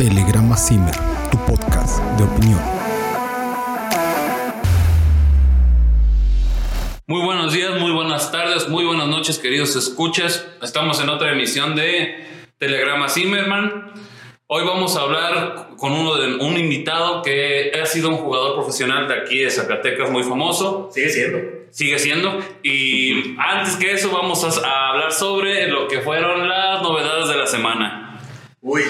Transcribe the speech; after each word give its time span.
Telegrama 0.00 0.56
Zimmer, 0.56 0.94
tu 1.30 1.36
podcast 1.44 2.02
de 2.16 2.24
opinión. 2.24 2.58
Muy 7.06 7.22
buenos 7.22 7.52
días, 7.52 7.78
muy 7.78 7.92
buenas 7.92 8.32
tardes, 8.32 8.66
muy 8.70 8.86
buenas 8.86 9.08
noches, 9.08 9.38
queridos 9.38 9.76
escuchas. 9.76 10.48
Estamos 10.62 11.02
en 11.02 11.10
otra 11.10 11.32
emisión 11.32 11.76
de 11.76 12.26
Telegrama 12.56 13.10
Zimmerman. 13.10 13.92
Hoy 14.46 14.64
vamos 14.64 14.96
a 14.96 15.02
hablar 15.02 15.72
con 15.76 15.92
uno 15.92 16.16
de, 16.16 16.36
un 16.36 16.56
invitado 16.56 17.20
que 17.20 17.70
ha 17.78 17.84
sido 17.84 18.08
un 18.08 18.16
jugador 18.16 18.54
profesional 18.54 19.06
de 19.06 19.16
aquí 19.16 19.40
de 19.40 19.50
Zacatecas 19.50 20.10
muy 20.10 20.22
famoso. 20.22 20.88
Sigue 20.94 21.10
siendo. 21.10 21.38
Sigue 21.72 21.98
siendo. 21.98 22.38
Y 22.62 23.36
antes 23.38 23.76
que 23.76 23.92
eso 23.92 24.10
vamos 24.10 24.44
a, 24.44 24.66
a 24.66 24.88
hablar 24.92 25.12
sobre 25.12 25.68
lo 25.68 25.88
que 25.88 26.00
fueron 26.00 26.48
las 26.48 26.80
novedades 26.80 27.28
de 27.28 27.36
la 27.36 27.46
semana. 27.46 28.18
Uy, 28.62 28.82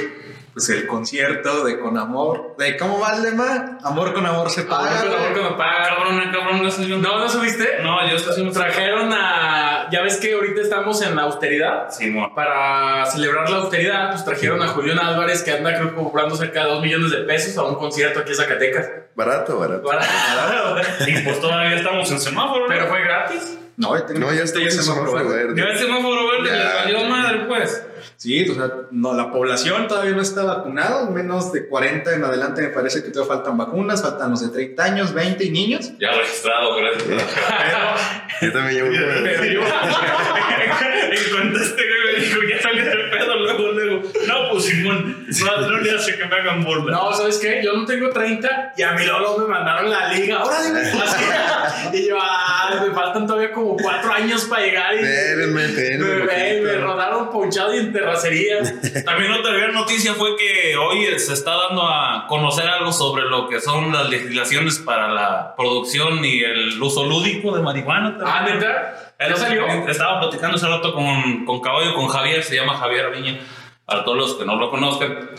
pues 0.53 0.69
el 0.71 0.87
concierto 0.87 1.65
de 1.65 1.79
Con 1.79 1.97
Amor. 1.97 2.57
¿De 2.59 2.77
cómo 2.77 2.99
va 2.99 3.17
el 3.17 3.23
lema? 3.23 3.79
Amor 3.85 4.13
con 4.13 4.27
amor 4.27 4.51
se 4.51 4.63
paga. 4.63 5.01
Amor 5.01 5.11
con 5.11 5.21
amor 5.21 5.35
que 5.35 5.43
me 5.43 5.51
paga. 5.51 5.89
Cabrón, 5.89 6.33
cabrón, 6.33 6.63
no 6.63 6.69
yo. 6.69 6.99
No, 6.99 7.19
¿no 7.19 7.29
subiste? 7.29 7.79
No, 7.83 8.09
yo 8.09 8.17
estoy 8.17 8.33
haciendo 8.33 8.53
Trajeron 8.53 9.13
a. 9.13 9.89
Ya 9.91 10.03
ves 10.03 10.17
que 10.17 10.35
ahorita 10.35 10.61
estamos 10.61 11.01
en 11.03 11.17
la 11.17 11.23
austeridad. 11.23 11.91
Simón. 11.91 12.35
Para 12.35 13.07
celebrar 13.07 13.49
la 13.49 13.59
austeridad, 13.59 14.11
pues 14.11 14.25
trajeron 14.25 14.63
a 14.63 14.69
Julián 14.69 14.99
Álvarez, 14.99 15.43
que 15.43 15.53
anda, 15.53 15.75
creo, 15.79 15.95
cobrando 15.95 16.37
cerca 16.37 16.65
de 16.65 16.71
2 16.71 16.83
millones 16.83 17.11
de 17.11 17.19
pesos 17.19 17.57
a 17.57 17.65
un 17.65 17.77
concierto 17.77 18.21
aquí 18.21 18.31
en 18.31 18.37
Zacatecas. 18.37 18.91
Barato, 19.15 19.59
barato. 19.59 19.89
Y 21.07 21.19
pues 21.21 21.41
todavía 21.41 21.77
estamos 21.77 22.11
en 22.11 22.21
semáforo. 22.21 22.65
Pero 22.69 22.87
fue 22.87 23.03
gratis. 23.03 23.59
No, 23.81 23.97
ya 23.99 24.05
tengo- 24.07 24.21
No, 24.21 24.33
ya 24.35 24.43
está 24.43 24.59
en 24.61 24.71
semáforo 24.71 25.13
verde. 25.29 25.55
Ya 25.57 25.65
el 25.69 25.79
semáforo 25.79 26.29
verde 26.29 26.49
Ya. 26.49 26.57
les 26.65 26.75
valió 26.75 27.05
madre, 27.09 27.39
pues. 27.49 27.83
Sí, 28.17 28.49
o 28.49 28.55
sea, 28.55 28.71
no, 28.91 29.15
la 29.15 29.31
población 29.33 29.89
todavía 29.89 30.13
no 30.13 30.21
está 30.21 30.43
vacunada, 30.45 31.09
menos 31.09 31.53
de 31.53 31.67
40 31.67 32.15
en 32.15 32.25
adelante 32.25 32.61
me 32.63 32.69
parece 32.69 33.03
que 33.03 33.09
todavía 33.11 33.35
faltan 33.37 33.57
vacunas, 33.57 34.03
faltan 34.03 34.31
los 34.33 34.43
de 34.43 34.49
30 34.49 34.85
años, 34.85 35.15
20 35.15 35.45
y 35.45 35.51
niños. 35.51 35.93
Ya 35.99 36.11
registrado, 36.13 36.77
gracias. 36.77 37.05
Yo 38.43 38.53
también 38.53 38.75
llevo 38.77 38.89
un 38.89 38.95
Pero 39.25 39.63
en 39.63 41.31
cuanto 41.33 41.59
este 41.59 41.83
dijo, 42.21 42.41
ya 42.49 42.61
salió 42.63 42.85
del 42.85 43.11
pedo, 43.11 43.37
luego, 43.37 43.73
luego. 43.73 44.03
No, 44.27 44.51
pues 44.51 44.65
Simón, 44.65 45.27
no, 45.29 45.61
no 45.69 45.79
le 45.79 45.91
hace 45.93 46.17
que 46.17 46.25
me 46.27 46.37
hagan 46.37 46.65
burla. 46.65 46.93
No, 46.93 47.13
¿sabes 47.13 47.39
qué? 47.39 47.61
Yo 47.63 47.73
no 47.75 47.85
tengo 47.85 48.11
30 48.11 48.75
y 48.77 48.83
a 48.83 48.93
mi 48.93 49.05
Lolo 49.05 49.39
me 49.39 49.47
mandaron 49.47 49.91
la 49.91 50.13
liga. 50.13 50.39
Ahora 50.39 50.63
dime. 50.63 50.81
Y 51.93 52.09
yo, 52.09 52.17
ah, 52.21 52.83
me 52.87 52.93
faltan 52.95 53.27
todavía 53.27 53.53
como 53.53 53.77
4 53.77 54.13
años 54.13 54.45
para 54.45 54.63
llegar. 54.63 54.95
Y 54.95 55.03
me, 55.03 55.47
me, 55.47 56.61
me 56.61 56.75
rodaron 56.79 57.31
ponchado 57.31 57.75
y 57.75 57.79
en 57.79 57.93
terracería. 57.93 58.59
También 59.05 59.33
otra 59.33 59.53
gran 59.53 59.73
noticia 59.73 60.15
fue 60.15 60.37
que 60.37 60.77
hoy 60.77 61.07
se 61.19 61.33
está 61.33 61.57
dando 61.57 61.83
a 61.83 62.27
conocer 62.29 62.67
algo 62.69 62.93
sobre 62.93 63.25
lo 63.25 63.49
que 63.49 63.61
son 63.61 63.93
las 63.93 64.09
legislaciones 64.09 64.79
para 64.79 65.09
la 65.09 65.55
producción 65.57 66.25
y 66.25 66.43
el 66.43 66.81
uso 66.83 67.05
lúdico 67.07 67.55
de 67.57 67.63
marihuana. 67.63 68.17
también. 68.17 68.29
Ah, 68.31 68.45
neta. 68.55 69.10
¿Ya 69.29 69.37
salió? 69.37 69.67
Estaba 69.87 70.21
platicando 70.21 70.57
hace 70.57 70.67
rato 70.67 70.95
con, 70.95 71.45
con 71.45 71.61
Caballo, 71.61 71.95
con 71.95 72.09
Javier, 72.09 72.43
se 72.43 72.57
llama 72.57 72.77
Javier 72.77 73.11
Viña, 73.11 73.39
para 73.85 74.05
todos 74.05 74.17
los 74.17 74.35
que 74.35 74.47
no 74.47 74.57
lo 74.57 74.71
conozcan, 74.71 75.31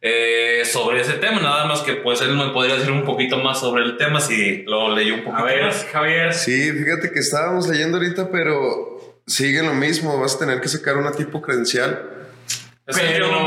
eh, 0.00 0.62
sobre 0.64 1.00
ese 1.00 1.14
tema. 1.14 1.40
Nada 1.40 1.64
más 1.66 1.80
que 1.80 1.94
pues 1.94 2.20
él 2.22 2.34
me 2.36 2.48
podría 2.50 2.74
decir 2.74 2.90
un 2.90 3.04
poquito 3.04 3.36
más 3.38 3.60
sobre 3.60 3.84
el 3.84 3.96
tema 3.96 4.20
si 4.20 4.64
lo 4.64 4.94
leyó 4.94 5.14
un 5.14 5.24
poquito 5.24 5.42
A 5.42 5.44
ver, 5.44 5.64
más. 5.64 5.86
Javier. 5.92 6.34
Sí, 6.34 6.72
fíjate 6.72 7.12
que 7.12 7.20
estábamos 7.20 7.68
leyendo 7.68 7.98
ahorita, 7.98 8.30
pero 8.30 9.20
sigue 9.26 9.62
lo 9.62 9.74
mismo. 9.74 10.18
Vas 10.18 10.34
a 10.34 10.38
tener 10.40 10.60
que 10.60 10.68
sacar 10.68 10.96
una 10.96 11.12
tipo 11.12 11.40
credencial. 11.40 12.10
Es 12.86 12.98
que 12.98 13.16
yo 13.16 13.30
no 13.30 13.46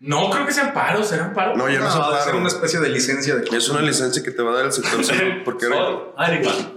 ¿no? 0.00 0.22
No 0.22 0.30
creo 0.30 0.46
que 0.46 0.52
sean 0.52 0.72
paros, 0.74 1.08
serán 1.08 1.32
paros. 1.34 1.56
No, 1.56 1.68
ya 1.68 1.78
no, 1.78 1.84
No, 1.86 1.90
se 1.90 1.98
debe 1.98 2.14
ser 2.16 2.24
paro. 2.26 2.38
una 2.38 2.48
especie 2.48 2.80
de 2.80 2.88
licencia 2.90 3.36
de 3.36 3.56
Es 3.56 3.68
una 3.68 3.82
licencia 3.82 4.22
que 4.22 4.30
te 4.30 4.42
va 4.42 4.52
a 4.52 4.54
dar 4.56 4.64
el 4.66 4.72
sector 4.72 5.04
salud. 5.04 5.32
Porque 5.44 5.66
igual. 5.66 5.98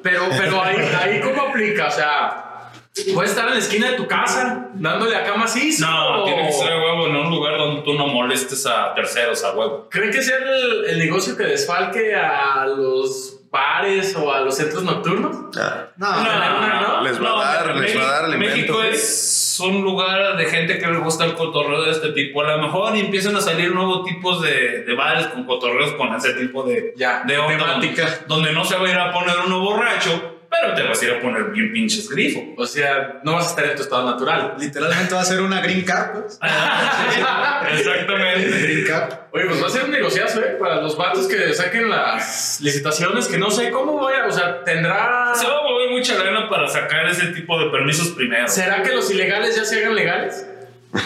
Pero, 0.03 0.21
pero 0.37 0.63
ahí, 0.63 0.77
ahí, 1.01 1.21
¿cómo 1.21 1.41
aplica? 1.43 1.87
O 1.87 1.91
sea, 1.91 2.71
¿puedes 3.13 3.31
estar 3.31 3.47
en 3.47 3.53
la 3.53 3.59
esquina 3.59 3.91
de 3.91 3.97
tu 3.97 4.07
casa 4.07 4.67
dándole 4.73 5.15
a 5.15 5.23
cama 5.23 5.45
así? 5.45 5.75
No, 5.79 6.21
o- 6.21 6.25
tiene 6.25 6.47
que 6.47 6.53
ser 6.53 6.71
a 6.73 6.77
huevo 6.77 7.07
en 7.07 7.15
un 7.15 7.29
lugar 7.31 7.57
donde 7.57 7.81
tú 7.83 7.93
no 7.93 8.07
molestes 8.07 8.65
a 8.65 8.93
terceros 8.93 9.43
a 9.43 9.51
huevo. 9.53 9.87
¿Creen 9.89 10.11
que 10.11 10.21
sea 10.21 10.37
el, 10.37 10.85
el 10.85 10.99
negocio 10.99 11.35
que 11.37 11.43
desfalque 11.43 12.15
a 12.15 12.65
los 12.65 13.35
bares 13.51 14.15
o 14.15 14.31
a 14.31 14.41
los 14.41 14.55
centros 14.55 14.83
nocturnos? 14.83 15.35
Ah, 15.57 15.87
No, 15.97 16.11
no, 16.23 17.01
Les 17.03 17.21
va 17.21 17.39
a 17.41 17.53
dar, 17.63 17.75
les 17.75 17.97
va 17.97 18.01
a 18.01 18.11
dar 18.11 18.25
alimento. 18.25 18.55
México 18.55 18.83
es 18.83 19.48
un 19.59 19.81
lugar 19.81 20.37
de 20.37 20.45
gente 20.45 20.77
que 20.79 20.87
le 20.87 20.97
gusta 20.99 21.25
el 21.25 21.33
cotorreo 21.33 21.83
de 21.83 21.91
este 21.91 22.09
tipo. 22.11 22.41
A 22.41 22.55
lo 22.57 22.61
mejor 22.63 22.95
empiezan 22.95 23.35
a 23.35 23.41
salir 23.41 23.73
nuevos 23.73 24.05
tipos 24.05 24.41
de, 24.41 24.83
de 24.83 24.95
bares 24.95 25.27
con 25.27 25.45
cotorreos 25.45 25.91
con 25.93 26.13
ese 26.15 26.33
tipo 26.33 26.63
de, 26.63 26.93
Ya, 26.95 27.23
de 27.25 27.37
onda. 27.37 27.57
temática. 27.57 28.07
Donde 28.27 28.53
no 28.53 28.63
se 28.65 28.75
va 28.77 28.87
a 28.87 28.89
ir 28.91 28.97
a 28.97 29.11
poner 29.11 29.35
uno 29.45 29.59
borracho, 29.59 30.38
pero 30.49 30.73
te 30.73 30.83
vas 30.83 31.01
a 31.01 31.05
ir 31.05 31.11
a 31.11 31.21
poner 31.21 31.45
bien 31.51 31.71
pinches 31.71 32.09
grifo. 32.09 32.53
O 32.57 32.65
sea, 32.65 33.19
no 33.23 33.33
vas 33.33 33.47
a 33.47 33.49
estar 33.51 33.65
en 33.65 33.75
tu 33.75 33.83
estado 33.83 34.09
natural. 34.09 34.55
literalmente 34.57 35.13
va 35.13 35.21
a 35.21 35.25
ser 35.25 35.41
una 35.41 35.61
green 35.61 35.83
card, 35.83 36.21
pues. 36.21 36.39
Exactamente. 37.71 38.61
Green 38.61 38.85
card. 38.85 39.13
Oye, 39.31 39.45
pues 39.45 39.61
va 39.61 39.67
a 39.67 39.69
ser 39.69 39.83
un 39.85 39.91
negociazo, 39.91 40.41
¿eh? 40.41 40.57
Para 40.59 40.81
los 40.81 40.97
vatos 40.97 41.27
que 41.27 41.53
saquen 41.53 41.89
las 41.89 42.59
licitaciones, 42.61 43.27
que 43.27 43.37
no 43.37 43.51
sé 43.51 43.69
cómo 43.69 44.01
vaya, 44.01 44.25
o 44.25 44.31
sea, 44.31 44.63
tendrá... 44.63 45.33
Se 45.35 45.45
va 45.45 45.59
a 45.59 45.63
mover 45.63 45.91
mucha 45.91 46.17
lana 46.17 46.49
para 46.49 46.67
sacar 46.67 47.07
ese 47.07 47.27
tipo 47.27 47.59
de 47.59 47.69
permisos 47.69 48.09
primero. 48.09 48.47
¿Será 48.47 48.81
que 48.81 48.95
los 48.95 49.09
ilegales 49.11 49.55
ya 49.55 49.63
se 49.63 49.79
hagan 49.79 49.95
legales? 49.95 50.45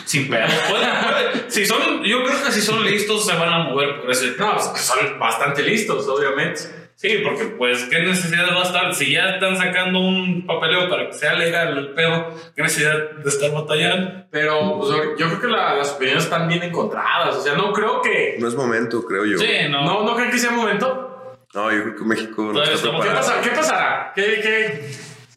Sin 0.05 0.29
pedo. 0.29 0.47
Si 1.49 1.65
son, 1.65 2.03
yo 2.03 2.23
creo 2.23 2.43
que 2.45 2.51
si 2.51 2.61
son 2.61 2.85
listos 2.85 3.25
se 3.25 3.33
van 3.33 3.49
a 3.49 3.59
mover 3.59 3.99
por 3.99 4.09
ese. 4.09 4.33
No, 4.37 4.55
pues 4.55 4.81
son 4.81 5.19
bastante 5.19 5.61
listos, 5.61 6.07
obviamente. 6.07 6.82
Sí, 7.03 7.17
porque 7.21 7.43
pues, 7.57 7.83
¿qué 7.89 7.99
necesidad 7.99 8.45
va 8.55 8.61
a 8.61 8.63
estar? 8.63 8.95
Si 8.95 9.11
ya 9.11 9.31
están 9.31 9.57
sacando 9.57 9.99
un 9.99 10.45
papeleo 10.47 10.89
para 10.89 11.07
que 11.07 11.13
sea 11.13 11.33
legal 11.33 11.77
el 11.77 11.89
pedo, 11.93 12.33
¿qué 12.55 12.61
necesidad 12.63 13.11
de 13.21 13.29
estar 13.29 13.51
batallando? 13.51 14.25
Pero 14.31 14.79
pues, 14.79 14.89
yo 15.19 15.27
creo 15.27 15.41
que 15.41 15.47
la- 15.47 15.75
las 15.75 15.91
opiniones 15.91 16.23
están 16.23 16.47
bien 16.47 16.63
encontradas. 16.63 17.35
O 17.35 17.41
sea, 17.41 17.55
no 17.55 17.73
creo 17.73 18.01
que... 18.01 18.37
no 18.39 18.47
es 18.47 18.55
momento, 18.55 19.03
creo 19.05 19.25
yo. 19.25 19.37
Sí, 19.37 19.47
no. 19.69 19.83
¿No, 19.83 20.03
¿no 20.05 20.15
creen 20.15 20.31
que 20.31 20.37
sea 20.39 20.51
momento? 20.51 21.37
No, 21.53 21.71
yo 21.73 21.83
creo 21.83 21.95
que 21.97 22.03
México 22.05 22.51
no 22.53 22.63
está 22.63 22.73
estamos- 22.75 23.01
¿Qué, 23.03 23.09
preparado. 23.11 23.27
pasa, 23.35 23.41
¿Qué 23.41 23.49
pasará? 23.55 24.11
¿Qué, 24.15 24.23
qué, 24.41 24.91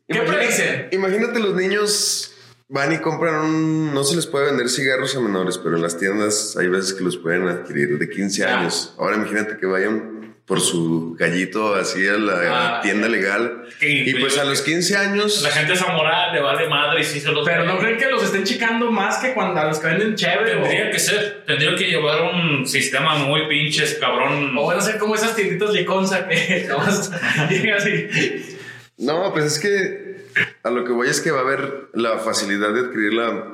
qué 0.09 0.21
predicen? 0.21 0.89
Imagínate 0.93 1.41
los 1.41 1.55
niños 1.57 2.33
van 2.69 2.93
y 2.93 2.99
compran 2.99 3.35
un... 3.45 3.93
No 3.93 4.05
se 4.05 4.15
les 4.15 4.27
puede 4.27 4.47
vender 4.47 4.69
cigarros 4.69 5.17
a 5.17 5.21
menores, 5.21 5.59
pero 5.59 5.75
en 5.77 5.83
las 5.83 5.99
tiendas 5.99 6.57
hay 6.57 6.69
veces 6.69 6.95
que 6.95 7.03
los 7.05 7.17
pueden 7.17 7.49
adquirir 7.49 7.99
de 7.99 8.09
15 8.09 8.43
Ya. 8.43 8.61
años. 8.61 8.95
Ahora 8.99 9.17
imagínate 9.17 9.57
que 9.59 9.67
vayan 9.67 10.16
por 10.47 10.61
su 10.61 11.17
gallito 11.19 11.75
así 11.75 12.07
a 12.07 12.13
la 12.13 12.77
Ah, 12.77 12.81
tienda 12.81 13.09
legal. 13.09 13.65
Y- 13.81 14.11
Y 14.11 14.15
pues 14.15 14.39
a 14.39 14.45
los 14.45 14.63
15 14.63 14.97
años... 14.97 15.43
La 15.43 15.51
gente 15.51 15.73
esa 15.73 15.89
moral 15.93 16.33
le 16.33 16.41
vale 16.41 16.69
madre 16.69 17.01
y 17.01 17.05
sí 17.05 17.19
se 17.19 17.33
los 17.33 17.45
Pero 17.45 17.65
¿no 17.65 17.77
creen 17.79 17.99
que 17.99 18.07
los 18.09 18.23
estén 18.23 18.45
chicando 18.45 18.93
más 18.93 19.19
que 19.19 19.35
cuando 19.35 19.61
a 19.61 19.65
los 19.67 19.81
que 19.81 19.89
venden 19.89 20.15
chévere? 20.15 20.53
Tendría 20.53 20.91
que 20.91 20.99
ser, 21.01 21.43
tendría 21.47 21.75
que 21.75 21.87
llevar 21.89 22.23
un 22.33 22.65
sistema 22.65 23.17
muy 23.17 23.49
pinches 23.49 23.95
cabrón. 24.01 24.57
O 24.57 24.67
van 24.69 24.79
a 24.79 24.81
ser 24.81 24.99
como 24.99 25.17
esas 25.17 25.35
tienditas 25.35 25.73
liconza 25.73 26.29
que 26.29 26.65
nomás 26.69 27.11
llegas 27.51 27.85
y... 27.89 28.57
No, 28.99 29.33
pues 29.33 29.45
es 29.47 29.59
que 29.59 30.17
a 30.63 30.71
lo 30.71 30.85
que 30.85 30.93
voy 30.93 31.09
es 31.09 31.21
que 31.21 31.33
va 31.33 31.39
a 31.41 31.43
haber 31.43 31.89
la 31.93 32.19
facilidad 32.19 32.73
de 32.73 32.81
adquirirla 32.81 33.47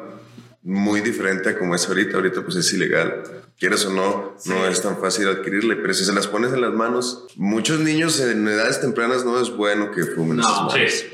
muy 0.62 1.00
diferente 1.00 1.50
a 1.50 1.58
como 1.58 1.74
es 1.74 1.88
ahorita. 1.88 2.16
Ahorita 2.16 2.42
pues 2.42 2.56
es 2.56 2.72
ilegal. 2.72 3.22
Quieres 3.58 3.84
o 3.86 3.90
no, 3.90 4.36
no 4.46 4.66
es 4.66 4.82
tan 4.82 4.98
fácil 4.98 5.28
adquirirla. 5.28 5.76
Pero 5.80 5.94
si 5.94 6.04
se 6.04 6.12
las 6.12 6.26
pones 6.26 6.52
en 6.52 6.60
las 6.60 6.72
manos, 6.72 7.26
muchos 7.36 7.80
niños 7.80 8.20
en 8.20 8.46
edades 8.46 8.80
tempranas 8.80 9.24
no 9.24 9.40
es 9.40 9.50
bueno 9.50 9.90
que 9.90 10.04
fumen 10.04 10.38
No, 10.38 10.42
esas 10.42 10.62
madres. 10.62 11.00
Sí, 11.00 11.06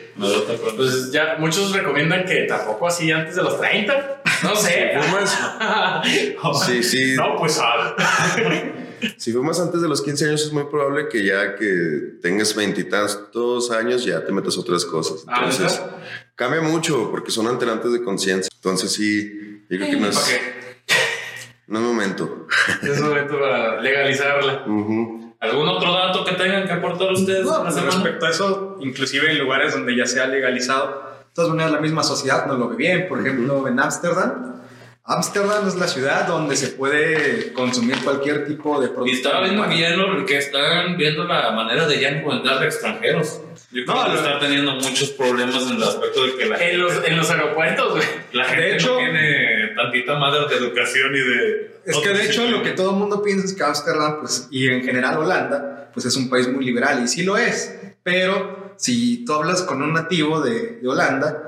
acuerdo. 0.54 0.76
Pues 0.76 1.12
ya 1.12 1.37
muchos 1.38 1.72
recomiendan 1.72 2.25
que 2.25 2.42
tampoco 2.42 2.87
así 2.88 3.11
antes 3.12 3.37
de 3.37 3.43
los 3.43 3.61
30. 3.61 4.23
No 4.43 4.56
sé. 4.56 4.93
Sí, 6.67 6.82
sí. 6.82 7.14
No, 7.17 7.37
pues 7.37 7.58
ah, 7.61 7.94
Si 9.17 9.32
fumas 9.32 9.61
antes 9.61 9.81
de 9.81 9.88
los 9.88 10.02
15 10.02 10.26
años 10.26 10.43
es 10.43 10.52
muy 10.52 10.64
probable 10.64 11.08
que 11.08 11.25
ya 11.25 11.55
que 11.56 12.19
tengas 12.20 12.55
veintitantos 12.55 13.70
años 13.70 14.05
ya 14.05 14.25
te 14.25 14.32
metas 14.32 14.58
otras 14.58 14.84
cosas. 14.84 15.25
Ah, 15.26 15.44
Entonces 15.44 15.81
¿verdad? 15.81 15.96
Cambia 16.38 16.61
mucho 16.61 17.11
porque 17.11 17.32
son 17.32 17.49
alterantes 17.49 17.93
de 17.93 18.02
conciencia. 18.02 18.49
Entonces 18.55 18.93
sí, 18.93 19.61
yo 19.69 19.76
creo 19.76 19.90
que 19.90 19.96
no 19.96 20.06
¿para 20.06 20.11
es, 20.11 20.29
qué? 20.29 20.94
no 21.67 21.81
es 21.81 21.85
momento. 21.85 22.46
Es 22.81 23.00
momento 23.00 23.40
para 23.40 23.81
legalizarla. 23.81 24.64
Ujú. 24.64 25.35
¿Algún 25.40 25.69
otro 25.69 25.93
dato 25.93 26.25
que 26.25 26.35
tengan 26.35 26.64
que 26.64 26.73
aportar 26.73 27.12
ustedes? 27.12 27.44
No, 27.44 27.62
pues, 27.62 27.82
respecto 27.82 28.26
a 28.26 28.31
eso, 28.31 28.79
inclusive 28.81 29.31
en 29.31 29.38
lugares 29.38 29.73
donde 29.73 29.96
ya 29.96 30.06
sea 30.06 30.26
legalizado, 30.26 31.02
de 31.26 31.35
todas 31.35 31.50
maneras 31.50 31.73
la 31.73 31.81
misma 31.81 32.05
sociedad 32.05 32.46
no 32.46 32.55
lo 32.55 32.69
ve 32.69 32.76
bien. 32.76 33.08
Por 33.08 33.20
ejemplo, 33.20 33.67
en 33.67 33.79
Ámsterdam 33.81 34.57
Ámsterdam 35.08 35.66
es 35.66 35.75
la 35.76 35.88
ciudad 35.88 36.26
donde 36.26 36.55
se 36.55 36.69
puede 36.69 37.55
consumir 37.55 37.96
cualquier 38.05 38.46
tipo 38.46 38.78
de 38.78 38.88
producto. 38.88 39.10
Y 39.10 39.16
estaba 39.16 39.40
viendo 39.43 39.66
que 39.66 39.78
ya 39.78 39.96
que 40.26 40.37
están 40.37 40.99
viendo 40.99 41.25
la 41.25 41.50
manera 41.52 41.88
de 41.88 41.99
ya 41.99 42.10
encontrar 42.10 42.62
extranjeros. 42.62 43.40
Yo 43.72 43.84
creo 43.87 43.96
No, 43.96 44.05
que 44.10 44.16
están 44.16 44.38
teniendo 44.38 44.72
muchos 44.75 45.08
problemas 45.10 45.62
en 45.70 45.76
el 45.76 45.82
aspecto 45.82 46.25
de 46.26 46.37
que 46.37 46.44
la, 46.46 46.56
En 46.62 46.81
los, 46.81 46.93
en 47.06 47.16
los 47.16 47.31
aeropuertos, 47.31 47.90
güey. 47.93 48.05
la 48.32 48.44
gente 48.44 48.62
de 48.62 48.75
hecho- 48.76 48.93
no 48.93 48.99
tiene 48.99 49.69
tantita 49.76 50.19
madre 50.19 50.46
de 50.46 50.56
educación 50.56 51.14
y 51.14 51.20
de... 51.20 51.81
Es 51.87 51.96
que 51.96 52.08
de 52.11 52.25
hecho 52.26 52.46
lo 52.46 52.62
que 52.62 52.72
todo 52.72 52.90
el 52.90 52.96
mundo 52.96 53.22
piensa 53.22 53.46
es 53.46 53.54
que 53.54 53.62
Ámsterdam, 53.64 54.20
pues, 54.20 54.49
y 54.50 54.69
en 54.69 54.84
general 54.84 55.16
Holanda, 55.16 55.90
pues 55.94 56.04
es 56.04 56.16
un 56.16 56.28
país 56.28 56.49
muy 56.49 56.64
liberal, 56.66 57.02
y 57.02 57.08
sí 57.08 57.22
lo 57.22 57.38
es. 57.38 57.75
Pero 58.02 58.75
si 58.76 59.25
tú 59.25 59.32
hablas 59.32 59.62
con 59.62 59.82
un 59.82 59.94
nativo 59.94 60.40
de, 60.43 60.81
de 60.82 60.88
Holanda, 60.88 61.48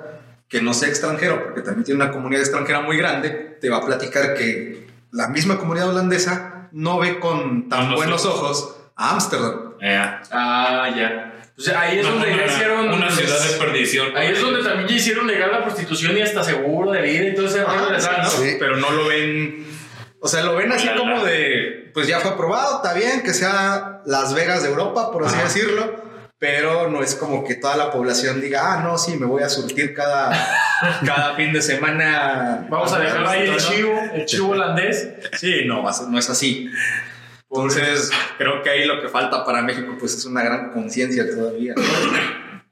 que 0.50 0.60
no 0.60 0.74
sea 0.74 0.88
extranjero, 0.88 1.42
porque 1.44 1.62
también 1.62 1.84
tiene 1.84 2.02
una 2.04 2.12
comunidad 2.12 2.42
extranjera 2.42 2.80
muy 2.80 2.98
grande, 2.98 3.30
te 3.60 3.70
va 3.70 3.78
a 3.78 3.86
platicar 3.86 4.34
que 4.34 4.86
la 5.12 5.28
misma 5.28 5.56
comunidad 5.58 5.88
holandesa 5.90 6.68
no 6.72 6.98
ve 6.98 7.18
con 7.18 7.68
tan 7.70 7.80
Buenos 7.94 7.96
buenos 7.96 8.26
ojos 8.26 8.76
a 8.96 9.12
Ámsterdam. 9.12 9.74
Ya. 9.80 10.20
Ah, 10.32 10.88
ya. 10.94 11.26
O 11.56 11.62
sea, 11.62 11.80
ahí 11.82 11.98
es 11.98 12.04
Una- 12.06 12.14
donde 12.14 12.28
ya 12.30 12.34
una- 12.34 12.46
hicieron. 12.46 12.88
Una 12.92 13.10
ciudad 13.10 13.40
de 13.40 13.56
perdición. 13.58 14.16
Ahí 14.16 14.28
es 14.28 14.40
donde 14.40 14.62
también 14.62 14.88
ya 14.88 14.94
hicieron 14.96 15.26
legal 15.26 15.50
la 15.52 15.62
prostitución 15.62 16.16
y 16.16 16.22
hasta 16.22 16.42
seguro 16.42 16.90
de 16.90 17.02
vida 17.02 17.24
y 17.28 17.34
todo 17.34 17.46
ese 17.46 17.60
Ah, 17.66 17.96
sí, 17.98 18.08
¿no? 18.22 18.30
sí. 18.30 18.56
Pero 18.58 18.76
no 18.76 18.90
lo 18.90 19.06
ven, 19.06 19.66
o 20.20 20.26
sea, 20.28 20.42
lo 20.42 20.56
ven 20.56 20.72
así 20.72 20.86
La, 20.86 20.94
la. 20.94 20.98
como 21.00 21.24
de, 21.24 21.90
pues 21.94 22.06
ya 22.08 22.18
fue 22.20 22.32
aprobado, 22.32 22.76
está 22.76 22.92
bien, 22.94 23.22
que 23.22 23.34
sea 23.34 24.00
Las 24.06 24.34
Vegas 24.34 24.62
de 24.62 24.70
Europa, 24.70 25.12
por 25.12 25.24
así 25.24 25.34
Ajá. 25.36 25.44
decirlo, 25.44 26.09
pero 26.40 26.88
no 26.88 27.02
es 27.02 27.14
como 27.14 27.44
que 27.44 27.56
toda 27.56 27.76
la 27.76 27.92
población 27.92 28.40
diga, 28.40 28.72
ah, 28.72 28.82
no, 28.82 28.96
sí, 28.96 29.18
me 29.18 29.26
voy 29.26 29.42
a 29.42 29.50
surtir 29.50 29.92
cada, 29.94 30.32
cada 31.06 31.36
fin 31.36 31.52
de 31.52 31.60
semana. 31.60 32.66
Vamos 32.70 32.90
a 32.94 32.98
dejar 32.98 33.26
ahí 33.26 33.46
el 33.46 33.58
chivo, 33.58 34.00
el 34.14 34.24
chivo 34.24 34.48
holandés. 34.48 35.10
Sí, 35.38 35.66
no, 35.66 35.82
no 35.82 36.18
es 36.18 36.30
así. 36.30 36.70
Entonces, 37.50 38.10
creo 38.38 38.62
que 38.62 38.70
ahí 38.70 38.86
lo 38.86 39.02
que 39.02 39.08
falta 39.10 39.44
para 39.44 39.60
México, 39.60 39.94
pues 40.00 40.14
es 40.14 40.24
una 40.24 40.42
gran 40.42 40.70
conciencia 40.70 41.28
todavía. 41.28 41.74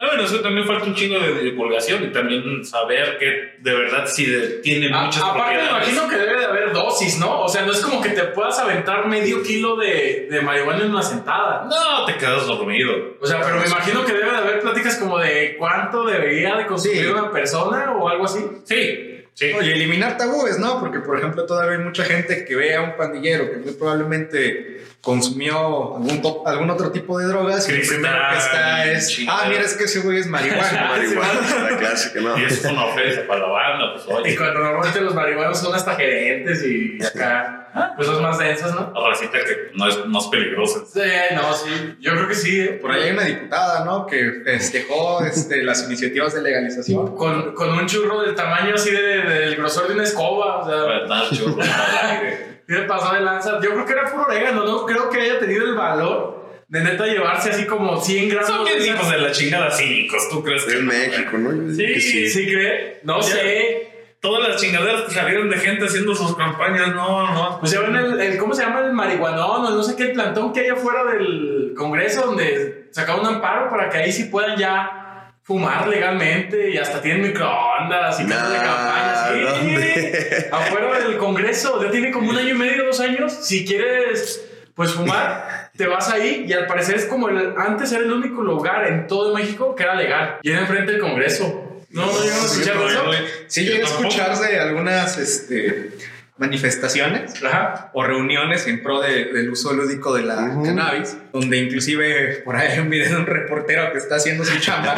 Ah, 0.00 0.06
bueno, 0.06 0.22
eso 0.22 0.38
también 0.40 0.64
falta 0.64 0.84
un 0.84 0.94
chingo 0.94 1.18
de 1.18 1.40
divulgación 1.40 2.04
y 2.04 2.12
también 2.12 2.64
saber 2.64 3.18
que 3.18 3.54
de 3.58 3.74
verdad 3.74 4.04
sí 4.06 4.26
de- 4.26 4.60
tiene 4.60 4.94
A- 4.94 5.02
muchas 5.06 5.24
aparte, 5.24 5.38
me 5.38 5.58
propiedades. 5.58 5.88
imagino 5.88 6.08
que 6.08 6.16
debe 6.16 6.38
de 6.38 6.44
haber 6.46 6.72
dosis, 6.72 7.18
¿no? 7.18 7.40
O 7.40 7.48
sea, 7.48 7.62
no 7.66 7.72
es 7.72 7.80
como 7.80 8.00
que 8.00 8.10
te 8.10 8.22
puedas 8.26 8.56
aventar 8.60 9.08
medio 9.08 9.42
kilo 9.42 9.74
de, 9.76 10.28
de 10.30 10.40
marihuana 10.40 10.84
en 10.84 10.90
una 10.90 11.02
sentada. 11.02 11.64
No, 11.68 12.04
te 12.04 12.14
quedas 12.16 12.46
dormido. 12.46 13.16
O 13.20 13.26
sea, 13.26 13.40
pero 13.40 13.56
me 13.58 13.66
imagino 13.66 14.04
que 14.04 14.12
debe 14.12 14.30
de 14.30 14.36
haber 14.36 14.60
pláticas 14.60 14.96
como 14.98 15.18
de 15.18 15.56
cuánto 15.58 16.04
debería 16.04 16.54
de 16.54 16.66
consumir 16.66 17.02
Sí. 17.06 17.10
una 17.10 17.32
persona 17.32 17.90
o 17.90 18.08
algo 18.08 18.24
así. 18.26 18.38
Sí, 18.62 19.07
sí. 19.38 19.52
Oye, 19.52 19.72
eliminar 19.74 20.16
tabúes, 20.16 20.58
¿no? 20.58 20.80
Porque, 20.80 20.98
por 21.00 21.16
ejemplo, 21.18 21.46
todavía 21.46 21.78
hay 21.78 21.84
mucha 21.84 22.04
gente 22.04 22.44
que 22.44 22.56
ve 22.56 22.74
a 22.74 22.82
un 22.82 22.96
pandillero 22.96 23.50
que 23.50 23.56
muy 23.58 23.72
probablemente 23.72 24.82
consumió 25.00 25.96
algún, 25.96 26.20
algún 26.44 26.70
otro 26.70 26.90
tipo 26.90 27.18
de 27.18 27.26
drogas 27.26 27.68
y 27.68 27.72
lo 27.72 27.78
Cristal, 27.78 28.00
primero 28.00 28.18
que 28.32 28.36
está 28.38 28.84
es, 28.92 29.08
chingada. 29.08 29.44
ah, 29.44 29.48
mira, 29.48 29.62
es 29.62 29.74
que 29.74 29.84
ese 29.84 30.00
güey 30.00 30.18
es 30.18 30.26
marihuana. 30.26 30.88
Marihuana, 30.88 31.40
la 31.70 31.76
clásica, 31.78 32.20
¿no? 32.20 32.36
Y 32.38 32.44
eso 32.44 32.54
es 32.66 32.72
una 32.72 32.84
ofensa 32.86 33.22
para 33.26 33.40
la 33.40 33.48
banda, 33.48 33.94
pues 33.94 34.06
Y 34.08 34.12
oye. 34.12 34.36
cuando 34.36 34.60
normalmente 34.60 35.00
los 35.00 35.14
marihuanos 35.14 35.58
son 35.58 35.74
hasta 35.74 35.94
gerentes 35.94 36.64
y 36.64 36.98
acá 37.04 37.57
cosas 37.96 38.20
más 38.20 38.38
densas, 38.38 38.74
¿no? 38.74 38.92
Racita 39.08 39.38
que 39.38 39.70
no 39.74 39.88
es, 39.88 40.06
no 40.06 40.18
es 40.18 40.26
peligrosa. 40.26 40.80
Sí, 40.92 41.00
no, 41.34 41.52
sí. 41.54 41.96
Yo 42.00 42.12
creo 42.12 42.28
que 42.28 42.34
sí. 42.34 42.60
¿eh? 42.60 42.78
Por 42.80 42.90
ahí 42.92 43.02
hay 43.04 43.10
una 43.12 43.24
diputada, 43.24 43.84
¿no? 43.84 44.06
Que 44.06 44.40
festejó 44.44 45.24
este, 45.24 45.62
las 45.62 45.84
iniciativas 45.86 46.34
de 46.34 46.42
legalización. 46.42 47.16
Con, 47.16 47.54
con 47.54 47.70
un 47.70 47.86
churro 47.86 48.22
del 48.22 48.34
tamaño 48.34 48.74
así 48.74 48.90
de- 48.90 49.22
del 49.22 49.56
grosor 49.56 49.88
de 49.88 49.94
una 49.94 50.04
escoba. 50.04 50.58
O 50.58 50.66
sea, 50.68 50.76
¿Verdad, 50.84 51.22
churro? 51.32 51.56
al 51.62 52.10
aire. 52.10 52.48
¿qué 52.66 52.74
le 52.74 52.82
pasó 52.82 53.14
de 53.14 53.20
lanza? 53.20 53.60
Yo 53.62 53.70
creo 53.72 53.86
que 53.86 53.92
era 53.92 54.04
puro 54.10 54.24
orégano, 54.24 54.64
no 54.64 54.84
creo 54.84 55.08
que 55.10 55.20
haya 55.20 55.38
tenido 55.38 55.64
el 55.64 55.74
valor 55.74 56.38
de 56.68 56.84
neta 56.84 57.06
llevarse 57.06 57.48
así 57.48 57.64
como 57.64 57.98
100 57.98 58.28
gramos 58.28 58.46
Son 58.50 58.64
bien 58.66 58.78
de 58.78 59.10
de 59.10 59.18
la 59.22 59.30
chingada 59.32 59.70
cínicos, 59.70 60.28
¿tú 60.28 60.42
crees 60.44 60.64
que 60.64 60.74
En 60.74 60.84
no? 60.84 60.92
México, 60.92 61.38
¿no? 61.38 61.74
Sí, 61.74 61.86
que 61.86 61.98
¿Sí, 62.00 62.28
sí 62.28 62.44
cree? 62.52 63.00
No 63.04 63.20
Ya. 63.22 63.26
sé. 63.26 63.88
Todas 64.20 64.48
las 64.48 64.60
chingaderas 64.60 65.02
que 65.02 65.12
salieron 65.12 65.48
de 65.48 65.56
gente 65.58 65.84
haciendo 65.86 66.12
sus 66.14 66.36
campañas, 66.36 66.88
no, 66.94 67.32
no. 67.32 67.58
Pues 67.60 67.70
ya 67.72 67.80
ven 67.80 67.94
el, 67.94 68.20
el- 68.20 68.36
¿cómo 68.38 68.52
se 68.52 68.62
llama? 68.64 68.80
El 68.80 68.92
marihuanón 68.92 69.64
o 69.66 69.70
no 69.70 69.82
sé 69.82 69.94
qué 69.94 70.04
el 70.04 70.12
plantón 70.12 70.52
que 70.52 70.60
hay 70.60 70.68
afuera 70.70 71.04
del 71.04 71.72
Congreso 71.76 72.22
donde 72.26 72.88
sacaron 72.90 73.20
un 73.20 73.34
amparo 73.34 73.68
para 73.70 73.88
que 73.88 73.98
ahí 73.98 74.10
sí 74.12 74.24
puedan 74.24 74.56
ya 74.58 75.34
fumar 75.44 75.86
legalmente 75.88 76.70
y 76.70 76.76
hasta 76.78 77.00
tienen 77.00 77.22
microondas 77.22 78.18
y 78.20 78.24
de 78.24 78.28
Nah, 78.28 78.62
campaña. 78.62 79.14
Sí, 79.32 79.40
¿dónde? 79.40 80.48
afuera 80.52 80.98
del 80.98 81.16
Congreso, 81.16 81.82
ya 81.82 81.90
tiene 81.90 82.10
como 82.10 82.30
un 82.30 82.36
año 82.38 82.50
y 82.50 82.58
medio, 82.58 82.86
dos 82.86 82.98
años. 83.00 83.32
Si 83.32 83.64
quieres, 83.64 84.44
pues 84.74 84.92
fumar, 84.92 85.70
te 85.76 85.86
vas 85.86 86.10
ahí 86.10 86.44
y 86.46 86.52
al 86.52 86.66
parecer 86.66 86.96
es 86.96 87.06
como 87.06 87.28
el, 87.28 87.54
antes 87.56 87.92
era 87.92 88.02
el 88.02 88.12
único 88.12 88.42
lugar 88.42 88.86
en 88.88 89.06
todo 89.06 89.32
México 89.34 89.74
que 89.76 89.84
era 89.84 89.94
legal 89.94 90.38
y 90.42 90.50
era 90.50 90.60
enfrente 90.62 90.92
del 90.92 91.00
Congreso. 91.00 91.67
No, 91.90 92.06
no 92.06 92.22
llegaron 92.22 92.44
a 92.44 92.48
Sí, 92.48 92.60
escuchar 92.60 92.76
no, 92.76 92.88
eso. 92.88 93.24
Sí, 93.46 93.64
Yo 93.64 93.72
llegué 93.72 93.82
a 93.84 93.86
tampoco. 93.86 94.08
escuchar 94.08 94.38
de 94.38 94.58
algunas 94.60 95.16
este, 95.18 95.90
manifestaciones 96.36 97.42
Ajá. 97.42 97.90
o 97.94 98.04
reuniones 98.04 98.66
en 98.66 98.82
pro 98.82 99.00
de- 99.00 99.26
del 99.32 99.50
uso 99.50 99.72
lúdico 99.72 100.14
de 100.14 100.22
la 100.22 100.36
cannabis, 100.64 101.16
donde 101.32 101.56
inclusive 101.58 102.42
por 102.44 102.56
ahí 102.56 102.72
hay 102.72 102.78
un 102.80 102.90
video 102.90 103.08
de 103.10 103.16
un 103.16 103.26
reportero 103.26 103.90
que 103.92 103.98
está 103.98 104.16
haciendo 104.16 104.44
su 104.44 104.58
chamba 104.60 104.94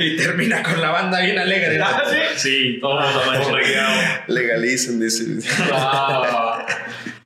y 0.00 0.16
termina 0.16 0.62
con 0.62 0.80
la 0.80 0.90
banda 0.90 1.20
bien 1.20 1.38
alegre. 1.38 1.80
¿Ah, 1.82 2.02
sí? 2.10 2.18
Sí. 2.36 2.78
Todos 2.80 3.52
regueados. 3.52 4.04
Legalizan, 4.28 5.00
dice. 5.00 5.24
Ah, 5.72 6.66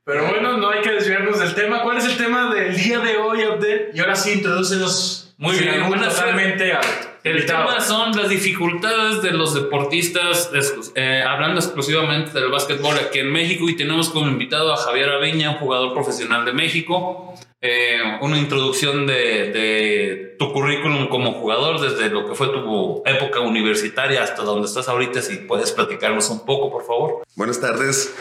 Pero 0.05 0.29
bueno, 0.29 0.57
no 0.59 0.71
hay 0.71 0.83
que 0.83 0.93
desviarnos 0.93 1.39
del 1.41 1.55
tema. 1.55 1.83
¿Cuál 1.83 1.99
es 1.99 2.05
el 2.05 2.17
tema 2.17 2.55
del 2.55 2.77
día 2.77 3.01
de 3.01 3.17
hoy, 3.17 3.43
Abdel? 3.43 3.89
Y 3.93 3.99
ahora 4.01 4.15
sí, 4.15 4.33
introdúcenos 4.35 5.35
Muy 5.39 5.57
sin 5.57 5.65
bien, 5.65 5.83
totalmente 5.91 6.73
al 6.73 6.85
El 7.27 7.45
tema 7.45 7.81
son 7.81 8.17
las 8.17 8.29
dificultades 8.29 9.21
de 9.21 9.33
los 9.33 9.53
deportistas, 9.53 10.49
eh, 10.95 11.25
hablando 11.27 11.59
exclusivamente 11.59 12.31
del 12.39 12.51
básquetbol 12.53 12.97
aquí 12.97 13.19
en 13.19 13.33
México 13.33 13.69
y 13.69 13.75
tenemos 13.75 14.11
como 14.11 14.29
invitado 14.29 14.73
a 14.73 14.77
Javier 14.77 15.09
Aviña, 15.09 15.51
un 15.51 15.57
jugador 15.57 15.93
profesional 15.93 16.45
de 16.45 16.53
México. 16.53 17.35
Eh, 17.61 17.99
una 18.21 18.39
introducción 18.39 19.09
de, 19.09 19.51
de 19.51 20.37
tu 20.39 20.53
currículum 20.53 21.09
como 21.09 21.33
jugador 21.33 21.81
desde 21.81 22.11
lo 22.11 22.29
que 22.29 22.37
fue 22.37 22.47
tu 22.49 23.03
época 23.05 23.41
universitaria 23.41 24.23
hasta 24.23 24.43
donde 24.45 24.69
estás 24.69 24.89
ahorita, 24.89 25.21
si 25.21 25.37
puedes 25.37 25.73
platicarnos 25.73 26.31
un 26.31 26.47
poco, 26.47 26.71
por 26.71 26.87
favor. 26.87 27.25
Buenas 27.35 27.61
tardes, 27.61 28.15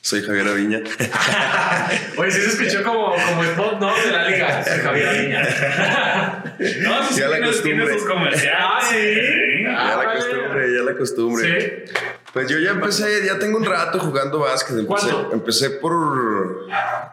soy 0.00 0.22
Javier 0.22 0.46
Aviña. 0.46 0.80
Oye, 2.18 2.30
sí 2.30 2.40
se 2.42 2.48
escuchó 2.50 2.84
como, 2.84 3.14
como 3.14 3.42
el 3.42 3.54
bot, 3.56 3.80
¿no? 3.80 3.92
De 3.96 4.12
la 4.12 4.28
liga. 4.28 4.62
Soy 4.62 4.78
Javier 4.78 5.08
Aviña. 5.08 6.40
No, 6.82 7.10
Ya 7.16 7.26
la 7.28 7.40
costumbre. 7.44 7.94
sus 7.98 8.04
comerciales. 8.08 8.43
Ah, 8.52 8.80
sí. 8.82 9.62
Ya 9.64 9.76
Ah, 9.78 9.88
la 9.90 9.96
vale. 9.96 10.20
costumbre, 10.20 10.74
ya 10.74 10.82
la 10.82 10.96
costumbre. 10.96 11.86
Sí. 11.86 11.92
Pues 12.32 12.48
yo 12.48 12.58
ya 12.58 12.70
empecé, 12.70 13.24
ya 13.24 13.38
tengo 13.38 13.58
un 13.58 13.64
rato 13.64 13.98
jugando 14.00 14.40
básquet. 14.40 14.76
Empecé, 14.78 15.10
empecé 15.32 15.70
por 15.70 16.66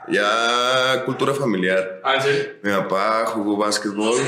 ya 0.08 1.04
cultura 1.06 1.34
familiar. 1.34 2.02
Ah, 2.04 2.16
¿en 2.16 2.22
serio? 2.24 2.44
Mi 2.64 2.72
papá 2.72 3.26
jugó 3.28 3.56
básquetbol. 3.58 4.20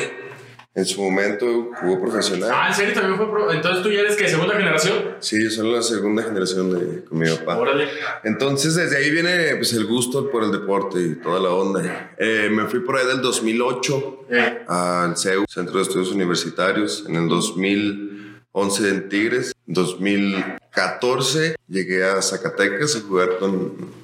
En 0.75 0.86
su 0.86 1.03
momento 1.03 1.70
jugó 1.80 2.01
profesional. 2.01 2.50
Ah, 2.51 2.68
¿en 2.70 2.74
serio? 2.74 2.94
También 2.96 3.18
fue 3.18 3.30
pro? 3.30 3.51
Entonces 3.51 3.84
tú 3.84 3.92
ya 3.92 4.00
eres 4.00 4.15
que 4.15 4.27
segunda 4.27 4.56
generación. 4.56 5.15
Sí, 5.20 5.44
yo 5.44 5.51
soy 5.51 5.72
la 5.72 5.84
segunda 5.84 6.24
generación 6.24 6.72
de 6.74 7.03
con 7.03 7.20
mi 7.20 7.30
papá. 7.30 7.58
Órale. 7.58 7.88
Entonces, 8.24 8.74
desde 8.74 8.98
ahí 8.98 9.12
viene 9.12 9.56
pues, 9.58 9.74
el 9.74 9.86
gusto 9.86 10.32
por 10.32 10.44
el 10.44 10.51
deporte 10.51 11.00
y 11.00 11.15
toda 11.15 11.39
la 11.39 11.50
onda. 11.51 12.15
Eh, 12.18 12.50
me 12.51 12.65
fui 12.65 12.80
por 12.80 12.98
ahí 12.98 13.06
del 13.06 13.22
2008 13.22 14.25
Eh, 14.32 14.63
al 14.68 15.15
CEU, 15.15 15.46
Centro 15.48 15.75
de 15.75 15.84
Estudios 15.84 16.12
Universitarios. 16.12 17.06
En 17.08 17.18
el 17.18 17.30
2011 17.30 18.89
en 18.89 19.10
Tigres. 19.10 19.53
2014 19.68 21.56
llegué 21.68 22.03
a 22.03 22.20
Zacatecas 22.22 22.96
a 22.96 23.01
jugar 23.01 23.38
con 23.38 24.03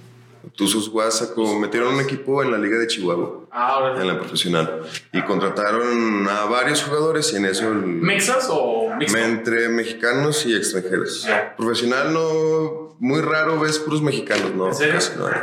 Tuzos 0.56 0.90
Guasaco. 0.90 1.60
Metieron 1.60 1.96
un 1.96 2.02
equipo 2.02 2.44
en 2.44 2.52
la 2.52 2.58
Liga 2.58 2.78
de 2.78 2.88
Chihuahua, 2.88 3.48
ah, 3.52 3.96
en 4.00 4.08
la 4.08 4.20
profesional. 4.20 4.82
Y 5.14 5.22
contrataron 5.22 6.28
a 6.28 6.46
varios 6.46 6.84
jugadores 6.84 7.32
y 7.34 7.38
en 7.38 7.46
eso... 7.46 7.72
El, 7.72 7.80
¿Mexas 7.86 8.48
o 8.50 8.94
mixto? 8.98 9.18
entre 9.18 9.70
mexicanos 9.70 10.46
y 10.46 10.56
extranjeros. 10.56 11.28
Profesional 11.58 12.14
no, 12.14 12.96
muy 13.00 13.22
raro 13.22 13.60
ves 13.60 13.80
puros 13.80 14.02
mexicanos, 14.02 14.54
¿no? 14.56 14.68
¿En 14.68 14.76
serio? 14.76 14.94
Casi 14.96 15.18
no 15.18 15.28
hay. 15.28 15.34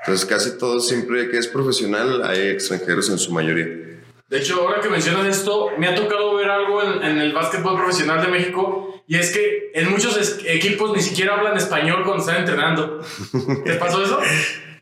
Entonces 0.00 0.26
casi 0.26 0.58
todo 0.58 0.80
siempre 0.80 1.30
que 1.30 1.38
es 1.38 1.48
profesional 1.48 2.22
hay 2.24 2.48
extranjeros 2.48 3.08
en 3.08 3.18
su 3.18 3.32
mayoría. 3.32 3.66
De 4.28 4.38
hecho, 4.38 4.60
ahora 4.60 4.80
que 4.80 4.88
mencionas 4.88 5.26
esto, 5.26 5.70
me 5.78 5.86
ha 5.86 5.94
tocado 5.94 6.34
ver 6.34 6.50
algo 6.50 6.82
en, 6.82 7.02
en 7.02 7.18
el 7.18 7.32
básquetbol 7.32 7.76
profesional 7.76 8.20
de 8.20 8.28
México 8.28 8.93
y 9.06 9.16
es 9.16 9.30
que 9.30 9.70
en 9.74 9.90
muchos 9.90 10.38
equipos 10.46 10.94
ni 10.96 11.02
siquiera 11.02 11.34
hablan 11.34 11.56
español 11.56 12.02
cuando 12.04 12.22
están 12.22 12.36
entrenando. 12.40 13.00
¿Te 13.64 13.74
pasó 13.74 14.02
eso? 14.02 14.20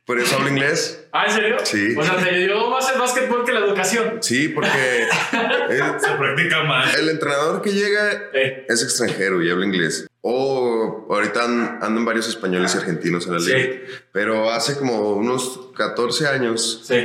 Por 0.05 0.19
eso 0.19 0.35
hablo 0.37 0.49
inglés. 0.49 1.07
Ah, 1.13 1.27
¿en 1.27 1.33
serio? 1.33 1.57
Sí. 1.63 1.95
O 1.97 2.03
sea, 2.03 2.17
te 2.17 2.29
ayudó 2.31 2.69
más 2.71 2.91
el 2.93 2.99
básquetbol 2.99 3.45
que 3.45 3.53
la 3.53 3.61
educación. 3.61 4.19
Sí, 4.21 4.49
porque 4.49 4.69
el, 5.71 5.79
Se 6.01 6.11
practica 6.19 6.65
más. 6.65 6.97
el 6.99 7.09
entrenador 7.09 7.63
que 7.63 7.71
llega 7.73 8.11
Eh, 8.35 8.67
es 8.69 8.83
extranjero 8.83 9.41
y 9.43 9.51
habla 9.51 9.65
inglés. 9.65 10.07
O 10.21 11.07
ahorita 11.09 11.45
an- 11.45 11.79
andan 11.83 12.05
varios 12.05 12.29
españoles 12.29 12.75
y 12.75 12.79
argentinos 12.79 13.27
en 13.27 13.35
la 13.35 13.41
Sí. 13.41 13.53
liga. 13.53 13.69
Pero 14.13 14.51
hace 14.51 14.77
como 14.77 15.13
unos 15.15 15.71
14 15.77 16.27
años, 16.27 16.83
Sí. 16.85 16.97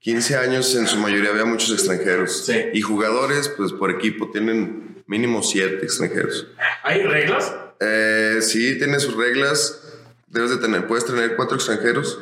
15 0.00 0.36
años, 0.36 0.74
en 0.76 0.86
su 0.86 0.96
mayoría 0.96 1.30
había 1.30 1.44
muchos 1.44 1.70
extranjeros. 1.72 2.46
Sí. 2.46 2.54
Y 2.72 2.80
jugadores, 2.80 3.48
pues 3.54 3.72
por 3.72 3.90
equipo, 3.90 4.30
tienen 4.30 4.99
mínimo 5.10 5.42
7 5.42 5.80
extranjeros. 5.84 6.46
¿Hay 6.84 7.02
reglas? 7.02 7.52
Eh, 7.80 8.38
sí, 8.42 8.78
tiene 8.78 9.00
sus 9.00 9.16
reglas. 9.16 9.82
Debes 10.28 10.50
de 10.50 10.58
tener, 10.58 10.86
puedes 10.86 11.04
tener 11.04 11.34
cuatro 11.34 11.56
extranjeros, 11.56 12.16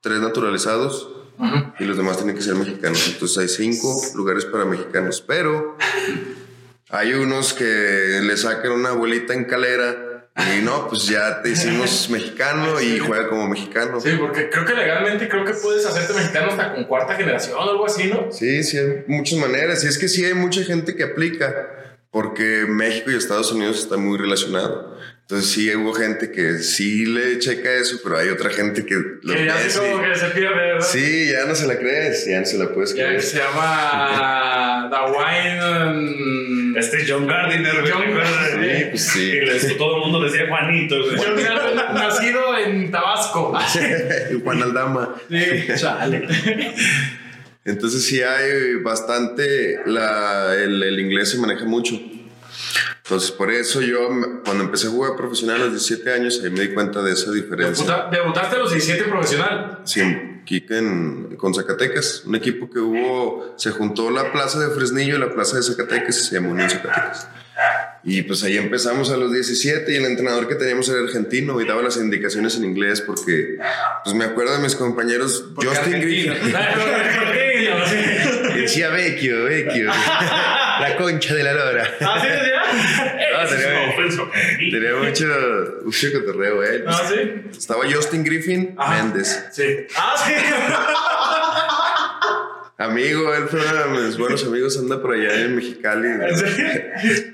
tres 0.00 0.18
naturalizados 0.18 1.08
Ujú. 1.38 1.72
y 1.78 1.84
los 1.84 1.96
demás 1.96 2.16
tienen 2.16 2.34
que 2.34 2.42
ser 2.42 2.56
mexicanos. 2.56 3.06
Entonces 3.06 3.38
hay 3.38 3.48
cinco 3.48 4.02
lugares 4.16 4.44
para 4.46 4.64
mexicanos, 4.64 5.22
pero 5.24 5.78
hay 6.90 7.14
unos 7.14 7.52
que 7.54 8.18
le 8.20 8.36
sacan 8.36 8.72
una 8.72 8.88
abuelita 8.88 9.34
en 9.34 9.44
calera 9.44 10.28
y 10.56 10.62
no, 10.62 10.88
pues 10.88 11.06
ya 11.06 11.40
te 11.42 11.50
hicimos 11.50 12.10
mexicano 12.10 12.80
y 12.80 12.98
juega 12.98 13.28
como 13.28 13.48
mexicano. 13.48 14.00
Sí, 14.00 14.10
porque 14.18 14.50
creo 14.50 14.64
que 14.64 14.74
legalmente 14.74 15.28
creo 15.28 15.44
que 15.44 15.52
puedes 15.54 15.86
hacerte 15.86 16.14
mexicano 16.14 16.48
hasta 16.50 16.74
con 16.74 16.84
cuarta 16.86 17.14
generación 17.14 17.56
o 17.56 17.62
algo 17.70 17.86
así, 17.86 18.08
¿no? 18.08 18.32
Sí, 18.32 18.64
sí, 18.64 18.76
hay 18.78 19.04
muchas 19.06 19.38
maneras. 19.38 19.84
Y 19.84 19.86
es 19.86 19.96
que 19.98 20.08
sí 20.08 20.24
hay 20.24 20.34
mucha 20.34 20.64
gente 20.64 20.96
que 20.96 21.04
aplica, 21.04 21.77
porque 22.10 22.64
México 22.68 23.10
y 23.10 23.16
Estados 23.16 23.52
Unidos 23.52 23.78
están 23.78 24.04
muy 24.04 24.18
relacionados. 24.18 24.98
Entonces 25.22 25.50
sí 25.50 25.74
hubo 25.74 25.92
gente 25.92 26.30
que 26.32 26.58
sí 26.60 27.04
le 27.04 27.38
checa 27.38 27.70
eso, 27.74 27.98
pero 28.02 28.16
hay 28.16 28.28
otra 28.30 28.48
gente 28.48 28.86
que 28.86 28.94
lo 28.94 29.34
Que 29.34 29.44
ya 29.44 29.56
así 29.56 29.78
como 29.78 29.98
sí. 30.02 30.08
que 30.10 30.18
se 30.18 30.26
pierde, 30.28 30.54
¿verdad? 30.56 30.86
Sí, 30.90 31.28
ya 31.30 31.44
no 31.44 31.54
se 31.54 31.66
la 31.66 31.78
crees, 31.78 32.26
ya 32.26 32.40
no 32.40 32.46
se 32.46 32.56
la 32.56 32.72
puedes 32.72 32.94
Ya 32.94 33.04
creer. 33.04 33.20
que 33.20 33.26
se 33.26 33.36
llama 33.38 34.88
The 34.90 35.12
Wine. 35.12 36.78
Este 36.78 37.04
John 37.06 37.26
Gardiner. 37.26 37.74
John. 37.92 38.14
Gardiner. 38.14 38.78
Sí, 38.78 38.86
pues 38.90 39.02
sí. 39.06 39.20
Y 39.32 39.40
les- 39.44 39.76
todo 39.76 39.96
el 39.96 40.02
mundo 40.10 40.22
decía 40.24 40.46
Juanito. 40.48 40.94
John 41.14 41.36
Gardner, 41.36 41.92
nacido 41.92 42.56
en 42.56 42.90
Tabasco. 42.90 43.52
Juan 44.44 44.62
Aldama. 44.62 45.14
Sí, 45.28 45.66
chale. 45.76 46.26
Entonces 47.68 48.04
sí 48.04 48.22
hay 48.22 48.76
bastante, 48.82 49.80
la, 49.86 50.54
el, 50.54 50.82
el 50.82 50.98
inglés 51.00 51.30
se 51.30 51.38
maneja 51.38 51.64
mucho. 51.64 51.94
Entonces 53.04 53.30
por 53.30 53.50
eso 53.50 53.80
yo 53.80 54.08
cuando 54.44 54.64
empecé 54.64 54.86
a 54.86 54.90
jugar 54.90 55.16
profesional 55.16 55.56
a 55.56 55.64
los 55.64 55.70
17 55.72 56.12
años 56.12 56.40
ahí 56.44 56.50
me 56.50 56.60
di 56.60 56.68
cuenta 56.74 57.02
de 57.02 57.12
esa 57.12 57.30
diferencia. 57.32 57.84
Debuta- 57.86 58.10
Debutaste 58.10 58.56
a 58.56 58.58
los 58.58 58.70
17 58.72 59.04
profesional. 59.04 59.80
Sí, 59.84 60.00
aquí 60.42 60.64
en- 60.70 61.36
con 61.36 61.54
Zacatecas, 61.54 62.22
un 62.26 62.34
equipo 62.34 62.68
que 62.70 62.78
hubo, 62.80 63.54
se 63.56 63.70
juntó 63.70 64.10
la 64.10 64.30
plaza 64.32 64.58
de 64.58 64.74
Fresnillo 64.74 65.16
y 65.16 65.18
la 65.18 65.30
plaza 65.32 65.56
de 65.56 65.62
Zacatecas 65.62 66.18
y 66.18 66.24
se 66.24 66.34
llamó 66.34 66.50
Unión 66.50 66.68
Zacatecas. 66.68 67.28
Y 68.08 68.22
pues 68.22 68.42
ahí 68.42 68.56
empezamos 68.56 69.10
a 69.10 69.16
los 69.18 69.32
17 69.32 69.92
y 69.92 69.96
el 69.96 70.06
entrenador 70.06 70.48
que 70.48 70.54
teníamos 70.54 70.88
era 70.88 71.00
argentino 71.00 71.60
y 71.60 71.66
daba 71.66 71.82
las 71.82 71.98
indicaciones 71.98 72.56
en 72.56 72.64
inglés 72.64 73.02
porque 73.02 73.58
pues 74.02 74.16
me 74.16 74.24
acuerdo 74.24 74.54
de 74.56 74.60
mis 74.60 74.74
compañeros 74.74 75.44
Justin 75.54 76.00
Griffin. 76.00 76.56
Argentino, 76.56 77.86
sí. 77.86 78.60
Decía 78.60 78.88
vecchio, 78.88 79.44
vecchio. 79.44 79.86
la 80.80 80.96
concha 80.96 81.34
de 81.34 81.42
la 81.44 81.52
lora. 81.52 81.86
¿Ah, 82.00 82.18
sí? 82.20 82.28
No, 83.38 83.46
tenía, 83.48 84.70
tenía 84.70 84.96
mucho, 84.96 85.26
mucho 85.84 86.08
cotorreo, 86.12 86.64
eh. 86.64 86.84
¿Ah, 86.86 87.02
sí? 87.08 87.14
Estaba 87.56 87.84
Justin 87.90 88.24
Griffin 88.24 88.74
Ajá. 88.76 89.04
Méndez. 89.04 89.44
Sí. 89.52 89.86
Ah, 89.96 90.14
sí. 90.16 90.32
Amigo, 92.80 93.34
él 93.34 93.48
fue 93.48 93.58
uno 93.60 94.00
de 94.00 94.06
mis 94.06 94.16
buenos 94.16 94.44
amigos, 94.44 94.78
anda 94.78 95.02
por 95.02 95.12
allá 95.14 95.34
en 95.40 95.56
Mexicali. 95.56 96.06
¿En 96.08 96.38
serio? 96.38 96.66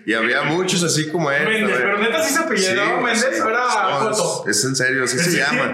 Y 0.06 0.14
había 0.14 0.42
muchos 0.44 0.82
así 0.82 1.08
como 1.08 1.30
él. 1.30 1.44
Méndez, 1.46 1.68
¿no? 1.70 1.76
pero 1.76 1.98
neta 1.98 2.22
sí 2.22 2.32
se 2.32 2.40
apellidaba 2.40 3.00
Méndez, 3.02 3.28
sí. 3.34 3.40
¿o 3.42 3.48
era 3.50 3.60
No, 4.00 4.10
es, 4.48 4.56
es 4.56 4.64
en 4.64 4.74
serio, 4.74 5.04
así 5.04 5.18
se 5.18 5.36
llama. 5.36 5.70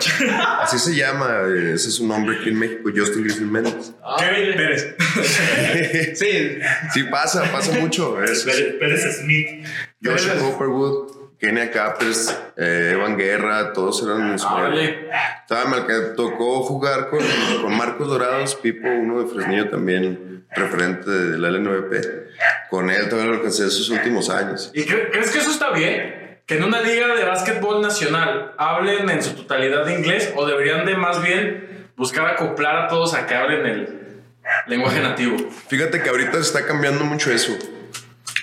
Así 0.61 0.77
se 0.81 0.97
llama. 0.97 1.43
eh, 1.47 1.75
Ese 1.75 1.89
es 1.89 1.95
su 1.95 2.05
nombre 2.09 2.39
aquí 2.41 2.49
en 2.49 2.59
México, 2.59 2.91
Justin 2.93 3.23
Griffin 3.23 3.53
Méndez. 3.53 3.93
Kevin 4.19 4.57
Pérez. 4.57 4.95
Sí, 6.19 6.59
Sí, 6.93 7.03
pasa, 7.05 7.45
pasa 7.53 7.73
mucho. 7.79 8.21
Es, 8.25 8.43
Pérez, 8.43 8.75
Pérez 8.81 9.19
Smith. 9.21 9.67
Josh 10.05 10.27
Copperwood, 10.39 11.10
Kenia 11.41 11.71
Capers, 11.71 12.39
eh, 12.57 12.91
Evan 12.93 13.17
Guerra, 13.17 13.73
todos 13.73 14.03
eran 14.03 14.33
mis 14.33 14.45
Órale. 14.45 15.09
Estaba 15.41 15.65
mal 15.71 15.87
que 15.87 15.95
tocó 16.15 16.63
jugar 16.63 17.09
con, 17.09 17.21
con 17.63 17.77
Marcos 17.77 18.09
Dorados, 18.09 18.55
Pipo, 18.57 18.87
uno 18.89 19.23
de 19.23 19.33
Fresnillo 19.35 19.71
también, 19.71 20.45
referente 20.55 21.11
del 21.11 21.41
LNVP. 21.43 22.29
Con 22.69 22.91
él 22.91 23.09
todavía 23.09 23.31
lo 23.33 23.37
alcancé 23.39 23.65
en 23.65 23.71
sus 23.71 23.89
últimos 23.91 24.29
años. 24.29 24.71
¿Y 24.75 24.83
cre- 24.83 25.11
crees 25.11 25.31
que 25.31 25.39
eso 25.39 25.51
está 25.51 25.71
bien? 25.71 26.41
Que 26.47 26.57
en 26.57 26.65
una 26.65 26.83
liga 26.83 27.15
de 27.15 27.25
básquetbol 27.25 27.81
nacional 27.81 28.55
hablen 28.59 29.09
en 29.09 29.23
su 29.23 29.35
totalidad 29.35 29.87
de 29.87 29.95
inglés 29.95 30.33
o 30.37 30.47
deberían 30.47 30.85
de 30.85 30.97
más 30.97 31.23
bien 31.23 31.89
buscar 31.97 32.27
acoplar 32.27 32.77
a 32.85 32.89
todos 32.89 33.15
a 33.15 33.27
que 33.27 33.35
hablen 33.35 33.65
el 33.67 34.23
lenguaje 34.67 35.01
nativo. 35.01 35.37
Fíjate 35.69 36.03
que 36.03 36.09
ahorita 36.11 36.33
se 36.35 36.41
está 36.41 36.67
cambiando 36.67 37.05
mucho 37.05 37.31
eso. 37.33 37.57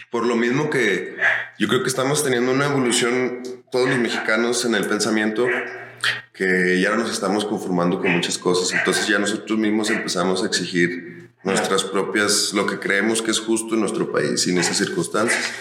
Por 0.09 0.25
lo 0.25 0.35
mismo 0.37 0.69
que 0.69 1.17
yo 1.59 1.67
creo 1.67 1.81
que 1.81 1.89
estamos 1.89 2.23
teniendo 2.23 2.51
una 2.51 2.65
evolución 2.65 3.41
todos 3.71 3.89
los 3.89 3.97
mexicanos 3.97 4.63
en 4.65 4.75
el 4.75 4.85
pensamiento 4.85 5.45
que 6.33 6.79
ya 6.79 6.91
no 6.91 6.97
nos 6.97 7.11
estamos 7.11 7.45
conformando 7.45 7.99
con 7.99 8.11
muchas 8.11 8.37
cosas. 8.37 8.77
Entonces 8.77 9.07
ya 9.07 9.17
nosotros 9.17 9.57
mismos 9.57 9.89
empezamos 9.89 10.43
a 10.43 10.47
exigir 10.47 11.31
nuestras 11.43 11.83
propias, 11.83 12.53
lo 12.53 12.67
que 12.67 12.77
creemos 12.77 13.21
que 13.21 13.31
es 13.31 13.39
justo 13.39 13.73
en 13.73 13.81
nuestro 13.81 14.11
país 14.11 14.45
y 14.47 14.51
en 14.51 14.59
esas 14.59 14.77
circunstancias. 14.77 15.51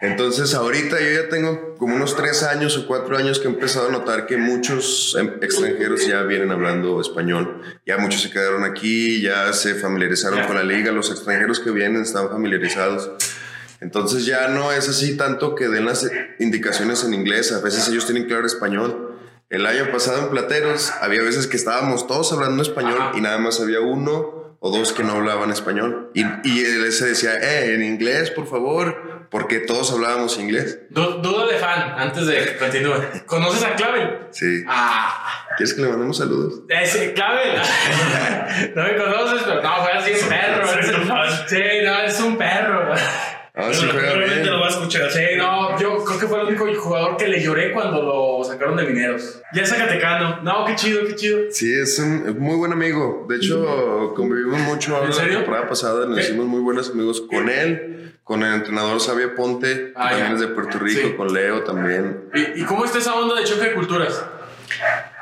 Entonces 0.00 0.54
ahorita 0.54 0.98
yo 1.00 1.22
ya 1.22 1.28
tengo 1.28 1.76
como 1.76 1.94
unos 1.94 2.16
tres 2.16 2.42
años 2.42 2.76
o 2.76 2.88
cuatro 2.88 3.16
años 3.16 3.38
que 3.38 3.46
he 3.46 3.50
empezado 3.50 3.88
a 3.88 3.92
notar 3.92 4.26
que 4.26 4.36
muchos 4.36 5.16
em, 5.16 5.34
extranjeros 5.40 6.06
ya 6.06 6.22
vienen 6.22 6.50
hablando 6.50 7.00
español. 7.00 7.60
Ya 7.86 7.98
muchos 7.98 8.22
se 8.22 8.30
quedaron 8.30 8.64
aquí, 8.64 9.20
ya 9.20 9.52
se 9.52 9.76
familiarizaron 9.76 10.44
con 10.46 10.56
la 10.56 10.64
liga, 10.64 10.90
los 10.90 11.10
extranjeros 11.10 11.60
que 11.60 11.70
vienen 11.70 12.02
están 12.02 12.30
familiarizados. 12.30 13.12
Entonces 13.82 14.24
ya 14.24 14.48
no 14.48 14.70
es 14.72 14.88
así 14.88 15.16
tanto 15.16 15.54
que 15.54 15.68
den 15.68 15.84
las 15.86 16.08
indicaciones 16.38 17.02
en 17.04 17.14
inglés, 17.14 17.52
a 17.52 17.60
veces 17.60 17.88
ellos 17.88 18.06
tienen 18.06 18.26
claro 18.26 18.46
español. 18.46 19.18
El 19.50 19.66
año 19.66 19.90
pasado 19.92 20.22
en 20.22 20.28
Plateros 20.30 20.92
había 21.02 21.20
veces 21.22 21.46
que 21.46 21.56
estábamos 21.56 22.06
todos 22.06 22.32
hablando 22.32 22.62
español 22.62 22.96
Ajá. 22.98 23.12
y 23.18 23.20
nada 23.20 23.38
más 23.38 23.60
había 23.60 23.80
uno 23.80 24.56
o 24.60 24.70
dos 24.70 24.92
que 24.92 25.02
no 25.02 25.12
hablaban 25.14 25.50
español. 25.50 26.10
Y, 26.14 26.22
y 26.44 26.64
él 26.64 26.90
se 26.92 27.06
decía, 27.08 27.34
eh, 27.34 27.74
en 27.74 27.82
inglés, 27.82 28.30
por 28.30 28.46
favor, 28.48 29.26
porque 29.30 29.58
todos 29.58 29.90
hablábamos 29.92 30.38
inglés. 30.38 30.78
Du- 30.90 31.20
duda 31.20 31.46
de 31.48 31.58
fan, 31.58 31.94
antes 31.98 32.26
de 32.26 32.44
que 32.44 32.56
continúe. 32.58 32.94
¿Conoces 33.26 33.64
a 33.64 33.74
Clavel? 33.74 34.18
Sí. 34.30 34.62
Ah, 34.68 35.46
¿Quieres 35.56 35.74
que 35.74 35.82
le 35.82 35.88
mandemos 35.88 36.16
saludos? 36.16 36.60
ese 36.68 37.12
Clavel. 37.12 37.60
no 38.76 38.82
me 38.84 38.96
conoces, 38.96 39.42
pero 39.44 39.62
no, 39.62 39.82
fue 39.82 39.92
así 39.92 40.12
un 40.22 40.28
perro. 40.28 40.66
Sí, 41.48 41.62
no, 41.84 42.00
es 42.02 42.20
un 42.20 42.38
perro. 42.38 42.94
Ah, 43.54 43.68
sí, 43.70 43.84
Probablemente 43.86 44.48
lo 44.48 44.60
va 44.60 44.66
a 44.66 44.70
escuchar. 44.70 45.10
Sí, 45.10 45.20
no, 45.36 45.78
yo 45.78 46.02
creo 46.04 46.18
que 46.18 46.26
fue 46.26 46.40
el 46.40 46.46
único 46.58 46.66
jugador 46.80 47.18
que 47.18 47.28
le 47.28 47.42
lloré 47.42 47.70
cuando 47.72 48.00
lo 48.02 48.42
sacaron 48.44 48.76
de 48.78 48.84
mineros. 48.84 49.42
Ya 49.52 49.62
es 49.62 49.68
Zacatecano. 49.68 50.40
No, 50.42 50.64
qué 50.64 50.74
chido, 50.74 51.06
qué 51.06 51.14
chido. 51.16 51.38
Sí, 51.50 51.70
es 51.74 51.98
un 51.98 52.38
muy 52.38 52.56
buen 52.56 52.72
amigo. 52.72 53.26
De 53.28 53.36
hecho, 53.36 54.14
convivimos 54.16 54.58
mucho 54.60 55.04
la 55.06 55.10
temporada 55.28 55.68
pasada. 55.68 56.06
Nos 56.06 56.16
¿Qué? 56.16 56.24
hicimos 56.24 56.46
muy 56.46 56.60
buenos 56.60 56.88
amigos 56.90 57.20
con 57.30 57.50
él, 57.50 58.14
con 58.24 58.42
el 58.42 58.54
entrenador 58.54 58.98
Xavier 58.98 59.34
Ponte, 59.34 59.92
Ah, 59.96 60.08
también 60.08 60.28
ya. 60.28 60.34
es 60.34 60.40
de 60.40 60.46
Puerto 60.48 60.78
Rico, 60.78 61.08
Sí. 61.08 61.14
con 61.14 61.34
Leo 61.34 61.62
también. 61.62 62.30
¿Y, 62.34 62.62
y 62.62 62.64
cómo 62.64 62.86
está 62.86 62.98
esa 63.00 63.14
onda 63.16 63.34
de 63.38 63.44
choque 63.44 63.66
de 63.66 63.74
culturas? 63.74 64.24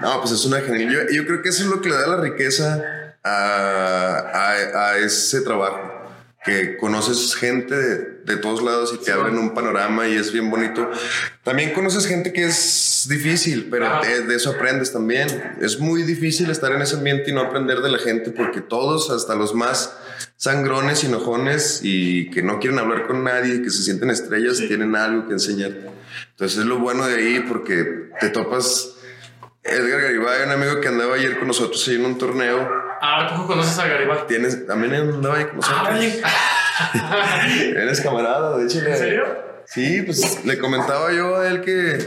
No, 0.01 0.21
pues 0.21 0.33
es 0.33 0.45
una 0.45 0.61
genial. 0.61 0.89
Yo, 1.09 1.15
yo 1.17 1.27
creo 1.27 1.43
que 1.43 1.49
eso 1.49 1.65
es 1.65 1.69
lo 1.69 1.81
que 1.81 1.89
le 1.89 1.97
da 1.97 2.07
la 2.07 2.21
riqueza 2.21 2.81
a, 3.25 4.19
a- 4.33 4.91
a 4.93 4.99
ese 4.99 5.41
trabajo. 5.41 5.89
Que 6.45 6.79
conoces 6.79 7.35
gente 7.37 7.75
de, 7.77 7.97
de 8.31 8.37
todos 8.39 8.63
lados 8.63 8.93
y 8.95 9.05
te 9.05 9.13
abren 9.13 9.39
un 9.39 9.55
panorama 9.55 10.09
y 10.09 10.17
es 10.17 10.33
bien 10.33 10.51
bonito. 10.51 10.91
También 11.43 11.73
conoces 11.73 12.07
gente 12.07 12.33
que 12.33 12.45
es 12.45 13.07
difícil, 13.09 13.69
pero 13.71 14.01
de, 14.03 14.23
de 14.23 14.35
eso 14.35 14.51
aprendes 14.51 14.93
también. 14.93 15.57
Es 15.61 15.79
muy 15.79 16.03
difícil 16.03 16.51
estar 16.51 16.73
en 16.73 16.83
ese 16.83 16.97
ambiente 16.97 17.31
y 17.31 17.35
no 17.35 17.41
aprender 17.41 17.81
de 17.81 17.91
la 17.91 17.99
gente 17.99 18.31
porque 18.31 18.61
todos, 18.61 19.11
hasta 19.11 19.35
los 19.35 19.55
más 19.55 19.97
sangrones, 20.37 21.05
enojones 21.05 21.81
y 21.83 22.31
que 22.31 22.43
no 22.43 22.61
quieren 22.61 22.79
hablar 22.79 23.07
con 23.07 23.25
nadie, 23.25 23.63
que 23.63 23.71
se 23.71 23.83
sienten 23.83 24.11
estrellas, 24.11 24.59
tienen 24.59 24.97
algo 24.97 25.27
que 25.27 25.35
enseñar. 25.35 25.73
Entonces 26.31 26.59
es 26.59 26.65
lo 26.65 26.79
bueno 26.79 27.07
de 27.07 27.15
ahí 27.15 27.45
porque 27.49 28.11
te 28.21 28.31
topas 28.31 28.97
Edgar 29.63 30.01
Garibay, 30.01 30.45
un 30.45 30.53
amigo 30.53 30.81
que 30.81 30.89
andaba 30.89 31.15
ayer 31.15 31.39
con 31.39 31.49
nosotros 31.49 31.87
en 31.89 32.05
un 32.05 32.17
torneo. 32.17 32.69
Ah, 33.03 33.35
¿tú 33.35 33.47
conoces 33.47 33.79
a 33.79 33.87
Garibaldi? 33.87 34.25
Tienes, 34.27 34.67
también 34.67 34.95
andaba 34.95 35.37
ahí 35.37 35.45
con 35.45 35.57
nosotros. 35.57 35.89
Ah. 36.25 36.60
Eres 37.77 38.01
camarada, 38.01 38.57
de 38.57 38.65
hecho. 38.65 38.79
¿En 38.87 38.97
serio? 38.97 39.25
Sí, 39.67 40.03
pues 40.03 40.45
le 40.45 40.59
comentaba 40.59 41.13
yo 41.13 41.37
a 41.37 41.49
él 41.49 41.61
que 41.61 41.99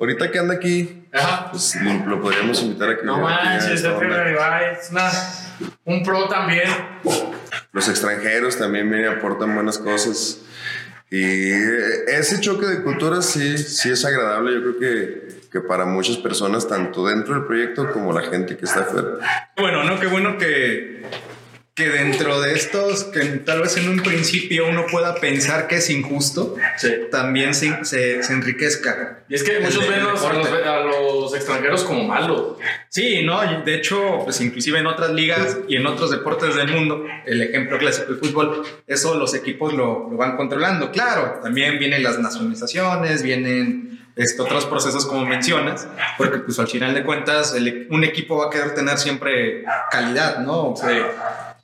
ahorita 0.00 0.30
que 0.32 0.38
anda 0.38 0.54
aquí, 0.54 1.06
Ajá. 1.12 1.50
pues 1.52 1.76
lo, 1.76 2.06
lo 2.06 2.20
podríamos 2.20 2.60
invitar 2.62 2.90
a 2.90 2.96
que 2.96 3.04
No 3.04 3.18
manches, 3.18 3.84
es 3.84 4.90
una, 4.90 5.12
un 5.84 6.02
pro 6.02 6.28
también. 6.28 6.68
Los 7.72 7.88
extranjeros 7.88 8.58
también 8.58 8.88
me 8.90 9.06
aportan 9.06 9.54
buenas 9.54 9.78
cosas. 9.78 10.40
Y 11.10 11.50
ese 12.08 12.40
choque 12.40 12.66
de 12.66 12.82
culturas 12.82 13.26
sí, 13.26 13.58
sí 13.58 13.90
es 13.90 14.04
agradable. 14.04 14.52
Yo 14.54 14.60
creo 14.62 14.78
que, 14.78 15.48
que 15.52 15.60
para 15.60 15.84
muchas 15.84 16.16
personas, 16.16 16.66
tanto 16.66 17.06
dentro 17.06 17.34
del 17.34 17.44
proyecto 17.44 17.92
como 17.92 18.12
la 18.12 18.22
gente 18.22 18.56
que 18.56 18.64
está 18.64 18.80
afuera. 18.80 19.50
Bueno, 19.56 19.84
no, 19.84 20.00
qué 20.00 20.06
bueno 20.08 20.36
que, 20.38 21.04
que 21.74 21.88
dentro 21.88 22.40
de 22.40 22.54
estos, 22.54 23.02
que 23.04 23.20
tal 23.38 23.62
vez 23.62 23.76
en 23.76 23.88
un 23.88 24.00
principio 24.00 24.68
uno 24.68 24.84
pueda 24.88 25.16
pensar 25.16 25.66
que 25.66 25.76
es 25.76 25.90
injusto, 25.90 26.54
Sí. 26.76 26.88
también 27.10 27.52
se, 27.52 27.84
se, 27.84 28.22
se 28.22 28.32
enriquezca. 28.32 29.24
Y 29.28 29.34
es 29.34 29.42
que 29.42 29.58
muchos 29.58 29.88
ven 29.88 30.04
los- 30.04 30.22
a, 30.24 30.32
los, 30.34 30.44
deporte. 30.44 30.68
a 30.68 30.78
los 30.84 31.34
extranjeros 31.34 31.82
como 31.82 32.04
malos. 32.04 32.58
Sí, 32.90 33.24
no, 33.24 33.40
de 33.64 33.74
hecho, 33.74 34.20
pues 34.22 34.40
inclusive 34.40 34.78
en 34.78 34.86
otras 34.86 35.10
ligas 35.10 35.58
y 35.66 35.74
en 35.74 35.86
otros 35.88 36.12
deportes 36.12 36.54
del 36.54 36.68
mundo, 36.68 37.04
el 37.26 37.42
ejemplo 37.42 37.76
clásico 37.78 38.12
del 38.12 38.20
fútbol, 38.20 38.62
eso 38.86 39.14
los 39.16 39.34
equipos 39.34 39.72
lo, 39.74 40.08
lo 40.10 40.16
van 40.16 40.36
controlando. 40.36 40.92
Claro, 40.92 41.40
también 41.42 41.80
vienen 41.80 42.04
las 42.04 42.20
nacionalizaciones, 42.20 43.24
vienen 43.24 43.90
este, 44.14 44.40
otros 44.42 44.64
procesos 44.66 45.06
como 45.06 45.26
mencionas, 45.26 45.88
porque 46.16 46.38
pues 46.38 46.56
al 46.60 46.68
final 46.68 46.94
de 46.94 47.02
cuentas 47.02 47.52
el- 47.52 47.88
un 47.90 48.04
equipo 48.04 48.36
va 48.36 48.46
a 48.46 48.50
querer 48.50 48.72
tener 48.76 48.96
siempre 48.96 49.64
calidad, 49.90 50.38
¿no? 50.38 50.74
Sí. 50.76 50.86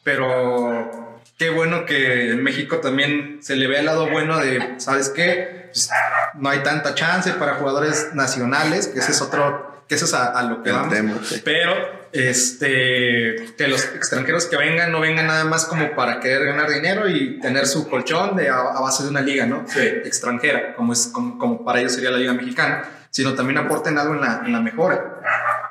Pero 0.03 1.21
qué 1.39 1.51
bueno 1.51 1.87
que 1.87 2.31
en 2.31 2.43
México 2.43 2.79
también 2.79 3.39
se 3.43 3.57
le 3.57 3.67
ve 3.67 3.81
el 3.81 3.87
lado 3.87 4.09
bueno 4.11 4.39
de, 4.39 4.75
¿sabes 4.79 5.09
qué? 5.09 5.71
Pues, 5.73 5.91
no 6.35 6.49
hay 6.49 6.61
tanta 6.61 6.95
chance 6.95 7.33
para 7.33 7.55
jugadores 7.55 8.11
nacionales, 8.15 8.89
que 8.89 8.99
ese 8.99 9.13
es 9.13 9.23
otro, 9.23 9.85
que 9.89 9.95
eso 9.95 10.05
es 10.05 10.15
a, 10.15 10.39
a 10.39 10.43
lo 10.43 10.63
que 10.63 10.73
vamos. 10.73 11.41
Pero 11.45 11.75
este, 12.13 13.55
que 13.57 13.69
los 13.69 13.85
extranjeros 13.95 14.47
que 14.47 14.57
vengan 14.57 14.91
no 14.91 15.01
vengan 15.01 15.29
nada 15.29 15.45
más 15.45 15.65
como 15.65 15.95
para 15.95 16.19
querer 16.19 16.45
ganar 16.45 16.69
dinero 16.69 17.09
y 17.09 17.39
tener 17.41 17.67
su 17.67 17.89
colchón 17.89 18.37
de, 18.37 18.49
a, 18.49 18.59
a 18.59 18.81
base 18.81 19.05
de 19.05 19.11
una 19.11 19.21
liga, 19.21 19.47
¿no? 19.47 19.65
Sí. 19.69 19.81
Extranjera, 19.81 20.75
como, 20.75 20.93
es, 20.93 21.07
como, 21.07 21.39
como 21.39 21.65
para 21.65 21.81
ellos 21.81 21.93
sería 21.93 22.11
la 22.11 22.19
liga 22.19 22.33
mexicana, 22.33 22.83
sino 23.11 23.35
también 23.35 23.59
aporten 23.59 23.97
algo 23.97 24.15
en 24.15 24.21
la, 24.21 24.43
en 24.45 24.53
la 24.53 24.61
mejora. 24.61 25.21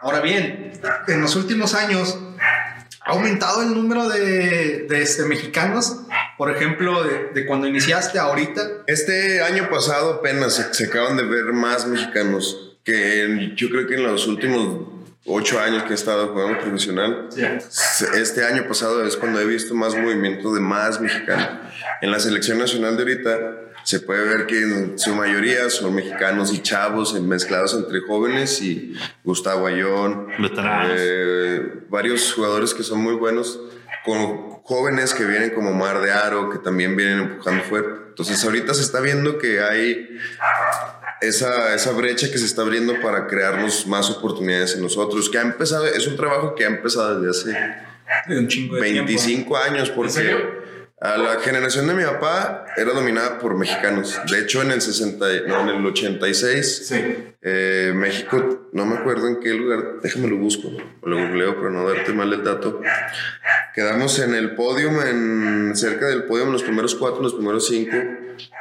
Ahora 0.02 0.22
bien, 0.22 0.72
en 1.08 1.22
los 1.22 1.36
últimos 1.36 1.76
años 1.76 2.18
ha 3.10 3.14
aumentado 3.14 3.62
el 3.64 3.74
número 3.74 4.08
de, 4.08 4.86
de, 4.90 5.02
este, 5.02 5.24
mexicanos, 5.26 5.98
por 6.38 6.52
ejemplo, 6.56 7.04
de, 7.04 7.30
de, 7.34 7.46
cuando 7.46 7.68
iniciaste 7.68 8.20
ahorita. 8.20 8.62
Este 8.88 9.42
año 9.42 9.70
pasado 9.70 10.14
apenas 10.16 10.54
se, 10.56 10.74
se 10.74 10.86
acaban 10.86 11.18
de 11.18 11.24
ver 11.24 11.46
más 11.54 11.88
mexicanos 11.88 12.78
que 12.84 13.24
en- 13.24 13.56
yo 13.56 13.70
creo 13.70 13.88
que 13.88 13.96
en 13.96 14.04
los 14.04 14.28
últimos 14.28 14.88
ocho 15.26 15.60
años 15.60 15.84
que 15.84 15.92
he 15.92 15.96
estado 15.96 16.30
jugando 16.30 16.60
profesional. 16.60 17.28
Sí. 17.30 17.44
Este 18.16 18.46
año 18.46 18.68
pasado 18.68 19.04
es 19.06 19.16
cuando 19.18 19.40
he 19.40 19.46
visto 19.46 19.76
más 19.76 19.96
movimiento 19.96 20.54
de 20.54 20.62
más 20.62 21.00
mexicanos. 21.02 21.48
En 22.02 22.12
la 22.12 22.20
selección 22.20 22.58
nacional 22.58 22.96
de 22.96 23.04
ahorita 23.04 23.52
se 23.84 24.00
puede 24.00 24.24
ver 24.24 24.46
que 24.46 24.62
en 24.62 25.00
su 25.00 25.16
mayoría 25.16 25.70
son 25.70 25.96
mexicanos 25.96 26.54
y 26.54 26.62
chavos 26.62 27.16
eh, 27.16 27.20
mezclados 27.20 27.74
entre 27.74 28.02
jóvenes 28.02 28.62
y 28.62 28.96
Gustavo 29.24 29.68
Ayón, 29.68 30.28
eh, 30.96 31.84
varios 31.90 32.34
jugadores 32.34 32.74
que 32.74 32.84
son 32.84 33.00
muy 33.00 33.16
buenos, 33.16 33.60
con 34.06 34.50
jóvenes 34.64 35.14
que 35.14 35.26
vienen 35.26 35.52
como 35.52 35.74
Mar 35.74 36.02
de 36.02 36.12
Aro, 36.12 36.50
que 36.50 36.60
también 36.60 36.96
vienen 36.96 37.20
empujando 37.20 37.64
fuerte. 37.64 37.90
Entonces 38.10 38.44
ahorita 38.44 38.74
se 38.74 38.82
está 38.82 39.00
viendo 39.00 39.38
que 39.38 39.62
hay 39.62 40.18
esa, 41.22 41.74
esa 41.74 41.92
brecha 41.92 42.30
que 42.32 42.38
se 42.38 42.46
está 42.46 42.62
abriendo 42.62 43.02
para 43.02 43.28
crearnos 43.28 43.88
más 43.88 44.10
oportunidades 44.10 44.76
en 44.76 44.82
nosotros, 44.82 45.30
que 45.30 45.38
ha 45.38 45.42
empezado, 45.42 45.86
es 45.86 46.08
un 46.08 46.16
trabajo 46.16 46.56
que 46.56 46.66
ha 46.66 46.68
empezado 46.68 47.20
desde 47.22 47.52
hace 47.52 47.60
De 48.28 48.40
un 48.40 48.48
chingo 48.48 48.76
de 48.76 48.82
25 48.82 49.58
años, 49.58 49.90
¿En 49.90 49.96
porque 49.96 50.12
serio? 50.12 50.69
A 51.02 51.18
la 51.18 51.40
generación 51.40 51.88
de 51.88 51.94
mi 51.94 52.04
papá 52.04 52.66
era 52.76 52.92
dominada 52.94 53.40
por 53.40 53.56
mexicanos. 53.56 54.20
De 54.30 54.40
hecho, 54.40 54.62
en 54.62 54.72
el, 54.72 54.82
60, 54.82 55.26
no, 55.48 55.62
en 55.62 55.70
el 55.70 55.86
86, 55.86 56.88
Sí. 56.88 56.96
eh, 57.42 57.94
México, 57.96 58.70
no 58.74 58.86
me 58.86 58.96
acuerdo 58.98 59.28
en 59.28 59.40
qué 59.40 59.54
lugar, 59.54 60.00
déjame 60.04 60.28
lo 60.28 60.38
busco, 60.38 60.70
lo 61.04 61.18
googleo 61.18 61.56
para 61.56 61.70
no 61.70 61.88
darte 61.88 62.12
mal 62.14 62.32
el 62.34 62.44
dato. 62.44 62.82
Quedamos 63.74 64.20
en 64.20 64.36
el 64.36 64.56
podio, 64.56 64.90
en, 65.06 65.72
cerca 65.76 66.08
del 66.08 66.24
podio, 66.24 66.44
en 66.44 66.52
los 66.52 66.64
primeros 66.64 66.96
cuatro, 66.96 67.18
en 67.20 67.24
los 67.24 67.34
primeros 67.36 67.68
cinco, 67.68 67.96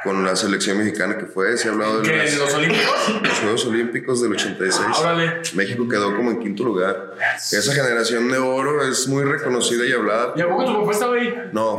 con 0.03 0.23
la 0.25 0.35
selección 0.35 0.77
mexicana 0.77 1.17
que 1.17 1.25
fue. 1.25 1.57
Se 1.57 1.67
ha 1.69 1.71
hablado 1.71 2.01
de 2.01 2.09
¿Que 2.09 2.17
las- 2.17 2.35
los 2.37 2.53
Olímpicos? 2.53 3.21
los 3.23 3.39
Juegos 3.39 3.65
Olímpicos 3.65 4.21
del 4.21 4.31
86. 4.33 4.87
Órale. 4.99 5.41
México 5.55 5.87
quedó 5.89 6.15
como 6.15 6.31
en 6.31 6.39
quinto 6.39 6.63
lugar. 6.63 7.13
Esa 7.37 7.73
generación 7.73 8.29
de 8.31 8.37
oro 8.37 8.87
es 8.87 9.07
muy 9.07 9.23
reconocida 9.23 9.85
y 9.85 9.91
hablada. 9.91 10.33
¿Y 10.35 10.41
a 10.41 10.47
poco 10.49 10.65
tu 10.65 10.79
papá 10.81 10.91
estaba 10.91 11.15
ahí? 11.15 11.33
No, 11.51 11.77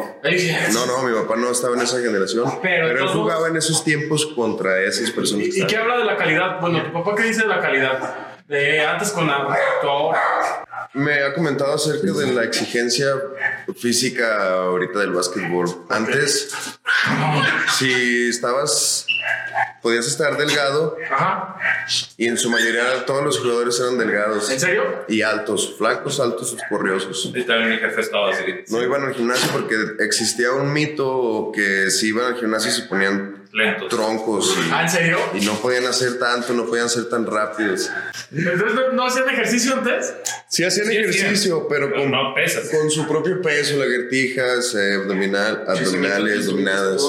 no, 0.72 0.86
no, 0.86 1.02
mi 1.08 1.14
papá 1.22 1.36
no 1.36 1.50
estaba 1.50 1.74
en 1.76 1.82
esa 1.82 1.98
generación. 2.00 2.44
Pero 2.62 2.88
Pero, 2.88 3.02
él 3.04 3.08
jugaba 3.08 3.48
en 3.48 3.56
esos 3.56 3.82
tiempos 3.84 4.26
contra 4.34 4.80
esas 4.82 5.10
personas. 5.10 5.46
que 5.48 5.58
¿Y, 5.60 5.62
y 5.62 5.66
qué 5.66 5.76
habla 5.76 5.98
de 5.98 6.04
la 6.04 6.16
calidad? 6.16 6.60
Bueno, 6.60 6.82
¿tu 6.84 6.92
papá 6.92 7.14
qué 7.16 7.24
dice 7.24 7.42
de 7.42 7.48
la 7.48 7.60
calidad? 7.60 8.14
De 8.48 8.80
antes 8.84 9.10
con 9.12 9.26
la, 9.28 9.46
tu 9.80 9.88
ahora. 9.88 10.20
Me 10.92 11.22
ha 11.22 11.32
comentado 11.34 11.72
acerca 11.74 12.10
de 12.12 12.32
la 12.32 12.42
exigencia 12.42 13.14
física 13.78 14.54
ahorita 14.64 14.98
del 14.98 15.12
básquetbol. 15.12 15.86
Antes, 15.88 16.50
si 17.78 18.28
estabas, 18.28 19.06
podías 19.82 20.06
estar 20.08 20.36
delgado 20.36 20.96
Ajá. 21.12 21.56
y 22.16 22.26
en 22.26 22.36
su 22.36 22.50
mayoría 22.50 23.06
todos 23.06 23.24
los 23.24 23.38
jugadores 23.38 23.78
eran 23.78 23.98
delgados 23.98 24.50
¿En 24.50 24.58
serio? 24.58 25.04
y 25.08 25.22
altos, 25.22 25.76
flacos, 25.78 26.18
altos, 26.18 26.56
corriosos. 26.68 27.30
Y 27.36 27.44
también 27.44 27.70
mi 27.70 27.76
jefe 27.78 28.00
estaba 28.00 28.30
así. 28.30 28.42
No 28.68 28.82
iban 28.82 29.04
al 29.04 29.14
gimnasio 29.14 29.48
porque 29.52 29.76
existía 30.00 30.50
un 30.52 30.72
mito 30.72 31.52
que 31.54 31.88
si 31.92 32.08
iban 32.08 32.34
al 32.34 32.40
gimnasio 32.40 32.70
se 32.72 32.82
ponían 32.82 33.44
Lentos. 33.52 33.88
troncos 33.88 34.56
¿Ah, 34.72 34.82
en 34.82 34.90
serio? 34.90 35.18
y, 35.34 35.38
y 35.38 35.46
no 35.46 35.54
podían 35.54 35.86
hacer 35.86 36.18
tanto, 36.18 36.52
no 36.52 36.66
podían 36.66 36.88
ser 36.88 37.08
tan 37.08 37.26
rápidos. 37.26 37.90
Entonces, 38.32 38.74
¿no, 38.74 38.92
no 38.92 39.06
hacían 39.06 39.28
ejercicio 39.28 39.74
antes? 39.74 40.14
Sí 40.50 40.64
hacían 40.64 40.88
Sí, 40.88 40.96
ejercicio, 40.96 41.68
pero 41.68 41.88
Pero 41.90 42.02
con, 42.02 42.10
no 42.10 42.34
pesas. 42.34 42.68
con 42.70 42.90
su 42.90 43.06
propio 43.06 43.40
peso, 43.40 43.76
lagartijas, 43.76 44.74
eh, 44.74 44.94
abdominal, 44.94 45.64
abdominales, 45.66 46.46
dominadas. 46.46 47.02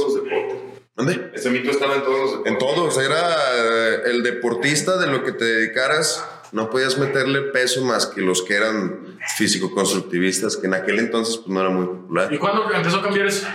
¿Dónde? 0.96 1.32
Ese 1.34 1.50
mito 1.50 1.72
estaba 1.72 1.96
en 1.96 2.04
todos 2.04 2.20
los 2.20 2.30
deportes. 2.32 2.52
En 2.54 2.60
todos, 2.60 2.98
era 3.00 3.36
eh, 3.56 4.02
el 4.06 4.22
deportista 4.22 4.98
de 5.00 5.08
lo 5.08 5.24
que 5.24 5.32
te 5.32 5.46
dedicaras, 5.46 6.24
no 6.52 6.70
podías 6.70 7.00
meterle 7.00 7.42
peso 7.42 7.84
más 7.84 8.06
que 8.06 8.22
los 8.22 8.44
que 8.44 8.54
eran 8.54 9.18
físico-constructivistas, 9.38 10.58
que 10.58 10.68
en 10.68 10.76
aquel 10.76 11.00
entonces 11.00 11.38
pues, 11.38 11.48
no 11.50 11.62
era 11.62 11.70
muy 11.72 11.88
popular. 11.88 12.32
¿Y 12.32 12.38
cuándo 12.38 12.72
empezó 12.72 12.98
a 12.98 13.02
cambiar 13.02 13.26
eso? 13.26 13.48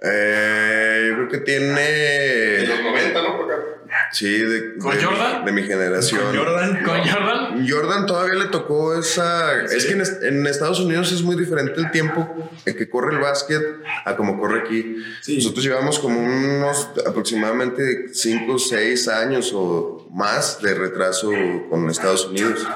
Eh, 0.00 1.06
yo 1.08 1.14
creo 1.16 1.28
que 1.28 1.38
tiene. 1.38 2.60
En 2.60 2.68
los 2.68 2.82
90, 2.82 3.22
¿no? 3.22 3.36
Por 3.36 3.52
acá. 3.52 3.64
Sí, 4.12 4.26
de, 4.38 4.76
¿Con 4.78 4.96
de- 4.96 5.04
Jordan? 5.04 5.44
de 5.44 5.52
mi 5.52 5.62
generación. 5.64 6.20
Jordan. 6.34 6.82
¿Con 6.84 6.98
Jordan? 7.00 7.68
Jordan 7.68 8.06
todavía 8.06 8.34
le 8.34 8.46
tocó 8.46 8.98
esa. 8.98 9.62
Es 9.64 9.84
que 9.86 9.92
en, 9.92 10.00
est- 10.00 10.22
en 10.22 10.46
Estados 10.46 10.80
Unidos 10.80 11.12
es 11.12 11.22
muy 11.22 11.36
diferente 11.36 11.74
el 11.80 11.90
tiempo 11.90 12.50
en 12.64 12.76
que 12.76 12.88
corre 12.88 13.14
el 13.14 13.20
básquet 13.20 13.62
a 14.04 14.16
como 14.16 14.38
corre 14.40 14.60
aquí. 14.60 14.96
Nosotros 15.28 15.64
llevamos 15.64 15.98
como 15.98 16.20
unos 16.20 16.88
aproximadamente 17.06 18.08
5 18.12 18.52
o 18.54 18.58
6 18.58 19.08
años 19.08 19.50
o 19.54 20.08
más 20.12 20.60
de 20.62 20.74
retraso 20.74 21.30
con 21.70 21.88
Estados 21.90 22.26
Unidos. 22.26 22.66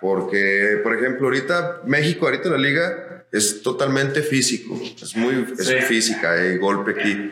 Porque, 0.00 0.80
por 0.82 0.94
ejemplo, 0.96 1.26
ahorita 1.26 1.82
México, 1.86 2.26
ahorita 2.26 2.48
la 2.48 2.58
liga 2.58 3.26
es 3.32 3.62
totalmente 3.62 4.22
físico, 4.22 4.80
es 5.02 5.14
muy 5.16 5.46
es 5.58 5.66
Sí. 5.66 5.74
física, 5.86 6.32
hay 6.32 6.56
golpe 6.58 6.92
aquí. 6.92 7.30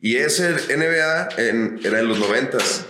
Y 0.00 0.16
ese 0.16 0.54
NBA 0.76 1.28
en- 1.38 1.80
era 1.82 2.00
en 2.00 2.08
los 2.08 2.18
noventas. 2.18 2.84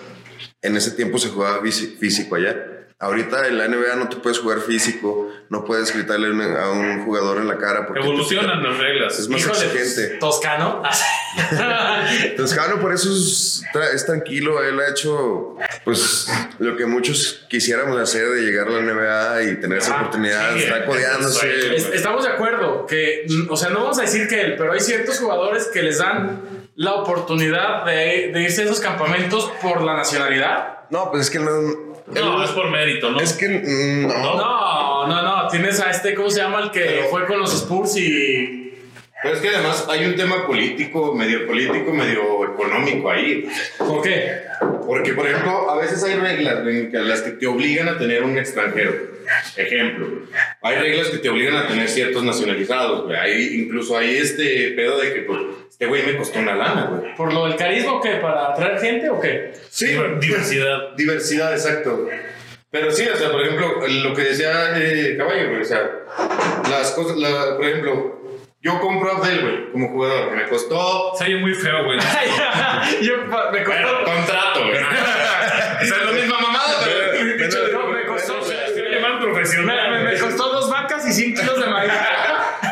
En 0.63 0.77
ese 0.77 0.91
tiempo 0.93 1.19
se 1.19 1.29
jugaba 1.29 1.61
físico 1.63 2.35
allá. 2.37 2.57
Ahorita 2.99 3.47
en 3.47 3.59
la 3.59 3.67
NBA 3.69 3.95
no 3.97 4.09
te 4.09 4.17
puedes 4.17 4.39
jugar 4.39 4.61
físico, 4.61 5.31
no 5.51 5.67
puedes 5.67 5.93
gritarle 5.93 6.29
a 6.59 6.71
un 6.71 7.05
jugador 7.05 7.37
en 7.37 7.47
la 7.47 7.59
cara 7.59 7.87
porque 7.87 8.01
Evolucionan 8.01 8.63
las 8.63 8.79
reglas. 8.79 9.19
es 9.19 9.29
más 9.29 9.39
Híjole, 9.43 9.67
exigente. 9.67 10.17
Toscano. 10.19 10.83
Entonces, 12.25 12.59
Jano 12.59 12.81
por 12.81 12.95
eso 12.95 13.11
es, 13.13 13.63
es 13.93 14.07
tranquilo. 14.07 14.63
Él 14.63 14.81
ha 14.81 14.89
hecho 14.89 15.57
pues 15.85 16.27
lo 16.59 16.75
que 16.77 16.87
muchos 16.87 17.45
quisiéramos 17.51 17.99
hacer 18.01 18.29
de 18.31 18.41
llegar 18.43 18.69
a 18.69 18.71
la 18.71 18.81
NBA 18.81 19.43
y 19.53 19.61
tener 19.61 19.79
esa 19.79 19.95
Ah, 19.95 20.01
oportunidad. 20.01 20.55
sí, 20.55 20.63
está 20.63 20.79
es 20.79 20.85
codeándose. 20.85 21.77
Es- 21.77 21.87
Estamos 21.93 22.25
de 22.25 22.31
acuerdo 22.31 22.87
que, 22.87 23.27
mm, 23.29 23.51
o 23.51 23.57
sea, 23.59 23.69
no 23.71 23.81
vamos 23.81 23.99
a 23.99 24.03
decir 24.03 24.27
que 24.27 24.41
él, 24.41 24.55
pero 24.57 24.73
hay 24.73 24.81
ciertos 24.81 25.19
jugadores 25.19 25.67
que 25.67 25.83
les 25.83 25.99
dan 25.99 26.56
la 26.77 26.95
oportunidad 26.95 27.85
de, 27.85 28.31
de 28.33 28.43
irse 28.43 28.63
a 28.63 28.65
esos 28.67 28.81
campamentos 28.81 29.51
por 29.63 29.83
la 29.83 29.97
nacionalidad. 29.97 30.81
No, 30.91 31.11
pues 31.11 31.25
es 31.25 31.31
que 31.31 31.39
no. 31.39 31.51
No, 32.07 32.45
es 32.45 32.51
por 32.51 32.71
mérito, 32.71 33.11
¿no? 33.11 33.19
Es 33.19 33.33
que 33.33 33.49
mm, 33.49 34.07
no. 34.07 34.37
No, 34.37 35.07
no, 35.09 35.23
no. 35.23 35.49
Tienes 35.49 35.81
a 35.81 35.91
este, 35.91 36.15
¿cómo 36.15 36.31
se 36.31 36.41
llama? 36.41 36.61
El 36.61 36.71
que 36.71 37.07
fue 37.11 37.27
con 37.27 37.41
los 37.41 37.53
Spurs 37.55 37.97
y. 37.97 38.63
Pero 39.23 39.35
es 39.35 39.41
que 39.41 39.49
además 39.49 39.87
hay 39.89 40.05
un 40.05 40.15
tema 40.15 40.47
político, 40.47 41.15
medio 41.15 41.47
político, 41.47 41.91
medio 41.93 42.45
económico 42.45 43.11
ahí. 43.11 43.49
¿Por 43.79 44.03
qué? 44.03 44.43
Porque, 44.87 45.15
por 45.15 45.27
ejemplo, 45.27 45.71
a 45.71 45.77
veces 45.79 46.05
hay 46.05 46.15
reglas 46.15 46.59
en 46.67 47.09
las 47.09 47.23
que 47.23 47.31
te 47.33 47.47
obligan 47.47 47.89
a 47.89 47.99
tener 47.99 48.23
un 48.23 48.37
extranjero. 48.37 49.16
Ejemplo, 49.57 50.07
hay 50.63 50.77
reglas 50.77 51.09
que 51.09 51.19
te 51.19 51.29
obligan 51.29 51.57
a 51.57 51.67
tener 51.67 51.89
ciertos 51.89 52.23
nacionalizados. 52.23 53.05
güey. 53.05 53.17
Hay, 53.17 53.61
incluso 53.63 53.97
hay 53.97 54.17
este 54.17 54.73
pedo 54.77 54.99
de 55.01 55.13
que 55.15 55.21
pues, 55.23 55.41
Este 55.71 55.87
güey 55.87 56.05
me 56.07 56.17
costó 56.17 56.39
una 56.39 56.55
lana, 56.55 56.85
güey. 56.91 57.15
¿Por 57.15 57.33
lo 57.33 57.47
del 57.47 57.57
carisma 57.57 57.95
o 57.95 58.01
qué? 58.01 58.13
¿Para 58.17 58.49
atraer 58.53 58.79
gente 58.81 59.11
o 59.11 59.21
qué? 59.21 59.53
Sí, 59.71 59.87
Diver- 59.89 60.19
diversidad. 60.19 60.95
Diversidad, 60.97 61.53
exacto. 61.53 62.09
Pero 62.71 62.91
sí, 62.91 63.07
o 63.13 63.17
sea, 63.17 63.31
por 63.31 63.43
ejemplo, 63.43 63.87
lo 63.87 64.15
que 64.15 64.23
decía 64.23 64.73
eh, 64.77 65.15
Caballo, 65.17 65.49
güey, 65.51 65.63
o 65.63 65.65
sea, 65.65 65.81
las 66.71 66.91
cosas, 66.93 67.17
la- 67.17 67.57
por 67.57 67.65
ejemplo, 67.65 68.13
yo 68.61 68.81
compro 68.81 69.13
a 69.13 69.17
Abdel, 69.19 69.41
güey, 69.43 69.71
como 69.73 69.89
jugador, 69.91 70.31
que 70.31 70.37
me 70.37 70.49
costó 70.49 71.13
Se 71.17 71.25
oye 71.25 71.37
muy 71.37 71.55
feo, 71.55 71.85
güey. 71.85 71.99
Yo 73.03 73.17
me 73.53 73.63
costó. 73.65 74.05
contrato, 74.05 74.61
güey. 74.61 74.77
o 74.83 75.85
sea, 75.85 75.97
es 75.99 76.05
la 76.05 76.13
misma 76.13 76.41
mamada, 76.41 76.75
pero... 76.85 77.37
Dicho, 77.47 77.59
no, 77.73 77.87
me 77.89 78.05
costó. 78.07 78.39
Estoy 78.41 79.01
más 79.01 79.15
Me, 79.15 79.21
profesional. 79.21 79.91
me- 80.05 80.13
me 80.13 80.19
costó 80.19 80.53
dos 80.53 80.69
vacas 80.71 81.06
y 81.06 81.06
100 81.17 81.35
kilos 81.35 81.61
de 81.61 81.71
maíz. 81.71 81.93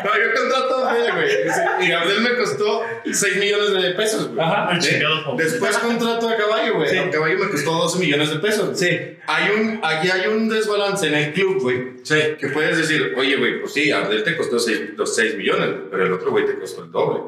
No, 0.05 0.11
yo 0.19 0.35
contrato 0.35 0.85
a 0.85 0.91
Abdel, 0.91 1.13
güey. 1.13 1.89
Y 1.89 1.93
Abdel 1.93 2.21
me 2.21 2.37
costó 2.37 2.83
6 3.11 3.37
millones 3.37 3.73
de 3.73 3.91
pesos, 3.93 4.29
güey. 4.29 4.47
Ajá. 4.47 4.81
Sí. 4.81 4.91
chingado. 4.91 5.37
Después 5.37 5.79
contrato 5.79 6.29
a 6.29 6.37
Caballo, 6.37 6.75
güey. 6.75 6.99
A 6.99 7.11
Caballo 7.11 7.39
me 7.39 7.49
costó 7.49 7.73
12 7.73 7.99
millones 7.99 8.31
de 8.31 8.39
pesos. 8.39 8.79
Sí. 8.79 8.89
Hay 9.27 9.51
un, 9.51 9.81
aquí 9.83 10.11
hay 10.11 10.29
un 10.29 10.49
desbalance 10.49 11.07
en 11.07 11.15
el 11.15 11.33
club, 11.33 11.63
güey. 11.63 11.95
Sí. 12.03 12.17
Que 12.39 12.49
puedes 12.49 12.77
decir, 12.77 13.15
oye, 13.17 13.37
güey, 13.37 13.61
pues 13.61 13.73
sí, 13.73 13.91
Abdel 13.91 14.25
te 14.25 14.37
costó 14.37 14.59
6, 14.59 14.91
los 14.97 15.15
6 15.15 15.37
millones, 15.37 15.71
pero 15.91 16.05
el 16.05 16.13
otro 16.13 16.31
güey 16.31 16.45
te 16.45 16.59
costó 16.59 16.85
el 16.85 16.93
doble. 16.93 17.21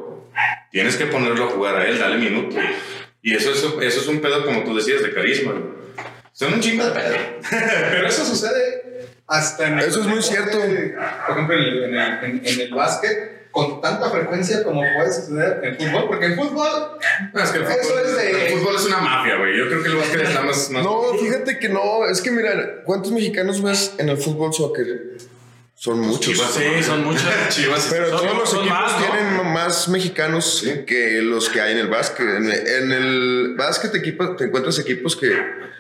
Tienes 0.71 0.97
que 0.97 1.07
ponerlo 1.07 1.45
a 1.45 1.49
jugar 1.49 1.77
a 1.77 1.89
él, 1.89 1.99
dale 1.99 2.19
minutos. 2.19 2.63
Y 3.23 3.35
eso 3.35 3.53
es, 3.53 3.59
eso 3.59 4.01
es 4.01 4.07
un 4.07 4.21
pedo, 4.21 4.45
como 4.45 4.65
tú 4.65 4.77
decías, 4.77 5.03
de 5.03 5.13
carisma, 5.13 5.53
güey. 5.53 5.87
Son 6.33 6.53
un 6.53 6.61
chingo 6.61 6.85
de 6.85 6.91
pedo. 6.91 7.17
Pero 7.91 8.07
eso 8.07 8.23
sucede 8.23 8.86
hasta 9.27 9.67
en 9.69 9.79
el 9.79 9.85
Eso 9.87 10.01
es 10.01 10.07
muy 10.07 10.23
cierto. 10.23 10.59
Por 10.59 11.35
ejemplo, 11.37 11.57
en 11.57 11.63
el, 11.63 11.85
en 11.85 11.95
el- 11.95 12.25
en- 12.25 12.43
en 12.47 12.61
el 12.61 12.75
básquet, 12.75 13.51
con 13.51 13.81
tanta 13.81 14.11
frecuencia 14.11 14.63
como 14.63 14.83
puede 14.83 15.11
suceder 15.13 15.61
en 15.65 15.77
fútbol, 15.77 16.05
porque 16.09 16.27
en 16.27 16.37
fútbol 16.37 16.69
No, 17.33 17.41
es 17.43 17.51
que 17.51 17.59
el 17.59 17.65
Eso 17.65 17.73
fútbol, 17.73 18.03
es 18.05 18.17
de- 18.17 18.47
el 18.53 18.59
fútbol 18.59 18.77
es 18.77 18.85
una 18.85 18.99
mafia, 18.99 19.37
güey. 19.37 19.57
Yo 19.59 19.67
creo 19.69 19.83
que 19.83 19.89
el 19.89 19.97
básquet 19.97 20.21
está 20.23 20.43
más... 20.43 20.71
más 20.71 20.85
No, 20.85 21.03
fíjate 21.19 21.59
que 21.59 21.69
no. 21.71 22.05
Es 22.07 22.21
que 22.21 22.31
mira, 22.31 22.83
¿cuántos 22.85 23.13
mexicanos 23.13 23.63
ves 23.63 23.95
en 23.99 24.09
el 24.11 24.19
fútbol 24.19 24.53
soccer? 24.53 25.17
Son 25.79 26.01
muchos. 26.01 26.21
Chivas, 26.35 26.51
Sí, 26.53 26.83
son 26.83 27.05
muchos. 27.05 27.25
Chivas. 27.51 27.89
Pero 27.91 28.11
Son- 28.11 28.19
todos 28.27 28.39
los 28.39 28.49
equipos 28.55 28.69
más, 28.71 28.93
¿no? 28.93 29.07
tienen 29.07 29.53
más 29.53 29.89
mexicanos 29.89 30.65
que 30.87 31.21
los 31.23 31.49
que 31.51 31.61
hay 31.61 31.73
en 31.73 31.79
el 31.79 31.89
básquet. 31.89 32.27
En, 32.27 32.51
en 32.51 32.93
el 32.93 33.55
básquet 33.59 33.95
equipo, 33.95 34.37
te 34.37 34.45
encuentras 34.45 34.79
equipos 34.79 35.17
que 35.17 35.33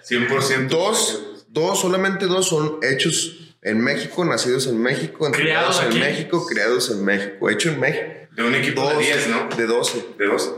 100%. 0.08 0.68
dos, 0.68 1.35
dos, 1.60 1.80
solamente 1.80 2.26
dos 2.26 2.48
son 2.48 2.78
hechos 2.82 3.56
en 3.62 3.80
México, 3.80 4.24
nacidos 4.24 4.66
en 4.66 4.80
México, 4.80 5.26
entrenados 5.26 5.80
Criados 5.80 5.94
en. 5.94 6.00
México, 6.00 6.46
creados 6.46 6.90
en 6.90 7.04
México, 7.04 7.50
hecho 7.50 7.70
en 7.70 7.80
México. 7.80 8.06
De 8.30 8.42
un 8.44 8.54
equipo 8.54 8.88
de 8.90 8.98
10, 8.98 9.28
¿no? 9.28 9.56
De 9.56 9.66
12. 9.66 10.06
De 10.18 10.26
12. 10.26 10.50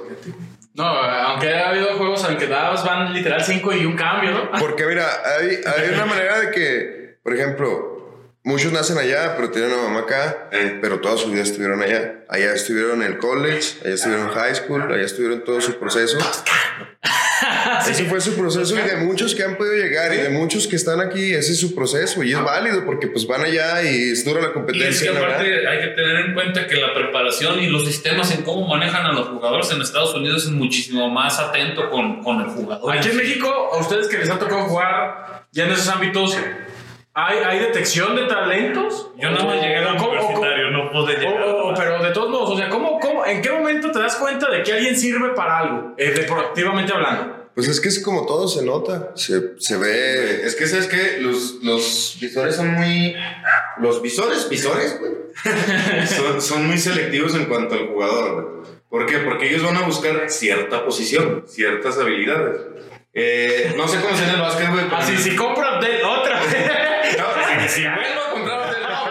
No, 0.74 0.84
aunque 0.84 1.48
ha 1.54 1.70
habido 1.70 1.96
juegos 1.96 2.28
en 2.28 2.37
que 2.37 2.48
nada 2.48 2.72
más 2.72 2.84
van 2.84 3.12
literal 3.12 3.42
5 3.42 3.72
y 3.74 3.87
un 3.87 3.96
cambio, 3.96 4.32
¿no? 4.32 4.50
Porque 4.58 4.84
mira, 4.84 5.06
hay, 5.24 5.61
hay 5.64 5.94
una 5.94 6.04
manera 6.04 6.40
de 6.40 6.50
que, 6.50 7.18
por 7.22 7.34
ejemplo, 7.34 7.97
muchos 8.48 8.72
nacen 8.72 8.98
allá, 8.98 9.34
pero 9.37 9.50
tienen 9.50 9.72
una 9.72 9.82
mamá 9.84 10.00
acá, 10.00 10.48
Eh. 10.52 10.78
pero 10.80 11.00
toda 11.00 11.16
su 11.16 11.30
vida 11.30 11.42
estuvieron 11.42 11.80
allá. 11.82 12.24
Allá 12.28 12.52
estuvieron 12.54 13.02
en 13.02 13.12
el 13.12 13.18
college, 13.18 13.76
allá 13.84 13.94
estuvieron 13.94 14.28
en 14.28 14.34
high 14.34 14.54
school, 14.54 14.82
allá 14.92 15.04
estuvieron 15.04 15.44
todo 15.44 15.61
su 15.61 15.78
proceso. 15.78 16.18
Ese 17.88 18.04
fue 18.06 18.20
su 18.20 18.34
proceso 18.37 18.74
y 18.78 18.82
de 18.82 18.96
muchos 18.96 19.34
que 19.34 19.42
han 19.44 19.56
podido 19.56 19.74
llegar 19.76 20.12
y 20.12 20.16
de 20.18 20.28
muchos 20.30 20.66
que 20.66 20.76
están 20.76 21.00
aquí, 21.00 21.32
ese 21.32 21.52
es 21.52 21.61
su 21.61 21.74
proceso 21.74 22.22
y 22.22 22.32
es 22.32 22.40
válido 22.42 22.84
porque 22.84 23.06
pues 23.06 23.26
van 23.26 23.42
allá 23.42 23.82
y 23.82 24.11
es 24.12 24.24
dura 24.24 24.40
la 24.40 24.46
Y 24.46 24.50
es 24.50 24.54
competencia. 24.54 25.12
que 25.12 25.18
aparte 25.18 25.68
hay 25.68 25.80
que 25.80 25.87
tener 25.88 26.16
en 26.26 26.34
cuenta 26.34 26.66
que 26.66 26.76
la 26.76 26.92
preparación 26.94 27.61
y 27.61 27.68
los 27.68 27.87
sistemas 27.87 28.30
en 28.32 28.42
cómo 28.42 28.66
manejan 28.66 29.06
a 29.06 29.12
los 29.12 29.28
jugadores 29.28 29.70
en 29.70 29.80
Estados 29.80 30.14
Unidos 30.14 30.44
es 30.44 30.50
muchísimo 30.50 31.08
más 31.08 31.38
atento 31.38 31.88
con, 31.90 32.22
con 32.22 32.40
el 32.40 32.46
jugador. 32.48 32.96
Aquí 32.96 33.08
en 33.11 33.16
México, 33.16 33.48
a 33.72 33.78
ustedes 33.78 34.08
que 34.08 34.18
les 34.18 34.28
ha 34.30 34.38
tocado 34.38 34.62
jugar 34.64 35.46
ya 35.52 35.64
en 35.66 35.72
esos 35.72 35.88
ámbitos, 35.88 36.37
¿hay, 37.26 37.38
hay 37.38 37.59
detección 37.61 38.14
de 38.16 38.22
talentos? 38.26 39.11
Yo 39.16 39.31
nada 39.31 39.44
más 39.44 39.54
llegué 39.57 39.76
a 39.76 39.81
Era 39.81 39.92
la 39.92 39.98
¿Cómo- 39.98 40.11
universitario, 40.12 40.70
no 40.70 40.90
pude 40.92 41.14
llegar. 41.16 41.42
o- 41.42 41.68
o- 41.68 41.74
pero 41.74 42.02
de 42.02 42.11
todos 42.11 42.31
modos, 42.31 42.50
o 42.50 42.57
sea, 42.57 42.68
¿cómo, 42.68 42.98
cómo, 43.00 43.24
¿en 43.26 43.42
qué 43.42 43.50
momento 43.50 43.90
te 43.90 43.98
das 43.98 44.16
cuenta 44.16 44.50
de 44.50 44.62
que 44.62 44.72
alguien 44.72 44.96
sirve 44.96 45.31
para 45.31 45.59
algo? 45.59 45.94
Eh, 45.96 46.11
deportivamente 46.11 46.92
hablando. 46.92 47.37
Pues 47.54 47.66
es 47.66 47.81
que 47.81 47.88
es 47.88 48.00
como 48.04 48.24
todo 48.24 48.46
se 48.46 48.64
nota, 48.64 49.11
se, 49.16 49.59
se 49.59 49.76
ve. 49.76 50.42
Es 50.46 50.54
que 50.54 50.66
sabes 50.68 50.87
que 50.87 51.18
los, 51.20 51.54
los 51.62 52.16
visores 52.20 52.54
son 52.54 52.72
muy. 52.72 53.16
Los 53.78 54.00
visores, 54.00 54.48
visores, 54.48 54.96
güey. 55.00 55.12
son, 56.07 56.40
son 56.40 56.66
muy 56.68 56.78
selectivos 56.78 57.35
en 57.35 57.46
cuanto 57.46 57.74
al 57.74 57.88
jugador, 57.88 58.61
güey. 58.62 58.78
¿Por 58.88 59.07
qué? 59.07 59.18
Porque 59.18 59.48
ellos 59.50 59.64
van 59.64 59.76
a 59.76 59.83
buscar 59.83 60.31
cierta 60.31 60.85
posición, 60.85 61.44
ciertas 61.48 61.98
habilidades. 61.98 62.61
Eh, 63.12 63.74
no 63.76 63.88
sé 63.88 63.98
cómo 64.00 64.16
se 64.16 64.22
en 64.22 64.31
el 64.31 64.40
básquet, 64.40 64.70
güey. 64.70 64.85
Así, 64.92 65.16
si 65.16 65.35
compra 65.35 65.81
de 65.81 66.04
otra. 66.04 66.40
No, 66.40 66.88
si, 67.68 67.83
si 67.83 67.87
vuelvo 67.88 68.20
a 68.26 68.31
comprar 68.33 68.59
hotel, 68.61 68.83
no, 68.83 69.04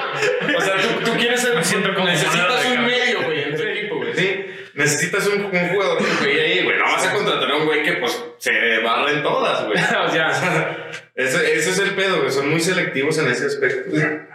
güey. 0.43 0.55
O 0.55 0.61
sea, 0.61 0.73
tú, 0.77 1.11
tú 1.11 1.17
quieres 1.17 1.41
ser. 1.41 1.63
siento 1.65 1.93
como 1.93 2.07
necesitas 2.07 2.65
un 2.65 2.85
medio, 2.85 3.23
güey, 3.25 3.43
en 3.43 3.55
tu 3.57 3.63
equipo, 3.63 3.97
güey. 3.97 4.13
Sí. 4.15 4.45
Necesitas 4.73 5.25
un, 5.27 5.45
un 5.45 5.69
jugador 5.69 5.97
que 6.23 6.29
ahí, 6.41 6.63
güey. 6.63 6.77
No 6.77 6.83
vas 6.85 7.05
a 7.07 7.13
contratar 7.13 7.49
a 7.51 7.55
un 7.57 7.65
güey 7.65 7.83
que, 7.83 7.93
pues, 7.93 8.23
se 8.37 8.51
barren 8.83 9.23
todas, 9.23 9.65
güey. 9.65 9.77
o 10.07 10.11
sea, 10.11 10.89
Ese, 11.15 11.53
ese 11.55 11.69
es 11.71 11.79
el 11.79 11.95
pedo, 11.95 12.19
güey. 12.19 12.31
Son 12.31 12.49
muy 12.49 12.59
selectivos 12.59 13.17
en 13.17 13.27
ese 13.27 13.45
aspecto. 13.47 13.89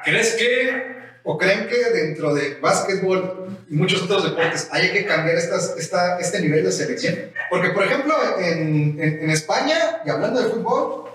¿Crees 0.05 0.35
que 0.35 1.03
o 1.25 1.39
creen 1.39 1.69
que 1.69 1.77
dentro 1.97 2.35
de 2.35 2.57
básquetbol 2.61 3.57
y 3.71 3.75
muchos 3.75 4.03
otros 4.03 4.25
deportes 4.25 4.69
haya 4.73 4.93
que 4.93 5.07
cambiar 5.07 5.37
estas, 5.37 5.77
esta, 5.79 6.19
este 6.19 6.41
nivel 6.41 6.65
de 6.65 6.73
selección? 6.73 7.17
Porque, 7.49 7.69
por 7.71 7.85
ejemplo, 7.85 8.13
en, 8.41 8.99
en- 9.01 9.21
en 9.23 9.31
España, 9.31 10.01
y 10.05 10.11
hablando 10.11 10.43
de 10.43 10.51
fútbol, 10.51 11.12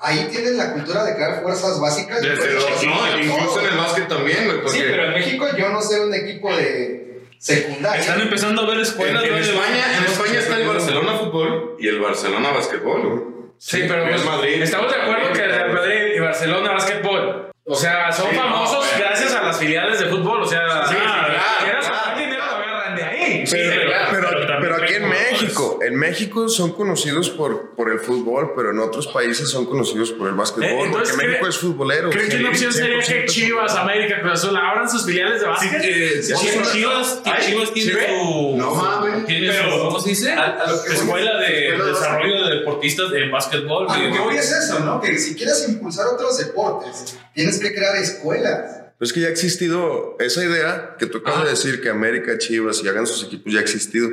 ahí 0.00 0.28
tienen 0.30 0.56
la 0.56 0.72
cultura 0.72 1.04
de 1.04 1.14
crear 1.14 1.42
fuerzas 1.42 1.80
básicas. 1.80 2.20
Desde 2.22 2.54
los, 2.54 2.64
no, 2.84 2.96
todo. 2.98 3.18
incluso 3.18 3.60
en 3.60 3.66
el 3.66 3.76
básquet 3.78 4.08
también, 4.08 4.44
güey. 4.46 4.56
Porque 4.60 4.78
Sí, 4.78 4.84
pero 4.88 5.04
en 5.06 5.12
México 5.14 5.46
yo 5.56 5.68
no 5.70 5.80
sé 5.82 6.00
un 6.00 6.14
equipo 6.14 6.54
de 6.56 7.22
secundaria. 7.38 8.00
Están 8.00 8.20
empezando 8.20 8.62
a 8.62 8.66
ver 8.66 8.76
en, 8.76 8.82
escuelas. 8.82 9.24
en 9.24 9.34
de- 9.34 9.40
España, 9.40 9.98
en 9.98 10.04
España 10.04 10.38
está 10.38 10.56
el 10.56 10.66
Barcelona 10.68 11.12
fútbol 11.18 11.76
y 11.78 11.88
el 11.88 12.00
Barcelona 12.00 12.50
basquetbol, 12.50 13.00
güey. 13.08 13.22
sí, 13.58 13.84
pero 13.88 14.04
Real 14.04 14.24
Madrid. 14.24 14.62
estamos 14.62 14.92
de 14.92 15.00
acuerdo 15.02 15.32
que 15.32 15.46
Real 15.46 15.72
Madrid 15.72 16.14
y 16.16 16.18
Barcelona 16.20 16.72
básquetbol. 16.72 17.50
O 17.70 17.74
sea, 17.74 18.10
son 18.12 18.30
Sí, 18.30 18.36
no, 18.36 18.42
famosos 18.42 18.86
pero- 18.94 19.04
gracias 19.08 19.34
a 19.34 19.42
las 19.42 19.58
filiales 19.58 20.00
de 20.00 20.06
fútbol. 20.06 20.40
O 20.42 20.46
sea, 20.46 20.86
Sí, 20.86 20.94
sí, 20.94 21.00
ah, 21.06 21.26
claro, 21.28 21.42
quieras 21.64 21.86
claro. 21.86 22.00
sacar 22.02 22.18
dinero, 22.18 22.44
lo 22.46 22.52
agarran 22.56 22.96
de 22.96 23.04
ahí. 23.04 23.44
Pero, 23.50 23.92
pero- 24.10 24.28
pero- 24.46 24.58
pero 24.60 24.74
aquí 24.76 24.94
en 24.94 25.02
jugadores. 25.02 25.27
México, 25.42 25.78
en 25.82 25.94
México 25.96 26.48
son 26.48 26.72
conocidos 26.72 27.30
por, 27.30 27.70
por 27.74 27.90
el 27.90 27.98
fútbol, 28.00 28.52
pero 28.56 28.70
en 28.70 28.78
otros 28.78 29.06
países 29.08 29.48
son 29.48 29.66
conocidos 29.66 30.12
por 30.12 30.28
el 30.28 30.34
Eh, 30.34 30.36
básquetbol, 30.36 30.86
entonces, 30.86 31.10
porque 31.14 31.26
México 31.26 31.44
¿cree- 31.46 31.48
es 31.50 31.58
futbolero. 31.58 32.10
¿Creen 32.10 32.26
que 32.28 32.32
Sí, 32.36 32.40
una 32.40 32.48
opción 32.50 32.72
sería 32.72 32.98
que 33.00 33.04
100%. 33.04 33.26
Chivas, 33.26 33.74
América, 33.76 34.20
Cruz 34.20 34.32
Azul 34.32 34.56
abran 34.56 34.90
sus 34.90 35.04
filiales 35.04 35.34
de 35.34 35.40
Sí, 35.40 35.46
básquet? 35.46 35.80
que- 35.82 36.22
sí, 36.22 36.34
sí, 36.36 36.46
que 36.58 36.62
Chivas, 36.72 37.22
Ay, 37.24 37.46
Chivas 37.46 37.68
¿sí 37.68 37.74
tiene 37.74 37.92
su. 38.08 38.56
No 38.56 38.74
mames. 38.74 39.26
tiene 39.26 39.48
Pero- 39.50 39.72
su. 39.72 39.78
¿Cómo 39.84 40.00
se 40.00 40.08
dice? 40.10 40.32
A- 40.32 40.44
a 40.64 40.70
lo 40.72 40.82
que 40.84 40.92
Escuela 40.94 41.36
de 41.38 41.66
escuela 41.68 41.84
de 41.84 41.90
desarrollo 41.92 42.44
de 42.46 42.54
deportistas 42.56 43.10
de 43.10 43.28
básquetbol. 43.28 43.86
A 43.88 43.96
lo 43.96 44.00
güey. 44.02 44.12
que 44.12 44.18
voy 44.20 44.36
es 44.36 44.50
eso, 44.52 44.80
¿no? 44.80 45.00
Que 45.00 45.18
si 45.18 45.34
quieres 45.34 45.66
impulsar 45.68 46.06
otros 46.08 46.38
deportes, 46.38 47.16
tienes 47.34 47.58
que 47.58 47.74
crear 47.74 47.96
escuelas. 47.96 48.74
Pero 48.98 49.06
es 49.06 49.12
que 49.12 49.20
ya 49.20 49.28
ha 49.28 49.30
existido 49.30 50.16
esa 50.18 50.44
idea 50.44 50.96
que 50.98 51.06
tú 51.06 51.18
acabas 51.18 51.44
de 51.44 51.50
decir 51.50 51.80
que 51.80 51.88
América, 51.88 52.36
Chivas 52.36 52.82
y 52.82 52.88
hagan 52.88 53.06
sus 53.06 53.22
equipos 53.24 53.52
ya 53.52 53.60
ha 53.60 53.62
existido. 53.62 54.08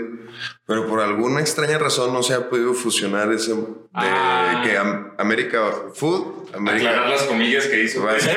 Pero 0.65 0.87
por 0.87 0.99
alguna 1.01 1.39
extraña 1.41 1.77
razón 1.77 2.13
no 2.13 2.23
se 2.23 2.33
ha 2.33 2.49
podido 2.49 2.73
fusionar 2.73 3.31
ese 3.31 3.53
de 3.53 3.63
Ah. 3.93 4.61
que 4.65 4.77
Am- 4.77 5.13
América 5.17 5.71
Food, 5.93 6.49
Aclarar 6.53 6.57
América. 6.59 7.09
las 7.09 7.23
comillas 7.23 7.65
que 7.67 7.83
hizo. 7.83 8.03
Vale. 8.03 8.19
Sí, 8.19 8.29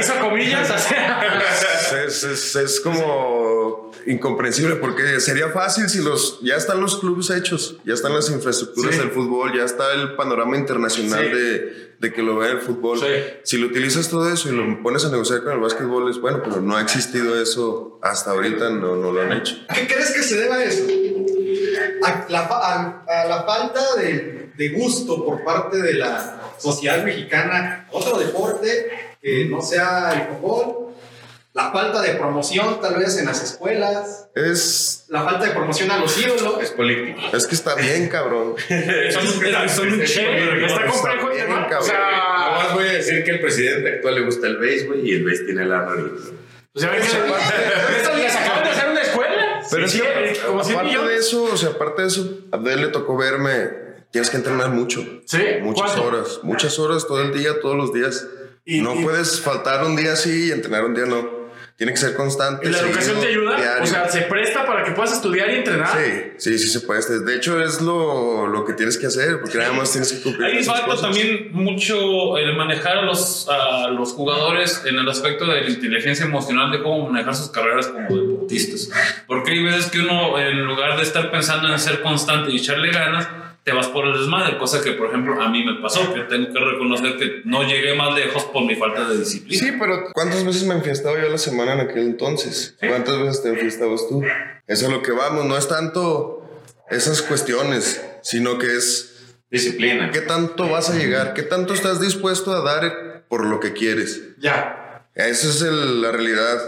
hizo 0.00 0.14
comillas. 0.20 0.70
Es, 2.06 2.24
es- 2.24 2.56
es 2.56 2.80
como 2.80 3.92
incomprensible 4.06 4.76
porque 4.76 5.20
sería 5.20 5.48
fácil 5.50 5.88
si 5.88 6.02
los 6.02 6.40
ya 6.42 6.56
están 6.56 6.80
los 6.80 6.98
clubes 6.98 7.30
hechos, 7.30 7.76
ya 7.84 7.94
están 7.94 8.12
las 8.14 8.28
infraestructuras 8.30 8.94
Sí. 8.94 9.00
del 9.00 9.10
fútbol, 9.10 9.56
ya 9.56 9.64
está 9.64 9.92
el 9.94 10.14
panorama 10.14 10.56
internacional 10.56 11.24
Sí. 11.24 11.30
de, 11.38 11.94
de 12.00 12.12
que 12.12 12.22
lo 12.22 12.36
vea 12.36 12.50
el 12.52 12.60
fútbol. 12.60 12.98
Sí. 12.98 13.06
Si 13.44 13.56
lo 13.56 13.68
utilizas 13.68 14.08
todo 14.10 14.30
eso 14.30 14.48
y 14.50 14.52
lo 14.52 14.82
pones 14.82 15.04
a 15.04 15.10
negociar 15.10 15.42
con 15.42 15.52
el 15.52 15.60
básquetbol 15.60 16.10
es 16.10 16.18
bueno, 16.20 16.42
pero 16.44 16.60
no 16.60 16.76
ha 16.76 16.82
existido 16.82 17.40
eso 17.40 17.98
hasta 18.02 18.32
ahorita, 18.32 18.70
no, 18.70 18.96
no 18.96 19.12
lo 19.12 19.22
han 19.22 19.32
hecho. 19.32 19.56
¿A 19.68 19.74
qué 19.74 19.86
crees 19.86 20.10
que 20.10 20.22
se 20.22 20.36
deba 20.36 20.62
eso? 20.62 20.84
A 22.04 22.26
la, 22.28 22.42
fa- 22.48 22.60
a- 22.72 23.04
a 23.22 23.24
la 23.26 23.42
falta 23.44 23.80
de, 23.96 24.50
de 24.56 24.68
gusto 24.70 25.24
por 25.24 25.42
parte 25.44 25.78
de 25.82 25.94
la 25.94 26.40
sociedad 26.58 27.02
mexicana, 27.04 27.88
otro 27.90 28.18
deporte 28.18 29.16
que 29.22 29.46
no 29.46 29.60
sea 29.62 30.12
el 30.12 30.36
fútbol, 30.36 30.94
la 31.52 31.70
falta 31.70 32.02
de 32.02 32.14
promoción 32.14 32.80
tal 32.80 32.96
vez 32.96 33.16
en 33.18 33.26
las 33.26 33.42
escuelas, 33.42 34.28
Es, 34.34 35.04
la 35.08 35.22
falta 35.22 35.44
de 35.46 35.52
promoción 35.52 35.90
a 35.92 35.98
los 35.98 36.18
ídolos. 36.18 36.60
Es 36.60 36.70
político. 36.72 37.20
es 37.32 37.46
que 37.46 37.54
está 37.54 37.74
bien, 37.76 38.08
cabrón. 38.08 38.56
Son, 39.12 39.22
son 39.68 39.88
un 39.92 39.98
de 39.98 40.66
Está 40.66 40.86
complejo 40.86 41.30
el 41.30 41.34
bien, 41.34 41.46
tema. 41.46 41.66
O 41.66 41.68
cabrón. 41.70 41.88
Nada 41.92 42.48
sea, 42.48 42.64
más 42.64 42.74
voy 42.74 42.84
a 42.88 42.92
decir 42.92 43.22
que 43.24 43.30
el 43.30 43.40
presidente 43.40 43.88
actual 43.94 44.14
le 44.16 44.20
gusta 44.22 44.46
el 44.48 44.56
béisbol 44.58 45.06
y 45.06 45.12
el 45.12 45.24
béis 45.24 45.46
tiene 45.46 45.64
la 45.64 45.82
nariz. 45.82 46.32
o 46.74 46.78
sea, 46.80 46.90
ven 46.90 47.00
que- 47.02 47.06
¿Esto 47.98 48.16
les 48.16 48.34
acaban 48.36 48.64
de 48.64 48.70
hacer 48.70 48.90
una 48.90 49.00
escuela? 49.02 49.33
Pero 49.70 49.86
es 49.86 49.92
Sí, 49.92 50.00
que, 50.00 50.40
como 50.46 50.62
100 50.64 50.78
aparte 50.78 50.98
de 51.08 51.16
eso, 51.16 51.44
o 51.44 51.56
sea, 51.56 51.70
aparte 51.70 52.02
de 52.02 52.08
eso, 52.08 52.38
a 52.52 52.56
Abdel 52.56 52.80
le 52.82 52.88
tocó 52.88 53.16
verme. 53.16 53.84
Tienes 54.10 54.30
que 54.30 54.36
entrenar 54.36 54.70
mucho. 54.70 55.04
¿Sí? 55.26 55.38
Muchas 55.62 55.92
¿Cuánto? 55.92 56.06
horas. 56.08 56.40
Muchas 56.44 56.78
horas 56.78 57.06
todo 57.06 57.20
el 57.20 57.32
día, 57.36 57.60
todos 57.60 57.76
los 57.76 57.92
días. 57.92 58.26
Y- 58.64 58.80
no 58.80 58.94
y- 58.94 59.02
puedes 59.02 59.40
faltar 59.40 59.84
un 59.84 59.96
día 59.96 60.14
sí 60.16 60.46
y 60.48 60.50
entrenar 60.52 60.84
un 60.84 60.94
día 60.94 61.04
no. 61.06 61.43
Tiene 61.76 61.92
que 61.92 61.98
ser 61.98 62.14
constante. 62.14 62.68
¿Y 62.68 62.70
la 62.70 62.78
educación 62.78 63.16
te 63.16 63.22
seguido, 63.22 63.40
ayuda? 63.40 63.56
diario. 63.56 63.82
O 63.82 63.86
sea, 63.86 64.08
¿se 64.08 64.22
presta 64.22 64.64
para 64.64 64.84
que 64.84 64.92
puedas 64.92 65.12
estudiar 65.12 65.50
y 65.50 65.56
entrenar? 65.56 65.90
Sí, 65.98 66.22
sí, 66.38 66.58
sí 66.58 66.68
se 66.68 66.80
puede. 66.82 67.00
De 67.20 67.34
hecho, 67.34 67.60
es 67.60 67.80
lo, 67.80 68.46
lo 68.46 68.64
que 68.64 68.74
tienes 68.74 68.96
que 68.96 69.06
hacer, 69.06 69.40
porque 69.40 69.58
nada 69.58 69.72
más 69.72 69.90
tienes 69.90 70.12
que 70.12 70.22
cumplir. 70.22 70.46
Ahí 70.46 70.62
falta 70.62 71.00
también 71.00 71.48
mucho 71.52 72.38
el 72.38 72.56
manejar 72.56 72.98
a 72.98 73.02
los, 73.02 73.48
a 73.48 73.88
los 73.88 74.12
jugadores 74.12 74.82
en 74.84 74.96
el 74.96 75.08
aspecto 75.08 75.46
de 75.46 75.62
la 75.62 75.68
inteligencia 75.68 76.24
emocional, 76.24 76.70
de 76.70 76.80
cómo 76.80 77.08
manejar 77.08 77.34
sus 77.34 77.50
carreras 77.50 77.88
como 77.88 78.08
deportistas. 78.08 78.90
Porque 79.26 79.50
hay 79.50 79.64
veces 79.64 79.86
que 79.86 79.98
uno, 79.98 80.38
en 80.38 80.64
lugar 80.64 80.96
de 80.96 81.02
estar 81.02 81.32
pensando 81.32 81.72
en 81.72 81.78
ser 81.80 82.02
constante 82.02 82.52
y 82.52 82.58
echarle 82.58 82.92
ganas, 82.92 83.26
te 83.64 83.72
vas 83.72 83.88
por 83.88 84.06
el 84.06 84.12
desmadre, 84.12 84.58
cosa 84.58 84.82
que, 84.82 84.92
por 84.92 85.08
ejemplo, 85.08 85.40
a 85.40 85.48
mí 85.48 85.64
me 85.64 85.80
pasó, 85.80 86.12
que 86.12 86.20
tengo 86.22 86.52
que 86.52 86.58
reconocer 86.60 87.16
que 87.16 87.40
no 87.46 87.62
llegué 87.62 87.94
más 87.94 88.14
lejos 88.14 88.44
por 88.44 88.64
mi 88.64 88.76
falta 88.76 89.08
de 89.08 89.18
disciplina. 89.18 89.58
Sí, 89.64 89.72
pero 89.80 90.04
¿cuántas 90.12 90.44
veces 90.44 90.64
me 90.64 90.74
enfiestaba 90.74 91.18
yo 91.18 91.26
a 91.26 91.30
la 91.30 91.38
semana 91.38 91.72
en 91.72 91.80
aquel 91.80 92.04
entonces? 92.04 92.76
¿Cuántas 92.78 93.18
veces 93.18 93.42
te 93.42 93.48
enfiestabas 93.48 94.06
tú? 94.08 94.22
Eso 94.66 94.86
es 94.86 94.92
lo 94.92 95.00
que 95.02 95.12
vamos, 95.12 95.46
no 95.46 95.56
es 95.56 95.66
tanto 95.66 96.42
esas 96.90 97.22
cuestiones, 97.22 98.04
sino 98.22 98.58
que 98.58 98.66
es 98.76 99.36
Disciplina. 99.50 100.10
qué 100.10 100.20
tanto 100.20 100.68
vas 100.68 100.90
a 100.90 100.94
llegar, 100.96 101.32
qué 101.32 101.42
tanto 101.42 101.72
estás 101.72 102.00
dispuesto 102.00 102.52
a 102.52 102.60
dar 102.60 103.24
por 103.28 103.46
lo 103.46 103.60
que 103.60 103.72
quieres. 103.72 104.20
Ya. 104.38 105.06
Esa 105.14 105.48
es 105.48 105.62
el- 105.62 106.02
la 106.02 106.12
realidad. 106.12 106.58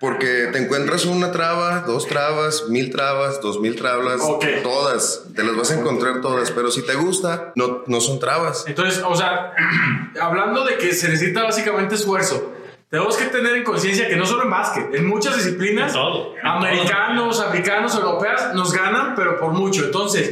Porque 0.00 0.48
te 0.52 0.58
encuentras 0.58 1.04
una 1.04 1.30
traba, 1.32 1.80
dos 1.80 2.06
trabas, 2.08 2.68
mil 2.68 2.90
trabas, 2.90 3.40
dos 3.40 3.60
mil 3.60 3.76
trabas, 3.76 4.20
Ok. 4.20 4.44
todas, 4.62 5.24
te 5.34 5.44
las 5.44 5.56
vas 5.56 5.70
a 5.70 5.78
encontrar 5.78 6.20
todas, 6.20 6.50
pero 6.50 6.70
si 6.70 6.82
te 6.84 6.94
gusta, 6.94 7.52
no, 7.54 7.82
no 7.86 8.00
son 8.00 8.18
trabas. 8.18 8.64
Entonces, 8.66 9.02
o 9.06 9.14
sea, 9.14 9.52
hablando 10.20 10.64
de 10.64 10.76
que 10.76 10.92
se 10.92 11.08
necesita 11.08 11.44
básicamente 11.44 11.94
esfuerzo, 11.94 12.52
tenemos 12.90 13.16
que 13.16 13.24
tener 13.26 13.54
en 13.56 13.64
conciencia 13.64 14.06
que 14.08 14.16
no 14.16 14.26
solo 14.26 14.42
en 14.42 14.50
básquet, 14.50 14.94
en 14.94 15.06
muchas 15.06 15.36
disciplinas, 15.36 15.88
En 15.88 15.92
todo, 15.94 16.36
en 16.36 16.46
americanos, 16.46 17.40
africanos, 17.40 17.94
europeas, 17.94 18.54
nos 18.54 18.72
ganan, 18.72 19.14
pero 19.14 19.38
por 19.38 19.52
mucho. 19.52 19.84
Entonces, 19.84 20.30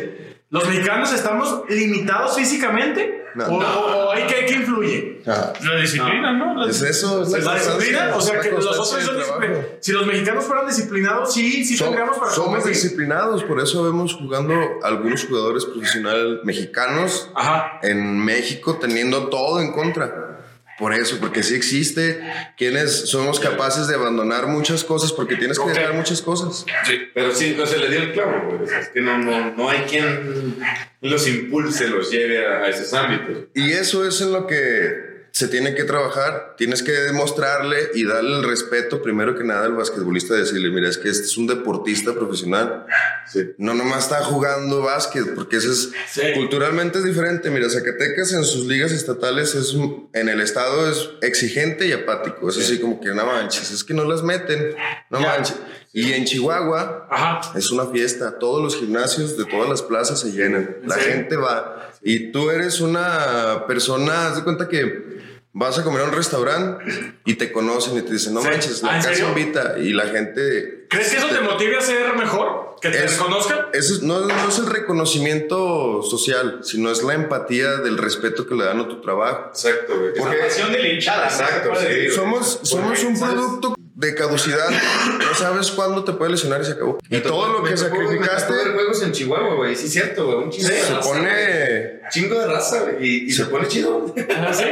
¿los 0.51 0.66
mexicanos 0.69 1.12
estamos 1.12 1.62
limitados 1.71 2.37
físicamente? 2.37 3.19
No. 3.35 3.45
¿O, 3.47 3.55
o- 3.59 4.09
o 4.09 4.12
hay 4.12 4.27
que, 4.27 4.47
que 4.47 4.55
influye? 4.55 5.23
Ah, 5.27 5.53
La 5.62 5.77
disciplina, 5.81 6.33
¿no? 6.33 6.55
La 6.55 6.71
es 6.71 6.83
eso, 6.83 7.23
es 7.23 7.31
la, 7.31 7.38
¿La 7.38 7.55
disciplina? 7.55 8.12
O 8.16 8.21
sea, 8.21 8.40
que 8.40 8.51
los 8.51 8.66
otros 8.66 8.88
son 8.90 8.99
disciplinados. 9.01 9.66
Si 9.81 9.93
los 9.93 10.07
mexicanos 10.07 10.45
fueran 10.45 10.66
disciplinados, 10.66 11.33
sí, 11.35 11.64
sí 11.64 11.77
Som- 11.77 11.85
tendríamos 11.87 12.19
para 12.19 12.31
somos 12.33 12.64
disciplinados, 12.64 13.45
por 13.45 13.61
eso 13.61 13.85
vemos 13.85 14.14
jugando 14.14 14.55
algunos 14.83 15.25
jugadores 15.27 15.64
profesionales 15.66 16.38
mexicanos 16.45 17.31
Ajá. 17.35 17.79
en 17.83 18.19
México 18.25 18.79
teniendo 18.81 19.29
todo 19.29 19.61
en 19.61 19.73
contra. 19.73 20.39
Por 20.81 20.93
eso, 20.95 21.19
porque 21.21 21.43
sí 21.45 21.55
existe 21.55 22.21
quienes 22.57 23.11
somos 23.11 23.38
capaces 23.38 23.87
de 23.87 23.95
abandonar 23.95 24.47
muchas 24.49 24.83
cosas 24.83 25.12
porque 25.12 25.37
tienes 25.37 25.59
que 25.59 25.64
Ok. 25.64 25.75
dejar 25.75 25.93
muchas 25.95 26.23
cosas. 26.23 26.64
Sí. 26.87 26.99
Pero 27.14 27.33
sí, 27.35 27.55
no 27.57 27.66
se 27.66 27.77
le 27.79 27.88
dio 27.90 28.01
el 28.03 28.12
clavo, 28.12 28.59
es 28.64 28.88
que 28.88 29.01
no, 29.03 29.19
no, 29.19 29.55
no 29.55 29.69
hay 29.69 29.81
quien 29.83 30.57
los 31.03 31.29
impulse, 31.29 31.87
los 31.88 32.11
lleve 32.11 32.47
a, 32.47 32.64
a 32.64 32.69
esos 32.71 32.93
ámbitos. 32.95 33.45
Y 33.55 33.71
eso 33.73 34.09
es 34.09 34.21
en 34.23 34.33
lo 34.33 34.47
que 34.47 35.10
se 35.33 35.49
tiene 35.49 35.75
que 35.75 35.85
trabajar. 35.85 36.55
Tienes 36.57 36.83
que 36.83 36.93
demostrarle 36.93 37.90
y 37.95 38.05
darle 38.05 38.38
el 38.38 38.45
respeto, 38.45 39.03
primero 39.03 39.37
que 39.37 39.45
nada, 39.45 39.64
al 39.64 39.75
basquetbolista, 39.75 40.35
decirle, 40.35 40.71
mira, 40.71 40.88
es 40.88 40.99
que 40.99 41.09
este 41.09 41.25
es 41.25 41.37
un 41.37 41.47
deportista 41.47 42.12
profesional. 42.14 42.87
Sí. 43.31 43.53
No 43.59 43.75
nomás 43.75 44.05
está 44.05 44.23
jugando 44.25 44.83
básquet, 44.83 45.35
porque 45.35 45.57
eso 45.57 45.71
es 45.73 45.90
Sí. 46.11 46.23
culturalmente 46.35 46.99
es 46.99 47.05
diferente. 47.05 47.51
Mira, 47.51 47.69
Zacatecas 47.71 48.33
en 48.33 48.45
sus 48.45 48.66
ligas 48.66 48.93
estatales 48.93 49.55
es 49.55 49.75
en 50.12 50.29
el 50.29 50.40
estado 50.40 50.90
es 50.90 51.11
exigente 51.23 51.87
y 51.87 51.93
apático. 51.93 52.49
Es 52.49 52.59
así 52.59 52.79
como 52.81 53.01
que 53.01 53.09
no 53.09 53.25
manches, 53.27 53.71
es 53.71 53.85
que 53.85 53.95
no 53.95 54.05
las 54.05 54.23
meten, 54.23 54.75
no 55.11 55.21
manches. 55.21 55.57
Y 55.93 56.12
en 56.12 56.25
Chihuahua 56.25 57.09
Ajá. 57.11 57.59
es 57.59 57.71
una 57.73 57.87
fiesta. 57.87 58.38
Todos 58.38 58.62
los 58.62 58.77
gimnasios 58.77 59.37
de 59.37 59.45
todas 59.45 59.69
las 59.69 59.83
plazas 59.83 60.21
se 60.21 60.31
llenan. 60.31 60.77
La 60.87 60.95
Sí. 60.97 61.01
gente 61.03 61.37
va. 61.37 61.80
Y 62.03 62.33
tú 62.33 62.51
eres 62.51 62.81
una 62.81 63.65
persona, 63.67 64.29
haz 64.29 64.37
de 64.37 64.45
cuenta 64.45 64.69
que 64.69 65.21
vas 65.53 65.79
a 65.79 65.83
comer 65.85 66.03
a 66.03 66.05
un 66.05 66.13
restaurante 66.13 66.85
y 67.25 67.35
te 67.35 67.51
conocen 67.53 67.97
y 67.99 68.03
te 68.03 68.13
dicen, 68.13 68.33
no 68.35 68.41
Sí. 68.43 68.49
manches, 68.49 68.83
Ah, 68.83 68.87
la 68.87 68.97
¿en 68.97 69.03
casa 69.03 69.15
serio? 69.15 69.29
invita. 69.31 69.75
Y 69.79 69.93
la 69.93 70.07
gente. 70.07 70.87
¿Crees 70.89 71.11
que 71.11 71.17
eso 71.19 71.27
te 71.29 71.41
motive 71.41 71.77
a 71.77 71.81
ser 71.81 72.15
mejor? 72.17 72.77
¿Que 72.81 72.89
te 72.89 73.05
Es- 73.05 73.19
reconozcan? 73.19 73.59
Eso 73.75 73.95
es- 73.95 74.03
no, 74.03 74.21
no 74.21 74.49
es 74.49 74.59
el 74.59 74.67
reconocimiento 74.67 76.03
social, 76.03 76.61
sino 76.63 76.91
es 76.91 77.03
la 77.03 77.15
empatía 77.15 77.77
del 77.77 77.99
respeto 77.99 78.47
que 78.47 78.55
le 78.55 78.65
dan 78.65 78.81
a 78.81 78.89
tu 78.89 79.01
trabajo. 79.03 79.49
Exacto, 79.51 79.99
güey. 79.99 80.15
Porque- 80.15 80.39
Es- 80.39 80.45
Pasión 80.55 80.73
de 80.73 80.79
la 80.79 80.89
hinchada. 80.89 81.25
Exacto, 81.27 81.71
sí. 81.77 82.09
Somos, 82.15 82.61
somos 82.63 83.05
un 83.05 83.17
¿sabes? 83.17 83.35
producto 83.35 83.75
de 84.01 84.15
caducidad. 84.15 84.69
No 84.71 85.35
sabes 85.35 85.71
cuándo 85.73 86.03
te 86.05 86.13
puede 86.13 86.31
lesionar 86.33 86.63
y 86.63 86.65
se 86.65 86.73
acabó. 86.73 86.99
Y 87.09 87.15
Me 87.17 87.21
todo 87.21 87.53
lo 87.53 87.63
que 87.63 87.77
sacrificaste 87.77 88.53
ver 88.53 88.73
juegos 88.73 89.03
en 89.03 89.13
Chihuahua, 89.13 89.55
güey. 89.57 89.77
Sí, 89.77 89.87
es 89.87 89.93
cierto, 89.93 90.25
güey. 90.27 90.39
Un 90.39 90.51
chingo 90.51 90.69
de 90.69 90.75
se 90.81 90.95
raza, 90.95 91.09
güey. 91.09 91.21
pone. 91.23 92.01
Chingo 92.11 92.39
de 92.41 92.47
raza, 92.47 92.81
güey. 92.81 92.97
Y, 93.07 93.25
y 93.27 93.31
se 93.31 93.45
pone 93.45 93.69
chido. 93.69 94.15
Ah, 94.37 94.53
sí. 94.53 94.65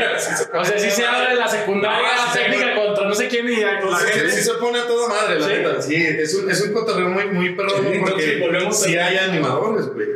O 0.54 0.64
sea, 0.64 0.78
si 0.78 0.90
se 0.90 1.04
habla 1.06 1.28
de 1.30 1.34
la 1.36 1.46
secundaria 1.48 2.08
No, 2.16 2.32
sí, 2.32 2.38
técnica 2.38 2.74
contra 2.74 3.04
no 3.08 3.14
sé 3.14 3.28
quién 3.28 3.48
y 3.48 3.56
la 3.56 3.80
Sí, 3.80 4.06
gente. 4.12 4.30
sí 4.32 4.42
se 4.42 4.54
pone 4.54 4.78
a 4.78 4.86
toda 4.86 5.08
madre, 5.08 5.38
la 5.40 5.46
Sí. 5.46 5.52
neta. 5.52 5.82
Sí, 5.82 5.94
es 5.96 6.34
un, 6.34 6.50
es 6.50 6.60
un 6.62 6.72
cotorreo 6.72 7.08
muy, 7.10 7.26
muy 7.26 7.54
perrón, 7.54 7.82
Sí, 7.92 7.98
porque 8.00 8.38
volvemos 8.40 8.80
sí 8.82 8.96
hay 8.96 9.18
animadores, 9.18 9.86
güey. 9.88 10.08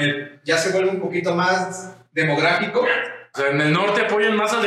Eh, 0.00 0.38
Ya 0.44 0.56
se 0.56 0.70
vuelve 0.70 0.90
un 0.90 1.00
poquito 1.00 1.34
más 1.34 1.90
demográfico. 2.14 2.80
O 2.80 3.38
sea, 3.38 3.50
en 3.50 3.60
el 3.60 3.70
norte 3.72 4.00
apoyan 4.00 4.34
más 4.34 4.50
al 4.54 4.62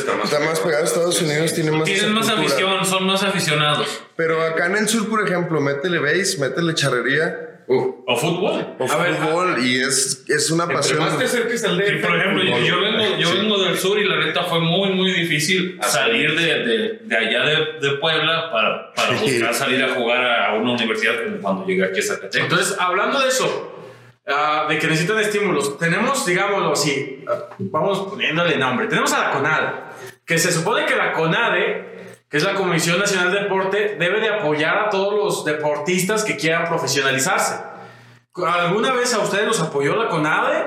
está 0.00 0.14
más... 0.14 0.32
Está 0.32 0.44
más 0.44 0.60
pegado 0.60 0.82
a 0.82 0.86
Estados 0.86 1.20
Unidos, 1.22 1.54
tiene 1.54 1.70
más. 1.72 1.84
Tienen 1.84 2.12
más 2.12 2.26
cultura. 2.30 2.46
afición, 2.48 2.84
son 2.86 3.06
más 3.06 3.22
aficionados. 3.22 4.02
Pero 4.16 4.42
acá 4.42 4.66
en 4.66 4.76
el 4.76 4.88
sur, 4.88 5.08
por 5.08 5.26
ejemplo, 5.26 5.60
métele 5.60 5.98
base, 5.98 6.38
métele 6.38 6.74
charrería 6.74 7.42
Uf. 7.68 7.96
O 8.06 8.16
fútbol. 8.16 8.76
o 8.78 8.92
A 8.92 8.96
ver, 9.02 9.14
fútbol 9.16 9.56
y 9.60 9.80
es, 9.80 10.24
es 10.28 10.50
una 10.52 10.68
pasión. 10.68 11.00
más 11.00 11.18
te 11.18 11.24
acerques 11.24 11.64
al 11.64 11.76
DF, 11.76 12.00
por 12.06 12.16
ejemplo, 12.16 12.44
yo, 12.44 12.58
yo 12.60 12.80
vengo, 12.80 13.16
yo 13.18 13.28
Sí. 13.28 13.38
vengo 13.38 13.60
del 13.64 13.76
sur 13.76 13.98
y 13.98 14.04
la 14.04 14.24
neta 14.24 14.44
fue 14.44 14.60
muy, 14.60 14.90
muy 14.90 15.10
difícil 15.12 15.76
Ah, 15.82 15.88
salir 15.88 16.38
de, 16.38 16.46
de, 16.64 16.98
de 17.02 17.16
allá 17.16 17.42
de, 17.44 17.56
de 17.88 17.96
Puebla 17.96 18.52
para, 18.52 18.92
para 18.92 19.18
Sí. 19.18 19.32
buscar 19.32 19.52
salir 19.52 19.82
a 19.82 19.94
jugar 19.94 20.24
a 20.24 20.54
una 20.54 20.74
universidad 20.74 21.14
como 21.24 21.38
cuando 21.38 21.66
llegué 21.66 21.84
aquí 21.86 21.98
a 21.98 22.02
Zacatecas. 22.04 22.36
Entonces, 22.40 22.76
hablando 22.78 23.18
de 23.20 23.28
eso, 23.30 23.72
ah, 24.28 24.66
de 24.68 24.78
que 24.78 24.86
necesitan 24.86 25.18
estímulos, 25.18 25.76
tenemos, 25.76 26.24
digámoslo 26.24 26.70
así, 26.70 27.24
ah, 27.28 27.48
vamos 27.58 28.08
poniéndole 28.10 28.56
nombre. 28.58 28.86
Tenemos 28.86 29.12
a 29.12 29.22
la 29.26 29.30
CONADE, 29.32 29.66
que 30.26 30.38
se 30.38 30.52
supone 30.52 30.84
que 30.86 30.96
la 30.96 31.12
CONADE, 31.12 32.16
que 32.28 32.36
es 32.36 32.42
la 32.42 32.54
Comisión 32.54 32.98
Nacional 32.98 33.32
de 33.32 33.40
Deporte, 33.44 33.96
debe 33.98 34.20
de 34.20 34.28
apoyar 34.28 34.76
a 34.78 34.90
todos 34.90 35.14
los 35.14 35.44
deportistas 35.44 36.24
que 36.24 36.36
quieran 36.36 36.66
profesionalizarse. 36.66 37.54
¿Alguna 38.34 38.92
vez 38.92 39.14
a 39.14 39.20
ustedes 39.20 39.46
los 39.46 39.60
apoyó 39.60 39.96
la 39.96 40.08
CONADE? 40.08 40.66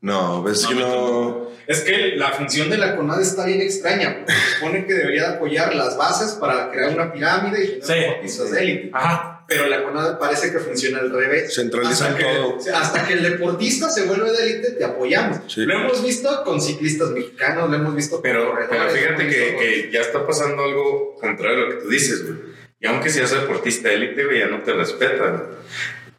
No, 0.00 0.42
ves 0.42 0.66
que 0.66 0.74
no. 0.74 1.46
Es 1.66 1.80
que 1.80 2.16
la 2.16 2.30
función 2.32 2.68
de 2.68 2.78
la 2.78 2.94
CONADE 2.96 3.22
está 3.22 3.46
bien 3.46 3.60
extraña. 3.60 4.24
Se 4.26 4.56
supone 4.56 4.84
que 4.86 4.92
debería 4.94 5.30
de 5.30 5.36
apoyar 5.36 5.74
las 5.74 5.96
bases 5.96 6.32
para 6.34 6.70
crear 6.70 6.92
una 6.92 7.12
pirámide 7.12 7.64
y 7.64 7.66
tener 7.80 7.84
Sí. 7.84 7.94
deportistas 7.94 8.50
de 8.50 8.60
élite. 8.62 8.90
Ajá. 8.92 9.35
Pero 9.48 9.66
la 9.68 9.82
CONADE 9.84 10.16
parece 10.18 10.50
que 10.50 10.58
funciona 10.58 10.98
al 10.98 11.10
revés. 11.10 11.54
Centralizan 11.54 12.12
hasta 12.14 12.18
que, 12.18 12.24
todo. 12.24 12.58
Hasta 12.74 13.06
que 13.06 13.12
el 13.12 13.22
deportista 13.22 13.88
se 13.88 14.04
vuelve 14.06 14.32
de 14.32 14.42
élite, 14.42 14.70
te 14.72 14.84
apoyamos. 14.84 15.40
Sí. 15.52 15.64
Lo 15.64 15.74
hemos 15.74 16.02
visto 16.02 16.42
con 16.44 16.60
ciclistas 16.60 17.10
mexicanos, 17.10 17.70
lo 17.70 17.76
hemos 17.76 17.94
visto 17.94 18.16
con 18.16 18.22
Pero, 18.22 18.52
pero 18.56 18.68
corredores, 18.68 19.00
fíjate 19.02 19.28
que, 19.28 19.56
que 19.56 19.90
ya 19.92 20.00
está 20.00 20.26
pasando 20.26 20.64
algo 20.64 21.14
contrario 21.20 21.58
a 21.58 21.60
lo 21.60 21.68
que 21.70 21.84
tú 21.84 21.88
dices, 21.88 22.24
güey. 22.24 22.38
Y 22.80 22.86
aunque 22.88 23.08
seas 23.08 23.30
deportista 23.30 23.90
élite, 23.92 24.24
güey, 24.24 24.40
ya 24.40 24.48
no 24.48 24.62
te 24.62 24.72
respetan. 24.72 25.44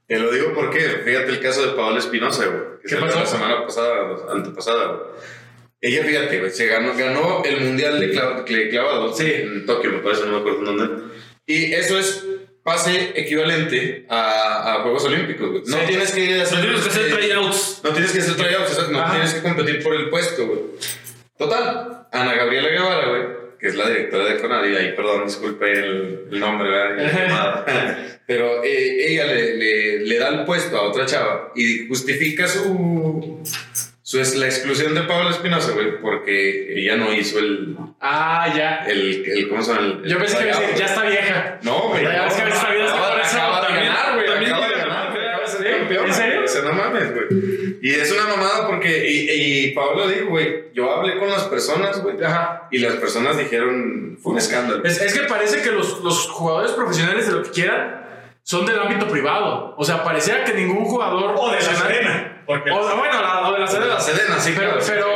Te 0.08 0.18
lo 0.20 0.32
digo 0.32 0.54
porque, 0.56 0.80
fíjate 0.80 1.30
el 1.30 1.42
caso 1.42 1.66
de 1.68 1.74
Paola 1.74 2.00
Espinosa, 2.00 2.46
güey. 2.46 2.62
que 2.82 2.88
¿Qué 2.88 2.96
pasó? 2.96 3.20
La 3.20 3.26
semana 3.26 3.66
pasada, 3.66 3.96
antepasada, 4.32 4.86
güey. 4.88 5.02
Ella, 5.82 6.04
fíjate, 6.06 6.40
güey, 6.40 6.50
se 6.52 6.66
ganó, 6.66 6.96
ganó 6.98 7.44
el 7.44 7.60
mundial 7.62 8.00
de, 8.00 8.12
clav- 8.13 8.46
de 8.46 8.70
clavados. 8.70 9.18
Sí. 9.18 9.30
En 9.32 9.66
Tokio, 9.66 9.92
me 9.92 10.00
parece, 10.00 10.26
no 10.26 10.32
me 10.32 10.38
acuerdo 10.40 10.62
dónde. 10.62 11.04
Y 11.46 11.74
eso 11.74 12.00
es 12.00 12.24
pase 12.68 13.14
equivalente 13.16 14.06
a, 14.10 14.74
a 14.76 14.82
Juegos 14.82 15.06
Olímpicos, 15.06 15.50
güey. 15.50 15.62
No 15.68 15.78
Sí. 15.78 15.84
tienes 15.88 16.12
que 16.12 16.42
hacer... 16.42 16.58
No 16.58 16.64
tienes 16.66 16.82
que 16.82 16.90
hacer 16.90 17.06
eh, 17.08 17.14
tryouts. 17.16 17.82
no 17.82 17.90
tienes 17.92 18.12
que 18.12 18.20
hacer 18.20 18.36
tryouts, 18.36 18.90
no 18.90 19.00
Ajá. 19.00 19.12
tienes 19.14 19.34
que 19.36 19.42
competir 19.42 19.82
por 19.82 19.96
el 19.96 20.10
puesto, 20.10 20.46
güey. 20.48 20.60
Total, 21.38 22.08
Ana 22.12 22.34
Gabriela 22.36 22.68
Guevara, 22.68 23.08
güey, 23.08 23.22
que 23.58 23.68
es 23.68 23.76
la 23.76 23.88
directora 23.88 24.26
de 24.26 24.38
Conadi, 24.42 24.76
ahí, 24.76 24.92
perdón, 24.98 25.26
disculpe 25.28 25.72
el, 25.72 26.26
el 26.30 26.40
nombre, 26.42 26.70
¿verdad? 26.70 27.66
Pero 28.28 28.62
eh, 28.66 29.14
ella 29.14 29.28
le, 29.28 29.56
le, 29.56 30.00
le 30.00 30.18
da 30.20 30.28
el 30.28 30.44
puesto 30.44 30.76
a 30.78 30.82
otra 30.82 31.06
chava 31.06 31.54
y 31.56 31.88
justifica 31.88 32.50
su, 32.50 33.42
Su 34.08 34.22
es 34.22 34.36
la 34.38 34.46
exclusión 34.46 34.96
de 34.96 35.02
Pablo 35.02 35.30
Espinosa, 35.32 35.74
güey, 35.74 36.00
porque 36.00 36.80
ella 36.82 36.96
no 36.96 37.12
hizo 37.13 37.39
el. 37.39 37.76
Ah, 38.00 38.48
ya. 38.56 38.86
el, 38.88 39.26
el 39.28 39.50
¿Cómo 39.50 39.62
se 39.62 39.74
llama? 39.74 40.00
Yo 40.06 40.17
pensé 40.17 40.38
que 40.38 40.43
iba 40.48 40.56
a 40.56 40.62
decir, 40.62 40.76
ya 40.78 40.86
está 40.86 41.04
vieja. 41.04 41.60
No, 41.63 41.89
güey. 41.89 42.04
Ya 42.04 42.24
ves 42.24 42.36
que 42.36 42.41
a 42.41 42.46
veces 42.46 42.63
no, 42.63 42.70
la 42.70 42.74
vida 42.76 42.86
está 42.86 43.10
por 43.10 43.20
eso, 43.20 43.36
de 43.36 43.67
también- 43.67 43.93
güey. 44.13 44.26
también 44.26 44.54
Acaba 44.54 44.67
de 44.70 44.76
ganar, 44.78 45.13
campeona, 45.78 46.08
¿En 46.08 46.13
serio? 46.13 46.41
o 46.46 46.48
sea, 46.48 46.62
no 46.62 46.72
mames, 46.72 47.13
güey. 47.13 47.26
Y 47.82 47.91
es 47.96 48.10
una 48.13 48.24
mamada 48.34 48.65
porque. 48.67 49.10
Y, 49.12 49.30
y 49.67 49.72
Pablo 49.74 50.08
dijo, 50.08 50.28
güey, 50.30 50.72
yo 50.74 50.89
hablé 50.89 51.17
con 51.17 51.30
las 51.30 51.43
personas, 51.43 52.02
güey. 52.02 52.15
Ajá. 52.24 52.70
Y 52.72 52.78
las 52.78 52.93
personas 52.96 53.38
dijeron, 53.38 54.17
fue 54.24 54.32
un 54.32 54.38
escándalo. 54.38 54.86
Es, 54.86 55.02
es 55.02 55.13
que 55.20 55.26
parece 55.28 55.62
que 55.62 55.72
los, 55.74 56.02
los 56.02 56.30
jugadores 56.30 56.72
profesionales 56.72 57.28
de 57.28 57.34
lo 57.34 57.43
que 57.43 57.50
quieran 57.52 58.07
son 58.48 58.66
del 58.66 58.80
ámbito 58.80 59.10
privado. 59.10 59.76
O 59.78 59.84
sea, 59.84 60.06
pareciera 60.06 60.46
que 60.46 60.54
ningún 60.54 60.86
jugador. 60.86 61.36
O 61.38 61.52
de 61.52 61.58
la 61.58 61.62
Serena. 61.76 62.44
Porque, 62.46 62.72
O, 62.72 62.76
bueno, 62.96 63.22
la, 63.22 63.50
o 63.50 63.52
de 63.52 63.60
la 63.60 63.66
de 63.66 63.72
Serena. 63.72 63.94
la 63.96 64.00
Sedena, 64.00 64.40
sí, 64.40 64.54
Pero, 64.56 64.70
claro. 64.80 64.86
pero. 64.88 65.08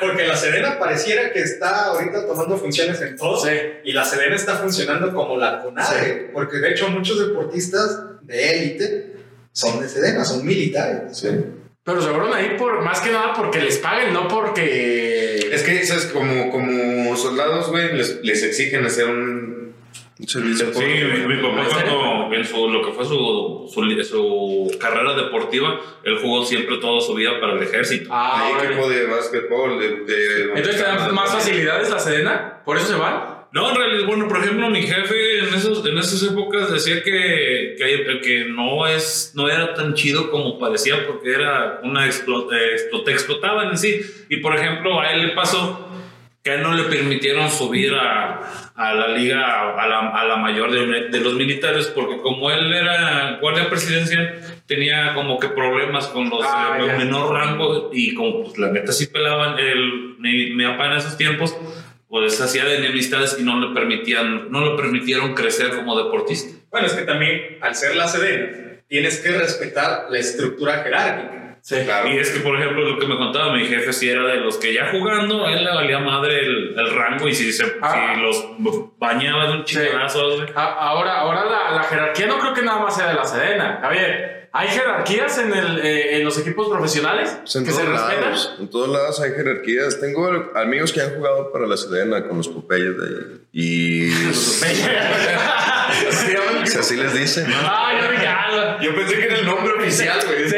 Porque 0.00 0.26
la 0.26 0.34
Sedena 0.34 0.78
pareciera 0.78 1.30
que 1.30 1.40
está 1.40 1.88
ahorita 1.88 2.26
tomando 2.26 2.56
funciones 2.56 2.98
en 3.02 3.16
todo. 3.18 3.36
Sí. 3.44 3.50
Y 3.84 3.92
la 3.92 4.02
Sedena 4.06 4.34
está 4.34 4.54
funcionando 4.56 5.12
como 5.12 5.36
la 5.36 5.60
CONADE. 5.60 6.30
Porque 6.32 6.56
de 6.56 6.70
hecho 6.70 6.88
muchos 6.88 7.18
deportistas 7.28 8.22
de 8.22 8.50
élite 8.54 9.16
son 9.52 9.82
de 9.82 9.86
Sedena, 9.88 10.24
son 10.24 10.46
militares. 10.46 11.18
Sí. 11.18 11.28
Pero 11.84 12.00
se 12.00 12.08
fueron 12.08 12.32
ahí 12.32 12.56
por 12.58 12.80
más 12.80 13.00
que 13.00 13.10
nada 13.10 13.34
porque 13.34 13.60
les 13.60 13.76
paguen, 13.76 14.14
no 14.14 14.26
porque. 14.26 15.50
Es 15.52 15.62
que, 15.64 15.84
¿sabes? 15.84 16.06
Como, 16.06 16.50
como 16.50 17.14
soldados, 17.14 17.68
güey, 17.70 17.92
les, 17.94 18.20
les 18.24 18.42
exigen 18.42 18.86
hacer 18.86 19.04
un. 19.04 19.63
Sí, 20.74 20.84
mi, 21.28 21.34
mi 21.34 21.42
papá 21.42 21.66
cuando 21.70 22.34
en 22.34 22.44
su, 22.44 22.68
lo 22.68 22.82
que 22.86 22.92
fue 22.92 23.04
su, 23.04 23.68
su, 23.72 24.04
su 24.04 24.78
carrera 24.78 25.14
deportiva, 25.14 25.80
él 26.04 26.18
jugó 26.18 26.44
siempre 26.44 26.76
toda 26.78 27.00
su 27.00 27.14
vida 27.14 27.40
para 27.40 27.54
el 27.54 27.62
ejército. 27.62 28.10
Ah, 28.12 28.44
Hay 28.60 28.66
equipo 28.66 28.88
de 28.88 29.06
básquetbol, 29.06 29.78
de. 29.80 29.88
de 30.04 30.42
Entonces 30.54 30.76
te 30.76 30.82
dan 30.82 31.14
más 31.14 31.32
facilidades 31.32 31.90
la 31.90 31.98
Sedena, 31.98 32.62
por 32.64 32.76
eso 32.76 32.86
se 32.86 32.94
van. 32.94 33.34
No, 33.50 33.70
en 33.70 33.76
realidad, 33.76 34.06
bueno, 34.08 34.26
por 34.26 34.38
ejemplo, 34.38 34.68
mi 34.68 34.82
jefe 34.82 35.38
en, 35.38 35.54
esos, 35.54 35.86
en 35.86 35.96
esas 35.96 36.20
épocas 36.24 36.72
decía 36.72 37.02
que, 37.04 37.76
que, 37.78 38.20
que 38.20 38.44
no, 38.46 38.84
es, 38.88 39.30
no 39.36 39.48
era 39.48 39.74
tan 39.74 39.94
chido 39.94 40.28
como 40.32 40.58
parecía 40.58 41.06
porque 41.06 41.32
era 41.32 41.78
una 41.84 42.04
explo- 42.08 42.48
eh, 42.52 42.74
explo- 42.76 43.04
te 43.04 43.12
explotaban 43.12 43.68
en 43.70 43.78
sí. 43.78 44.00
Y 44.28 44.38
por 44.38 44.56
ejemplo, 44.56 44.98
a 45.00 45.12
él 45.12 45.28
le 45.28 45.34
pasó 45.34 45.88
que 46.44 46.58
no 46.58 46.74
le 46.74 46.84
permitieron 46.84 47.50
subir 47.50 47.94
a, 47.94 48.38
a 48.74 48.94
la 48.94 49.08
liga, 49.08 49.72
a 49.80 49.88
la, 49.88 50.10
a 50.10 50.24
la 50.26 50.36
mayor 50.36 50.70
de, 50.70 51.08
de 51.08 51.20
los 51.20 51.32
militares, 51.34 51.86
porque 51.86 52.18
como 52.20 52.50
él 52.50 52.70
era 52.72 53.38
guardia 53.40 53.70
presidencial, 53.70 54.40
tenía 54.66 55.14
como 55.14 55.38
que 55.38 55.48
problemas 55.48 56.06
con 56.08 56.28
los 56.28 56.44
Ah, 56.46 56.76
ya. 56.86 56.96
menor 56.98 57.32
rango 57.32 57.88
y 57.94 58.14
como 58.14 58.44
pues 58.44 58.58
la 58.58 58.70
neta 58.70 58.92
sí 58.92 59.06
pelaban 59.06 59.58
el, 59.58 60.16
mi, 60.18 60.50
mi 60.50 60.64
papá 60.66 60.86
en 60.92 60.98
esos 60.98 61.16
tiempos, 61.16 61.56
pues 62.08 62.38
hacía 62.40 62.64
de 62.66 62.76
enemistades 62.76 63.36
y 63.40 63.42
no 63.42 63.58
le 63.58 63.74
permitían, 63.74 64.50
no 64.50 64.64
le 64.70 64.76
permitieron 64.76 65.32
crecer 65.34 65.70
como 65.74 65.96
deportista. 65.96 66.54
Bueno, 66.70 66.86
es 66.88 66.92
que 66.92 67.02
también 67.04 67.56
al 67.62 67.74
ser 67.74 67.96
la 67.96 68.06
Sedena 68.06 68.48
tienes 68.86 69.18
que 69.20 69.30
respetar 69.30 70.08
la 70.10 70.18
estructura 70.18 70.82
jerárquica. 70.82 71.43
Sí. 71.66 71.76
Claro. 71.82 72.08
Y 72.10 72.18
es 72.18 72.30
que, 72.30 72.40
por 72.40 72.60
ejemplo, 72.60 72.84
lo 72.84 72.98
que 72.98 73.06
me 73.06 73.16
contaba 73.16 73.54
mi 73.54 73.64
jefe, 73.64 73.90
si 73.94 74.10
era 74.10 74.22
de 74.24 74.36
los 74.36 74.58
que 74.58 74.74
ya 74.74 74.90
jugando, 74.90 75.46
a 75.46 75.50
él 75.50 75.64
le 75.64 75.70
valía 75.74 75.98
madre 75.98 76.40
el, 76.40 76.78
el 76.78 76.94
rango 76.94 77.26
y 77.26 77.34
si, 77.34 77.50
se, 77.54 77.64
Ah. 77.80 78.12
si 78.14 78.20
los 78.20 78.46
bañaba 78.98 79.46
de 79.46 79.52
un 79.54 79.64
chingazo. 79.64 80.44
A- 80.54 80.62
Ahora, 80.90 81.20
ahora 81.20 81.46
la, 81.46 81.70
la 81.76 81.82
jerarquía 81.84 82.26
no 82.26 82.38
creo 82.38 82.52
que 82.52 82.60
nada 82.60 82.80
más 82.80 82.94
sea 82.94 83.08
de 83.08 83.14
la 83.14 83.24
Sedena. 83.24 83.80
A 83.82 83.88
ver, 83.88 84.43
¿hay 84.54 84.68
jerarquías 84.68 85.36
en, 85.38 85.52
el, 85.52 85.78
eh, 85.80 86.16
en 86.16 86.24
los 86.24 86.38
equipos 86.38 86.68
profesionales 86.70 87.36
Pues 87.42 87.56
en 87.56 87.64
que 87.66 87.72
se 87.72 87.82
todos 87.82 87.92
respetan? 87.92 88.22
lados, 88.22 88.54
en 88.60 88.70
todos 88.70 88.88
lados 88.88 89.20
hay 89.20 89.32
jerarquías. 89.32 90.00
Tengo 90.00 90.50
amigos 90.54 90.92
que 90.92 91.02
han 91.02 91.14
jugado 91.14 91.52
para 91.52 91.66
la 91.66 91.76
Sedena 91.76 92.26
con 92.26 92.38
los 92.38 92.48
Popeyes 92.48 92.96
de 92.96 93.06
ahí. 93.06 93.40
Y 93.52 94.10
Sí, 96.10 96.36
si 96.70 96.78
así 96.78 96.96
les 96.96 97.14
dicen. 97.14 97.46
Ah, 97.52 97.92
yo 98.00 98.10
dije, 98.10 98.26
ah, 98.26 98.78
Yo 98.82 98.94
pensé 98.94 99.16
que 99.16 99.24
era 99.26 99.36
el 99.38 99.44
nombre 99.46 99.74
oficial, 99.74 100.18
güey. 100.26 100.48
Sí, 100.48 100.56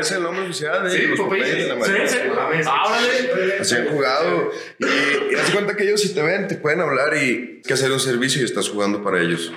Es 0.00 0.12
el 0.12 0.22
nombre 0.22 0.44
oficial 0.44 0.82
de 0.84 0.90
Sí, 0.90 1.06
los 1.06 1.20
Popeyes. 1.20 1.46
Popeyes 1.46 1.68
de 1.68 1.74
la 1.76 1.84
sí, 1.84 1.90
Marina. 1.92 2.08
sí. 2.08 2.18
mames. 2.34 2.66
Ah, 2.68 2.82
órale. 2.86 3.58
Así 3.60 3.74
han 3.76 3.86
jugado. 3.88 4.50
Y, 4.78 4.84
y 5.32 5.34
haz 5.36 5.50
cuenta 5.50 5.76
que 5.76 5.84
ellos 5.84 6.00
si 6.00 6.14
te 6.14 6.22
ven, 6.22 6.48
te 6.48 6.56
pueden 6.56 6.80
hablar 6.80 7.14
y 7.14 7.18
hay 7.18 7.62
que 7.64 7.74
hacer 7.74 7.90
un 7.92 8.00
servicio 8.00 8.42
y 8.42 8.44
estás 8.44 8.68
jugando 8.68 9.02
para 9.02 9.20
ellos. 9.20 9.52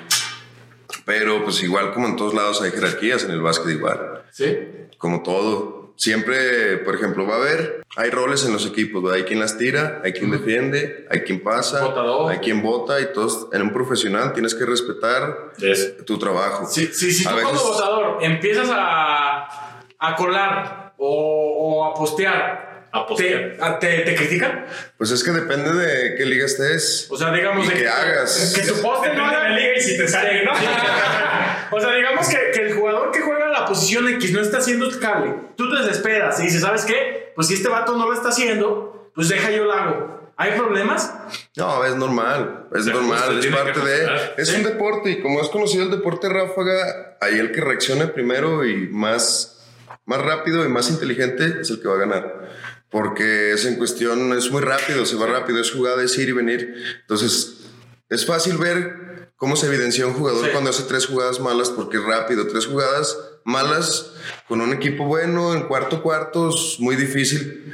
Pero 1.06 1.44
pues 1.44 1.62
igual 1.64 1.94
como 1.94 2.08
en 2.08 2.16
todos 2.16 2.34
lados 2.34 2.62
hay 2.62 2.72
jerarquías, 2.72 3.24
en 3.24 3.32
el 3.32 3.42
básquet 3.42 3.70
igual. 3.76 4.24
Sí. 4.32 4.58
Como 4.98 5.24
todo. 5.24 5.80
Siempre, 5.96 6.78
por 6.78 6.96
ejemplo, 6.96 7.28
va 7.28 7.34
a 7.36 7.38
haber, 7.40 7.84
hay 7.98 8.10
roles 8.10 8.46
en 8.46 8.54
los 8.54 8.66
equipos, 8.66 9.04
¿verdad? 9.04 9.18
hay 9.18 9.24
quien 9.26 9.42
las 9.42 9.58
tira, 9.58 10.00
hay 10.02 10.14
quien 10.14 10.32
defiende, 10.32 11.06
hay 11.12 11.22
quien 11.24 11.44
pasa, 11.44 11.84
Botador. 11.84 12.32
hay 12.32 12.38
quien 12.38 12.62
vota 12.62 13.02
y 13.02 13.12
todos, 13.12 13.48
en 13.52 13.64
un 13.64 13.74
profesional 13.74 14.32
tienes 14.32 14.56
que 14.56 14.66
respetar 14.66 15.52
Es- 15.62 16.06
tu 16.06 16.18
trabajo. 16.18 16.66
Si, 16.68 16.88
si, 16.88 17.12
si 17.12 17.28
A 17.28 17.32
tú 17.32 17.36
como 17.42 17.52
veces- 17.52 17.68
votador 17.68 18.18
empiezas 18.24 18.70
a, 18.72 19.82
a 20.00 20.16
colar 20.16 20.94
o, 20.98 21.82
o 21.82 21.86
a 21.86 21.94
postear, 21.96 22.69
A 22.92 23.06
postear. 23.06 23.56
¿te, 23.58 23.64
a- 23.64 23.80
te, 23.80 24.00
te 24.00 24.16
critican? 24.16 24.66
Pues 24.98 25.12
es 25.12 25.24
que 25.24 25.32
depende 25.32 25.74
de 25.74 26.16
qué 26.16 26.26
liga 26.26 26.46
estés. 26.46 27.08
O 27.10 27.18
sea, 27.18 27.32
digamos 27.32 27.66
Y 27.66 27.70
de 27.70 27.76
que 27.76 27.88
hagas. 27.88 28.54
Que 28.56 28.62
tu 28.64 28.82
poste 28.82 29.14
no 29.14 29.26
haga 29.26 29.50
la 29.50 29.56
liga 29.56 29.74
y 29.78 29.82
si 29.82 29.98
te 29.98 30.08
sale, 30.08 30.44
¿no? 30.44 30.52
o 31.72 31.80
sea, 31.80 31.94
digamos 31.94 32.28
que, 32.28 32.38
que 32.54 32.68
el 32.68 32.74
jugador 32.74 33.12
que 33.12 33.22
juega 33.22 33.48
la 33.50 33.66
posición 33.66 34.08
X 34.10 34.32
no 34.34 34.42
está 34.42 34.58
haciendo 34.58 34.86
el 34.88 35.00
cable. 35.00 35.36
Tú 35.56 35.70
te 35.70 35.84
desesperas 35.84 36.40
y 36.40 36.44
dices, 36.44 36.62
¿sabes 36.62 36.86
qué? 36.86 37.32
Pues 37.36 37.48
si 37.48 37.54
este 37.56 37.70
vato 37.70 37.96
no 37.98 38.08
lo 38.08 38.14
está 38.14 38.30
haciendo, 38.30 39.12
pues 39.16 39.30
deja 39.30 39.52
yo 39.52 39.66
lo 39.66 39.74
hago. 39.74 40.20
¿Hay 40.42 40.52
problemas? 40.58 41.14
No, 41.58 41.84
es 41.86 41.96
normal, 41.96 42.68
es 42.74 42.86
normal, 42.86 43.40
es 43.40 43.46
parte 43.48 43.74
que 43.74 43.80
de... 43.86 44.08
Es 44.38 44.54
un 44.54 44.64
deporte 44.64 45.10
y 45.12 45.22
como 45.22 45.42
es 45.42 45.50
conocido 45.50 45.84
el 45.84 45.92
deporte 45.92 46.30
ráfaga, 46.30 47.18
ahí 47.20 47.38
el 47.38 47.52
que 47.52 47.60
reaccione 47.60 48.08
primero 48.08 48.64
y 48.66 48.88
más, 48.88 49.60
más 50.06 50.22
rápido 50.22 50.64
y 50.64 50.70
más 50.70 50.90
inteligente 50.90 51.58
es 51.60 51.70
el 51.72 51.82
que 51.82 51.90
va 51.90 51.96
a 51.96 52.00
ganar. 52.00 52.50
Porque 52.90 53.54
es 53.54 53.66
en 53.66 53.76
cuestión, 53.76 54.34
es 54.38 54.50
muy 54.52 54.62
rápido, 54.62 55.06
se 55.06 55.16
va 55.16 55.28
rápido, 55.28 55.60
es 55.62 55.72
jugada, 55.72 56.04
es 56.04 56.18
ir 56.18 56.30
y 56.30 56.32
venir. 56.32 56.74
Entonces, 57.02 57.58
es 58.10 58.26
fácil 58.26 58.58
ver 58.58 59.32
cómo 59.36 59.56
se 59.56 59.68
evidencia 59.68 60.08
un 60.08 60.14
jugador 60.14 60.46
Sí. 60.46 60.52
cuando 60.52 60.72
hace 60.72 60.84
tres 60.84 61.06
jugadas 61.06 61.40
malas, 61.40 61.70
porque 61.70 61.98
es 61.98 62.04
rápido, 62.04 62.48
tres 62.48 62.66
jugadas 62.66 63.16
malas 63.46 64.12
con 64.48 64.62
un 64.62 64.74
equipo 64.74 65.06
bueno 65.06 65.54
en 65.54 65.64
cuarto 65.64 66.02
cuarto 66.04 66.50
es 66.50 66.78
muy 66.80 66.96
difícil 66.96 67.74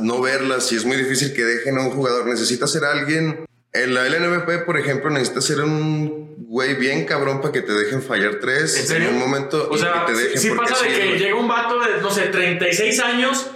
no 0.00 0.20
verlas 0.20 0.70
y 0.72 0.76
es 0.76 0.84
muy 0.84 0.96
difícil 0.96 1.32
que 1.34 1.44
dejen 1.44 1.78
a 1.78 1.82
un 1.82 1.90
jugador. 1.90 2.26
Necesita 2.26 2.66
ser 2.66 2.84
alguien. 2.84 3.44
En 3.74 3.94
la 3.94 4.06
LNVP, 4.06 4.58
por 4.66 4.78
ejemplo, 4.78 5.08
necesita 5.10 5.40
ser 5.40 5.60
un 5.62 6.36
güey 6.46 6.74
bien 6.74 7.06
cabrón 7.06 7.40
para 7.40 7.52
que 7.52 7.62
te 7.62 7.72
dejen 7.72 8.02
fallar 8.02 8.34
tres 8.38 8.76
¿En 8.78 8.86
serio? 8.86 9.08
un 9.10 9.18
momento 9.18 9.66
O 9.70 9.78
sea, 9.78 10.04
que 10.06 10.12
te 10.12 10.18
dejen 10.18 10.38
si 10.40 10.48
porque 10.50 10.72
pasa 10.72 10.84
de 10.84 10.90
sí, 10.90 10.96
que 11.00 11.06
güey. 11.08 11.18
llega 11.18 11.36
un 11.36 11.48
vato 11.48 11.80
de, 11.80 12.02
no 12.02 12.10
sé, 12.10 12.22
36 12.26 13.00
años, 13.00 13.46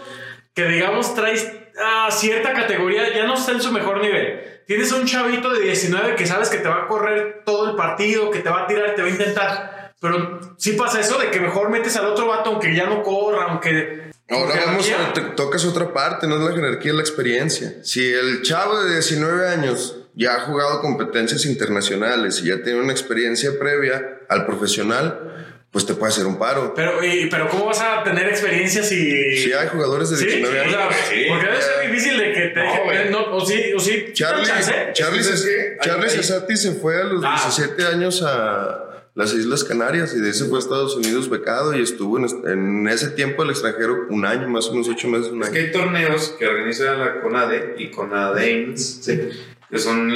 que 0.57 0.65
digamos 0.65 1.15
traes 1.15 1.47
a 1.79 2.11
cierta 2.11 2.53
categoría, 2.55 3.15
ya 3.15 3.27
no 3.27 3.35
está 3.35 3.53
en 3.53 3.61
su 3.61 3.71
mejor 3.71 4.01
nivel. 4.01 4.63
Tienes 4.67 4.91
un 4.91 5.05
chavito 5.07 5.51
de 5.53 5.61
19 5.61 6.17
que 6.17 6.27
sabes 6.27 6.49
que 6.49 6.59
te 6.59 6.69
va 6.69 6.85
a 6.85 6.87
correr 6.89 7.43
todo 7.45 7.71
el 7.71 7.77
partido, 7.77 8.31
que 8.31 8.41
te 8.41 8.49
va 8.49 8.63
a 8.63 8.67
tirar, 8.67 8.95
te 8.95 9.03
va 9.03 9.09
a 9.09 9.11
intentar. 9.11 9.93
Pero 10.01 10.41
sí 10.59 10.73
pasa 10.73 10.99
eso 11.01 11.19
de 11.19 11.31
que 11.31 11.41
mejor 11.41 11.69
metes 11.71 11.97
al 11.97 12.07
otro 12.07 12.27
vato 12.27 12.51
aunque 12.51 12.75
ya 12.75 12.87
no 12.87 13.03
corra, 13.03 13.45
aunque... 13.51 14.11
Ahora 14.29 14.55
vamos, 14.67 14.91
a, 14.91 15.13
te- 15.13 15.21
tocas 15.21 15.65
otra 15.67 15.93
parte, 15.93 16.27
no 16.27 16.37
es 16.37 16.41
la 16.41 16.53
jerarquía, 16.57 16.91
es 16.91 16.97
la 16.97 17.03
experiencia. 17.03 17.75
Si 17.85 18.13
el 18.13 18.43
chavo 18.43 18.83
de 18.83 18.95
19 18.95 19.49
años 19.49 19.99
ya 20.15 20.35
ha 20.37 20.41
jugado 20.41 20.81
competencias 20.81 21.45
internacionales 21.45 22.41
y 22.43 22.49
ya 22.49 22.63
tiene 22.63 22.81
una 22.81 22.93
experiencia 22.93 23.51
previa 23.61 24.21
al 24.29 24.47
profesional, 24.47 25.56
pues 25.77 25.85
te 25.85 25.93
puede 25.93 26.11
hacer 26.11 26.25
un 26.25 26.39
paro. 26.39 26.73
Pero, 26.75 27.05
y- 27.05 27.27
pero 27.31 27.51
¿cómo 27.51 27.67
vas 27.67 27.83
a 27.83 28.03
tener 28.03 28.27
experiencia 28.29 28.83
si... 28.83 29.37
Si 29.37 29.53
hay 29.53 29.69
jugadores 29.69 30.09
de 30.09 30.17
Sí, 30.17 30.25
19 30.25 30.59
o 30.59 30.63
años. 30.63 30.73
sea, 30.73 30.91
sí. 31.11 31.25
porque 31.29 31.45
debe 31.45 31.61
ser 31.61 31.91
difícil 31.91 32.17
de 32.19 32.33
que 32.33 32.41
te 32.55 32.65
No, 32.65 32.73
dejen- 32.91 33.11
no, 33.11 33.37
o 33.37 33.45
sí, 33.45 33.63
o 33.77 33.79
sí, 33.79 34.07
Charlie. 34.15 34.47
Charlie, 34.95 35.21
Es. 35.21 35.47
Charlie 35.83 36.09
Cesati 36.09 36.57
se 36.57 36.73
fue 36.73 36.99
a 36.99 37.05
los 37.05 37.23
Ah. 37.23 37.33
17 37.45 37.85
años 37.85 38.23
a 38.27 38.85
las 39.15 39.35
Islas 39.35 39.65
Canarias 39.65 40.15
y 40.17 40.21
de 40.21 40.29
ahí 40.29 40.33
se 40.33 40.47
fue 40.47 40.57
a 40.57 40.61
Estados 40.63 40.97
Unidos 40.97 41.29
becado 41.29 41.77
y 41.77 41.83
estuvo 41.83 42.19
en, 42.19 42.27
en 42.51 42.89
ese 42.89 43.09
tiempo 43.11 43.43
el 43.43 43.51
extranjero 43.51 44.07
un 44.09 44.25
año, 44.25 44.49
más 44.49 44.69
o 44.69 44.73
menos 44.73 44.89
ocho 44.89 45.09
meses, 45.09 45.29
un 45.31 45.43
Es 45.43 45.49
año. 45.49 45.55
que 45.55 45.61
hay 45.61 45.73
torneos 45.73 46.35
que 46.39 46.47
organiza 46.47 46.95
la 46.95 47.21
CONADE 47.21 47.75
y 47.77 47.91
CONADEINS, 47.91 48.99
sí, 49.03 49.21
que 49.71 49.79
son 49.79 50.09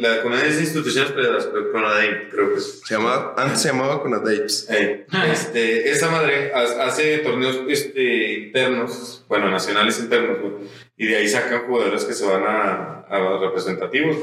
la 0.00 0.22
es 0.22 0.60
instituciones 0.60 1.12
pero 1.52 1.72
CONADEIN 1.72 2.28
creo 2.30 2.52
que 2.52 2.58
es. 2.58 2.80
Se 2.84 2.94
llamaba, 2.94 3.34
antes 3.36 3.60
se 3.62 3.68
llamaba 3.68 4.00
Conadapes. 4.02 4.66
Eh, 4.70 5.06
este, 5.30 5.90
esa 5.90 6.10
madre 6.10 6.52
ha- 6.54 6.86
hace 6.86 7.18
torneos 7.18 7.60
este, 7.68 8.32
internos, 8.34 9.24
bueno, 9.28 9.50
nacionales 9.50 9.98
internos, 9.98 10.38
y 10.96 11.06
de 11.06 11.16
ahí 11.16 11.28
sacan 11.28 11.66
jugadores 11.66 12.04
que 12.04 12.12
se 12.14 12.24
van 12.24 12.44
a, 12.44 13.00
a 13.08 13.38
representativos. 13.40 14.16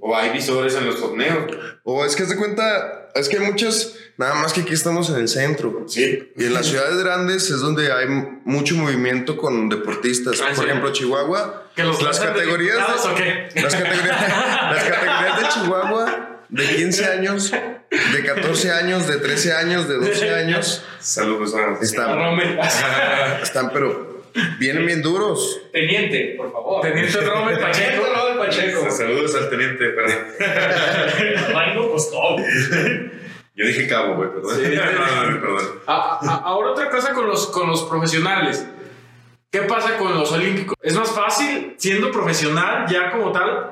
O 0.00 0.14
hay 0.16 0.30
visores 0.30 0.74
en 0.76 0.86
los 0.86 1.00
torneos. 1.00 1.50
O 1.84 2.04
es 2.04 2.14
que 2.14 2.22
de 2.24 2.36
cuenta, 2.36 3.08
es 3.14 3.28
que 3.28 3.38
hay 3.38 3.44
muchas, 3.46 3.96
nada 4.16 4.34
más 4.34 4.52
que 4.52 4.62
aquí 4.62 4.74
estamos 4.74 5.10
en 5.10 5.16
el 5.16 5.28
centro. 5.28 5.84
Sí. 5.88 6.32
Y 6.36 6.44
en 6.44 6.54
las 6.54 6.66
ciudades 6.66 7.02
grandes 7.02 7.50
es 7.50 7.60
donde 7.60 7.92
hay 7.92 8.06
mucho 8.44 8.74
movimiento 8.76 9.36
con 9.36 9.68
deportistas. 9.68 10.40
Ah, 10.40 10.48
Por 10.54 10.64
sí. 10.64 10.70
ejemplo, 10.70 10.92
Chihuahua. 10.92 11.70
¿Que 11.74 11.84
los 11.84 12.02
las 12.02 12.20
categorías 12.20 12.76
de, 12.76 13.10
o 13.10 13.14
qué? 13.14 13.48
Las 13.60 13.74
categorías, 13.74 14.20
las 14.72 14.84
categorías 14.84 15.40
de 15.40 15.48
Chihuahua 15.48 16.32
de 16.50 16.66
15 16.66 17.06
años, 17.06 17.50
de 17.50 18.24
14 18.24 18.70
años, 18.72 19.06
de 19.06 19.16
13 19.16 19.52
años, 19.54 19.88
de 19.88 19.94
12 19.94 20.34
años. 20.34 20.84
Saludos 21.00 21.54
a 21.54 21.82
Están, 21.82 22.38
están 23.42 23.70
pero 23.72 24.22
vienen 24.58 24.84
bien 24.84 25.00
duros. 25.00 25.62
Teniente, 25.72 26.34
por 26.36 26.52
favor. 26.52 26.82
Teniente 26.82 27.20
Robert 27.22 27.58
Pacheco. 27.58 27.86
Teniente 27.88 28.14
Robert 28.14 28.38
Pacheco. 28.38 28.90
Saludos 28.90 29.34
al 29.34 29.48
teniente, 29.48 29.84
no 31.74 31.88
costó. 31.90 32.36
Yo 33.54 33.66
dije 33.66 33.86
cabo, 33.86 34.14
güey, 34.14 34.30
perdón. 34.30 34.62
No, 34.62 34.84
no, 35.26 35.30
no, 35.30 35.40
perdón. 35.40 35.80
A- 35.86 36.18
a- 36.22 36.36
ahora 36.44 36.70
otra 36.70 36.88
cosa 36.90 37.12
con 37.12 37.26
los, 37.26 37.46
con 37.48 37.68
los 37.68 37.82
profesionales. 37.84 38.66
¿Qué 39.50 39.62
pasa 39.62 39.98
con 39.98 40.14
los 40.14 40.32
olímpicos? 40.32 40.74
¿Es 40.80 40.96
más 40.96 41.10
fácil 41.12 41.74
siendo 41.76 42.10
profesional 42.10 42.86
ya 42.88 43.10
como 43.10 43.30
tal? 43.32 43.70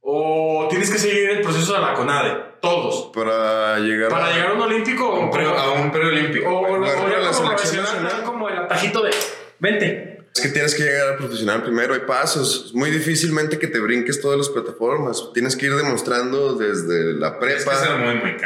¿O 0.00 0.68
tienes 0.70 0.88
que 0.90 0.98
seguir 0.98 1.30
el 1.30 1.40
proceso 1.42 1.72
de 1.74 1.80
la 1.80 1.94
CONADE? 1.94 2.36
Todos. 2.60 3.10
Para 3.12 3.78
llegar 3.80 4.08
Para 4.10 4.26
a- 4.26 4.32
llegar 4.32 4.50
a 4.50 4.54
un 4.54 4.60
olímpico 4.62 5.08
o, 5.08 5.18
Un 5.20 5.30
pre- 5.32 5.44
a 5.46 5.70
un 5.70 5.90
preolímpico. 5.90 6.48
o, 6.48 6.60
o, 6.60 6.74
o 6.80 6.84
ya 6.86 7.30
como 7.32 7.48
profesional, 7.48 8.22
como 8.24 8.48
el 8.48 8.56
atajito 8.58 9.02
de 9.02 9.10
vente. 9.58 10.15
Es 10.36 10.42
que 10.42 10.48
tienes 10.50 10.74
que 10.74 10.82
llegar 10.82 11.08
al 11.08 11.16
profesional 11.16 11.62
primero, 11.62 11.94
hay 11.94 12.00
pasos. 12.00 12.66
Es 12.66 12.74
muy 12.74 12.90
difícilmente 12.90 13.58
que 13.58 13.68
te 13.68 13.78
brinques 13.80 14.20
todas 14.20 14.36
las 14.36 14.50
plataformas. 14.50 15.30
Tienes 15.32 15.56
que 15.56 15.66
ir 15.66 15.74
demostrando 15.74 16.54
desde 16.56 17.14
la 17.14 17.28
Es 17.28 17.34
prepa. 17.40 17.70
que 17.70 17.86
ser 17.86 17.96
muy, 17.96 18.14
muy. 18.16 18.36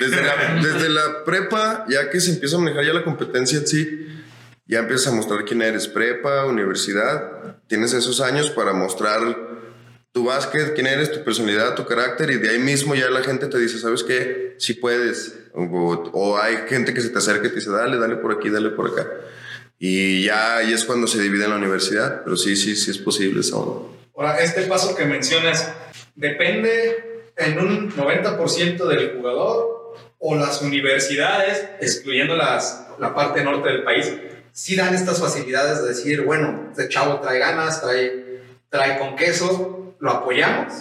Desde 0.00 0.22
la, 0.22 0.34
desde 0.62 0.88
la 0.88 1.24
prepa, 1.24 1.86
ya 1.88 2.10
que 2.10 2.20
se 2.20 2.30
empieza 2.32 2.56
a 2.56 2.58
manejar 2.58 2.84
ya 2.84 2.92
la 2.92 3.04
competencia 3.04 3.58
en 3.58 3.66
sí, 3.68 4.08
ya 4.66 4.80
empiezas 4.80 5.12
a 5.12 5.16
mostrar 5.16 5.44
quién 5.44 5.62
eres, 5.62 5.86
prepa, 5.86 6.44
universidad. 6.44 7.56
Tienes 7.68 7.92
esos 7.92 8.20
años 8.20 8.50
para 8.50 8.72
mostrar 8.72 9.20
tu 10.10 10.24
básquet, 10.24 10.74
quién 10.74 10.88
eres, 10.88 11.12
tu 11.12 11.22
personalidad, 11.22 11.76
tu 11.76 11.86
carácter, 11.86 12.30
y 12.30 12.38
de 12.38 12.50
ahí 12.50 12.58
mismo 12.58 12.96
ya 12.96 13.08
la 13.10 13.22
gente 13.22 13.46
te 13.46 13.58
dice, 13.58 13.78
¿sabes 13.78 14.02
qué? 14.02 14.56
Sí 14.58 14.74
puedes. 14.74 15.38
O, 15.54 15.62
o 16.12 16.38
hay 16.38 16.64
gente 16.68 16.92
que 16.92 17.00
se 17.00 17.10
te 17.10 17.18
acerca 17.18 17.46
y 17.46 17.50
te 17.50 17.56
dice, 17.56 17.70
dale, 17.70 17.96
dale 17.98 18.16
por 18.16 18.32
aquí, 18.32 18.50
dale 18.50 18.70
por 18.70 18.90
acá. 18.90 19.06
Y 19.78 20.24
ya 20.24 20.56
ahí 20.56 20.72
es 20.72 20.84
cuando 20.84 21.06
se 21.06 21.20
divide 21.20 21.44
en 21.44 21.50
la 21.50 21.56
universidad, 21.56 22.22
pero 22.24 22.36
sí, 22.36 22.56
sí, 22.56 22.74
sí 22.74 22.90
es 22.90 22.98
posible 22.98 23.40
esa 23.40 23.56
onda. 23.56 23.96
Ahora, 24.16 24.40
este 24.40 24.62
paso 24.62 24.96
que 24.96 25.04
mencionas, 25.04 25.72
¿depende 26.16 27.30
en 27.36 27.58
un 27.60 27.92
90% 27.92 28.88
del 28.88 29.16
jugador 29.16 29.94
o 30.18 30.34
las 30.34 30.60
universidades, 30.62 31.68
excluyendo 31.80 32.34
las, 32.34 32.88
la 32.98 33.14
parte 33.14 33.44
norte 33.44 33.68
del 33.68 33.84
país, 33.84 34.12
sí 34.52 34.74
dan 34.74 34.92
estas 34.92 35.20
facilidades 35.20 35.82
de 35.82 35.88
decir, 35.90 36.22
bueno, 36.22 36.70
este 36.70 36.88
chavo 36.88 37.20
trae 37.20 37.38
ganas, 37.38 37.80
trae, 37.80 38.42
trae 38.68 38.98
con 38.98 39.14
queso, 39.14 39.94
lo 40.00 40.10
apoyamos? 40.10 40.72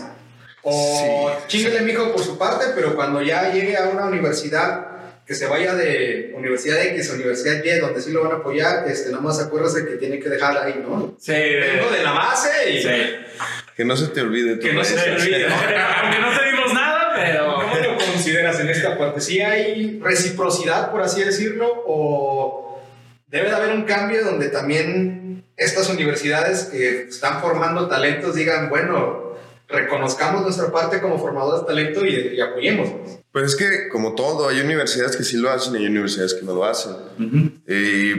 O 0.64 1.32
chíngale 1.48 1.82
mijo 1.82 2.12
por 2.12 2.24
su 2.24 2.40
parte, 2.40 2.66
pero 2.74 2.96
cuando 2.96 3.22
ya 3.22 3.54
llegue 3.54 3.78
a 3.78 3.90
una 3.90 4.08
universidad 4.08 4.97
que 5.28 5.36
se 5.36 5.46
vaya 5.46 5.76
de 5.76 6.32
Universidad 6.36 6.82
X 6.82 7.12
a 7.12 7.16
Universidad 7.16 7.64
Y, 7.64 7.80
donde 7.80 8.02
sí 8.02 8.12
lo 8.12 8.24
van 8.24 8.32
a 8.32 8.36
apoyar, 8.36 8.88
este, 8.88 9.12
nada 9.12 9.22
más 9.22 9.40
acuérdate 9.42 9.86
que 9.86 9.98
tiene 9.98 10.20
que 10.20 10.30
dejar 10.30 10.58
ahí, 10.58 10.82
¿no? 10.82 11.18
Sí, 11.20 11.34
Vengo 11.34 11.92
de 11.92 12.04
la 12.04 12.14
base 12.14 12.50
y... 12.70 12.84
Que 13.76 13.86
no 13.86 13.96
se 13.96 14.08
te 14.08 14.22
olvide. 14.22 14.56
tu 14.56 14.62
Que 14.62 14.74
no 14.74 14.84
se 14.84 14.96
te 14.96 15.12
olvide. 15.12 15.46
Aunque 16.02 16.20
no 16.20 16.40
te 16.40 16.46
dimos 16.50 16.74
nada, 16.74 17.14
pero. 17.16 17.56
¿Cómo 17.56 17.76
lo 17.76 17.98
consideras 17.98 18.60
en 18.60 18.70
esta 18.70 18.98
parte? 18.98 19.22
¿Sí 19.22 19.40
hay 19.40 20.00
reciprocidad, 20.02 20.90
por 20.90 21.02
así 21.02 21.24
decirlo? 21.24 21.84
¿O 21.86 22.82
debe 23.28 23.50
de 23.50 23.56
haber 23.56 23.76
un 23.76 23.84
cambio 23.84 24.24
donde 24.24 24.50
también 24.50 25.44
estas 25.58 25.90
universidades 25.92 26.70
que 26.72 27.04
están 27.04 27.40
formando 27.40 27.88
talentos 27.88 28.34
digan, 28.34 28.70
bueno, 28.70 29.27
reconozcamos 29.68 30.42
nuestra 30.44 30.72
parte 30.72 31.02
como 31.02 31.20
formadores 31.20 31.62
de 31.62 31.68
talento 31.68 32.06
y, 32.06 32.36
y 32.36 32.42
apoyemos? 32.42 32.90
Pues 33.32 33.46
es 33.46 33.56
que, 33.56 33.90
como 33.90 34.16
todo, 34.16 34.48
hay 34.48 34.62
universidades 34.62 35.16
que 35.16 35.24
sí 35.24 35.38
lo 35.38 35.50
hacen 35.52 35.76
y 35.76 35.80
hay 35.80 35.88
universidades 35.88 36.34
que 36.34 36.44
no 36.46 36.56
lo 36.56 36.66
hacen. 36.66 36.96
Y 37.68 38.14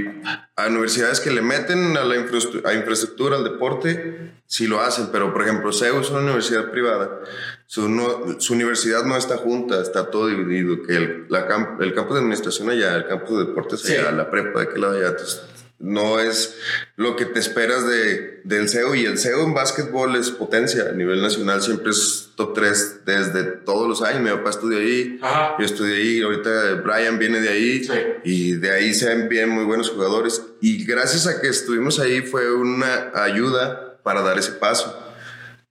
hay 0.57 0.71
universidades 0.71 1.21
que 1.21 1.31
le 1.31 1.43
meten 1.43 1.97
a 1.97 2.05
la 2.05 2.15
infraestru- 2.17 2.65
a 2.65 2.75
infraestructura, 2.75 3.37
al 3.37 3.45
deporte, 3.45 4.33
sí 4.47 4.67
lo 4.67 4.81
hacen. 4.81 5.09
Pero, 5.11 5.33
por 5.33 5.43
ejemplo, 5.43 5.73
CEU 5.73 6.01
es 6.01 6.11
una 6.11 6.21
universidad 6.21 6.71
privada. 6.71 7.21
Su, 7.67 7.89
no- 7.89 8.39
su 8.41 8.53
universidad 8.53 9.05
no 9.05 9.17
está 9.17 9.39
junta, 9.39 9.81
está 9.83 10.11
todo 10.11 10.29
dividido. 10.29 10.83
Que 10.87 10.97
el, 10.97 11.27
la 11.31 11.49
cam- 11.49 11.83
el 11.83 11.95
campo 11.95 12.15
de 12.15 12.21
administración 12.21 12.71
allá, 12.71 12.95
el 12.95 13.07
campo 13.09 13.39
de 13.39 13.47
deportes 13.47 13.85
allá, 13.87 14.11
Sí. 14.11 14.17
la 14.17 14.31
prepa 14.31 14.61
de 14.61 14.67
aquel 14.67 14.81
lado 14.83 14.97
allá. 14.99 15.09
entonces, 15.09 15.43
no 15.81 16.19
es 16.19 16.57
lo 16.97 17.15
que 17.15 17.25
te 17.25 17.39
esperas 17.39 17.87
de, 17.89 18.41
del 18.45 18.69
CEU. 18.69 18.95
Y 18.97 19.05
el 19.05 19.19
CEU 19.19 19.45
en 19.45 19.55
básquetbol 19.55 20.17
es 20.17 20.31
potencia. 20.31 20.89
A 20.91 20.93
nivel 20.93 21.23
nacional 21.23 21.63
siempre 21.63 21.91
es 21.91 22.31
top 22.35 22.55
3 22.55 23.05
desde 23.05 23.45
todos 23.45 23.89
los 23.89 24.03
años. 24.03 24.23
Mi 24.23 24.31
papá 24.31 24.51
estudió 24.51 24.79
ahí. 24.79 25.19
Ajá. 25.23 25.55
Yo 25.59 25.65
estudié 25.65 25.97
ahí, 25.97 26.21
ahorita 26.23 26.75
Brian 26.85 27.19
viene 27.19 27.41
de 27.41 27.49
ahí 27.49 27.85
Sí. 27.85 27.93
y 28.25 28.53
de 28.55 28.71
ahí 28.73 28.93
se 28.93 29.07
ven 29.09 29.29
bien 29.29 29.51
muy 29.51 29.65
buenos 29.65 29.91
jugadores. 29.91 30.43
Y 30.61 30.85
gracias 30.85 31.27
a 31.27 31.41
que 31.41 31.49
estuvimos 31.49 32.01
ahí 32.01 32.23
fue 32.23 32.53
una 32.53 33.13
ayuda 33.15 34.01
para 34.03 34.23
dar 34.23 34.39
ese 34.39 34.53
paso. 34.53 35.05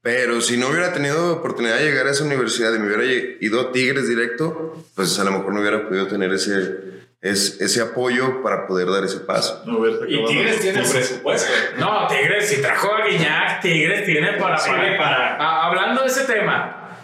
Pero 0.02 0.40
si 0.40 0.56
no 0.56 0.70
hubiera 0.70 0.94
tenido 0.94 1.34
oportunidad 1.34 1.80
de 1.80 1.86
llegar 1.86 2.08
a 2.08 2.12
esa 2.12 2.24
universidad 2.24 2.74
y 2.74 2.80
me 2.80 2.88
hubiera 2.88 3.04
ido 3.42 3.60
a 3.60 3.72
Tigres 3.74 4.08
directo, 4.08 4.86
pues 4.96 5.20
a 5.20 5.26
lo 5.26 5.32
mejor 5.32 5.54
no 5.54 5.60
hubiera 5.60 5.90
podido 5.90 6.08
tener 6.08 6.32
ese, 6.32 6.78
es- 7.22 7.60
ese 7.62 7.82
apoyo 7.82 8.42
para 8.44 8.68
poder 8.68 8.88
dar 8.90 9.04
ese 9.04 9.20
paso. 9.22 9.64
Y 10.08 10.26
Tigres 10.26 10.60
tiene 10.62 10.82
presupuesto. 10.82 11.52
No, 11.80 12.08
Tigres, 12.08 12.48
si 12.50 12.62
trajo 12.62 12.94
a 12.94 13.08
Guiñac, 13.08 13.62
Tigres 13.62 14.06
tiene 14.06 14.34
para. 14.34 14.58
Sí, 14.58 14.70
para, 14.70 14.98
para- 14.98 15.38
Ah, 15.40 15.68
hablando 15.68 16.02
de 16.02 16.08
ese 16.08 16.26
tema, 16.26 16.98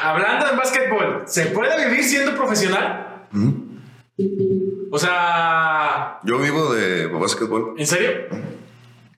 hablando 0.00 0.46
de 0.46 0.56
básquetbol, 0.56 1.22
¿se 1.26 1.46
puede 1.46 1.88
vivir 1.88 2.04
siendo 2.04 2.34
profesional? 2.36 3.26
O 4.90 4.98
sea, 4.98 6.18
Yo 6.24 6.38
vivo 6.38 6.72
de 6.74 7.06
básquetbol 7.06 7.74
¿en 7.78 7.86
serio? 7.86 8.10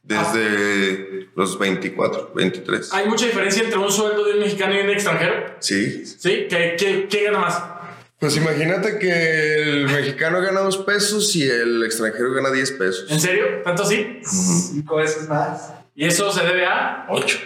desde 0.03 1.29
los 1.35 1.59
24, 1.59 2.33
23. 2.35 2.93
¿Hay 2.95 3.09
mucha 3.09 3.27
diferencia 3.27 3.63
entre 3.65 3.79
un 3.79 3.91
sueldo 3.91 4.25
de 4.25 4.35
un 4.35 4.41
mexicano 4.41 4.75
y 4.75 4.79
un 4.81 4.91
extranjero? 4.91 5.47
Sí, 5.59 6.07
¿Sí? 6.07 6.47
¿Qué, 6.49 6.77
qué, 6.79 7.09
qué 7.11 7.25
gana 7.25 7.39
más? 7.41 7.63
Pues 8.19 8.37
imagínate 8.37 8.99
que 8.99 9.55
el 9.63 9.85
mexicano 9.87 10.41
gana 10.41 10.61
dos 10.61 10.79
pesos 10.79 11.35
y 11.37 11.49
el 11.49 11.83
extranjero 11.85 12.33
gana 12.33 12.51
10 12.51 12.71
pesos. 12.73 13.11
¿En 13.11 13.21
serio? 13.21 13.45
¿Tanto 13.63 13.83
así? 13.83 14.21
Cinco 14.25 14.97
veces 14.97 15.29
más. 15.29 15.75
¿Y 15.95 16.07
eso 16.07 16.33
se 16.33 16.43
debe 16.45 16.65
a? 16.67 17.07
8. 17.09 17.39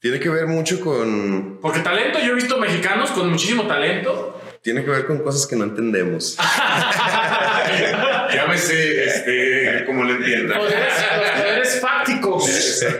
Tiene 0.00 0.18
que 0.18 0.28
ver 0.30 0.46
mucho 0.46 0.80
con. 0.80 1.58
Porque 1.60 1.80
talento, 1.80 2.18
yo 2.18 2.32
he 2.32 2.34
visto 2.34 2.58
mexicanos 2.58 3.10
con 3.10 3.30
muchísimo 3.30 3.66
talento. 3.66 4.40
Tiene 4.62 4.84
que 4.84 4.90
ver 4.90 5.06
con 5.06 5.18
cosas 5.18 5.46
que 5.46 5.56
no 5.56 5.64
entendemos. 5.64 6.36
Llámese, 8.34 9.04
este, 9.04 9.84
como 9.86 10.04
lo 10.04 10.14
entienda. 10.14 10.56
Poderes, 10.56 10.94
los 11.18 11.30
poderes 11.42 11.80
fácticos 11.80 12.46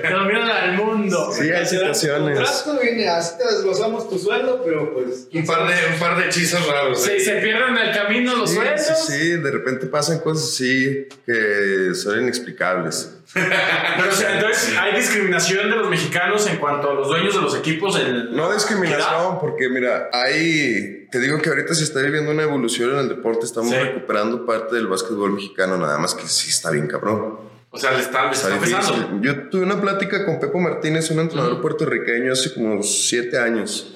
que 0.03 0.09
dominan 0.11 0.51
al 0.51 0.72
mundo. 0.74 1.33
Sí, 1.33 1.51
hay 1.51 1.66
situaciones. 1.66 2.37
Contrato 2.39 2.78
viene, 2.83 3.09
así 3.09 3.39
te 3.39 3.45
desglosamos 3.55 4.09
tu 4.09 4.18
sueldo, 4.18 4.62
pero 4.64 4.93
pues... 4.93 5.28
Un 5.33 5.45
par 5.47 5.66
de, 5.68 5.74
un 5.95 5.99
par 6.01 6.18
de 6.18 6.26
hechizos 6.26 6.66
raros. 6.66 7.07
¿eh? 7.09 7.20
se 7.20 7.33
pierden 7.37 7.76
en 7.76 7.89
el 7.89 7.95
camino 7.95 8.37
los 8.37 8.51
Sí, 8.51 8.57
sueldos. 8.57 9.07
sí, 9.07 9.12
sí, 9.12 9.28
de 9.37 9.51
repente 9.51 9.87
pasan 9.87 10.20
cosas 10.20 10.49
así 10.51 11.09
que 11.26 11.95
son 11.95 12.22
inexplicables. 12.22 13.11
Pero 13.33 14.09
o 14.09 14.12
sea, 14.12 14.35
entonces 14.37 14.76
hay 14.76 14.97
discriminación 14.97 15.70
de 15.70 15.76
los 15.76 15.89
mexicanos 15.89 16.47
en 16.49 16.57
cuanto 16.57 16.91
a 16.91 16.95
los 16.95 17.09
dueños 17.09 17.35
de 17.35 17.41
los 17.41 17.57
equipos. 17.57 17.99
En 17.99 18.35
No 18.35 18.53
discriminación, 18.53 19.39
porque 19.41 19.68
mira, 19.68 20.09
hay. 20.12 21.07
Te 21.11 21.18
digo 21.20 21.39
que 21.39 21.49
ahorita 21.49 21.74
se 21.74 21.85
está 21.85 22.01
viviendo 22.01 22.31
una 22.31 22.43
evolución 22.43 22.91
en 22.93 22.99
el 22.99 23.09
deporte. 23.09 23.47
Estamos 23.47 23.70
Sí. 23.70 23.76
recuperando 23.76 24.45
parte 24.47 24.74
del 24.76 24.87
básquetbol 24.89 25.33
mexicano, 25.33 25.76
nada 25.76 25.99
más 25.99 26.14
que 26.14 26.26
sí 26.26 26.51
está 26.51 26.70
bien 26.70 26.87
cabrón. 26.87 27.39
O 27.72 27.78
sea, 27.78 27.93
le 27.93 28.01
está, 28.01 28.24
le 28.26 28.33
Está 28.33 28.59
pesando. 28.59 29.20
Yo 29.22 29.49
tuve 29.49 29.62
una 29.62 29.81
plática 29.81 30.24
con 30.26 30.41
Pepo 30.41 30.59
Martínez, 30.59 31.09
un 31.12 31.20
entrenador 31.20 31.61
puertorriqueño, 31.61 32.33
hace 32.33 32.53
como 32.53 32.83
siete 32.83 33.39
años. 33.39 33.95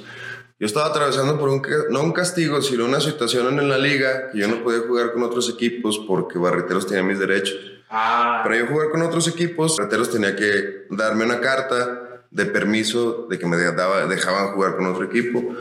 Yo 0.61 0.67
estaba 0.67 0.87
atravesando 0.87 1.37
por 1.41 1.49
un, 1.49 1.61
no 1.91 2.03
un 2.03 2.13
castigo, 2.13 2.63
sino 2.63 2.85
una 2.85 3.01
situación 3.01 3.59
en 3.59 3.69
la 3.69 3.77
liga 3.79 4.31
que 4.31 4.39
yo 4.39 4.47
no 4.47 4.63
podía 4.63 4.81
jugar 4.87 5.13
con 5.13 5.25
otros 5.25 5.51
equipos 5.51 5.99
porque 6.07 6.39
Barriteros 6.39 6.87
tenía 6.87 7.03
mis 7.03 7.19
derechos. 7.19 7.57
Ah, 7.97 8.41
Para 8.43 8.57
yo 8.57 8.67
jugar 8.67 8.91
con 8.91 9.03
otros 9.03 9.29
equipos, 9.29 9.77
Barriteros 9.77 10.11
tenía 10.11 10.35
que 10.35 10.87
darme 10.91 11.25
una 11.25 11.41
carta 11.41 12.25
de 12.31 12.47
permiso 12.47 13.27
de 13.31 13.39
que 13.39 13.47
me 13.47 13.57
daba, 13.57 14.07
dejaban 14.07 14.49
jugar 14.49 14.77
con 14.77 14.87
otro 14.87 15.05
equipo 15.05 15.55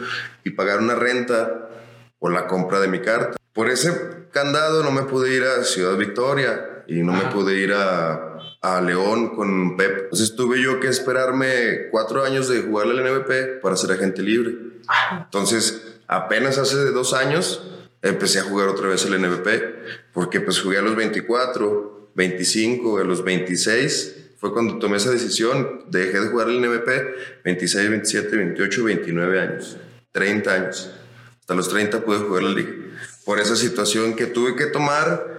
y 0.43 0.49
pagar 0.49 0.79
una 0.79 0.95
renta 0.95 1.69
por 2.17 2.33
la 2.33 2.47
compra 2.47 2.79
de 2.79 2.87
mi 2.87 3.01
carta. 3.01 3.37
Por 3.53 3.69
ese 3.69 4.27
candado 4.31 4.83
no 4.83 4.91
me 4.91 5.03
pude 5.03 5.35
ir 5.35 5.43
a 5.43 5.63
Ciudad 5.63 5.95
Victoria 5.95 6.83
y 6.87 7.03
no 7.03 7.13
me 7.13 7.25
pude 7.25 7.53
ir 7.55 7.73
a, 7.73 8.39
a 8.61 8.81
León 8.81 9.35
con 9.35 9.77
Pep. 9.77 10.05
Entonces 10.05 10.35
tuve 10.35 10.59
yo 10.59 10.79
que 10.79 10.87
esperarme 10.87 11.89
cuatro 11.91 12.23
años 12.23 12.49
de 12.49 12.63
jugar 12.63 12.87
al 12.87 13.03
NBP 13.03 13.61
para 13.61 13.75
ser 13.75 13.91
agente 13.91 14.23
libre. 14.23 14.55
Entonces 15.11 15.93
Apenas 16.07 16.57
hace 16.57 16.77
dos 16.91 17.13
años 17.13 17.63
empecé 18.01 18.39
a 18.39 18.43
jugar 18.43 18.67
otra 18.67 18.87
vez 18.87 19.05
el 19.05 19.19
NBP, 19.19 20.13
porque 20.13 20.41
pues 20.41 20.61
jugué 20.61 20.77
a 20.77 20.81
los 20.81 20.95
24, 20.95 21.92
25, 22.15 22.99
a 22.99 23.03
los 23.03 23.23
26. 23.23 24.15
Fue 24.37 24.51
cuando 24.51 24.77
tomé 24.77 24.97
esa 24.97 25.11
decisión, 25.11 25.85
dejé 25.89 26.19
de 26.19 26.27
jugar 26.27 26.49
el 26.49 26.59
NBP, 26.61 27.43
26, 27.45 27.89
27, 27.89 28.35
28, 28.35 28.83
29 28.83 29.39
años, 29.39 29.77
30 30.11 30.53
años. 30.53 30.91
Hasta 31.39 31.55
los 31.55 31.69
30 31.69 32.03
pude 32.03 32.19
jugar 32.19 32.43
la 32.43 32.51
liga. 32.51 32.71
Por 33.25 33.39
esa 33.39 33.55
situación 33.55 34.15
que 34.15 34.25
tuve 34.25 34.55
que 34.55 34.65
tomar, 34.65 35.32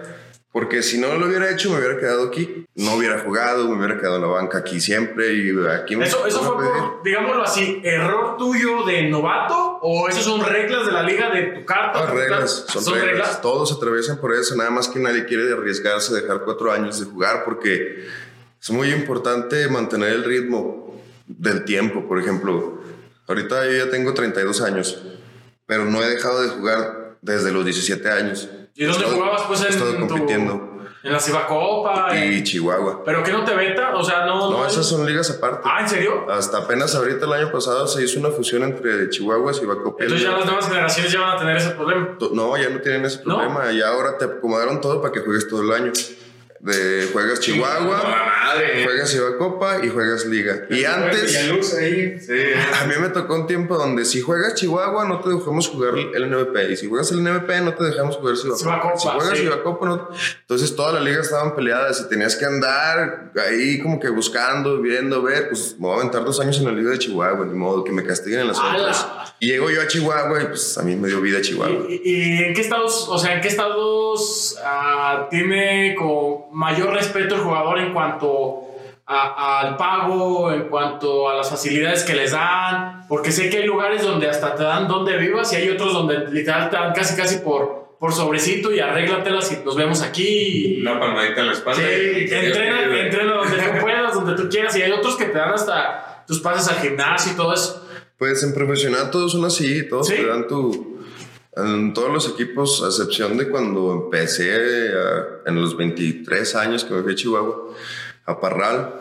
porque 0.55 0.81
si 0.83 0.97
no 0.99 1.17
lo 1.17 1.27
hubiera 1.27 1.51
hecho, 1.51 1.69
me 1.69 1.79
hubiera 1.79 1.99
quedado 1.99 2.29
aquí. 2.29 2.65
No 2.75 2.95
hubiera 2.95 3.19
jugado, 3.19 3.67
me 3.67 3.75
hubiera 3.75 3.99
quedado 3.99 4.15
en 4.15 4.21
la 4.21 4.27
banca 4.29 4.59
aquí 4.59 4.79
siempre 4.79 5.33
y 5.33 5.51
aquí 5.67 5.97
me 5.97 6.05
Eso, 6.05 6.25
eso 6.25 6.41
fue 6.43 6.63
por, 6.63 7.03
digámoslo 7.03 7.43
así, 7.43 7.81
error 7.83 8.37
tuyo 8.37 8.85
de 8.85 9.09
novato 9.09 9.79
o 9.81 10.07
eso 10.07 10.21
son 10.21 10.45
reglas 10.45 10.85
de 10.85 10.93
la 10.93 11.03
liga 11.03 11.29
de 11.29 11.41
tu 11.47 11.65
carta. 11.65 11.99
Son 11.99 12.07
tu 12.07 12.15
reglas, 12.15 12.63
carta? 12.67 12.81
son, 12.81 13.01
reglas. 13.01 13.41
Todos 13.41 13.67
se 13.67 13.75
atraviesan 13.75 14.17
por 14.21 14.33
eso, 14.33 14.55
nada 14.55 14.69
más 14.69 14.87
que 14.87 14.97
nadie 14.97 15.25
quiere 15.25 15.51
arriesgarse 15.51 16.13
a 16.13 16.21
dejar 16.21 16.45
cuatro 16.45 16.71
años 16.71 17.01
de 17.01 17.05
jugar 17.05 17.43
porque 17.43 18.05
es 18.61 18.69
muy 18.69 18.93
importante 18.93 19.67
mantener 19.67 20.13
el 20.13 20.23
ritmo 20.23 21.01
del 21.27 21.65
tiempo. 21.65 22.07
Por 22.07 22.17
ejemplo, 22.17 22.79
ahorita 23.27 23.65
yo 23.65 23.73
ya 23.73 23.91
tengo 23.91 24.13
32 24.13 24.61
años, 24.61 25.03
pero 25.65 25.83
no 25.83 26.01
he 26.01 26.07
dejado 26.07 26.43
de 26.43 26.47
jugar 26.47 27.17
desde 27.21 27.51
los 27.51 27.65
17 27.65 28.09
años. 28.09 28.47
¿Y 28.75 28.83
dónde 28.85 28.99
estado- 28.99 29.15
jugabas 29.17 29.41
pues 29.47 29.61
en 29.61 29.67
estado 29.69 29.93
tu- 29.93 30.07
compitiendo. 30.07 30.71
En 31.03 31.11
la 31.13 31.19
Cibacopa. 31.19 32.09
Y 32.17 32.37
en- 32.37 32.43
Chihuahua. 32.43 33.03
¿Pero 33.05 33.21
qué 33.23 33.31
no 33.31 33.43
te 33.45 33.53
veta? 33.53 33.95
O 33.95 34.03
sea, 34.03 34.25
no... 34.25 34.49
No, 34.51 34.65
esas 34.65 34.87
son 34.87 35.05
ligas 35.05 35.29
aparte. 35.29 35.61
Ah, 35.63 35.81
¿en 35.81 35.87
serio? 35.89 36.25
Hasta 36.29 36.57
apenas 36.57 36.95
ahorita 36.95 37.25
el 37.27 37.33
año 37.33 37.51
pasado 37.51 37.87
se 37.87 38.03
hizo 38.03 38.19
una 38.19 38.29
fusión 38.31 38.63
entre 38.63 39.09
Chihuahua 39.11 39.51
y 39.51 39.55
Chihuahua. 39.59 39.95
Entonces 39.99 40.21
ya 40.23 40.31
las 40.31 40.45
nuevas 40.45 40.67
generaciones 40.67 41.11
ya 41.11 41.19
van 41.21 41.35
a 41.35 41.39
tener 41.39 41.57
ese 41.57 41.71
problema. 41.71 42.17
No, 42.33 42.57
ya 42.57 42.69
no 42.69 42.81
tienen 42.81 43.05
ese 43.05 43.19
¿No? 43.23 43.35
problema. 43.35 43.71
Ya 43.71 43.89
ahora 43.89 44.17
te 44.17 44.25
acomodaron 44.25 44.81
todo 44.81 44.99
para 44.99 45.13
que 45.13 45.19
juegues 45.19 45.47
todo 45.47 45.61
el 45.61 45.71
año. 45.71 45.91
De, 46.59 47.07
juegas 47.13 47.39
Chihuahua, 47.41 48.01
madre. 48.45 48.83
juegas 48.83 49.15
Copa 49.37 49.79
y 49.83 49.89
juegas 49.89 50.25
Liga. 50.25 50.65
Y 50.69 50.83
antes, 50.85 51.35
ahí. 51.75 52.19
Sí. 52.19 52.33
a 52.81 52.85
mí 52.85 52.93
me 52.99 53.09
tocó 53.09 53.35
un 53.35 53.47
tiempo 53.47 53.77
donde 53.77 54.05
si 54.05 54.21
juegas 54.21 54.55
Chihuahua 54.55 55.05
no 55.05 55.19
te 55.19 55.29
dejamos 55.29 55.67
jugar 55.67 55.95
el 55.97 56.29
NBP. 56.29 56.71
Y 56.71 56.77
si 56.77 56.87
juegas 56.87 57.11
el 57.11 57.23
NBP 57.23 57.49
no 57.63 57.73
te 57.73 57.83
dejamos 57.83 58.17
jugar 58.17 58.35
Copa. 58.35 58.97
Si 58.97 59.07
juegas 59.07 59.37
sí. 59.37 59.49
Copa 59.63 59.85
no. 59.85 60.09
Entonces 60.41 60.75
todas 60.75 60.93
las 60.93 61.03
ligas 61.03 61.25
estaban 61.25 61.55
peleadas 61.55 62.01
y 62.01 62.09
tenías 62.09 62.35
que 62.35 62.45
andar 62.45 63.31
ahí 63.47 63.79
como 63.81 63.99
que 63.99 64.09
buscando, 64.09 64.81
viendo, 64.81 65.21
ver. 65.21 65.49
Pues 65.49 65.75
me 65.79 65.87
voy 65.87 65.97
a 65.97 65.99
aventar 66.01 66.23
dos 66.23 66.39
años 66.39 66.57
en 66.59 66.65
la 66.65 66.71
Liga 66.71 66.91
de 66.91 66.99
Chihuahua, 66.99 67.45
ni 67.45 67.53
modo 67.53 67.83
que 67.83 67.91
me 67.91 68.03
castiguen 68.03 68.41
en 68.41 68.47
las 68.47 68.59
¡Hala! 68.59 68.79
otras. 68.79 69.07
Y 69.39 69.47
llego 69.47 69.69
yo 69.69 69.81
a 69.81 69.87
Chihuahua 69.87 70.41
y 70.41 70.45
pues 70.45 70.77
a 70.77 70.83
mí 70.83 70.95
me 70.95 71.07
dio 71.07 71.21
vida 71.21 71.41
Chihuahua. 71.41 71.85
¿Y, 71.89 72.01
y 72.03 72.43
en 72.43 72.53
qué 72.53 72.61
estados, 72.61 73.07
o 73.09 73.17
sea, 73.17 73.35
en 73.35 73.41
qué 73.41 73.49
estados 73.49 74.57
ah, 74.63 75.27
tiene 75.29 75.95
con 75.95 76.45
mayor 76.51 76.93
respeto 76.93 77.35
el 77.35 77.41
jugador 77.41 77.79
en 77.79 77.93
cuanto 77.93 78.34
al 79.05 79.77
pago, 79.77 80.51
en 80.51 80.63
cuanto 80.69 81.29
a 81.29 81.35
las 81.35 81.49
facilidades 81.49 82.03
que 82.03 82.15
les 82.15 82.31
dan? 82.31 83.05
Porque 83.07 83.31
sé 83.31 83.49
que 83.49 83.57
hay 83.57 83.65
lugares 83.65 84.01
donde 84.01 84.27
hasta 84.29 84.55
te 84.55 84.63
dan 84.63 84.87
donde 84.87 85.17
vivas 85.17 85.51
y 85.53 85.57
hay 85.57 85.69
otros 85.69 85.93
donde 85.93 86.27
literal 86.31 86.69
te 86.69 86.75
dan 86.75 86.93
casi 86.93 87.15
casi 87.15 87.37
por, 87.37 87.97
por 87.99 88.11
sobrecito 88.13 88.73
y 88.73 88.79
arréglatelas 88.79 89.51
y 89.51 89.63
nos 89.63 89.75
vemos 89.75 90.01
aquí. 90.01 90.79
Una 90.81 90.99
palmadita 90.99 91.41
en 91.41 91.47
la 91.47 91.53
espalda. 91.53 91.81
Sí, 91.83 92.25
entrena, 92.31 92.99
entrena 92.99 93.33
donde 93.33 93.57
tú 93.57 93.79
puedas, 93.81 94.13
donde 94.15 94.35
tú 94.41 94.49
quieras 94.49 94.75
y 94.75 94.81
hay 94.81 94.91
otros 94.91 95.15
que 95.17 95.25
te 95.25 95.37
dan 95.37 95.53
hasta 95.53 96.23
tus 96.27 96.39
pases 96.39 96.67
al 96.75 96.81
gimnasio 96.81 97.33
y 97.33 97.35
todo 97.35 97.53
eso. 97.53 97.87
Pues 98.17 98.41
en 98.43 98.53
profesional 98.53 99.11
todos 99.11 99.33
son 99.33 99.45
así, 99.45 99.87
todos 99.87 100.07
¿Sí? 100.07 100.15
te 100.15 100.25
dan 100.25 100.47
tu... 100.47 100.95
En 101.57 101.93
todos 101.93 102.11
los 102.11 102.27
equipos, 102.29 102.83
a 102.83 102.87
excepción 102.87 103.37
de 103.37 103.47
cuando 103.47 103.93
empecé 103.93 104.51
a- 104.53 105.49
en 105.49 105.55
los 105.61 105.77
23 105.77 106.53
años 106.55 106.83
que 106.83 106.93
me 106.93 107.01
fui 107.01 107.13
a 107.13 107.15
Chihuahua, 107.15 107.55
a 108.25 108.39
Parral, 108.39 108.93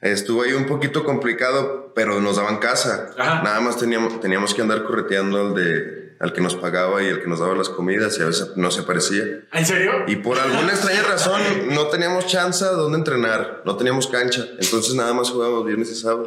estuvo 0.00 0.42
ahí 0.42 0.52
un 0.52 0.66
poquito 0.66 1.04
complicado, 1.04 1.92
pero 1.94 2.20
nos 2.20 2.36
daban 2.36 2.58
casa. 2.58 3.10
Ajá. 3.18 3.42
Nada 3.42 3.60
más 3.60 3.76
teníamos, 3.78 4.20
teníamos 4.20 4.54
que 4.54 4.62
andar 4.62 4.84
correteando 4.84 5.40
al, 5.40 5.54
de, 5.54 6.14
al 6.20 6.32
que 6.32 6.40
nos 6.40 6.54
pagaba 6.54 7.02
y 7.02 7.06
el 7.06 7.20
que 7.20 7.26
nos 7.28 7.40
daba 7.40 7.54
las 7.54 7.68
comidas 7.68 8.16
y 8.18 8.22
a 8.22 8.26
veces 8.26 8.52
no 8.56 8.70
se 8.70 8.82
parecía. 8.84 9.24
¿En 9.52 9.66
serio? 9.66 10.04
Y 10.06 10.16
por 10.16 10.38
alguna 10.38 10.72
extraña 10.72 11.02
razón 11.02 11.40
no 11.70 11.88
teníamos 11.88 12.26
chance 12.26 12.64
de 12.64 12.70
dónde 12.72 12.98
entrenar, 12.98 13.62
no 13.64 13.76
teníamos 13.76 14.06
cancha, 14.06 14.44
entonces 14.60 14.94
nada 14.94 15.12
más 15.14 15.30
jugábamos 15.30 15.64
viernes 15.66 15.90
y 15.90 15.96
sábado. 15.96 16.26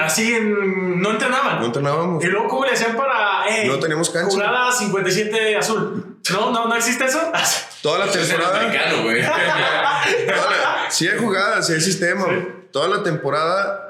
Así 0.00 0.32
en- 0.34 1.00
no 1.02 1.10
entrenaban. 1.10 1.58
No 1.60 1.66
entrenábamos. 1.66 2.24
Y 2.24 2.28
luego, 2.28 2.48
¿cómo 2.48 2.64
le 2.64 2.72
hacían 2.72 2.96
para. 2.96 3.48
eh, 3.48 3.66
No 3.66 3.78
teníamos 3.78 4.10
cancha. 4.10 4.30
Jugada 4.30 4.70
57 4.72 5.56
azul. 5.56 6.07
No, 6.30 6.50
no, 6.50 6.68
no 6.68 6.74
existe 6.74 7.04
eso. 7.04 7.20
Toda 7.82 8.06
la 8.06 8.12
temporada... 8.12 8.60
americano, 8.60 9.02
güey. 9.02 9.22
Sí 10.90 11.06
hay 11.06 11.18
jugadas, 11.18 11.66
sí 11.66 11.74
hay 11.74 11.80
sistema. 11.82 12.26
Toda 12.72 12.88
la 12.88 13.02
temporada 13.02 13.87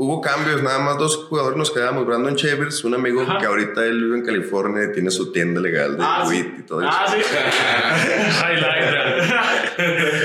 hubo 0.00 0.20
cambios, 0.20 0.62
nada 0.62 0.78
más 0.78 0.96
dos 0.96 1.26
jugadores 1.28 1.58
nos 1.58 1.72
quedamos. 1.72 2.06
Brandon 2.06 2.36
Chambers, 2.36 2.84
un 2.84 2.94
amigo 2.94 3.22
Ajá. 3.22 3.38
que 3.38 3.46
ahorita 3.46 3.84
él 3.84 4.04
vive 4.04 4.18
en 4.18 4.24
California 4.24 4.84
y 4.84 4.92
tiene 4.92 5.10
su 5.10 5.32
tienda 5.32 5.60
legal 5.60 5.96
de 5.96 6.04
Ah, 6.06 6.24
sí. 6.28 6.54
y 6.58 6.62
todo 6.62 6.82
eso. 6.82 6.90
Ah, 6.92 7.04
sí. 7.10 7.18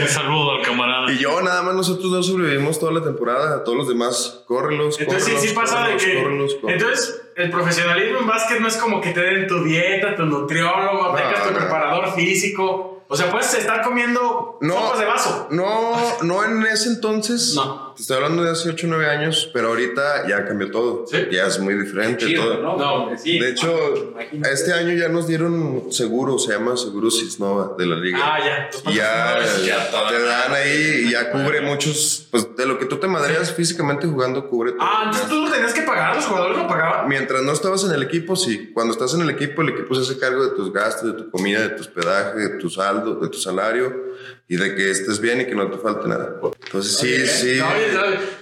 Un 0.02 0.08
saludo 0.08 0.52
al 0.58 0.62
camarada. 0.64 1.12
Y 1.12 1.18
yo, 1.18 1.42
nada 1.42 1.62
más 1.62 1.76
nosotros 1.76 2.12
dos 2.12 2.28
sobrevivimos 2.28 2.80
toda 2.80 2.92
la 2.92 3.04
temporada. 3.04 3.56
A 3.58 3.64
todos 3.64 3.78
los 3.78 3.88
demás, 3.88 4.44
córrelos, 4.48 5.00
Entonces 5.00 5.24
sí, 5.26 5.32
córrelos, 5.32 5.50
sí 5.50 5.56
pasa 5.56 5.88
de 5.88 5.94
córrelos, 5.94 6.04
que. 6.04 6.24
córrelos, 6.24 6.56
córrelos. 6.56 6.82
Entonces, 6.84 7.22
el 7.36 7.50
profesionalismo 7.50 8.20
en 8.20 8.28
básquet 8.28 8.60
no 8.60 8.68
es 8.68 8.78
como 8.78 9.02
que 9.02 9.12
te 9.12 9.22
den 9.22 9.48
tu 9.48 9.64
dieta, 9.64 10.16
tu 10.16 10.26
nutriólogo, 10.26 11.10
No, 11.10 11.16
tengas 11.16 11.44
tu 11.44 11.52
no. 11.52 11.58
preparador 11.58 12.14
físico. 12.14 12.90
O 13.08 13.16
sea, 13.16 13.30
puedes 13.30 13.54
estar 13.54 13.84
comiendo 13.84 14.58
No. 14.62 14.74
sopas 14.74 15.00
de 15.00 15.06
vaso. 15.06 15.48
No, 15.52 15.94
no 16.24 16.44
en 16.46 16.66
ese 16.66 16.90
entonces. 16.90 17.54
No. 17.56 17.93
Te 17.96 18.02
estoy 18.02 18.18
hablando 18.18 18.44
de 18.44 18.52
hace 18.52 18.70
8 18.70 18.88
o 18.88 18.90
9 18.90 19.08
años, 19.10 19.50
pero 19.54 19.68
ahorita 19.70 20.28
ya 20.28 20.46
cambió 20.46 20.72
todo. 20.72 21.06
Sí. 21.08 21.18
Ya 21.32 21.46
es 21.48 21.60
muy 21.60 21.76
diferente 21.76 22.34
todo. 22.34 22.62
¿no? 22.62 22.78
No, 22.78 23.18
sí. 23.18 23.40
De 23.40 23.50
hecho, 23.52 24.12
Imagínate. 24.12 24.54
este 24.54 24.74
año 24.74 24.94
ya 24.94 25.10
nos 25.10 25.28
dieron 25.28 25.92
seguro, 25.92 26.40
se 26.40 26.54
llama 26.54 26.76
Seguro 26.76 27.12
Cisnova 27.12 27.76
de 27.78 27.86
la 27.86 27.96
liga. 27.96 28.18
Ah, 28.22 28.40
ya. 28.40 28.92
Ya, 28.92 29.64
ya 29.66 29.92
toda 29.92 30.10
te 30.10 30.24
dan 30.24 30.54
ahí 30.54 31.04
y 31.08 31.12
ya 31.12 31.32
cubre 31.32 31.62
muchos, 31.62 32.28
pues 32.32 32.56
de 32.56 32.66
lo 32.66 32.80
que 32.80 32.86
tú 32.86 32.98
te 32.98 33.08
madreas 33.08 33.54
físicamente 33.54 34.08
jugando, 34.08 34.50
cubre 34.50 34.72
todo. 34.72 34.82
Ah, 34.82 35.02
entonces 35.06 35.30
tú 35.30 35.42
lo 35.42 35.52
tenías 35.52 35.74
que 35.74 35.82
pagar, 35.84 36.16
los 36.16 36.26
jugadores 36.26 36.58
lo 36.58 36.68
pagaban. 36.68 37.08
Mientras 37.08 37.42
no 37.44 37.52
estabas 37.52 37.84
en 37.84 37.92
el 37.92 38.04
equipo, 38.04 38.36
sí. 38.36 38.72
Cuando 38.74 38.94
estás 38.94 39.14
en 39.14 39.22
el 39.22 39.30
equipo, 39.30 39.62
el 39.62 39.70
equipo 39.70 39.94
se 39.96 40.02
hace 40.02 40.20
cargo 40.20 40.44
de 40.44 40.56
tus 40.56 40.72
gastos, 40.74 41.16
de 41.16 41.24
tu 41.24 41.30
comida, 41.30 41.62
de 41.62 41.70
tu 41.70 41.82
hospedaje, 41.82 42.40
de 42.40 42.50
tu 42.58 42.70
saldo, 42.70 43.16
de 43.16 43.30
tu 43.30 43.38
salario 43.38 44.14
y 44.54 44.56
de 44.56 44.76
que 44.76 44.92
estés 44.92 45.20
bien 45.20 45.42
y 45.42 45.46
que 45.48 45.56
no 45.56 45.68
te 45.68 45.80
falte 45.80 46.08
nada. 46.08 46.36
Entonces, 46.66 46.96
sí, 46.96 47.26
sí. 47.26 47.60
No, 47.60 47.70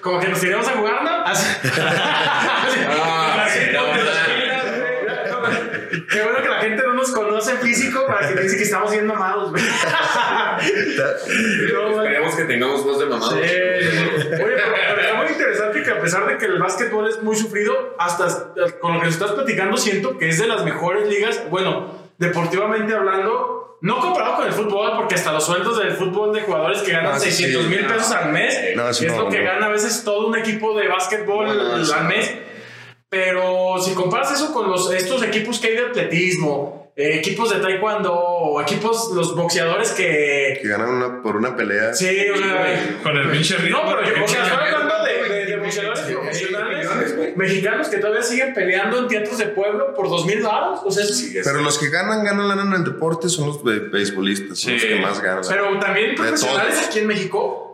como 0.01 0.19
que 0.19 0.27
nos 0.27 0.43
iríamos 0.43 0.67
a 0.67 0.71
jugar, 0.71 1.03
¿no? 1.03 1.09
Ah. 1.09 1.33
Qué 6.11 6.21
bueno 6.21 6.41
que 6.41 6.49
la 6.49 6.59
gente 6.59 6.83
no 6.83 6.95
nos 6.95 7.11
conoce 7.11 7.55
físico 7.59 8.05
para 8.07 8.27
que 8.27 8.33
piense 8.33 8.57
que 8.57 8.63
estamos 8.63 8.91
bien 8.91 9.07
mamados, 9.07 9.51
güey. 9.51 9.63
No. 11.71 12.03
Esperemos 12.03 12.35
que 12.35 12.43
tengamos 12.43 12.83
voz 12.83 12.99
de 12.99 13.05
mamado. 13.05 13.31
Sí. 13.31 13.37
Oye, 13.37 14.27
pero, 14.29 14.73
pero 14.89 15.01
está 15.01 15.13
muy 15.15 15.27
interesante 15.27 15.81
que 15.81 15.91
a 15.91 16.01
pesar 16.01 16.27
de 16.27 16.37
que 16.37 16.45
el 16.45 16.59
básquetbol 16.59 17.07
es 17.07 17.23
muy 17.23 17.37
sufrido, 17.37 17.95
hasta 17.97 18.51
con 18.81 18.95
lo 18.95 18.99
que 18.99 19.05
nos 19.05 19.15
estás 19.15 19.31
platicando, 19.31 19.77
siento 19.77 20.17
que 20.17 20.27
es 20.27 20.39
de 20.39 20.47
las 20.47 20.65
mejores 20.65 21.07
ligas, 21.07 21.41
bueno, 21.49 21.95
deportivamente 22.17 22.93
hablando, 22.93 23.60
no 23.81 23.99
comparado 23.99 24.35
con 24.37 24.45
el 24.47 24.53
fútbol, 24.53 24.91
porque 24.95 25.15
hasta 25.15 25.31
los 25.33 25.45
sueldos 25.45 25.77
del 25.79 25.91
fútbol 25.93 26.33
de 26.33 26.41
jugadores 26.41 26.81
que 26.81 26.91
ganan 26.91 27.13
Ah, 27.13 27.19
sí, 27.19 27.31
600 27.31 27.65
mil 27.67 27.79
sí. 27.79 27.85
pesos 27.85 28.11
al 28.11 28.31
mes, 28.31 28.57
No, 28.75 28.87
es 28.89 29.01
no, 29.01 29.23
lo 29.23 29.29
que 29.29 29.39
no. 29.39 29.45
gana 29.45 29.65
a 29.65 29.69
veces 29.69 30.03
todo 30.03 30.27
un 30.27 30.37
equipo 30.37 30.77
de 30.77 30.87
básquetbol 30.87 31.47
No, 31.47 31.53
no, 31.55 31.77
eso 31.81 31.93
al 31.95 32.05
mes. 32.05 32.31
Pero 33.09 33.75
si 33.81 33.93
comparas 33.93 34.31
eso 34.31 34.53
con 34.53 34.69
los, 34.69 34.91
estos 34.93 35.21
equipos 35.23 35.59
que 35.59 35.67
hay 35.67 35.75
de 35.75 35.85
atletismo, 35.87 36.93
eh, 36.95 37.15
equipos 37.17 37.49
de 37.49 37.59
taekwondo, 37.59 38.13
o 38.13 38.61
equipos, 38.61 39.11
los 39.13 39.35
boxeadores 39.35 39.91
que... 39.91 40.59
Que 40.61 40.67
ganan 40.69 40.89
una, 40.89 41.21
por 41.21 41.35
una 41.35 41.55
pelea. 41.55 41.93
Sí, 41.93 42.05
sea, 42.05 42.99
Con 43.03 43.17
el 43.17 43.29
pinche 43.31 43.57
ritmo. 43.57 43.83
no, 43.83 43.89
pero 43.97 44.03
yo 44.15 44.23
o 44.23 44.27
sea, 44.27 44.43
estoy 44.43 44.57
Pinche 44.59 44.75
hablando 44.75 45.03
de, 45.03 45.29
de, 45.29 45.45
de 45.45 45.57
boxeadores 45.57 45.99
profesionales 46.01 47.30
mexicanos 47.41 47.89
que 47.89 47.97
todavía 47.97 48.23
siguen 48.23 48.53
peleando 48.53 48.99
en 48.99 49.07
teatros 49.07 49.37
de 49.37 49.47
pueblo 49.47 49.93
por 49.93 50.07
dos 50.09 50.25
mil 50.25 50.41
baros. 50.41 50.79
O 50.85 50.91
sea, 50.91 51.03
eso 51.03 51.13
sí 51.13 51.33
Pero 51.43 51.61
los 51.61 51.77
que 51.77 51.89
ganan, 51.89 52.23
ganan 52.23 52.47
lana 52.47 52.61
en 52.63 52.73
el 52.73 52.83
deporte 52.83 53.27
son 53.29 53.47
los 53.47 53.63
be- 53.63 53.79
beisbolistas, 53.79 54.59
son 54.59 54.73
los 54.73 54.83
que 54.83 54.95
más 54.99 55.21
ganan. 55.21 55.43
Pero 55.47 55.77
también 55.79 56.15
profesionales 56.15 56.75
todos. 56.75 56.87
aquí 56.87 56.99
en 56.99 57.07
México. 57.07 57.67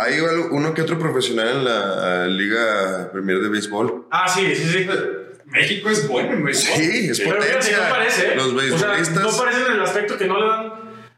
Hay 0.00 0.18
uno 0.50 0.74
que 0.74 0.82
otro 0.82 0.98
profesional 0.98 1.48
en 1.48 1.64
la 1.64 2.26
Liga 2.26 3.10
Premier 3.12 3.38
de 3.38 3.48
Béisbol. 3.48 4.06
Ah, 4.10 4.26
sí, 4.28 4.52
sí, 4.56 4.64
sí. 4.68 4.88
México 5.44 5.90
es 5.90 6.08
bueno 6.08 6.32
en 6.32 6.44
béisbol. 6.44 6.76
Sí, 6.76 7.08
es 7.10 7.20
Pero 7.20 7.40
fíjate, 7.42 7.52
potencia. 7.56 7.76
no 7.84 7.90
parece. 7.94 8.26
¿eh? 8.28 8.32
Los 8.36 8.46
O 8.46 8.48
sea, 8.50 8.56
beisbolistas. 8.88 9.22
no 9.22 9.36
parece 9.44 9.60
en 9.66 9.72
el 9.72 9.82
aspecto 9.82 10.16
que 10.18 10.26
no 10.26 10.40
le 10.40 10.46
dan. 10.48 10.72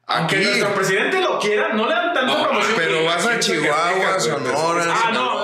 Aunque 0.07 0.37
Aquí. 0.37 0.45
nuestro 0.47 0.75
presidente 0.75 1.21
lo 1.21 1.39
quiera, 1.39 1.73
no 1.75 1.87
le 1.87 1.95
dan 1.95 2.13
tanta 2.13 2.27
No, 2.35 2.43
promoción. 2.49 2.75
Pero 2.77 3.05
vas 3.05 3.25
a 3.27 3.39
Chihuahua, 3.39 4.21
Sonora. 4.21 4.85
Ah, 4.89 5.11
no, 5.15 5.42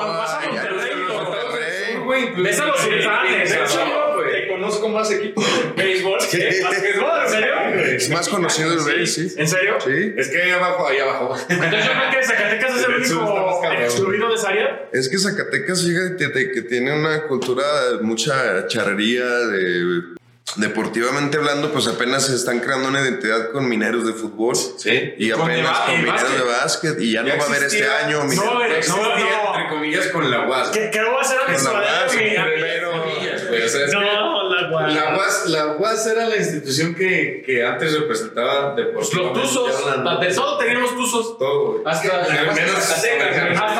Güey, 2.18 2.42
Ves 2.42 2.60
a 2.60 2.66
los 2.66 2.80
sultanes, 2.80 3.50
te 3.50 4.48
conozco 4.48 4.88
más 4.88 5.10
equipos 5.10 5.44
de 5.76 5.82
béisbol 5.82 6.18
¿Basquetbol? 6.18 7.22
¿En 7.24 7.30
serio? 7.30 7.54
Es 7.96 8.10
más 8.10 8.28
conocido 8.28 8.72
el 8.72 8.80
Bay, 8.80 9.06
sí. 9.06 9.32
¿En 9.36 9.48
serio? 9.48 9.78
Sí. 9.80 10.14
Es 10.16 10.28
que 10.28 10.42
ahí 10.42 10.50
abajo, 10.50 10.86
ahí 10.86 10.98
abajo. 10.98 11.36
Entonces 11.48 11.84
yo 11.84 11.92
creo 11.92 12.10
que 12.10 12.26
Zacatecas 12.26 12.76
es 12.76 12.84
el 12.84 12.94
único 12.94 13.64
excluido 13.72 14.28
de 14.28 14.34
esa 14.34 14.48
área. 14.48 14.88
Es 14.92 15.08
que 15.08 15.18
Zacatecas, 15.18 15.84
fíjate 15.84 16.50
que 16.52 16.62
tiene 16.62 16.92
una 16.92 17.22
cultura, 17.26 17.64
mucha 18.02 18.66
charrería, 18.66 19.24
de, 19.24 20.17
deportivamente 20.56 21.36
hablando, 21.36 21.72
pues 21.72 21.86
apenas 21.86 22.26
se 22.26 22.34
están 22.34 22.60
creando 22.60 22.88
una 22.88 23.00
identidad 23.00 23.50
con 23.50 23.68
mineros 23.68 24.06
de 24.06 24.12
fútbol. 24.12 24.56
Sí. 24.56 25.14
Y 25.18 25.30
Con 25.30 25.42
apenas 25.42 25.78
con 25.80 25.96
mineros 25.96 26.22
básquet. 26.22 26.38
de 26.38 26.44
básquet. 26.44 27.00
Y 27.00 27.12
ya, 27.12 27.24
Ya 27.24 27.32
no 27.34 27.38
va 27.38 27.44
a 27.44 27.48
haber 27.48 27.62
este 27.64 27.88
año. 27.88 28.24
No, 28.24 28.44
no, 28.44 28.54
no. 28.54 28.64
entre 28.64 29.68
comillas, 29.68 30.06
con 30.08 30.30
la 30.30 30.48
UAS. 30.48 30.68
Que, 30.68 30.90
que 30.90 31.00
voy 31.02 31.16
a 31.24 31.50
mi 31.50 31.54
Con 31.56 31.74
la 31.74 31.80
UAS, 31.80 32.14
mi- 32.14 32.20
Pero, 32.60 32.90
güey, 33.02 33.64
o 33.64 33.68
sea, 33.68 33.84
es 33.84 33.94
que 33.94 33.94
No, 33.94 34.47
la 34.60 35.16
UAS, 35.16 35.46
la 35.48 35.66
UAS 35.76 36.06
era 36.06 36.26
la 36.26 36.36
institución 36.36 36.94
que, 36.94 37.42
que 37.44 37.64
antes 37.64 37.98
representaba 37.98 38.68
Los 38.68 38.76
deportivamente. 38.76 39.40
tuzos. 39.40 39.86
hablando. 39.86 40.20
De 40.20 40.34
todo 40.34 40.58
tenían 40.58 40.80
los 40.82 40.94
tuzos. 40.96 41.38
Todo, 41.38 41.72
güey. 41.72 41.82
Hasta, 41.86 42.18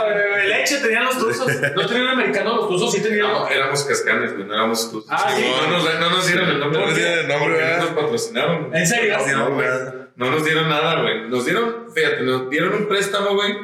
de 0.08 0.48
leche 0.48 0.78
tenían 0.78 1.04
los 1.04 1.18
tuzos. 1.18 1.46
No 1.74 1.86
tenían 1.86 2.08
americano, 2.08 2.56
los 2.56 2.68
tuzos 2.68 2.92
sí 2.92 3.00
tenían. 3.02 3.28
No, 3.28 3.48
éramos 3.48 3.82
cascanes, 3.84 4.34
güey, 4.34 4.46
no 4.46 4.54
éramos 4.54 4.90
tuzos. 4.90 5.08
Ah, 5.10 5.32
sí. 5.36 5.44
No 5.44 5.78
nos, 5.78 6.00
no 6.00 6.10
nos 6.10 6.26
dieron 6.26 6.48
el 6.48 6.60
nombre. 6.60 6.80
No 6.80 6.86
nos 6.86 6.94
dieron 6.96 7.18
el 7.18 7.28
nombre, 7.28 7.76
nos 7.78 7.90
patrocinaron. 7.90 8.74
¿En 8.74 8.86
serio? 8.86 9.16
No, 9.36 9.54
güey. 9.54 9.68
No 10.16 10.30
nos 10.30 10.44
dieron 10.44 10.68
nada, 10.68 11.00
güey. 11.02 11.28
Nos 11.28 11.44
dieron, 11.44 11.86
fíjate, 11.94 12.22
nos 12.22 12.50
dieron 12.50 12.74
un 12.74 12.88
préstamo, 12.88 13.34
güey, 13.34 13.54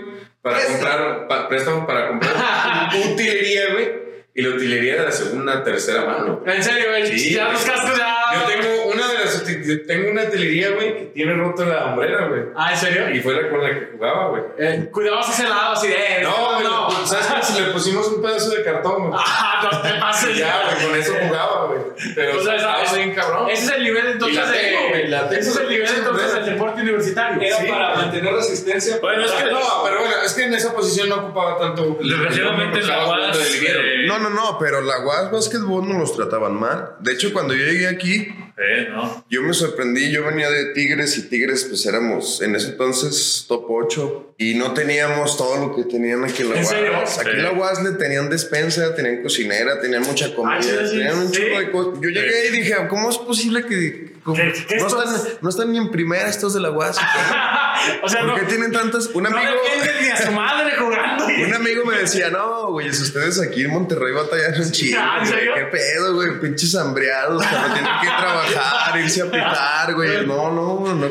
para 0.40 0.64
comprar, 0.64 1.48
préstamo 1.48 1.86
para 1.86 2.08
comprar 2.08 2.32
utilería, 3.12 3.72
güey. 3.72 4.03
Y 4.36 4.42
la 4.42 4.48
utilería 4.48 4.96
de 4.96 5.02
la 5.04 5.12
segunda, 5.12 5.62
tercera 5.62 6.04
mano. 6.06 6.42
En 6.44 6.62
serio, 6.62 6.86
güey. 6.90 7.06
Sí, 7.18 7.34
ya. 7.34 7.52
Yo 7.52 8.40
tengo 8.48 8.86
una 8.92 9.06
de 9.08 9.18
las 9.20 9.44
tengo 9.86 10.10
una 10.10 10.22
utilería, 10.24 10.70
güey, 10.70 10.96
que 10.98 11.04
tiene 11.14 11.34
roto 11.34 11.64
la 11.64 11.84
hombrera, 11.86 12.26
güey. 12.26 12.42
Ah, 12.56 12.72
¿en 12.72 12.76
serio? 12.76 13.10
Y 13.14 13.20
fue 13.20 13.40
la 13.40 13.48
con 13.48 13.62
la 13.62 13.68
que 13.70 13.86
jugaba, 13.92 14.28
güey. 14.30 14.42
Eh, 14.58 14.88
cuidabas 14.90 15.28
ese 15.28 15.48
lado 15.48 15.72
así 15.74 15.86
de. 15.86 15.94
eh, 15.94 16.20
No, 16.24 16.54
güey, 16.54 16.64
no. 16.64 17.06
¿sabes 17.06 17.26
qué? 17.26 17.43
Si 17.54 17.60
le 17.62 17.66
pusimos 17.70 18.06
un 18.08 18.22
pedazo 18.22 18.50
de 18.50 18.62
cartón, 18.62 19.08
güey. 19.08 19.20
Ah, 19.24 19.68
no 19.72 19.80
te 19.82 19.94
pases 20.00 20.36
Ya, 20.36 20.62
güey, 20.74 20.86
con 20.86 20.98
eso 21.00 21.12
jugaba, 21.26 21.66
güey. 21.66 21.80
Pero 22.14 22.38
O 22.38 22.42
sea, 22.42 22.56
estaba 22.56 22.82
esa- 22.82 22.96
bien 22.96 23.14
cabrón. 23.14 23.48
Ese 23.50 23.64
es 23.66 23.72
el 23.72 23.84
nivel 23.84 24.06
entonces 24.06 24.36
Y 24.36 24.40
la 24.40 24.52
tengo, 24.52 24.80
de. 24.82 24.88
güey, 24.90 25.08
la 25.08 25.28
tengo. 25.28 25.40
ese 25.40 25.50
es 25.50 25.56
el 25.56 25.68
nivel 25.68 25.88
entonces 25.96 26.34
del 26.34 26.44
deporte 26.46 26.80
universitario. 26.82 27.40
Era 27.42 27.56
Sí. 27.58 27.66
para 27.68 27.94
mantener 27.96 28.34
resistencia. 28.34 28.98
Bueno, 29.00 29.24
es 29.24 29.30
que 29.32 29.44
No, 29.50 29.60
pero 29.84 29.98
bueno, 30.00 30.14
es 30.24 30.32
que 30.34 30.44
en 30.44 30.54
esa 30.54 30.72
posición 30.74 31.08
no 31.08 31.16
ocupaba 31.16 31.58
tanto. 31.58 31.96
Desgraciadamente 32.00 32.82
la 32.82 33.06
UAS. 33.08 33.38
eh, 33.38 34.04
No, 34.06 34.18
no, 34.18 34.30
no, 34.30 34.58
pero 34.58 34.80
la 34.80 35.00
UAS 35.00 35.30
Básquetbol 35.30 35.88
no 35.88 35.98
los 35.98 36.14
trataban 36.16 36.54
mal. 36.54 36.90
De 37.00 37.12
hecho, 37.12 37.32
cuando 37.32 37.54
yo 37.54 37.64
llegué 37.64 37.88
aquí, 37.88 38.28
eh, 38.56 38.88
no. 38.90 39.24
yo 39.28 39.42
me 39.42 39.52
sorprendí. 39.54 40.10
Yo 40.10 40.24
venía 40.24 40.50
de 40.50 40.66
Tigres 40.74 41.16
y 41.18 41.28
Tigres, 41.28 41.64
pues 41.64 41.84
éramos 41.86 42.40
en 42.42 42.54
ese 42.54 42.68
entonces 42.68 43.44
top 43.48 43.64
8 43.68 44.34
y 44.38 44.54
no 44.54 44.72
teníamos 44.74 45.36
todo 45.36 45.66
lo 45.66 45.74
que 45.76 45.84
tenían 45.84 46.24
aquí 46.24 46.42
en 46.42 46.50
la 46.50 46.56
¿En 46.60 46.64
UAS. 46.94 47.18
Aquí 47.18 47.30
Sí. 47.30 47.36
en 47.36 47.42
la 47.42 47.52
UAS 47.52 47.82
le 47.82 47.92
tenían 47.92 48.28
despensa, 48.30 48.94
tenían 48.94 49.22
cocinera, 49.22 49.80
tenían 49.80 50.02
mucha 50.02 50.34
comida, 50.34 50.58
Ah, 50.58 50.62
sí, 50.62 50.90
tenían 50.98 51.18
un 51.18 51.32
sí. 51.34 51.40
chico 51.42 51.58
de 51.58 51.70
cosas. 51.70 52.00
Yo 52.00 52.08
llegué 52.10 52.48
y 52.48 52.50
dije, 52.50 52.74
¿cómo 52.88 53.10
es 53.10 53.18
posible 53.18 53.64
que, 53.66 54.14
como- 54.22 54.36
¿Qué- 54.36 54.52
qué 54.68 54.76
no, 54.76 54.86
están, 54.86 55.16
no 55.40 55.48
están 55.48 55.72
ni 55.72 55.78
en 55.78 55.90
primera 55.90 56.28
estos 56.28 56.54
de 56.54 56.60
la 56.60 56.70
UAS? 56.70 56.96
o 58.02 58.08
sea, 58.08 58.20
¿Por 58.20 58.28
no. 58.30 58.34
qué 58.36 58.42
tienen 58.42 58.72
tantas? 58.72 59.06
Un 59.08 59.24
No 59.24 59.28
amigo. 59.30 59.52
defienden 59.64 60.02
ni 60.02 60.08
a 60.10 60.16
su 60.16 60.32
madre 60.32 60.72
jugando. 60.76 61.24
Un 61.44 61.54
amigo 61.54 61.84
me 61.84 61.98
decía, 61.98 62.30
no, 62.30 62.70
güey, 62.72 62.92
si 62.92 63.02
ustedes 63.02 63.40
aquí 63.40 63.64
en 63.64 63.70
Monterrey 63.70 64.12
batallan 64.12 64.60
un 64.60 64.70
chingo. 64.70 64.98
Ah, 65.00 65.18
¿en 65.20 65.26
güey, 65.28 65.32
serio? 65.38 65.52
¿Qué 65.54 65.64
pedo, 65.66 66.14
güey? 66.14 66.40
Pinches 66.40 66.74
hambreados, 66.76 67.44
cuando 67.46 67.74
tienen 67.74 67.90
que 68.00 68.06
trabajar, 68.06 69.00
irse 69.00 69.22
a 69.22 69.24
pitar, 69.26 69.94
güey. 69.94 70.26
No, 70.26 70.52
no, 70.52 70.94
no. 70.94 71.06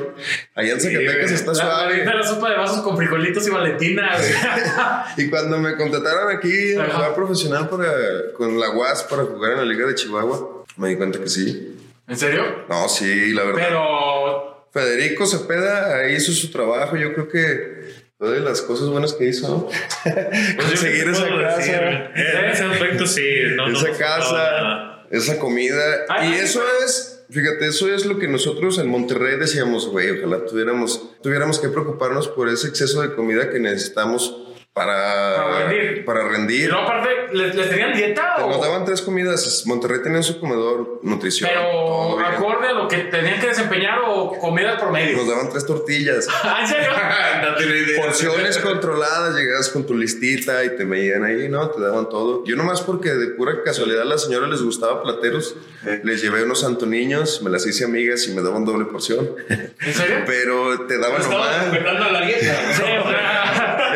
Allá 0.56 0.74
en 0.74 0.80
Zacatecas 0.82 1.32
está 1.32 1.52
La, 1.52 1.56
suave. 1.56 2.06
la 2.06 2.24
sopa 2.24 2.50
de 2.52 2.58
vasos 2.58 2.82
con 2.82 2.96
frijolitos 2.98 3.48
y 3.48 3.50
valentina. 3.50 4.12
Y 5.18 5.30
cuando 5.30 5.58
me 5.60 5.76
contrataron 5.76 6.36
aquí 6.36 6.76
a 6.76 6.86
jugar 6.90 7.14
profesional 7.16 7.70
para, 7.70 7.92
con 8.36 8.60
la 8.60 8.70
UAS 8.72 9.04
para 9.04 9.24
jugar 9.24 9.52
en 9.54 9.58
la 9.60 9.66
Liga 9.66 9.86
de 9.86 9.96
Chihuahua, 9.96 10.64
me 10.78 10.90
di 10.90 10.96
cuenta 10.96 11.20
que 11.20 11.30
sí. 11.30 11.78
¿En 12.08 12.18
serio? 12.18 12.66
No, 12.70 12.88
sí, 12.90 13.32
la 13.34 13.44
verdad. 13.44 13.62
Pero. 13.68 14.53
Federico 14.74 15.28
Cepeda 15.28 16.10
hizo 16.10 16.32
su 16.32 16.50
trabajo. 16.50 16.98
Yo 16.98 17.14
creo 17.14 17.30
que 17.30 17.94
fue 18.18 18.32
de 18.32 18.40
las 18.40 18.62
cosas 18.62 18.90
buenas 18.90 19.14
que 19.14 19.28
hizo, 19.28 19.48
¿no? 19.48 19.68
Conseguir 20.58 21.10
esa 21.10 21.28
casa. 21.28 22.12
En 22.16 22.46
ese 22.46 22.64
aspecto 22.64 23.06
sí. 23.06 23.24
No, 23.56 23.72
esa 23.72 23.92
casa, 23.92 25.06
esa 25.12 25.38
comida. 25.38 26.06
Ay, 26.10 26.30
y 26.30 26.34
ay, 26.34 26.40
eso 26.40 26.64
es, 26.84 27.24
fíjate, 27.30 27.68
eso 27.68 27.94
es 27.94 28.06
lo 28.06 28.18
que 28.18 28.28
nosotros 28.28 28.80
en 28.80 28.88
Monterrey 28.88 29.38
decíamos, 29.38 29.88
güey, 29.88 30.10
ojalá 30.10 30.44
tuviéramos, 30.46 31.12
tuviéramos 31.22 31.60
que 31.60 31.70
preocuparnos 31.70 32.28
por 32.28 32.50
ese 32.50 32.68
exceso 32.70 33.04
de 33.04 33.14
comida 33.14 33.52
que 33.52 33.60
necesitamos 33.60 34.53
para, 34.74 35.36
Para 35.36 35.68
rendir. 35.68 36.06
para 36.06 36.26
Y 36.26 36.30
rendir. 36.30 36.70
luego, 36.70 36.84
aparte, 36.84 37.10
¿les, 37.32 37.54
les 37.54 37.70
tenían 37.70 37.94
dieta 37.94 38.38
o.? 38.38 38.50
Nos 38.50 38.60
daban 38.62 38.86
tres 38.86 39.04
comidas. 39.04 39.64
Monterrey 39.68 40.02
tenía 40.02 40.24
su 40.24 40.40
comedor, 40.40 41.00
nutrición. 41.04 41.48
Pero 41.54 42.20
acorde 42.20 42.70
a 42.70 42.74
lo 42.74 42.88
que 42.88 42.98
tenían 42.98 43.40
que 43.40 43.48
desempeñar 43.48 44.00
o 44.08 44.32
comida 44.40 44.78
promedio. 44.80 45.18
Nos 45.18 45.28
daban 45.28 45.50
tres 45.50 45.66
tortillas. 45.66 46.28
Ah, 46.44 46.60
¿En 46.62 46.68
serio? 46.68 46.90
no 47.42 47.56
tiene 47.56 47.78
idea. 47.78 48.04
Porciones 48.04 48.58
controladas, 48.58 49.36
llegabas 49.36 49.70
con 49.70 49.86
tu 49.86 49.96
listita 49.96 50.64
y 50.64 50.76
te 50.76 50.84
veían 50.86 51.24
ahí, 51.24 51.48
¿no? 51.50 51.70
Te 51.70 51.80
daban 51.82 52.10
todo. 52.10 52.44
Yo 52.46 52.56
nomás 52.56 52.82
porque 52.82 53.10
de 53.12 53.28
pura 53.28 53.64
casualidad 53.64 54.02
a 54.02 54.06
la 54.06 54.18
señora 54.18 54.48
les 54.48 54.62
gustaba 54.62 55.02
plateros, 55.04 55.56
les 56.04 56.22
llevé 56.22 56.44
unos 56.44 56.64
antoniños, 56.64 57.42
me 57.44 57.50
las 57.50 57.66
hice 57.66 57.86
amigas 57.86 58.28
y 58.28 58.34
me 58.34 58.42
daban 58.42 58.66
doble 58.66 58.86
porción. 58.86 59.30
¿En 59.50 59.94
serio? 59.94 60.18
Pero 60.26 60.86
te 60.88 60.98
daban 60.98 61.22
nomás. 61.22 61.48
a 61.48 62.12
la 62.12 62.22
dieta. 62.26 62.54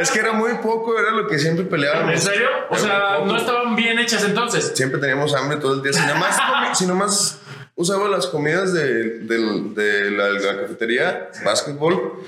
Es 0.08 0.14
que 0.14 0.20
era 0.20 0.32
muy 0.34 0.54
poco, 0.56 0.98
era 0.98 1.12
lo 1.12 1.28
que 1.28 1.38
siempre 1.40 1.66
peleábamos. 1.66 2.14
¿En 2.14 2.22
serio? 2.22 2.48
O 2.70 2.76
Era 2.76 2.84
sea, 2.84 3.20
no 3.26 3.36
estaban 3.38 3.76
bien 3.76 4.00
hechas 4.00 4.24
entonces. 4.24 4.72
Siempre 4.76 5.00
teníamos 5.00 5.34
hambre 5.36 5.58
todo 5.58 5.74
el 5.74 5.82
día. 5.82 5.94
Si 5.94 6.06
nomás, 6.06 6.38
si 6.78 6.86
nomás 6.86 7.40
usaba 7.76 8.08
las 8.10 8.28
comidas 8.28 8.74
de, 8.74 9.20
del- 9.20 9.74
de 9.76 10.12
la, 10.12 10.30
la 10.30 10.62
cafetería, 10.62 11.30
básquetbol, 11.44 12.24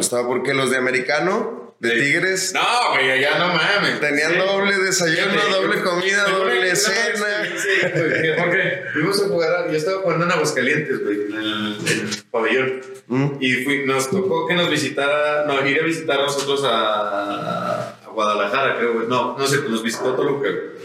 estaba 0.00 0.26
porque 0.26 0.54
los 0.54 0.70
de 0.70 0.78
americano, 0.78 1.55
de 1.78 1.90
Sí. 1.90 1.96
Tigres, 2.00 2.52
No, 2.54 2.60
güey, 2.92 3.10
allá 3.10 3.38
no 3.38 3.48
mames. 3.48 4.00
Tenían 4.00 4.38
doble 4.38 4.76
desayuno, 4.78 5.32
Sí. 5.32 5.52
doble 5.52 5.82
comida, 5.82 6.24
doble 6.24 6.74
cena. 6.76 6.96
experiencia, 7.44 7.92
güey. 7.94 8.36
¿Por 8.36 8.50
qué? 8.50 8.82
Fuimos 8.92 9.22
a 9.22 9.28
jugar, 9.28 9.52
a- 9.54 9.70
yo 9.70 9.76
estaba 9.76 10.00
jugando 10.02 10.24
en 10.24 10.32
Aguascalientes, 10.32 11.04
güey, 11.04 11.16
en 11.26 11.32
el, 11.34 11.76
en 11.86 12.08
el 12.08 12.08
pabellón. 12.30 12.80
Mm. 13.08 13.26
Y 13.40 13.52
fui- 13.64 13.84
nos 13.86 14.10
tocó 14.10 14.46
que 14.48 14.54
nos 14.54 14.70
visitara, 14.70 15.44
no, 15.46 15.66
ir 15.66 15.80
a 15.80 15.84
visitar 15.84 16.18
nosotros 16.18 16.62
a, 16.64 17.90
a 18.04 18.08
Guadalajara, 18.08 18.76
creo, 18.78 18.94
güey. 18.94 19.06
No, 19.06 19.36
no 19.38 19.46
sé, 19.46 19.58
nos 19.68 19.82
visitó 19.82 20.14
Toluca, 20.14 20.48
güey. 20.48 20.76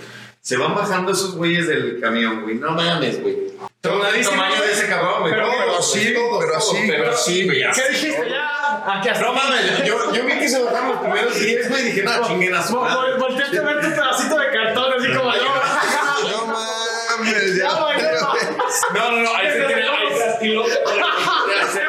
Se 0.42 0.58
van 0.58 0.76
bajando 0.76 1.12
esos 1.12 1.36
güeyes 1.36 1.68
del 1.68 2.00
camión, 2.02 2.42
güey. 2.44 2.56
No 2.56 2.72
mames, 2.72 3.22
güey. 3.22 3.52
Tamaño 3.80 4.12
de 4.12 4.72
ese 4.74 4.88
cabrón, 4.88 5.22
güey. 5.22 5.34
Pero- 5.34 5.48
Todos, 5.82 5.92
pero 5.94 6.02
güey, 6.02 6.08
sí, 6.08 6.14
todos, 6.14 6.40
pero 6.46 6.52
todos, 6.60 6.72
sí. 6.72 6.88
Pero 6.88 7.18
sí, 7.18 7.46
güey. 7.46 7.60
¿Qué 7.60 7.68
así, 7.68 7.92
dijiste 8.08 8.30
ya? 8.30 8.48
Hasta 8.86 9.20
No 9.20 9.34
mames, 9.34 9.86
yo, 9.86 10.14
yo 10.14 10.26
vi 10.26 10.34
que 10.40 10.50
se 10.50 10.62
bajaron 10.64 10.90
los 10.90 11.00
primeros 11.00 11.40
10, 11.40 11.70
güey, 11.70 11.82
y 11.82 11.86
dije, 11.86 12.04
no, 12.04 12.28
chinguen 12.28 12.54
a 12.56 12.64
su 12.66 12.76
madre. 12.80 13.14
vol- 13.14 13.20
Volteaste 13.20 13.58
a 13.60 13.62
ver 13.64 13.82
tu 13.82 13.90
pedacito 13.90 14.38
de 14.40 14.52
cartón 14.52 14.94
así 14.98 15.08
como 15.14 15.34
yo. 15.36 16.32
No 16.32 16.48
mames, 16.48 17.56
ya. 17.58 17.68
No, 17.68 19.12
no, 19.12 19.22
no, 19.22 19.36
ahí 19.36 19.48
se 19.52 19.62
tiene, 19.64 19.84
ahí 19.84 20.18
se 20.18 21.82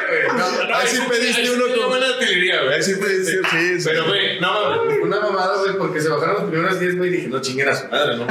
Ahí 0.73 0.87
sí 0.87 0.99
pediste 1.09 1.51
uno 1.51 1.63
con- 1.75 1.89
buena 1.89 2.07
artillería, 2.07 2.61
güey. 2.63 2.75
Ahí 2.75 2.83
sí 2.83 2.93
decir, 2.93 3.41
sí, 3.49 3.79
sí. 3.81 3.89
Pero, 3.89 4.05
güey, 4.05 4.39
no 4.39 4.51
mames, 4.77 4.97
una 5.01 5.19
mamada, 5.19 5.57
güey, 5.59 5.77
porque 5.77 6.01
se 6.01 6.09
bajaron 6.09 6.35
los 6.41 6.49
primeros 6.49 6.79
10, 6.79 6.97
güey, 6.97 7.09
y 7.09 7.13
dije, 7.17 7.27
no 7.27 7.41
chinguen 7.41 7.69
a 7.69 7.75
su 7.75 7.87
madre, 7.87 8.17
¿no? 8.17 8.27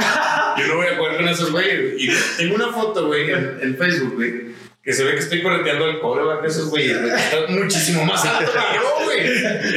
Yo 0.57 0.67
no 0.67 0.75
voy 0.77 0.87
a 0.87 0.97
jugar 0.97 1.15
con 1.17 1.27
esos 1.27 1.51
güeyes. 1.51 1.93
Y 1.97 2.09
tengo 2.37 2.55
una 2.55 2.71
foto, 2.71 3.07
güey, 3.07 3.31
en, 3.31 3.59
en 3.61 3.77
Facebook, 3.77 4.15
güey, 4.15 4.52
que 4.83 4.91
se 4.91 5.03
ve 5.05 5.13
que 5.13 5.19
estoy 5.19 5.41
correteando 5.41 5.85
el 5.85 5.99
coreback 5.99 6.41
de 6.41 6.47
esos 6.49 6.69
güeyes, 6.69 6.99
güey. 7.01 7.13
Está 7.13 7.47
muchísimo 7.47 8.03
más 8.03 8.25
alto 8.25 8.51
que 8.51 8.75
yo, 8.75 9.05
güey. 9.05 9.27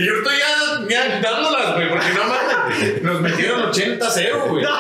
Y 0.01 0.05
yo 0.05 0.17
estoy 0.17 0.37
ya, 0.37 0.56
ya 0.89 1.21
dándolas, 1.21 1.75
güey, 1.75 1.89
porque 1.89 2.07
no 2.15 2.25
mames, 2.25 3.03
nos 3.03 3.21
metieron 3.21 3.63
80-0, 3.73 4.49
güey. 4.49 4.65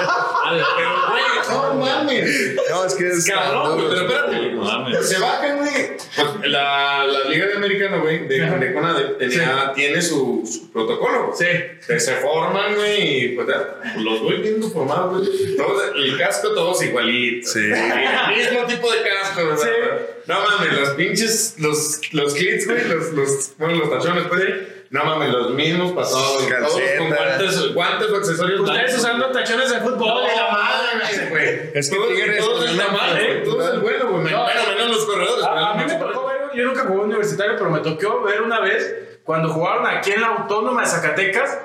Pero, 0.77 0.91
güey, 1.11 1.23
no 1.51 1.75
mames. 1.75 2.55
No, 2.71 2.85
es 2.85 2.95
que 2.95 3.09
es. 3.09 3.27
Cabrón, 3.27 3.75
güey, 3.77 3.89
pero 3.89 4.03
espérate. 4.09 4.51
No 4.53 4.63
mames. 4.63 5.09
Se 5.09 5.19
bajan, 5.19 5.59
güey. 5.59 5.73
Pues, 6.17 6.51
la, 6.51 7.05
la 7.05 7.29
Liga 7.29 7.47
de 7.47 7.55
Americano, 7.55 8.01
güey, 8.01 8.27
de, 8.29 8.41
de 8.41 8.73
CONADE, 8.73 9.05
tenía- 9.19 9.73
tiene 9.75 10.01
su, 10.03 10.43
su 10.51 10.71
protocolo. 10.73 11.33
Sí. 11.37 11.47
Que 11.87 11.99
se 12.01 12.15
forman, 12.17 12.75
güey, 12.77 13.25
y 13.25 13.29
pues 13.31 13.49
ya, 13.49 13.81
los 13.99 14.23
voy 14.23 14.37
viendo 14.41 14.69
formados, 14.71 15.27
güey. 15.29 15.57
Todos, 15.57 15.83
el 15.97 16.17
casco, 16.19 16.55
todos 16.55 16.83
igualitos. 16.83 17.53
Sí. 17.53 17.61
El 17.61 18.37
mismo 18.37 18.65
tipo 18.67 18.91
de 18.91 18.99
casco, 19.03 19.47
¿verdad? 19.47 19.63
Sí. 19.65 20.15
No 20.27 20.41
mames, 20.41 20.73
los 20.81 20.89
pinches, 20.91 21.55
los, 21.59 22.01
los 22.13 22.35
clits, 22.35 22.67
güey, 22.67 22.85
los, 22.89 23.13
los, 23.13 23.51
bueno, 23.59 23.75
los 23.77 23.91
tachones, 23.91 24.25
pues, 24.29 24.43
No 24.91 25.05
mames, 25.05 25.31
los 25.31 25.51
mismos 25.51 25.93
para 25.93 26.07
todos. 26.09 26.23
Todos 26.23 26.43
con 26.43 26.51
Calcetas. 26.51 27.09
guantes, 27.09 27.75
guantes 27.75 28.11
o 28.11 28.17
accesorios. 28.17 28.61
Ustedes 28.61 28.97
usando 28.99 29.27
tachones 29.31 29.71
de 29.71 29.81
fútbol 29.81 29.99
No, 30.09 30.21
la 30.23 30.49
madre, 30.53 31.27
güey. 31.31 31.71
Es 31.75 31.91
que 31.91 31.97
Todos- 31.97 32.09
Tigres 32.09 32.39
todos 32.45 32.59
con 32.61 32.69
es 32.69 32.77
la 32.77 32.89
madre, 32.89 33.27
güey. 33.27 33.45
Todos 33.45 33.75
es 33.75 33.81
bueno, 33.81 34.11
güey. 34.11 34.33
No, 34.33 34.43
Bueno, 34.45 34.61
menos 34.77 34.89
los 34.97 35.05
corredores. 35.07 35.45
A, 35.45 35.71
a 35.71 35.75
mí 35.75 35.85
me 35.87 35.95
tocó 35.95 36.27
ver, 36.27 36.37
yo 36.55 36.65
nunca 36.65 36.83
jugué 36.85 37.01
universitario, 37.01 37.55
pero 37.59 37.71
me 37.71 37.81
tocó 37.81 38.23
ver 38.23 38.43
una 38.43 38.61
vez 38.61 38.95
cuando 39.25 39.49
jugaron 39.49 39.87
aquí 39.87 40.13
en 40.13 40.21
la 40.21 40.29
Autónoma 40.29 40.83
de 40.83 40.87
Zacatecas, 40.89 41.59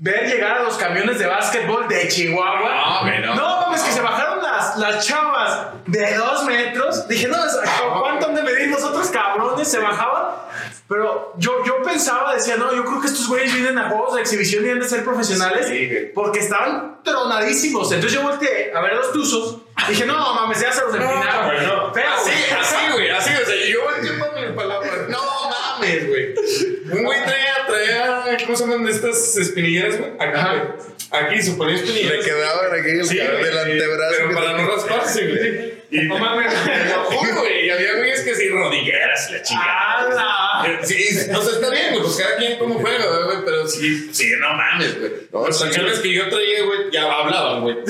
ver 0.00 0.26
llegar 0.26 0.58
a 0.58 0.62
los 0.62 0.76
camiones 0.76 1.18
de 1.18 1.26
básquetbol 1.26 1.86
de 1.86 2.08
Chihuahua. 2.08 2.70
No, 2.74 3.00
güey, 3.02 3.20
no. 3.20 3.34
No, 3.34 3.60
mames, 3.60 3.82
que 3.82 3.92
se 3.92 4.00
bajaron 4.00 4.42
las, 4.42 4.76
las 4.78 5.06
chavas 5.06 5.66
de 5.86 6.14
dos 6.16 6.44
metros. 6.44 7.06
Dije, 7.06 7.28
no, 7.28 7.36
¿cuánto 8.00 8.26
han 8.26 8.34
de 8.34 8.42
medir 8.42 8.68
los 8.70 8.82
otros 8.82 9.08
cabrones? 9.10 9.68
Se 9.70 9.78
bajaban. 9.78 10.34
Pero 10.88 11.34
yo, 11.36 11.64
yo 11.64 11.82
pensaba, 11.82 12.34
decía, 12.34 12.56
no, 12.56 12.74
yo 12.74 12.84
creo 12.84 13.00
que 13.00 13.06
estos 13.06 13.28
güeyes 13.28 13.52
vienen 13.54 13.78
a 13.78 13.90
juegos 13.90 14.14
de 14.16 14.22
exhibición 14.22 14.66
y 14.66 14.70
han 14.70 14.80
de 14.80 14.88
ser 14.88 15.04
profesionales 15.04 15.68
Sí, 15.68 15.88
porque 16.14 16.40
estaban 16.40 16.98
tronadísimos. 17.04 17.92
Entonces 17.92 18.18
yo 18.18 18.26
volteé 18.26 18.72
a 18.74 18.80
ver 18.80 18.94
los 18.94 19.12
tuzos. 19.12 19.58
Dije, 19.88 20.04
no, 20.06 20.34
mames, 20.34 20.60
ya 20.60 20.72
se 20.72 20.80
los 20.80 20.94
empinaron. 20.94 21.46
güey, 21.46 21.66
no. 21.66 21.92
Pero, 21.92 22.08
Así, 22.14 22.30
así, 22.58 22.76
güey, 22.92 23.10
así, 23.10 23.30
o 23.40 23.46
sea, 23.46 23.54
yo 23.68 23.84
volteé 23.84 24.12
para 24.18 24.48
mi 24.48 24.56
palabra. 24.56 24.90
No 25.08 25.18
mames, 25.50 26.08
güey. 26.08 26.34
Un 26.92 27.04
güey 27.04 27.22
traía, 27.24 27.49
¿cómo 28.46 28.56
se 28.56 28.66
llaman 28.66 28.88
estas 28.88 29.36
espinilleras, 29.36 29.98
güey? 29.98 30.10
Aquí, 30.18 30.32
Ajá. 30.38 30.54
güey. 30.54 31.24
Aquí, 31.24 31.42
su 31.42 31.56
ponía 31.56 31.74
Le 31.74 31.80
espinilleras. 31.80 32.24
quedaban 32.24 32.80
aquí 32.80 32.90
el, 32.90 33.04
Sí, 33.06 33.16
del 33.16 33.58
antebrazo. 33.58 34.14
Pero 34.16 34.28
que 34.28 34.34
para 34.34 34.52
no 34.56 34.68
rasparse, 34.76 35.26
güey. 35.28 35.79
Y 35.90 36.02
No 36.06 36.18
mames. 36.18 36.52
Te 36.64 36.84
lo 36.88 37.04
juro, 37.04 37.40
güey. 37.40 37.66
Y 37.66 37.70
había 37.70 37.96
güeyes 37.96 38.20
que 38.20 38.34
sí, 38.34 38.48
rodilleras 38.48 39.30
y 39.30 39.32
la 39.32 39.42
chingada. 39.42 39.98
¡Hala! 39.98 40.50
Sí, 40.82 40.94
o 41.34 41.42
sea, 41.42 41.54
está 41.54 41.70
bien, 41.70 41.90
güey, 41.90 42.02
pues 42.02 42.16
cada 42.16 42.36
quien 42.36 42.58
como 42.58 42.74
juega, 42.74 43.24
güey, 43.24 43.38
pero 43.44 43.66
sí, 43.66 44.12
sí, 44.12 44.32
no 44.38 44.54
mames, 44.54 44.98
güey. 44.98 45.12
No, 45.32 45.46
Los 45.46 45.58
sí, 45.58 45.64
tachones 45.64 45.98
que 46.00 46.12
yo 46.12 46.28
traía, 46.28 46.64
güey, 46.64 46.90
ya 46.92 47.10
hablaban, 47.10 47.62
güey. 47.62 47.76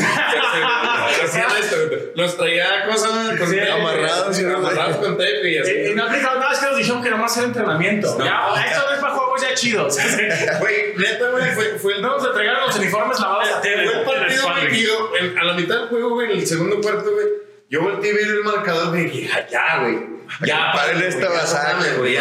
Hacían 1.25 1.51
esto, 1.59 1.77
güey. 1.89 2.01
Los 2.15 2.37
traía 2.37 2.87
cosas 2.87 3.39
con 3.39 3.59
amarrados, 3.59 4.37
sí, 4.37 4.45
amarrados 4.45 4.97
con 4.97 5.17
tape 5.17 5.51
y 5.51 5.59
así. 5.59 5.73
Y, 5.73 5.89
y 5.89 5.95
no 5.95 6.05
aplicaron 6.05 6.41
nada, 6.41 6.53
es 6.53 6.59
que 6.61 6.67
nos 6.67 6.77
dijeron 6.79 7.03
que 7.03 7.11
nomás 7.11 7.37
era 7.37 7.47
entrenamiento. 7.47 8.17
No. 8.19 8.25
Ya, 8.25 8.65
esto 8.67 8.83
no 8.89 8.95
es 8.95 9.01
para 9.01 9.15
juegos 9.15 9.43
ya 9.43 9.55
chidos. 9.55 9.97
Güey, 10.61 10.95
neta, 10.97 11.31
güey, 11.31 11.51
fue, 11.55 11.79
fue 11.79 11.95
el 11.95 12.03
No 12.03 12.17
nos 12.17 12.27
entregaron 12.27 12.67
los 12.67 12.77
uniformes 12.77 13.19
lavados 13.19 13.49
a 13.49 13.61
Fue 13.61 13.73
el 13.73 14.03
partido, 14.05 15.09
güey, 15.09 15.35
y 15.35 15.39
a 15.39 15.45
la 15.45 15.55
mitad 15.55 15.77
del 15.77 15.89
juego, 15.89 16.11
güey, 16.11 16.33
en 16.33 16.39
el 16.39 16.47
segundo 16.47 16.81
cuarto, 16.81 17.13
güey, 17.13 17.27
yo 17.71 17.83
volteé 17.83 18.11
a 18.11 18.15
ver 18.15 18.27
el 18.27 18.45
marcador, 18.45 18.99
y 18.99 19.05
dije, 19.05 19.31
"Ah, 19.35 19.47
ya, 19.51 19.79
güey. 19.81 20.21
Ya, 20.45 20.73
güey, 20.73 21.07
esta 21.09 21.29
basada, 21.29 21.79
güey, 21.99 22.17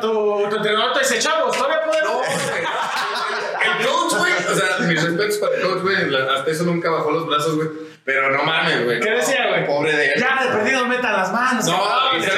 tu, 0.00 0.46
tu 0.50 0.56
entrenador 0.56 0.92
te 0.94 1.00
dice, 1.00 1.18
chavos, 1.18 1.56
todavía 1.56 1.84
podemos. 1.84 2.10
No, 2.10 2.18
güey. 2.18 2.64
El 3.64 3.86
coach, 3.86 4.14
güey, 4.18 4.32
o 4.32 4.54
sea, 4.54 4.78
mis 4.86 5.02
respetos 5.02 5.38
para 5.38 5.54
el 5.56 5.62
coach, 5.62 5.82
güey, 5.82 5.96
hasta 6.36 6.50
eso 6.50 6.64
nunca 6.64 6.90
bajó 6.90 7.10
los 7.10 7.26
brazos, 7.26 7.56
güey. 7.56 7.68
Pero 8.04 8.30
no 8.30 8.44
mames, 8.44 8.84
güey. 8.84 9.00
¿Qué 9.00 9.10
decía, 9.10 9.48
güey? 9.48 9.66
Pobre 9.66 9.96
de 9.96 10.12
él. 10.12 10.20
Ya, 10.20 10.44
de 10.44 10.50
perdido, 10.56 10.84
metan 10.86 11.12
las 11.14 11.32
manos. 11.32 11.64
No, 11.66 11.72
¿sabes 11.72 12.24
qué? 12.24 12.30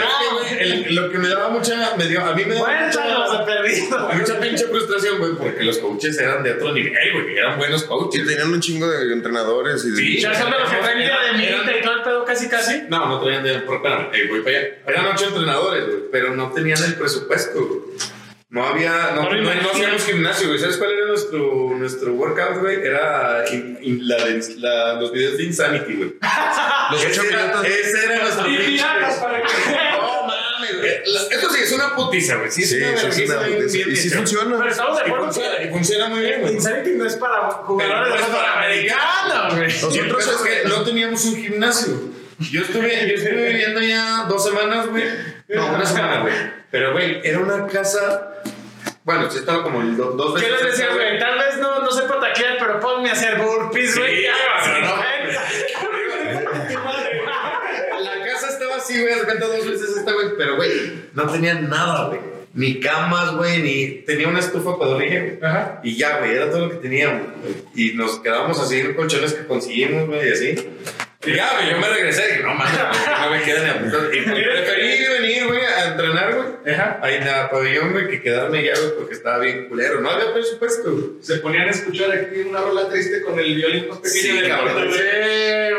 El- 0.73 0.95
Lo 0.95 1.11
que 1.11 1.19
me 1.19 1.29
daba 1.29 1.49
mucha, 1.51 1.97
me 1.97 2.07
dio, 2.07 2.25
a 2.25 2.35
mí 2.35 2.45
me 2.45 2.55
daba 2.55 2.87
mucha, 2.87 3.45
perdido. 3.45 4.09
mucha 4.15 4.41
pinche 4.41 4.65
frustración, 4.67 5.19
güey, 5.19 5.33
porque 5.35 5.65
los 5.65 5.79
coaches 5.79 6.19
eran 6.19 6.43
de 6.43 6.53
otro 6.53 6.73
nivel, 6.73 6.93
güey, 7.13 7.37
eran 7.37 7.59
buenos 7.59 7.83
Sí, 7.83 7.87
coaches. 7.89 8.27
tenían 8.27 8.53
un 8.53 8.61
chingo 8.61 8.89
de 8.89 9.13
entrenadores 9.13 9.85
y 9.85 9.91
de- 9.91 9.97
Sí. 9.97 10.21
Ya 10.21 10.35
son 10.35 10.51
de 10.51 10.59
los 10.59 10.69
que 10.71 10.77
traen 10.77 10.99
de 10.99 11.33
milita 11.39 11.77
y 11.79 11.83
todo 11.83 11.95
el 11.95 12.03
pedo 12.03 12.25
casi 12.25 12.49
casi. 12.49 12.83
No, 12.89 13.07
no 13.09 13.21
traían 13.21 13.43
de. 13.45 13.55
pero, 13.61 13.77
Espérame, 13.77 14.09
eh, 14.15 14.27
voy 14.29 14.41
para 14.43 14.59
allá. 14.59 14.69
Eran 14.87 15.07
ocho 15.07 15.27
entrenadores, 15.29 15.87
güey, 15.87 15.99
pero 16.13 16.35
no 16.35 16.51
tenían 16.53 16.83
el 16.85 16.95
presupuesto, 16.95 17.59
güey. 17.67 17.81
No 18.49 18.65
había. 18.65 19.11
No, 19.17 19.29
No 19.29 19.51
hacíamos 19.73 20.05
gimnasio, 20.07 20.47
güey. 20.47 20.59
¿Sabes 20.61 20.77
cuál 20.77 20.93
era 20.93 21.07
nuestro, 21.09 21.75
nuestro 21.77 22.13
workout, 22.13 22.59
güey? 22.61 22.77
Era 22.77 23.45
in- 23.53 23.77
in- 23.83 24.09
la 24.09 24.25
de- 24.25 24.41
la- 24.59 24.95
los 25.01 25.13
videos 25.13 25.37
de 25.37 25.43
Insanity, 25.45 25.95
güey. 25.95 26.15
Los 26.93 27.05
ocho 27.07 27.23
minutos. 27.25 27.65
Ese 27.67 28.05
era 28.05 28.23
nuestro 28.23 28.47
Y 28.49 28.57
pinche- 28.57 28.67
piratas 28.69 29.15
para 29.17 29.43
que. 29.43 29.49
Esto 31.31 31.51
sí 31.51 31.63
es 31.63 31.73
una 31.73 31.95
putiza, 31.95 32.37
güey. 32.37 32.51
Sí, 32.51 32.63
es 32.63 32.71
Sí, 32.71 32.77
una 32.77 32.87
sí, 32.89 32.95
es 32.97 33.03
vergüenza 33.29 33.39
una 33.39 33.47
bien- 33.47 33.59
putiza. 33.63 33.77
bien 33.77 33.91
Y 33.91 33.97
sí 33.97 34.11
funciona. 34.11 34.59
Pero 34.59 34.71
estamos 34.71 34.97
de 34.99 35.03
acuerdo 35.05 35.25
funciona, 35.25 35.55
y 35.55 35.63
que 35.65 35.69
funciona 35.71 36.09
muy 36.09 36.21
bien, 36.21 36.41
güey. 36.43 36.55
Insanity 36.55 36.91
no 36.93 37.07
es 37.07 37.17
para 37.17 37.51
jugadores 37.51 38.09
no 38.09 38.15
es 38.15 38.23
para 38.27 38.59
americano, 38.65 39.57
güey. 39.57 39.67
Nosotros 39.67 40.27
es 40.27 40.37
que 40.63 40.69
no 40.69 40.83
teníamos 40.83 41.25
un 41.25 41.37
gimnasio. 41.37 41.95
Yo 42.39 42.61
estuve, 42.63 43.09
yo 43.09 43.15
estuve 43.15 43.47
viviendo 43.49 43.81
ya 43.81 44.27
dos 44.29 44.45
semanas, 44.45 44.87
güey. 44.89 45.05
No, 45.49 45.67
una 45.75 45.87
semana, 45.87 46.21
güey. 46.21 46.35
Pero, 46.71 46.93
güey, 46.93 47.21
era 47.25 47.39
una 47.39 47.67
casa. 47.67 48.33
Bueno, 49.05 49.31
sí 49.31 49.39
estaba 49.39 49.63
como 49.63 49.81
el 49.83 49.97
do- 49.97 50.11
dos 50.13 50.35
¿Qué 50.41 50.47
veces. 50.51 50.63
les 50.65 50.73
decías, 50.73 50.93
güey? 50.95 51.19
Tal 51.19 51.39
vez 51.39 51.59
no, 51.59 51.79
no 51.81 51.91
sepa 51.93 52.19
taclear, 52.21 52.57
pero 52.59 52.81
ponme 52.81 53.09
a 53.09 53.13
hacer 53.13 53.39
burpees, 53.39 53.93
Sí, 53.95 54.01
güey. 54.01 54.23
Ya, 54.25 54.33
pero 54.65 54.81
no. 54.81 54.97
no. 54.97 55.03
Así, 58.87 59.01
güey. 59.01 59.13
Has 59.13 59.25
cuenta 59.25 59.47
dos 59.47 59.67
veces 59.67 59.97
esta, 59.97 60.13
güey. 60.13 60.29
Pero, 60.37 60.57
güey, 60.57 60.71
no 61.15 61.27
tenía 61.29 61.55
nada, 61.55 62.09
güey. 62.09 62.21
Ni 62.55 62.81
camas, 62.81 63.37
güey, 63.37 63.63
ni. 63.63 63.87
Tenía 64.03 64.29
una 64.29 64.41
estufa 64.41 64.77
dormir, 64.87 65.39
güey. 65.41 65.51
Ajá. 65.51 65.81
Y 65.83 65.97
ya, 65.97 66.19
güey, 66.19 66.33
era 66.33 66.51
todo 66.51 66.67
lo 66.67 66.71
que 66.71 66.77
teníamos. 66.77 67.23
Y 67.75 67.93
nos 67.93 68.21
quedábamos 68.21 68.59
así 68.61 68.79
en 68.81 68.95
colchones 68.95 69.35
que 69.35 69.47
conseguimos, 69.47 70.07
güey, 70.07 70.29
y 70.29 70.33
así. 70.33 70.69
Y 71.27 71.35
ya, 71.35 71.71
yo 71.71 71.79
me 71.79 71.89
regresé. 71.89 72.27
Dije, 72.29 72.43
no 72.43 72.55
mames, 72.55 72.73
no 73.21 73.31
me 73.31 73.43
quedan 73.43 73.67
a. 73.67 74.17
Y 74.17 74.21
preferí 74.23 75.09
venir, 75.09 75.47
güey, 75.47 75.61
a 75.65 75.85
entrenar, 75.89 76.35
güey. 76.35 76.75
Ajá. 76.75 77.01
Ahí 77.03 77.15
en 77.17 77.27
la 77.27 77.51
pabellón, 77.51 77.93
güey, 77.93 78.09
que 78.09 78.23
quedarme 78.23 78.65
ya, 78.65 78.73
güey, 78.79 78.95
porque 78.97 79.15
estaba 79.15 79.39
bien 79.39 79.69
culero. 79.69 80.01
No 80.01 80.11
había 80.11 80.33
presupuesto, 80.33 80.93
güey. 80.93 81.05
Se 81.21 81.37
ponían 81.39 81.69
a 81.69 81.71
escuchar 81.71 82.11
aquí 82.13 82.41
una 82.41 82.61
rola 82.61 82.89
triste 82.89 83.23
con 83.23 83.39
el 83.39 83.55
violín 83.55 83.89
más 83.89 83.99
pequeño 83.99 84.23
Sí, 84.23 84.33
del 84.33 84.49
cabrón. 84.49 84.93
Sí, 84.93 84.99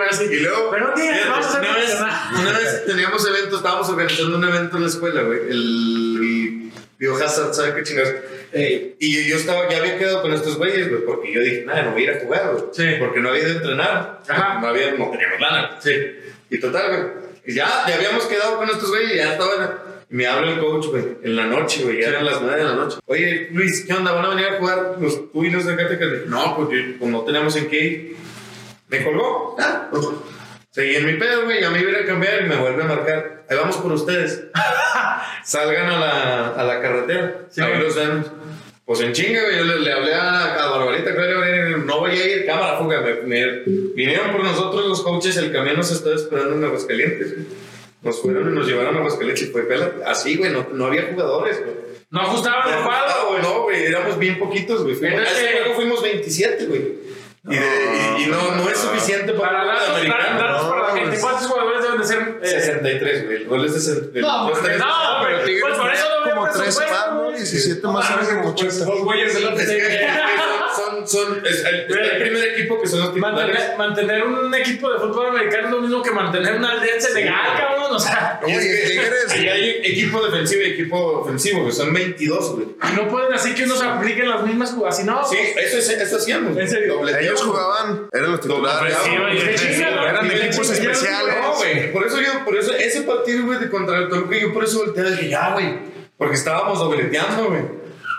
así. 0.09 0.23
Y 0.25 0.39
luego, 0.39 0.71
Pero 0.71 0.87
a 0.87 1.39
hacer 1.39 1.59
una 1.61 1.77
vez, 1.77 1.97
una 2.39 2.59
vez 2.59 2.85
teníamos 2.85 3.27
eventos, 3.27 3.57
estábamos 3.57 3.89
organizando 3.89 4.37
un 4.37 4.43
evento 4.43 4.77
en 4.77 4.83
la 4.83 4.89
escuela, 4.89 5.21
güey. 5.21 5.39
El 5.49 6.06
Biohazard, 6.97 7.53
¿sabes 7.53 7.73
qué 7.75 7.83
chingados? 7.83 8.13
Y 8.99 9.29
yo, 9.29 9.35
estaba, 9.35 9.69
ya 9.69 9.77
había 9.77 9.97
quedado 9.97 10.21
con 10.21 10.33
estos 10.33 10.57
güeyes, 10.57 10.89
güey, 10.89 11.05
porque 11.05 11.31
yo 11.31 11.41
dije, 11.41 11.63
nada, 11.65 11.83
no 11.83 11.91
voy 11.91 12.01
a 12.01 12.03
ir 12.05 12.09
a 12.17 12.19
jugar, 12.19 12.51
güey. 12.53 12.63
Sí. 12.71 12.95
Porque 12.99 13.19
no 13.19 13.29
había 13.29 13.45
a 13.45 13.49
entrenar. 13.49 14.21
Ajá. 14.27 14.59
No 14.59 14.67
había, 14.67 14.91
no 14.91 15.11
teníamos 15.11 15.39
lana. 15.39 15.77
Sí. 15.79 15.91
Y 16.49 16.59
total, 16.59 16.89
güey. 16.89 17.55
Ya, 17.55 17.85
ya 17.87 17.95
habíamos 17.95 18.25
quedado 18.25 18.57
con 18.57 18.69
estos 18.69 18.89
güeyes, 18.89 19.15
ya 19.15 19.33
estaban. 19.33 19.87
Me 20.09 20.25
habla 20.25 20.53
el 20.53 20.59
coach, 20.59 20.87
güey, 20.87 21.03
en 21.21 21.35
la 21.35 21.47
noche, 21.47 21.83
güey, 21.83 22.01
ya 22.01 22.07
eran 22.07 22.25
las 22.25 22.41
nueve 22.41 22.57
de 22.57 22.63
la 22.63 22.75
noche. 22.75 22.97
Oye, 23.07 23.49
Luis, 23.51 23.83
¿qué 23.85 23.93
onda? 23.93 24.13
¿Van 24.13 24.23
a 24.23 24.29
venir 24.29 24.45
a 24.45 24.57
jugar 24.57 24.95
los 25.01 25.31
tú 25.33 25.43
y 25.43 25.49
los 25.49 25.65
de 25.65 25.75
dije, 25.75 26.23
No, 26.27 26.55
porque 26.55 26.95
como 26.97 27.11
no 27.11 27.23
teníamos 27.25 27.55
en 27.57 27.67
qué 27.67 27.83
ir. 27.83 28.15
Me 28.87 29.03
colgó. 29.03 29.57
Ah, 29.59 29.89
pues, 29.91 30.05
Seguí 30.77 30.95
en 30.95 31.05
mi 31.07 31.13
pedo, 31.13 31.45
güey, 31.45 31.59
ya 31.59 31.71
me 31.71 31.79
iba 31.81 31.91
a 31.99 32.05
cambiar 32.05 32.43
y 32.43 32.49
me 32.49 32.55
vuelve 32.55 32.83
a 32.83 32.85
marcar. 32.85 33.43
Ahí 33.49 33.57
vamos 33.57 33.77
por 33.77 33.91
ustedes. 33.93 34.43
Salgan 35.43 35.87
a 35.89 35.99
la, 35.99 36.47
a 36.49 36.63
la 36.63 36.79
carretera. 36.81 37.47
Sí. 37.49 37.61
Ahí 37.61 37.79
los 37.81 37.95
vemos. 37.95 38.27
Pues 38.85 39.01
en 39.01 39.11
chinga, 39.11 39.41
güey, 39.41 39.57
yo 39.57 39.63
le, 39.63 39.79
le 39.79 39.91
hablé 39.91 40.13
a, 40.13 40.53
a 40.63 40.69
Barbarita, 40.69 41.15
que 41.15 41.77
no 41.83 41.99
voy 41.99 42.11
a 42.11 42.25
ir, 42.27 42.45
cámara, 42.45 42.77
fuga. 42.77 43.01
Me, 43.01 43.13
me- 43.23 43.63
vinieron 43.95 44.31
por 44.31 44.43
nosotros 44.43 44.85
los 44.85 45.01
coaches, 45.01 45.35
el 45.37 45.51
camión 45.51 45.77
nos 45.77 45.91
estaba 45.91 46.15
esperando 46.15 46.53
en 46.55 46.63
Aguascalientes. 46.65 47.33
güey. 47.33 47.47
Nos 48.03 48.21
fueron 48.21 48.51
y 48.51 48.55
nos 48.55 48.67
llevaron 48.67 48.95
a 48.95 48.99
Aguascalientes 48.99 49.47
y 49.49 49.51
fue 49.51 49.63
pela. 49.63 49.91
Así, 50.05 50.37
güey, 50.37 50.51
no, 50.51 50.67
no 50.73 50.85
había 50.85 51.07
jugadores, 51.11 51.59
güey. 51.59 51.75
No 52.11 52.21
ajustaban 52.21 52.71
el 52.77 52.83
cuadro, 52.85 53.29
güey. 53.31 53.41
No, 53.41 53.63
güey, 53.63 53.83
éramos 53.83 54.19
bien 54.19 54.37
poquitos, 54.37 54.83
güey. 54.83 54.95
Fuimos- 54.95 55.23
ese 55.23 55.53
juego 55.53 55.73
fuimos 55.75 56.03
27, 56.03 56.65
güey. 56.67 57.06
Y, 57.49 57.55
de- 57.55 58.15
y- 58.19 58.23
y 58.23 58.25
no, 58.27 58.55
no 58.55 58.69
es 58.69 58.77
suficiente 58.77 59.31
para, 59.33 59.59
Para 59.63 59.65
datos, 59.75 60.07
datos 60.37 60.65
para 60.67 60.81
la 60.93 60.99
gente. 60.99 61.19
¿Cuántos 61.19 61.47
jugadores 61.47 61.81
deben 61.83 61.97
de 62.01 62.05
ser? 62.05 62.39
eh, 62.41 62.47
63, 62.61 63.25
güey. 63.25 63.37
El 63.37 63.45
gol 63.47 63.65
es 63.65 63.73
de 63.73 63.79
60. 63.79 64.19
No, 64.19 64.51
tres- 64.51 64.77
no, 64.79 64.85
pero 65.23 65.39
Tigres 65.45 65.63
pues 65.65 65.77
por 65.77 65.91
eso 65.93 66.05
no 66.25 66.29
como 66.35 66.43
tres 66.49 66.57
presupuesto, 66.61 66.93
más, 66.97 67.13
¿no? 67.13 67.23
güey. 67.23 67.35
17 67.37 67.87
más 67.87 68.09
menos 68.09 68.27
como 68.29 68.49
80. 68.49 68.85
Dos 68.85 68.99
güeyes 69.03 69.33
del 69.33 69.45
otro. 69.45 69.57
Que- 71.07 71.13
que 71.15 71.17
son, 71.17 71.25
son, 71.25 71.35
son- 71.35 71.45
es 71.45 71.65
el, 71.65 71.85
primer 71.85 72.43
equipo 72.49 72.81
que 72.81 72.87
son 72.87 72.99
los 72.99 73.13
titulares. 73.13 73.75
Mantener, 73.77 73.77
mantener 73.77 74.23
un 74.23 74.53
equipo 74.55 74.91
de 74.91 74.99
fútbol 74.99 75.27
americano 75.27 75.67
es 75.67 75.73
lo 75.73 75.81
mismo 75.81 76.03
que 76.03 76.11
mantener 76.11 76.55
una 76.55 76.71
aldea 76.71 76.95
en 76.95 77.01
Senegal, 77.01 77.57
cabrón. 77.57 77.95
O 77.95 77.99
sea, 77.99 78.39
Y 78.45 78.51
es 78.51 78.57
Oye, 78.57 79.41
que 79.41 79.49
hay 79.49 79.69
equipo 79.83 80.23
defensivo 80.25 80.61
y 80.61 80.65
equipo 80.65 80.97
ofensivo, 81.21 81.61
güey. 81.61 81.71
Son 81.71 81.93
22, 81.93 82.55
güey. 82.55 82.67
no 82.95 83.07
pueden 83.07 83.33
así 83.33 83.53
que 83.53 83.63
unos 83.63 83.81
apliquen 83.81 84.29
las 84.29 84.43
mismas 84.43 84.71
jugadas. 84.71 84.97
Si 84.97 85.03
no, 85.03 85.23
Sí, 85.27 85.37
eso, 85.57 85.77
es, 85.77 85.89
eso 85.89 86.17
hacíamos. 86.17 86.57
¿En 86.57 86.67
serio? 86.67 87.07
Ellos 87.07 87.41
jugaban, 87.41 88.07
eran 88.13 88.31
los 88.31 88.41
titulares. 88.41 88.95
Eran 89.05 90.31
equipos 90.31 90.69
especiales. 90.69 91.35
No, 91.41 91.53
güey. 91.55 91.91
Por 91.91 92.05
eso 92.05 92.19
yo, 92.21 92.45
por 92.45 92.57
eso, 92.57 92.73
ese 92.73 93.01
partido, 93.01 93.45
güey, 93.45 93.59
de 93.59 93.69
contra 93.69 93.97
el 93.97 94.09
Toluca, 94.09 94.37
yo 94.37 94.53
por 94.53 94.63
eso 94.63 94.79
volteé 94.79 95.07
y 95.07 95.11
dije, 95.11 95.29
ya, 95.29 95.53
güey. 95.53 95.79
Porque 96.17 96.35
estábamos 96.35 96.79
dobleteando, 96.79 97.45
güey. 97.49 97.61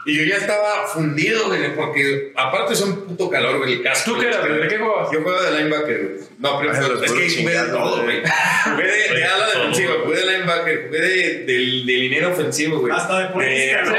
Y 0.09 0.17
yo 0.19 0.25
ya 0.25 0.37
estaba 0.37 0.87
fundido, 0.87 1.47
güey, 1.49 1.75
porque 1.77 2.33
aparte 2.35 2.73
es 2.73 2.81
un 2.81 3.05
puto 3.07 3.29
calor, 3.31 3.59
güey, 3.59 3.75
el 3.75 3.83
casco. 3.83 4.13
¿Tú 4.13 4.19
qué 4.21 4.29
eras, 4.29 4.41
güey? 4.47 4.61
¿De 4.63 4.69
qué 4.69 4.79
jugabas? 4.79 5.11
Yo 5.13 5.23
juego 5.23 5.43
de 5.43 5.51
linebacker, 5.59 6.03
güey. 6.03 6.29
No, 6.39 6.59
pero 6.59 6.73
Ay, 6.73 6.81
los 6.89 7.03
es 7.03 7.13
que 7.13 7.43
jugué 7.43 7.63
de 7.63 7.69
todo, 7.69 8.03
güey. 8.05 8.21
güey. 8.21 8.33
Jugué 8.65 8.85
de, 8.87 9.15
de 9.15 9.25
ala 9.25 9.47
defensiva, 9.47 9.93
jugué 10.05 10.17
de 10.17 10.27
linebacker, 10.33 10.87
jugué 10.87 11.01
de, 11.01 11.45
del, 11.45 11.87
de 11.87 11.93
liniero 11.93 12.31
ofensivo, 12.33 12.79
güey. 12.81 12.93
Hasta 12.95 13.19
de 13.21 13.27
política, 13.29 13.79
De- 13.79 13.85
¿no? 13.85 13.91
Sí, 13.93 13.99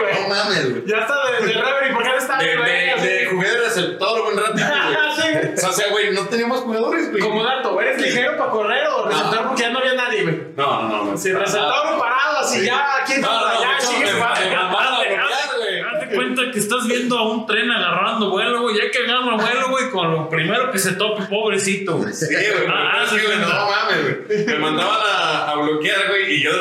güey. 0.00 0.14
No 0.22 0.28
mames, 0.28 0.70
güey. 0.70 0.82
Ya 0.86 0.96
está 0.98 1.14
de, 1.40 1.46
de 1.46 1.52
referee, 1.54 1.92
¿por 1.94 2.02
qué 2.02 2.08
no 2.10 2.18
está 2.18 2.38
De, 2.38 2.46
de, 2.48 3.08
de 3.08 3.26
jugué 3.26 3.50
de 3.50 3.56
receptor 3.60 4.20
un 4.32 4.38
ratito, 4.38 4.66
güey. 4.86 5.46
Sí. 5.56 5.66
O 5.66 5.72
sea, 5.72 5.88
güey, 5.90 6.10
no 6.12 6.28
teníamos 6.28 6.60
jugadores, 6.60 7.10
güey. 7.10 7.22
Como 7.22 7.42
dato, 7.42 7.80
¿eres 7.80 8.00
ligero 8.02 8.36
para 8.36 8.50
correr 8.50 8.86
o 8.88 9.08
receptor 9.08 9.46
porque 9.46 9.62
ya 9.62 9.70
no 9.70 9.78
había 9.78 9.94
nadie, 9.94 10.22
güey? 10.22 10.40
No, 10.56 10.82
no, 10.88 11.04
no. 11.04 11.16
Si 11.16 11.32
receptor 11.32 11.98
parado, 11.98 12.38
así 12.40 12.64
ya, 12.66 12.84
¿quién 13.06 13.22
No, 13.22 13.40
no, 13.40 13.60
ya, 13.62 13.72
mucho 13.74 13.86
sigue 13.86 14.00
me- 14.04 14.10
su 14.10 14.16
me 14.16 14.20
mamaba 14.56 14.90
madre. 14.90 15.16
bloquear, 15.16 15.56
güey. 15.56 15.82
Date 15.82 16.05
cuenta 16.16 16.50
que 16.50 16.58
estás 16.58 16.86
viendo 16.88 17.18
a 17.18 17.30
un 17.30 17.46
tren 17.46 17.70
agarrando 17.70 18.30
vuelo, 18.30 18.62
güey. 18.62 18.76
Ya 18.76 18.90
que 18.90 18.98
agarra 18.98 19.36
vuelo, 19.36 19.68
güey, 19.70 19.90
con 19.90 20.10
lo 20.12 20.28
primero 20.28 20.70
que 20.72 20.78
se 20.78 20.92
tope, 20.92 21.24
pobrecito. 21.24 21.96
güey. 21.98 22.12
Sí, 22.12 22.26
güey. 22.34 22.66
Ah, 22.68 23.04
sí, 23.08 23.14
güey, 23.16 23.26
cuenta. 23.26 23.46
no 23.48 23.70
mames, 23.70 24.26
güey. 24.28 24.46
Me 24.46 24.58
mandaban 24.58 24.98
a, 25.06 25.50
a 25.50 25.54
bloquear, 25.56 26.08
güey, 26.08 26.34
y 26.34 26.42
yo, 26.42 26.52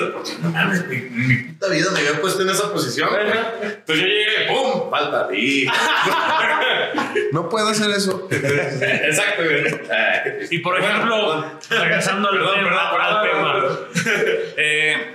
no 0.41 0.49
mames, 0.51 0.86
güey, 0.88 0.97
en 0.99 1.28
mi 1.28 1.36
puta 1.38 1.68
vida 1.70 1.91
me 1.91 1.99
había 1.99 2.22
puesto 2.22 2.41
en 2.43 2.49
esa 2.49 2.72
posición, 2.72 3.10
güey. 3.10 3.24
Entonces 3.64 3.97
yo 3.99 4.06
llegué, 4.06 4.47
¡pum! 4.49 4.89
Falta 4.91 5.22
a 5.22 5.28
ti. 5.28 5.68
No 7.32 7.49
puedo 7.49 7.68
hacer 7.70 7.89
eso. 7.91 8.28
Exacto, 8.32 9.43
güey. 9.43 9.64
Y 10.51 10.60
por 10.60 10.78
ejemplo, 10.80 11.45
regresando 11.70 12.30
al 12.30 12.38
Perdón, 12.38 12.56
tema, 12.56 12.70
perdón, 12.91 12.99
al 12.99 13.22
perdón, 13.22 13.78
tema. 13.93 14.14
Eh, 14.58 15.14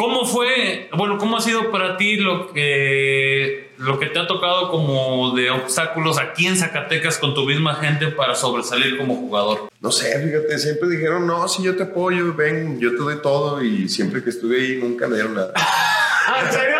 ¿Cómo 0.00 0.24
fue, 0.24 0.88
bueno, 0.96 1.18
cómo 1.18 1.36
ha 1.36 1.42
sido 1.42 1.70
para 1.70 1.98
ti 1.98 2.16
lo 2.16 2.50
que, 2.54 3.72
lo 3.76 3.98
que 3.98 4.06
te 4.06 4.18
ha 4.18 4.26
tocado 4.26 4.70
como 4.70 5.34
de 5.36 5.50
obstáculos 5.50 6.18
aquí 6.18 6.46
en 6.46 6.56
Zacatecas 6.56 7.18
con 7.18 7.34
tu 7.34 7.44
misma 7.44 7.74
gente 7.74 8.06
para 8.06 8.34
sobresalir 8.34 8.96
como 8.96 9.14
jugador? 9.14 9.68
No 9.78 9.92
sé, 9.92 10.18
fíjate, 10.26 10.58
siempre 10.58 10.88
dijeron, 10.88 11.26
no, 11.26 11.46
si 11.48 11.62
yo 11.64 11.76
te 11.76 11.82
apoyo, 11.82 12.32
ven, 12.32 12.80
yo 12.80 12.92
te 12.92 12.96
doy 12.96 13.20
todo. 13.20 13.62
Y 13.62 13.90
siempre 13.90 14.24
que 14.24 14.30
estuve 14.30 14.58
ahí 14.58 14.76
nunca 14.80 15.06
me 15.06 15.16
dieron 15.16 15.34
nada. 15.34 15.52
¿En 16.46 16.50
serio? 16.50 16.76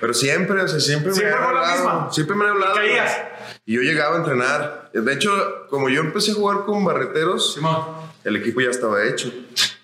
Pero 0.00 0.12
siempre, 0.12 0.60
o 0.60 0.66
sea, 0.66 0.80
siempre, 0.80 1.12
Siempre 1.12 1.36
me 1.36 1.46
han 1.46 1.54
la 1.54 1.60
hablado. 1.60 1.76
misma. 1.76 2.12
Siempre 2.12 2.34
me 2.34 2.44
han 2.46 2.50
hablado. 2.50 2.74
caías? 2.74 3.16
Y 3.64 3.74
yo 3.76 3.82
llegaba 3.82 4.16
a 4.16 4.18
entrenar. 4.18 4.90
De 4.92 5.12
hecho, 5.12 5.30
como 5.70 5.88
yo 5.88 6.00
empecé 6.00 6.32
a 6.32 6.34
jugar 6.34 6.64
con 6.66 6.84
barreteros, 6.84 7.54
Simón. 7.54 7.80
el 8.24 8.34
equipo 8.34 8.60
ya 8.60 8.70
estaba 8.70 9.04
hecho. 9.04 9.32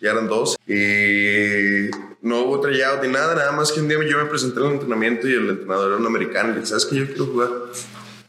Ya 0.01 0.11
eran 0.11 0.27
dos. 0.27 0.57
Y 0.67 1.89
no 2.23 2.39
hubo 2.41 2.61
tryout 2.61 3.03
ni 3.03 3.09
nada. 3.09 3.35
Nada 3.35 3.53
más 3.53 3.71
que 3.73 3.81
un 3.81 3.89
día 3.89 3.99
yo 4.09 4.19
me 4.19 4.25
presenté 4.27 4.61
al 4.61 4.73
entrenamiento 4.73 5.29
y 5.29 5.35
el 5.35 5.51
entrenador 5.51 5.89
era 5.89 5.97
un 5.97 6.07
americano. 6.07 6.49
Y 6.51 6.53
le 6.53 6.61
dije, 6.61 6.67
¿sabes 6.69 6.87
qué? 6.87 6.97
Yo 6.97 7.07
quiero 7.07 7.27
jugar. 7.27 7.49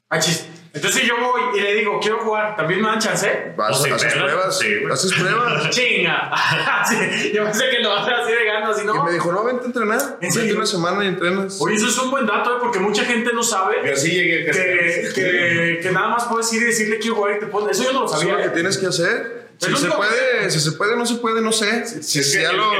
Ah, 0.09 0.19
chis. 0.19 0.47
Entonces 0.75 1.01
si 1.01 1.07
yo 1.07 1.13
voy 1.19 1.59
y 1.59 1.61
le 1.61 1.75
digo, 1.75 1.99
quiero 2.01 2.17
jugar, 2.21 2.55
¿también 2.55 2.81
me 2.81 2.87
dan 2.87 2.97
chance? 2.99 3.53
Vas, 3.55 3.79
O 3.79 3.85
haces 3.93 4.11
pelas, 4.11 4.23
pruebas. 4.23 4.57
sí, 4.57 4.75
güey. 4.81 4.91
haces 4.91 5.13
pruebas. 5.13 5.69
Chinga. 5.71 6.31
Sí, 6.89 7.31
yo 7.33 7.43
pensé 7.45 7.69
que 7.69 7.79
lo 7.79 7.89
vas 7.91 8.07
a 8.07 8.23
así 8.23 8.31
de 8.33 8.43
ganas, 8.45 8.81
Y 8.81 8.85
no. 8.85 9.03
me 9.05 9.11
dijo, 9.13 9.31
no, 9.31 9.43
vente 9.43 9.63
a 9.63 9.65
entrenar. 9.67 10.17
¿En 10.19 10.33
Vente 10.33 10.53
una 10.55 10.65
semana 10.65 11.05
y 11.05 11.07
entrenas. 11.09 11.57
Oye, 11.61 11.75
eso 11.75 11.87
es 11.87 11.97
un 11.99 12.09
buen 12.11 12.25
dato, 12.25 12.55
¿eh? 12.55 12.57
porque 12.59 12.79
mucha 12.79 13.05
gente 13.05 13.31
no 13.33 13.41
sabe 13.43 13.77
Y 13.83 14.09
llegué 14.09 14.45
casi. 14.47 14.59
que, 14.59 15.11
que, 15.13 15.79
que 15.81 15.91
nada 15.91 16.09
más 16.09 16.25
puedes 16.25 16.51
ir 16.53 16.63
y 16.63 16.65
decirle 16.65 16.97
quiero 16.97 17.17
jugar 17.17 17.37
y 17.37 17.39
te 17.39 17.45
pones. 17.47 17.79
Eso 17.79 17.83
yo 17.89 17.93
no 17.93 17.99
lo 18.01 18.05
Eso 18.07 18.15
es 18.15 18.21
sabía. 18.21 18.37
lo 18.37 18.43
que 18.43 18.49
tienes 18.49 18.77
que 18.79 18.87
hacer. 18.87 19.42
Si 19.57 19.75
se 19.75 19.87
puede, 19.89 20.49
si 20.49 20.59
se 20.59 20.71
puede, 20.73 20.95
no 20.97 21.05
se 21.05 21.15
puede, 21.15 21.41
no 21.41 21.51
sé. 21.51 21.85
Si 22.03 22.19
Es 22.19 22.35
que 22.35 22.41
ya 22.41 22.51
lo. 22.51 22.71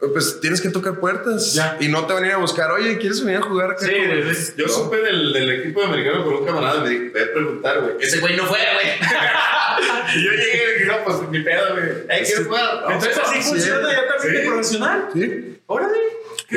Pero 0.00 0.14
pues 0.14 0.40
tienes 0.40 0.60
que 0.60 0.68
tocar 0.68 0.98
puertas 0.98 1.54
Ya. 1.54 1.76
y 1.78 1.86
no 1.86 2.04
te 2.06 2.12
van 2.12 2.24
a 2.24 2.26
ir 2.26 2.32
a 2.32 2.38
buscar, 2.38 2.72
oye, 2.72 2.98
¿quieres 2.98 3.24
venir 3.24 3.38
a 3.38 3.42
jugar? 3.42 3.76
Sí, 3.78 3.86
con-" 3.86 4.28
es- 4.30 4.56
Yo 4.56 4.66
supe 4.66 4.96
del, 4.96 5.32
del 5.32 5.48
equipo 5.60 5.80
de 5.80 5.86
americano 5.86 6.24
por 6.24 6.34
un 6.34 6.44
camarada 6.44 6.78
y 6.78 6.80
me 6.82 6.88
dije, 6.90 7.10
voy 7.12 7.22
a 7.22 7.32
preguntar, 7.32 7.80
güey. 7.82 7.94
Ese 8.00 8.18
güey 8.18 8.36
no 8.36 8.44
fue, 8.46 8.58
güey. 8.58 8.86
y 10.16 10.24
yo 10.24 10.30
llegué 10.32 10.64
y 10.64 10.72
dije, 10.80 10.86
no, 10.86 11.04
pues 11.04 11.28
mi 11.30 11.40
pedo, 11.42 11.74
güey. 11.74 11.84
Hey, 12.08 12.22
¿quieres 12.26 12.46
jugar? 12.48 12.84
Entonces 12.88 13.16
así 13.24 13.42
sí, 13.42 13.48
funciona 13.50 13.92
ya 13.92 14.08
también 14.08 14.20
sí. 14.20 14.28
de 14.32 14.40
profesional. 14.48 15.08
Sí. 15.14 15.58
Órale. 15.66 15.98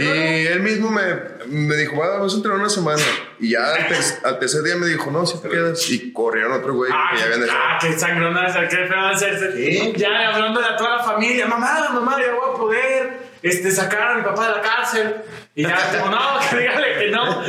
Y 0.01 0.47
él 0.47 0.59
mismo 0.61 0.91
me, 0.91 1.01
me 1.47 1.75
dijo, 1.75 1.97
"Va, 1.97 2.09
vamos 2.09 2.33
a 2.33 2.37
entrenar 2.37 2.59
una 2.59 2.69
semana. 2.69 3.01
Y 3.39 3.51
ya 3.51 3.65
al, 3.75 3.87
ter- 3.87 3.97
al 4.23 4.39
tercer 4.39 4.61
día 4.63 4.75
me 4.75 4.87
dijo, 4.87 5.09
no, 5.11 5.25
si 5.25 5.41
te 5.41 5.49
quedas. 5.49 5.89
Y 5.89 6.11
corrieron 6.11 6.51
otro 6.53 6.73
güey 6.73 6.91
Ah, 6.93 7.09
que 7.11 7.19
ya 7.19 7.25
habían 7.25 7.41
dejado. 7.41 7.59
ah, 7.63 7.77
qué 7.81 7.93
sangronaza, 7.97 8.67
qué 8.67 8.77
feo 8.87 9.05
hacerse. 9.07 9.93
Ya 9.97 10.33
hablando 10.33 10.59
de 10.61 10.67
toda 10.77 10.97
la 10.97 11.03
familia, 11.03 11.47
mamá, 11.47 11.89
mamá, 11.93 12.17
ya 12.21 12.33
voy 12.33 12.49
a 12.53 12.57
poder 12.57 13.17
este, 13.45 13.71
sacar 13.71 14.11
a 14.11 14.15
mi 14.17 14.23
papá 14.23 14.47
de 14.49 14.55
la 14.55 14.61
cárcel. 14.61 15.15
Y 15.53 15.61
ya, 15.63 15.99
como 16.01 16.11
no, 16.15 16.19
que 16.49 16.57
dígale 16.59 16.97
que 16.99 17.11
no. 17.11 17.41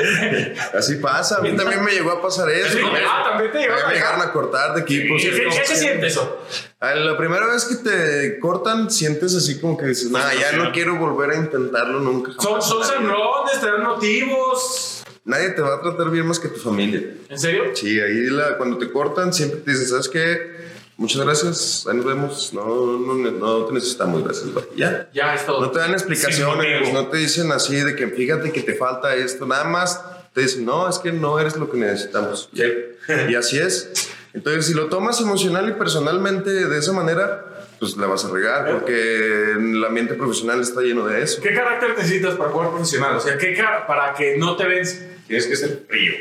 Así 0.78 0.96
pasa. 0.96 1.38
A 1.38 1.40
mí 1.40 1.56
también 1.56 1.82
me 1.82 1.92
llegó 1.92 2.10
a 2.12 2.22
pasar 2.22 2.50
eso. 2.50 2.68
Sí, 2.76 2.80
ah, 2.84 3.24
también 3.30 3.50
te 3.50 3.58
llegó 3.60 3.74
A 3.74 3.88
me 3.88 3.94
llegaron 3.94 4.20
a 4.20 4.32
cortar 4.32 4.74
de 4.74 4.82
equipos. 4.82 5.22
¿Qué, 5.22 5.30
qué- 5.30 5.48
qué 5.48 5.66
se 5.66 5.76
siente 5.76 6.06
eso? 6.06 6.42
La 6.80 7.16
primera 7.16 7.46
vez 7.46 7.64
que 7.64 7.76
te 7.76 8.38
cortan, 8.38 8.90
sientes 8.90 9.34
así 9.34 9.58
como 9.58 9.76
que 9.78 9.86
dices, 9.86 10.10
nada, 10.10 10.34
ya 10.34 10.52
no 10.52 10.70
quiero 10.70 10.96
volver 10.96 11.30
a 11.30 11.36
intentarlo 11.36 11.98
nunca. 12.00 12.32
Son, 12.40 12.60
son 12.62 12.84
sangrones, 12.84 13.58
te 13.60 13.66
dan 13.66 13.82
motivos. 13.82 15.02
Nadie 15.24 15.50
te 15.50 15.60
va 15.62 15.74
a 15.76 15.80
tratar 15.80 16.10
bien 16.10 16.26
más 16.26 16.38
que 16.38 16.48
tu 16.48 16.60
familia. 16.60 17.02
¿En 17.28 17.38
serio? 17.38 17.64
Sí, 17.74 17.98
ahí 17.98 18.26
la, 18.30 18.56
cuando 18.58 18.78
te 18.78 18.92
cortan 18.92 19.32
siempre 19.32 19.58
te 19.60 19.72
dicen, 19.72 19.88
¿sabes 19.88 20.08
qué? 20.08 20.75
Muchas 20.98 21.22
gracias, 21.22 21.86
ahí 21.86 21.96
nos 21.96 22.06
vemos. 22.06 22.52
No, 22.54 22.64
no, 22.98 23.14
no 23.14 23.64
te 23.66 23.74
necesitamos, 23.74 24.24
gracias. 24.24 24.52
bye". 24.54 24.64
Ya. 24.76 25.08
Ya 25.12 25.34
es 25.34 25.44
todo. 25.44 25.60
No 25.60 25.70
te 25.70 25.78
dan 25.78 25.92
explicaciones, 25.92 26.92
no 26.92 27.08
te 27.08 27.18
dicen 27.18 27.52
así 27.52 27.76
de 27.76 27.94
que 27.94 28.08
fíjate 28.08 28.50
que 28.50 28.62
te 28.62 28.74
falta 28.74 29.14
esto, 29.14 29.46
nada 29.46 29.64
más 29.64 30.02
te 30.32 30.42
dicen, 30.42 30.64
no, 30.64 30.88
es 30.88 30.98
que 30.98 31.12
no 31.12 31.38
eres 31.38 31.56
lo 31.56 31.70
que 31.70 31.78
necesitamos. 31.78 32.50
Y 32.52 33.34
así 33.34 33.58
es. 33.58 34.10
Entonces, 34.34 34.66
si 34.66 34.74
lo 34.74 34.86
tomas 34.88 35.18
emocional 35.22 35.66
y 35.68 35.72
personalmente 35.72 36.50
de 36.50 36.78
esa 36.78 36.92
manera, 36.92 37.66
pues 37.78 37.96
la 37.96 38.06
vas 38.06 38.24
a 38.26 38.30
regar, 38.30 38.70
porque 38.70 39.52
el 39.52 39.82
ambiente 39.82 40.12
profesional 40.14 40.60
está 40.60 40.82
lleno 40.82 41.06
de 41.06 41.22
eso. 41.22 41.40
¿Qué 41.40 41.54
carácter 41.54 41.96
necesitas 41.96 42.34
para 42.34 42.50
jugar 42.50 42.70
profesional? 42.70 43.16
O 43.16 43.20
sea, 43.20 43.38
¿qué 43.38 43.58
para 43.86 44.12
que 44.14 44.36
no 44.36 44.56
te 44.56 44.66
vence? 44.66 45.16
Tienes 45.26 45.46
que 45.46 45.56
ser 45.56 45.86
frío. 45.88 46.12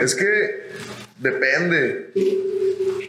Es 0.00 0.14
que 0.14 0.70
depende. 1.20 2.12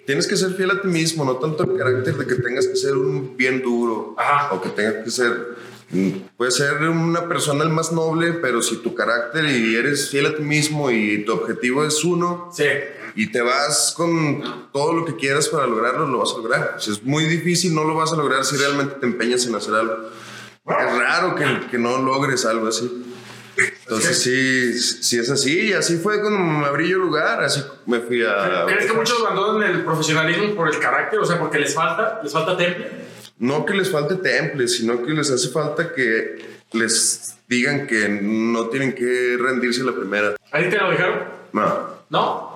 Tienes 0.05 0.27
que 0.27 0.35
ser 0.35 0.53
fiel 0.53 0.71
a 0.71 0.81
ti 0.81 0.87
mismo, 0.87 1.23
no 1.25 1.37
tanto 1.37 1.63
el 1.63 1.77
carácter 1.77 2.15
de 2.15 2.25
que 2.27 2.35
tengas 2.41 2.67
que 2.67 2.75
ser 2.75 2.95
un 2.95 3.37
bien 3.37 3.61
duro 3.61 4.15
Ajá. 4.17 4.53
o 4.53 4.61
que 4.61 4.69
tengas 4.69 5.03
que 5.03 5.11
ser. 5.11 5.31
mm, 5.91 6.09
Puedes 6.37 6.55
ser 6.55 6.81
una 6.81 7.27
persona 7.27 7.63
el 7.63 7.69
más 7.69 7.91
noble, 7.91 8.33
pero 8.33 8.61
si 8.61 8.77
tu 8.77 8.93
carácter 8.95 9.45
y 9.45 9.75
eres 9.75 10.09
fiel 10.09 10.25
a 10.25 10.35
ti 10.35 10.41
mismo 10.43 10.89
y 10.91 11.23
tu 11.23 11.33
objetivo 11.33 11.85
es 11.85 12.03
uno 12.03 12.49
Sí. 12.51 12.65
y 13.15 13.31
te 13.31 13.41
vas 13.41 13.93
con 13.95 14.43
todo 14.73 14.93
lo 14.93 15.05
que 15.05 15.15
quieras 15.15 15.47
para 15.49 15.67
lograrlo, 15.67 16.07
lo 16.07 16.17
vas 16.19 16.33
a 16.33 16.37
lograr. 16.37 16.75
Si 16.79 16.91
es 16.91 17.03
muy 17.03 17.25
difícil, 17.25 17.73
no 17.75 17.83
lo 17.83 17.93
vas 17.95 18.11
a 18.11 18.15
lograr 18.15 18.43
si 18.43 18.57
realmente 18.57 18.95
te 18.99 19.05
empeñas 19.05 19.45
en 19.45 19.55
hacer 19.55 19.75
algo. 19.75 19.93
Es 20.67 20.97
raro 20.97 21.35
que, 21.35 21.45
que 21.69 21.77
no 21.77 22.01
logres 22.01 22.45
algo 22.45 22.67
así. 22.67 23.03
Entonces 23.57 24.21
sí, 24.21 24.73
sí 24.79 25.19
es 25.19 25.29
así 25.29 25.67
y 25.67 25.73
así 25.73 25.97
fue 25.97 26.21
cuando 26.21 26.39
me 26.39 26.65
abrí 26.65 26.89
yo 26.89 26.97
lugar, 26.97 27.43
así 27.43 27.61
me 27.85 27.99
fui 27.99 28.23
a... 28.23 28.65
¿Crees 28.65 28.85
que 28.85 28.93
muchos 28.93 29.19
abandonan 29.19 29.69
el 29.69 29.83
profesionalismo 29.83 30.55
por 30.55 30.69
el 30.69 30.79
carácter? 30.79 31.19
O 31.19 31.25
sea, 31.25 31.37
porque 31.37 31.59
les 31.59 31.73
falta, 31.73 32.21
les 32.23 32.31
falta 32.31 32.55
temple. 32.55 32.89
No 33.39 33.65
que 33.65 33.73
les 33.73 33.89
falte 33.89 34.15
temple, 34.15 34.67
sino 34.67 35.03
que 35.03 35.11
les 35.11 35.29
hace 35.31 35.49
falta 35.49 35.93
que 35.93 36.61
les 36.73 37.35
digan 37.47 37.87
que 37.87 38.07
no 38.07 38.67
tienen 38.69 38.93
que 38.93 39.37
rendirse 39.39 39.83
la 39.83 39.93
primera. 39.93 40.35
¿Ahí 40.51 40.69
te 40.69 40.77
lo 40.77 40.91
dijeron? 40.91 41.19
No. 41.51 41.89
¿No? 42.09 42.50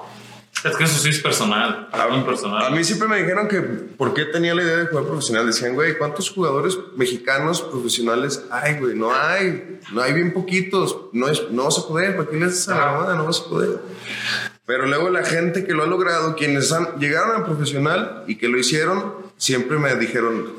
Es 0.66 0.76
que 0.76 0.84
eso 0.84 0.98
sí 0.98 1.10
es 1.10 1.20
personal. 1.20 1.90
Muy 2.10 2.22
personal. 2.22 2.66
A 2.66 2.70
mí 2.72 2.84
siempre 2.84 3.08
me 3.08 3.20
dijeron 3.20 3.48
que 3.48 3.62
por 3.62 4.16
qué 4.16 4.26
tenía 4.26 4.56
la 4.56 4.64
idea 4.64 4.78
de 4.78 4.88
jugar 4.88 5.06
profesional. 5.06 5.46
Decían, 5.46 5.76
güey, 5.76 5.96
¿cuántos 5.96 6.32
jugadores 6.32 6.78
mexicanos 6.96 7.62
profesionales 7.62 8.44
hay, 8.50 8.80
güey? 8.80 8.96
No 8.96 9.14
hay. 9.14 9.80
No 9.94 10.02
hay 10.02 10.14
bien 10.14 10.34
poquitos. 10.34 10.98
No, 11.14 11.28
es, 11.28 11.52
no 11.52 11.66
vas 11.66 11.78
a 11.78 11.88
poder. 11.88 12.18
¿Para 12.18 12.30
qué 12.30 12.38
le 12.38 12.46
haces 12.48 12.68
a 12.70 12.78
la 12.78 12.86
mamada? 12.88 13.16
No 13.16 13.26
vas 13.26 13.42
a 13.42 13.50
poder. 13.50 13.80
Pero 14.66 14.88
luego 14.88 15.12
la 15.12 15.24
gente 15.24 15.66
que 15.66 15.74
lo 15.74 15.84
ha 15.84 15.88
logrado, 15.88 16.36
quienes 16.36 16.72
han, 16.72 17.00
llegaron 17.00 17.40
a 17.40 17.46
profesional 17.46 18.24
y 18.26 18.38
que 18.38 18.48
lo 18.48 18.58
hicieron, 18.58 19.14
siempre 19.38 19.78
me 19.78 19.94
dijeron, 19.96 20.52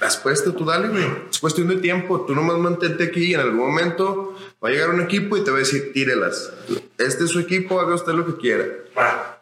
has 0.00 0.16
puesto, 0.16 0.54
tú 0.54 0.64
dale, 0.64 0.88
güey. 0.88 1.06
Es 1.30 1.38
cuestión 1.38 1.68
de 1.68 1.76
tiempo. 1.76 2.24
Tú 2.26 2.34
nomás 2.34 2.58
mantente 2.58 3.04
aquí 3.04 3.24
y 3.24 3.34
en 3.34 3.40
algún 3.40 3.58
momento 3.58 4.34
va 4.62 4.68
a 4.68 4.72
llegar 4.72 4.90
un 4.90 5.00
equipo 5.00 5.36
y 5.36 5.44
te 5.44 5.50
va 5.50 5.56
a 5.56 5.60
decir, 5.60 5.92
tírelas. 5.92 6.52
Este 6.98 7.24
es 7.24 7.30
su 7.30 7.40
equipo, 7.40 7.80
haga 7.80 7.94
usted 7.94 8.12
lo 8.12 8.26
que 8.26 8.36
quiera. 8.36 8.66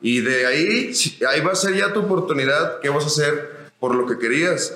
Y 0.00 0.20
de 0.20 0.46
ahí, 0.46 0.92
ahí 1.28 1.40
va 1.40 1.52
a 1.52 1.56
ser 1.56 1.74
ya 1.74 1.92
tu 1.92 2.00
oportunidad. 2.00 2.80
¿Qué 2.80 2.88
vas 2.88 3.04
a 3.04 3.08
hacer 3.08 3.70
por 3.78 3.94
lo 3.94 4.06
que 4.06 4.18
querías? 4.18 4.74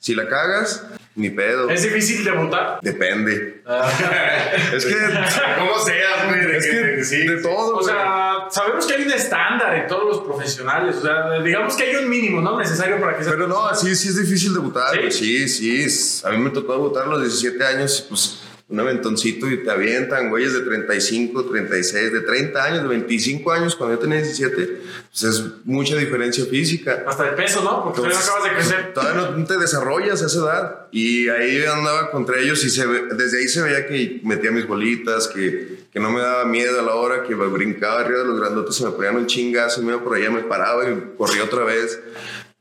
Si 0.00 0.14
la 0.14 0.26
cagas, 0.28 0.86
ni 1.14 1.28
pedo. 1.30 1.68
¿Es 1.68 1.82
difícil 1.82 2.24
debutar? 2.24 2.78
Depende. 2.80 3.62
es 4.74 4.84
que, 4.86 4.94
¿Cómo 5.58 5.78
seas, 5.78 6.26
güey? 6.26 6.46
De 6.46 6.56
es 6.56 6.66
que- 6.66 6.76
de 6.76 6.96
que 6.96 7.04
sí. 7.04 7.26
de 7.26 7.36
todo. 7.42 7.74
O 7.74 7.74
güey. 7.74 7.84
sea, 7.84 8.46
sabemos 8.50 8.86
que 8.86 8.94
hay 8.94 9.02
un 9.02 9.12
estándar 9.12 9.74
en 9.76 9.86
todos 9.86 10.04
los 10.16 10.20
profesionales. 10.26 10.96
O 10.96 11.02
sea, 11.02 11.38
digamos 11.42 11.76
que 11.76 11.82
hay 11.84 11.96
un 11.96 12.08
mínimo, 12.08 12.40
¿no? 12.40 12.58
Necesario 12.58 12.98
para 12.98 13.16
que. 13.18 13.24
Pero 13.24 13.46
no, 13.46 13.74
sí, 13.74 13.94
sí 13.94 14.08
es 14.08 14.16
difícil 14.16 14.54
debutar. 14.54 14.94
¿Sí? 14.94 15.10
Sí, 15.12 15.48
sí. 15.48 15.82
es- 15.82 16.24
a 16.24 16.30
mí 16.30 16.38
me 16.38 16.50
tocó 16.50 16.72
debutar 16.72 17.04
a 17.04 17.06
los 17.08 17.20
17 17.20 17.62
años 17.64 18.02
y 18.04 18.08
pues 18.08 18.38
un 18.70 18.78
aventoncito 18.78 19.50
y 19.50 19.64
te 19.64 19.70
avientan, 19.70 20.30
güeyes 20.30 20.52
de 20.52 20.60
35, 20.60 21.44
36, 21.46 22.12
de 22.12 22.20
30 22.20 22.64
años, 22.64 22.82
de 22.82 22.88
25 22.88 23.50
años, 23.52 23.74
cuando 23.74 23.96
yo 23.96 24.00
tenía 24.00 24.18
17, 24.18 24.80
pues 25.10 25.22
es 25.24 25.44
mucha 25.64 25.96
diferencia 25.96 26.44
física. 26.46 27.04
Hasta 27.06 27.24
de 27.24 27.30
peso, 27.32 27.62
¿no? 27.64 27.82
Porque 27.82 27.96
todavía 27.96 28.16
no 28.18 28.24
acabas 28.24 28.44
de 28.44 28.50
crecer. 28.54 28.92
Todavía 28.94 29.30
no 29.36 29.44
te 29.44 29.58
desarrollas 29.58 30.22
a 30.22 30.26
esa 30.26 30.38
edad. 30.38 30.86
Y 30.92 31.28
ahí 31.28 31.64
andaba 31.64 32.12
contra 32.12 32.38
ellos 32.38 32.64
y 32.64 32.70
se 32.70 32.86
ve- 32.86 33.08
desde 33.16 33.38
ahí 33.40 33.48
se 33.48 33.60
veía 33.62 33.86
que 33.88 34.20
metía 34.22 34.52
mis 34.52 34.66
bolitas, 34.68 35.26
que, 35.26 35.80
que 35.92 35.98
no 35.98 36.10
me 36.12 36.20
daba 36.20 36.44
miedo 36.44 36.78
a 36.78 36.82
la 36.84 36.94
hora, 36.94 37.24
que 37.24 37.34
me 37.34 37.46
brincaba 37.48 38.00
arriba 38.00 38.20
de 38.20 38.26
los 38.26 38.38
grandotes, 38.38 38.76
se 38.76 38.84
me 38.84 38.92
ponían 38.92 39.16
un 39.16 39.26
chingazo 39.26 39.80
y 39.80 39.84
me 39.84 39.92
iba 39.94 40.04
por 40.04 40.14
allá, 40.16 40.30
me 40.30 40.42
paraba 40.44 40.88
y 40.88 41.16
corría 41.18 41.42
otra 41.42 41.64
vez. 41.64 41.98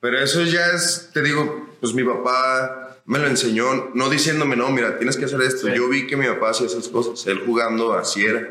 Pero 0.02 0.18
eso 0.20 0.42
ya 0.44 0.66
es, 0.72 1.12
te 1.14 1.22
digo, 1.22 1.70
pues 1.80 1.94
mi 1.94 2.04
papá 2.04 2.89
me 3.10 3.18
lo 3.18 3.26
enseñó, 3.26 3.90
no 3.96 4.08
diciéndome, 4.08 4.56
no, 4.56 4.70
mira, 4.70 5.00
tienes 5.00 5.18
que 5.18 5.26
hacer 5.26 5.42
esto. 5.42 5.66
Sí. 5.66 5.74
Yo 5.76 5.90
vi 5.90 6.06
que 6.06 6.16
mi 6.16 6.28
papá 6.28 6.52
hacía 6.52 6.68
esas 6.68 6.88
cosas, 6.88 7.26
él 7.26 7.42
jugando 7.44 7.94
así 7.94 8.24
era. 8.24 8.48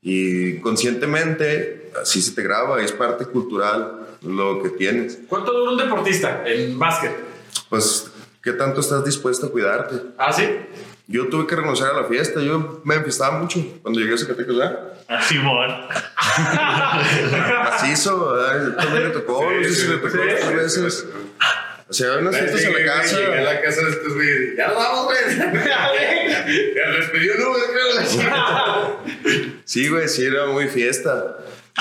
Y 0.00 0.60
conscientemente, 0.60 1.92
así 2.00 2.22
se 2.22 2.32
te 2.32 2.42
graba, 2.42 2.82
es 2.82 2.90
parte 2.90 3.26
cultural 3.26 4.06
lo 4.22 4.62
que 4.62 4.70
tienes. 4.70 5.18
¿Cuánto 5.28 5.52
dura 5.52 5.72
un 5.72 5.76
deportista 5.76 6.42
en 6.46 6.78
básquet? 6.78 7.12
Pues, 7.68 8.10
¿qué 8.42 8.52
tanto 8.52 8.80
estás 8.80 9.04
dispuesto 9.04 9.44
a 9.44 9.50
cuidarte? 9.50 9.96
¿Ah, 10.16 10.32
sí? 10.32 10.48
Yo 11.06 11.28
tuve 11.28 11.46
que 11.46 11.54
renunciar 11.54 11.90
a 11.90 12.00
la 12.00 12.08
fiesta, 12.08 12.40
yo 12.40 12.80
me 12.84 12.94
enfiestaba 12.94 13.38
mucho 13.38 13.62
cuando 13.82 14.00
llegué 14.00 14.14
a 14.14 14.16
Zacatecas, 14.16 14.56
¿verdad? 14.56 14.94
Simón. 15.28 15.68
Macizo, 17.64 18.32
¿verdad? 18.32 18.74
También 18.74 19.04
le 19.04 19.10
tocó, 19.10 19.44
no 19.44 19.62
sé 19.64 19.74
si 19.74 19.88
le 19.88 19.96
tocó 19.98 20.08
sí, 20.08 20.18
tres 20.18 20.72
sí, 20.72 20.80
veces. 20.80 21.06
O 21.92 21.94
sea, 21.94 22.16
unas 22.16 22.34
fiestas 22.34 22.62
en 22.62 22.72
la 22.72 22.84
casa. 22.86 23.16
Llegué 23.18 23.38
a 23.38 23.42
la 23.42 23.60
casa 23.60 23.82
de 23.82 23.90
estos 23.90 24.14
güeyes. 24.14 24.56
Ya 24.56 24.68
nos 24.68 24.76
vamos, 24.76 25.04
güey. 25.04 25.18
Ya 26.74 26.88
les 26.88 27.10
pedí 27.10 27.28
un 27.28 27.42
Uber, 27.42 27.62
creo. 27.70 29.02
Sí, 29.66 29.88
güey, 29.90 30.08
sí 30.08 30.24
era 30.24 30.46
muy 30.46 30.68
fiesta. 30.68 31.36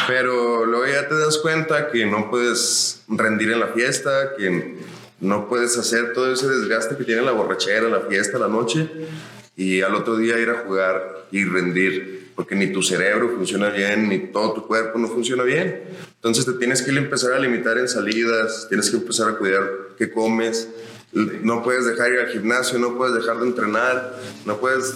Pero 0.10 0.66
luego 0.66 0.86
ya 0.86 1.08
te 1.08 1.18
das 1.18 1.38
cuenta 1.38 1.90
que 1.92 2.06
no 2.06 2.30
puedes 2.30 3.04
rendir 3.08 3.52
en 3.52 3.62
la 3.62 3.68
fiesta, 3.68 4.34
que 4.38 4.80
no 5.22 5.48
puedes 5.48 5.78
hacer 5.78 6.12
todo 6.12 6.34
ese 6.34 6.50
desgaste 6.50 6.98
que 6.98 7.06
tiene 7.06 7.22
la 7.22 7.32
borrachera, 7.32 7.88
la 7.88 8.02
fiesta, 8.02 8.38
la 8.38 8.50
noche, 8.50 8.90
y 9.56 9.80
al 9.82 9.96
otro 9.96 10.18
día 10.18 10.38
ir 10.40 10.50
a 10.50 10.60
jugar 10.66 11.26
y 11.32 11.46
rendir, 11.46 12.32
porque 12.36 12.56
ni 12.56 12.68
tu 12.68 12.84
cerebro 12.84 13.30
funciona 13.30 13.70
bien, 13.70 14.10
ni 14.10 14.20
todo 14.20 14.56
tu 14.56 14.68
cuerpo 14.68 15.00
no 15.00 15.08
funciona 15.08 15.44
bien. 15.44 15.84
Entonces 16.16 16.46
te 16.46 16.52
tienes 16.54 16.82
que 16.82 16.92
empezar 16.92 17.32
a 17.32 17.40
limitar 17.40 17.78
en 17.78 17.88
salidas, 17.88 18.68
tienes 18.68 18.90
que 18.90 18.98
empezar 18.98 19.30
a 19.30 19.38
cuidar 19.38 19.91
qué 20.02 20.12
comes, 20.12 20.68
no 21.14 21.62
puedes 21.62 21.86
dejar 21.86 22.12
ir 22.12 22.20
al 22.22 22.30
gimnasio, 22.30 22.80
no 22.80 22.98
puedes 22.98 23.14
dejar 23.14 23.38
de 23.40 23.48
entrenar, 23.48 24.16
no 24.46 24.58
puedes 24.58 24.96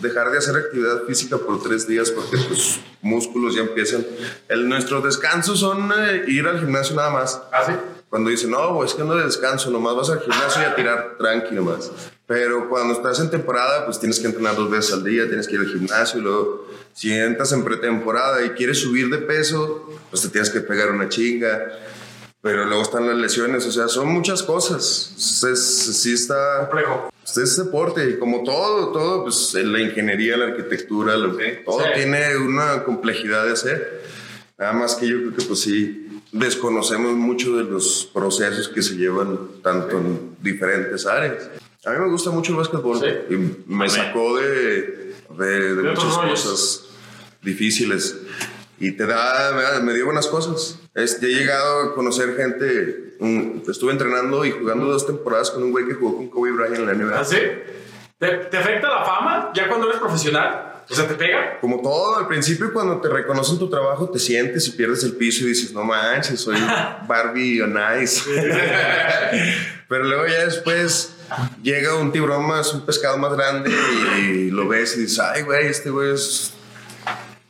dejar 0.00 0.32
de 0.32 0.38
hacer 0.38 0.56
actividad 0.56 1.04
física 1.04 1.38
por 1.38 1.62
tres 1.62 1.86
días 1.86 2.10
porque 2.10 2.36
tus 2.48 2.80
músculos 3.00 3.54
ya 3.54 3.60
empiezan. 3.60 4.04
El, 4.48 4.68
nuestros 4.68 5.04
descansos 5.04 5.60
son 5.60 5.92
eh, 5.96 6.24
ir 6.26 6.48
al 6.48 6.58
gimnasio 6.58 6.96
nada 6.96 7.10
más. 7.10 7.40
¿Ah, 7.52 7.62
sí? 7.64 7.72
Cuando 8.08 8.30
dicen, 8.30 8.50
no, 8.50 8.82
es 8.82 8.94
que 8.94 9.04
no 9.04 9.14
de 9.14 9.24
descanso, 9.24 9.70
nomás 9.70 9.94
vas 9.94 10.10
al 10.10 10.20
gimnasio 10.20 10.62
y 10.62 10.64
a 10.64 10.74
tirar 10.74 11.16
tranqui 11.16 11.54
nomás. 11.54 11.92
Pero 12.26 12.68
cuando 12.68 12.94
estás 12.94 13.20
en 13.20 13.30
temporada, 13.30 13.84
pues 13.84 14.00
tienes 14.00 14.18
que 14.18 14.26
entrenar 14.26 14.56
dos 14.56 14.68
veces 14.68 14.94
al 14.94 15.04
día, 15.04 15.28
tienes 15.28 15.46
que 15.46 15.54
ir 15.54 15.60
al 15.60 15.68
gimnasio 15.68 16.18
y 16.18 16.22
luego, 16.22 16.66
si 16.92 17.12
entras 17.12 17.52
en 17.52 17.62
pretemporada 17.62 18.44
y 18.44 18.50
quieres 18.50 18.80
subir 18.80 19.10
de 19.10 19.18
peso, 19.18 19.88
pues 20.10 20.22
te 20.22 20.28
tienes 20.28 20.50
que 20.50 20.60
pegar 20.60 20.90
una 20.90 21.08
chinga. 21.08 21.72
Pero 22.42 22.64
luego 22.64 22.82
están 22.82 23.06
las 23.06 23.16
lesiones, 23.18 23.66
o 23.66 23.72
sea, 23.72 23.88
son 23.88 24.08
muchas 24.08 24.42
cosas. 24.42 25.12
Es, 25.44 25.98
sí 26.00 26.14
está 26.14 26.68
Complejo. 26.70 27.10
es 27.24 27.56
deporte 27.56 28.08
y 28.10 28.18
como 28.18 28.42
todo, 28.44 28.92
todo, 28.92 29.24
pues 29.24 29.52
la 29.54 29.78
ingeniería, 29.80 30.38
la 30.38 30.46
arquitectura, 30.46 31.16
lo- 31.18 31.36
todo 31.66 31.80
Sí. 31.80 31.88
tiene 31.94 32.36
una 32.38 32.82
complejidad 32.84 33.44
de 33.44 33.52
hacer. 33.52 34.02
Nada 34.58 34.72
más 34.72 34.94
que 34.94 35.06
yo 35.08 35.18
creo 35.18 35.34
que 35.36 35.44
pues 35.44 35.60
sí, 35.60 36.06
desconocemos 36.32 37.12
mucho 37.12 37.56
de 37.56 37.64
los 37.64 38.08
procesos 38.12 38.68
que 38.68 38.82
se 38.82 38.94
llevan 38.96 39.38
tanto 39.62 39.98
en 39.98 40.36
diferentes 40.40 41.04
áreas. 41.06 41.50
A 41.84 41.90
mí 41.90 41.98
me 41.98 42.10
gusta 42.10 42.30
mucho 42.30 42.52
el 42.52 42.58
básquetbol 42.58 43.00
Sí. 43.00 43.06
y 43.34 43.36
me 43.70 43.84
Amén. 43.84 43.90
sacó 43.90 44.36
de, 44.38 45.14
de, 45.38 45.74
de 45.76 45.82
muchas 45.82 46.16
cosas 46.16 46.84
difíciles 47.42 48.16
y 48.80 48.92
te 48.92 49.06
da, 49.06 49.52
me 49.78 49.84
me 49.84 49.94
dio 49.94 50.06
buenas 50.06 50.26
cosas. 50.26 50.78
Es, 50.94 51.20
ya 51.20 51.28
he 51.28 51.30
llegado 51.30 51.82
a 51.82 51.94
conocer 51.94 52.34
gente, 52.36 53.14
un- 53.20 53.62
estuve 53.68 53.92
entrenando 53.92 54.44
y 54.44 54.50
jugando 54.50 54.86
dos 54.86 55.06
temporadas 55.06 55.50
con 55.52 55.62
un 55.62 55.70
güey 55.70 55.86
que 55.86 55.94
jugó 55.94 56.16
con 56.16 56.28
Kobe 56.28 56.50
Bryant 56.52 56.76
en 56.78 56.86
la 56.86 56.94
NBA. 56.94 57.20
¿Ah, 57.20 57.24
sí? 57.24 57.36
¿Te, 58.18 58.28
¿Te 58.28 58.56
afecta 58.56 58.88
la 58.88 59.04
fama 59.04 59.52
ya 59.54 59.68
cuando 59.68 59.86
eres 59.88 60.00
profesional? 60.00 60.66
O 60.90 60.94
sea, 60.94 61.06
¿te 61.06 61.14
pega? 61.14 61.60
Como 61.60 61.80
todo, 61.80 62.16
al 62.18 62.26
principio 62.26 62.72
cuando 62.72 63.00
te 63.00 63.08
reconocen 63.08 63.60
tu 63.60 63.70
trabajo, 63.70 64.10
te 64.10 64.18
sientes 64.18 64.66
y 64.66 64.72
pierdes 64.72 65.04
el 65.04 65.12
piso 65.12 65.44
y 65.44 65.48
dices, 65.48 65.72
no 65.72 65.84
manches, 65.84 66.40
soy 66.40 66.56
Barbie 67.06 67.62
on 67.62 67.78
Ice. 68.02 68.22
Pero 69.88 70.04
luego 70.04 70.26
ya 70.26 70.44
después 70.46 71.12
llega 71.62 71.94
un 71.94 72.10
tiburón 72.12 72.44
más, 72.46 72.72
un 72.74 72.84
pescado 72.84 73.18
más 73.18 73.32
grande 73.36 73.70
y 74.20 74.50
lo 74.50 74.66
ves 74.68 74.96
y 74.96 75.02
dices, 75.02 75.20
ay, 75.20 75.42
güey, 75.42 75.66
este 75.66 75.90
güey 75.90 76.12
es... 76.14 76.54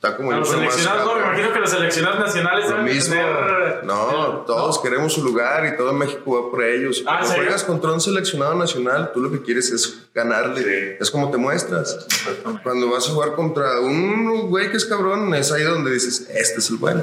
Está 0.03 0.17
como 0.17 0.33
A 0.33 0.37
los 0.39 0.49
seleccionados, 0.49 1.05
no, 1.05 1.15
me 1.15 1.21
cabrón". 1.21 1.29
imagino 1.35 1.53
que 1.53 1.61
los 1.61 1.71
seleccionados 1.71 2.21
nacionales 2.21 2.65
Lo 2.65 2.71
deben 2.71 2.87
de 2.87 2.93
mismo. 2.95 3.15
tener- 3.17 3.85
No, 3.85 4.45
todos 4.47 4.79
queremos 4.81 5.13
su 5.13 5.23
lugar 5.23 5.67
y 5.67 5.77
todo 5.77 5.93
México 5.93 6.43
va 6.43 6.51
por 6.51 6.65
ellos. 6.65 7.03
Ah, 7.07 7.19
¿en 7.21 7.27
Cuando 7.27 7.35
juegas 7.43 7.65
contra 7.65 7.93
un 7.93 8.01
seleccionado 8.01 8.55
nacional, 8.55 9.11
tú 9.13 9.21
lo 9.21 9.31
que 9.31 9.43
quieres 9.43 9.71
es 9.71 10.09
ganarle. 10.15 10.97
Es 10.99 11.11
como 11.11 11.31
te 11.31 11.37
muestras. 11.37 12.07
Cuando 12.63 12.91
vas 12.91 13.09
a 13.09 13.11
jugar 13.13 13.35
contra 13.35 13.79
un 13.81 14.49
güey 14.49 14.71
que 14.71 14.79
es 14.79 14.87
cabrón, 14.87 15.35
es 15.35 15.53
ahí 15.53 15.65
donde 15.65 15.93
dices, 15.93 16.27
este 16.35 16.61
es 16.61 16.71
el 16.71 16.77
bueno. 16.77 17.03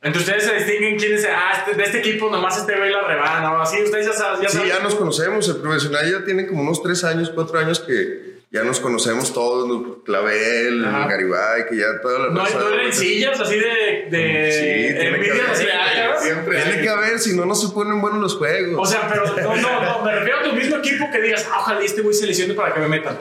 Entre 0.00 0.20
ustedes 0.20 0.44
se 0.44 0.54
distinguen 0.54 0.96
quién 0.96 1.14
es, 1.14 1.26
ah, 1.28 1.52
este- 1.58 1.76
de 1.76 1.82
este 1.82 1.98
equipo 1.98 2.30
nomás 2.30 2.56
este 2.58 2.76
güey 2.76 2.90
la 2.92 3.08
rebana 3.08 3.54
o 3.54 3.60
así. 3.60 3.82
Ustedes 3.82 4.06
ya 4.06 4.12
saben. 4.12 4.40
Ya 4.40 4.48
Sí, 4.50 4.58
saben. 4.58 4.70
ya 4.72 4.78
nos 4.80 4.94
conocemos. 4.94 5.48
El 5.48 5.56
profesional 5.56 6.08
ya 6.08 6.24
tiene 6.24 6.46
como 6.46 6.62
unos 6.62 6.80
tres 6.80 7.02
años, 7.02 7.32
cuatro 7.34 7.58
años 7.58 7.80
que 7.80 8.23
ya 8.54 8.62
nos 8.62 8.78
conocemos 8.80 9.32
todos. 9.34 9.98
Clavel, 10.04 10.84
Ajá. 10.84 11.08
Garibay, 11.08 11.66
que 11.68 11.76
ya 11.76 12.00
toda 12.00 12.20
la 12.20 12.30
No 12.30 12.40
hay, 12.40 12.46
raza- 12.52 12.58
no 12.60 12.66
hay 12.68 12.76
rencillas 12.84 13.40
así 13.40 13.56
de, 13.58 14.06
de 14.10 14.52
Sí, 14.52 14.98
tiene 15.00 15.20
que 15.20 15.30
haber. 15.32 15.50
así 15.50 15.64
de 15.64 15.72
acá. 15.72 16.20
Siempre 16.22 16.56
Tiene 16.56 16.72
hay. 16.76 16.82
que 16.82 16.88
haber, 16.88 17.18
si 17.18 17.36
no, 17.36 17.44
no 17.44 17.54
se 17.56 17.68
ponen 17.74 18.00
buenos 18.00 18.20
los 18.20 18.36
juegos. 18.36 18.78
O 18.80 18.90
sea, 18.90 19.08
pero 19.08 19.26
no, 19.26 19.56
no, 19.56 19.82
no, 19.82 20.04
me 20.04 20.12
refiero 20.14 20.38
a 20.38 20.42
tu 20.44 20.52
mismo 20.54 20.76
equipo 20.76 21.10
que 21.10 21.20
digas, 21.20 21.46
ah, 21.52 21.56
ojalá 21.60 21.80
este 21.82 22.00
güey 22.02 22.14
se 22.14 22.26
lesione 22.26 22.54
para 22.54 22.72
que 22.72 22.80
me 22.80 22.88
metan. 22.88 23.18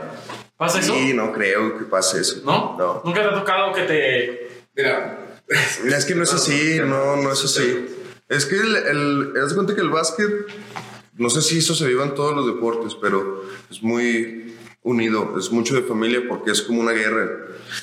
¿Pasa 0.55 0.79
eso? 0.79 0.93
sí, 0.93 1.13
no 1.13 1.33
creo 1.33 1.77
que 1.79 1.85
pase 1.85 2.21
eso. 2.21 2.41
¿No? 2.45 2.77
No. 2.77 3.01
Nunca 3.03 3.21
te 3.23 3.27
ha 3.27 3.33
tocado 3.33 3.73
que 3.73 3.81
te. 3.83 4.47
Mira, 4.75 5.19
Mira, 5.83 5.97
es 5.97 6.05
que 6.05 6.15
no 6.15 6.23
es 6.23 6.33
así, 6.33 6.79
no, 6.79 7.17
no 7.17 7.31
es 7.33 7.43
así. 7.43 7.85
Es 8.29 8.45
que 8.45 8.55
el, 8.55 8.75
el, 8.75 9.33
haz 9.43 9.49
de 9.49 9.55
cuenta 9.55 9.75
que 9.75 9.81
el 9.81 9.89
básquet, 9.89 10.29
no 11.17 11.29
sé 11.29 11.41
si 11.41 11.57
eso 11.57 11.75
se 11.75 11.87
viva 11.87 12.03
en 12.05 12.13
todos 12.15 12.35
los 12.35 12.45
deportes, 12.47 12.95
pero 13.01 13.43
es 13.69 13.81
muy 13.83 14.55
unido, 14.83 15.35
es 15.39 15.51
mucho 15.51 15.75
de 15.75 15.81
familia 15.81 16.21
porque 16.27 16.51
es 16.51 16.61
como 16.61 16.81
una 16.81 16.91
guerra. 16.91 17.29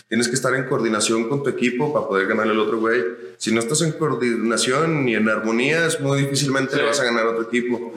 Tienes 0.08 0.28
que 0.28 0.34
estar 0.34 0.54
en 0.54 0.64
coordinación 0.64 1.28
con 1.28 1.42
tu 1.42 1.48
equipo 1.48 1.92
para 1.92 2.06
poder 2.06 2.26
ganarle 2.28 2.52
al 2.52 2.60
otro 2.60 2.78
güey. 2.78 3.02
Si 3.38 3.52
no 3.52 3.60
estás 3.60 3.80
en 3.82 3.92
coordinación 3.92 5.04
ni 5.04 5.14
en 5.14 5.28
armonía, 5.28 5.86
es 5.86 5.98
muy 6.00 6.20
difícilmente 6.20 6.76
le 6.76 6.84
vas 6.84 7.00
a 7.00 7.04
ganar 7.04 7.26
a 7.26 7.30
otro 7.30 7.44
equipo. 7.44 7.94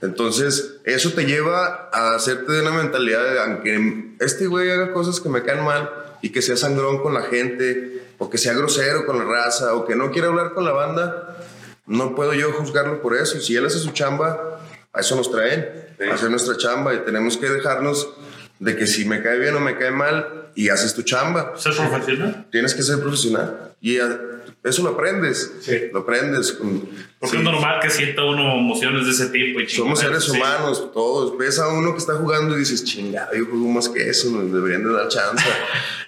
Entonces, 0.00 0.80
eso 0.84 1.12
te 1.12 1.26
lleva 1.26 1.90
a 1.92 2.14
hacerte 2.14 2.52
de 2.52 2.62
una 2.62 2.72
mentalidad 2.72 3.22
de, 3.22 3.40
aunque 3.40 4.14
este 4.20 4.46
güey 4.46 4.70
haga 4.70 4.92
cosas 4.92 5.20
que 5.20 5.28
me 5.28 5.42
caen 5.42 5.64
mal 5.64 5.90
y 6.22 6.30
que 6.30 6.42
sea 6.42 6.56
sangrón 6.56 7.02
con 7.02 7.14
la 7.14 7.22
gente, 7.22 8.02
o 8.18 8.28
que 8.28 8.38
sea 8.38 8.54
grosero 8.54 9.06
con 9.06 9.18
la 9.18 9.24
raza, 9.24 9.74
o 9.74 9.86
que 9.86 9.94
no 9.94 10.10
quiera 10.10 10.28
hablar 10.28 10.54
con 10.54 10.64
la 10.64 10.72
banda, 10.72 11.36
no 11.86 12.14
puedo 12.14 12.34
yo 12.34 12.52
juzgarlo 12.52 13.00
por 13.00 13.14
eso. 13.14 13.40
Si 13.40 13.54
él 13.54 13.66
hace 13.66 13.78
su 13.78 13.90
chamba, 13.90 14.60
a 14.92 15.00
eso 15.00 15.14
nos 15.16 15.30
traen, 15.30 15.68
a 16.10 16.14
hacer 16.14 16.30
nuestra 16.30 16.56
chamba, 16.56 16.94
y 16.94 16.98
tenemos 16.98 17.36
que 17.36 17.48
dejarnos 17.48 18.08
de 18.58 18.76
que 18.76 18.86
si 18.86 19.04
me 19.04 19.22
cae 19.22 19.38
bien 19.38 19.54
o 19.54 19.60
me 19.60 19.76
cae 19.76 19.90
mal, 19.90 20.50
y 20.54 20.70
haces 20.70 20.92
tu 20.94 21.02
chamba. 21.02 21.52
¿Ser 21.56 21.72
profesional? 21.76 22.46
Tienes 22.50 22.74
que 22.74 22.82
ser 22.82 22.98
profesional. 22.98 23.74
Y 23.80 23.96
eso 24.64 24.82
lo 24.82 24.88
aprendes. 24.90 25.52
Sí. 25.60 25.82
Lo 25.92 26.00
aprendes. 26.00 26.50
con- 26.52 26.80
Porque 27.20 27.36
sí. 27.36 27.36
es 27.36 27.42
normal 27.44 27.78
que 27.80 27.90
sienta 27.90 28.24
uno 28.24 28.56
emociones 28.58 29.04
de 29.06 29.12
ese 29.12 29.26
tipo. 29.28 29.60
Y 29.60 29.68
Somos 29.68 30.00
seres 30.00 30.24
sí. 30.24 30.32
humanos, 30.32 30.90
todos. 30.92 31.38
Ves 31.38 31.60
a 31.60 31.68
uno 31.68 31.92
que 31.92 31.98
está 31.98 32.14
jugando 32.14 32.56
y 32.56 32.60
dices, 32.60 32.82
chingado, 32.84 33.34
yo 33.36 33.44
juego 33.46 33.68
más 33.68 33.88
que 33.88 34.08
eso, 34.10 34.30
nos 34.32 34.52
deberían 34.52 34.82
de 34.82 34.92
dar 34.92 35.06
chance. 35.06 35.44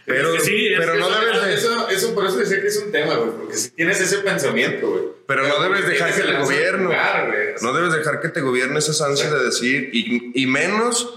Pero, 0.05 0.35
Es 0.35 0.43
que 0.43 0.49
sí, 0.49 0.69
pero 0.77 0.97
no 0.97 1.09
debes 1.09 1.45
de, 1.45 1.55
eso, 1.55 1.89
eso 1.89 2.13
por 2.15 2.27
eso 2.27 2.39
decía 2.39 2.61
que 2.61 2.67
es 2.67 2.83
un 2.85 2.91
tema, 2.91 3.15
güey. 3.15 3.31
Porque 3.31 3.57
si 3.57 3.71
tienes 3.71 4.01
ese 4.01 4.19
pensamiento, 4.19 4.91
güey. 4.91 5.03
Pero 5.29 5.47
no 5.47 5.63
debes 5.63 5.87
dejar 5.87 6.13
que 6.13 6.23
te 6.23 6.37
gobierno. 6.39 6.87
jugar. 6.89 7.33
No 7.63 7.73
debes 7.73 7.93
dejar 7.93 8.21
que 8.21 8.31
te 8.31 8.41
gobierne 8.41 8.81
esa 8.81 9.07
ansia 9.07 9.31
de 9.31 9.45
decir, 9.45 9.91
y, 9.93 10.33
y 10.43 10.47
menos 10.49 11.15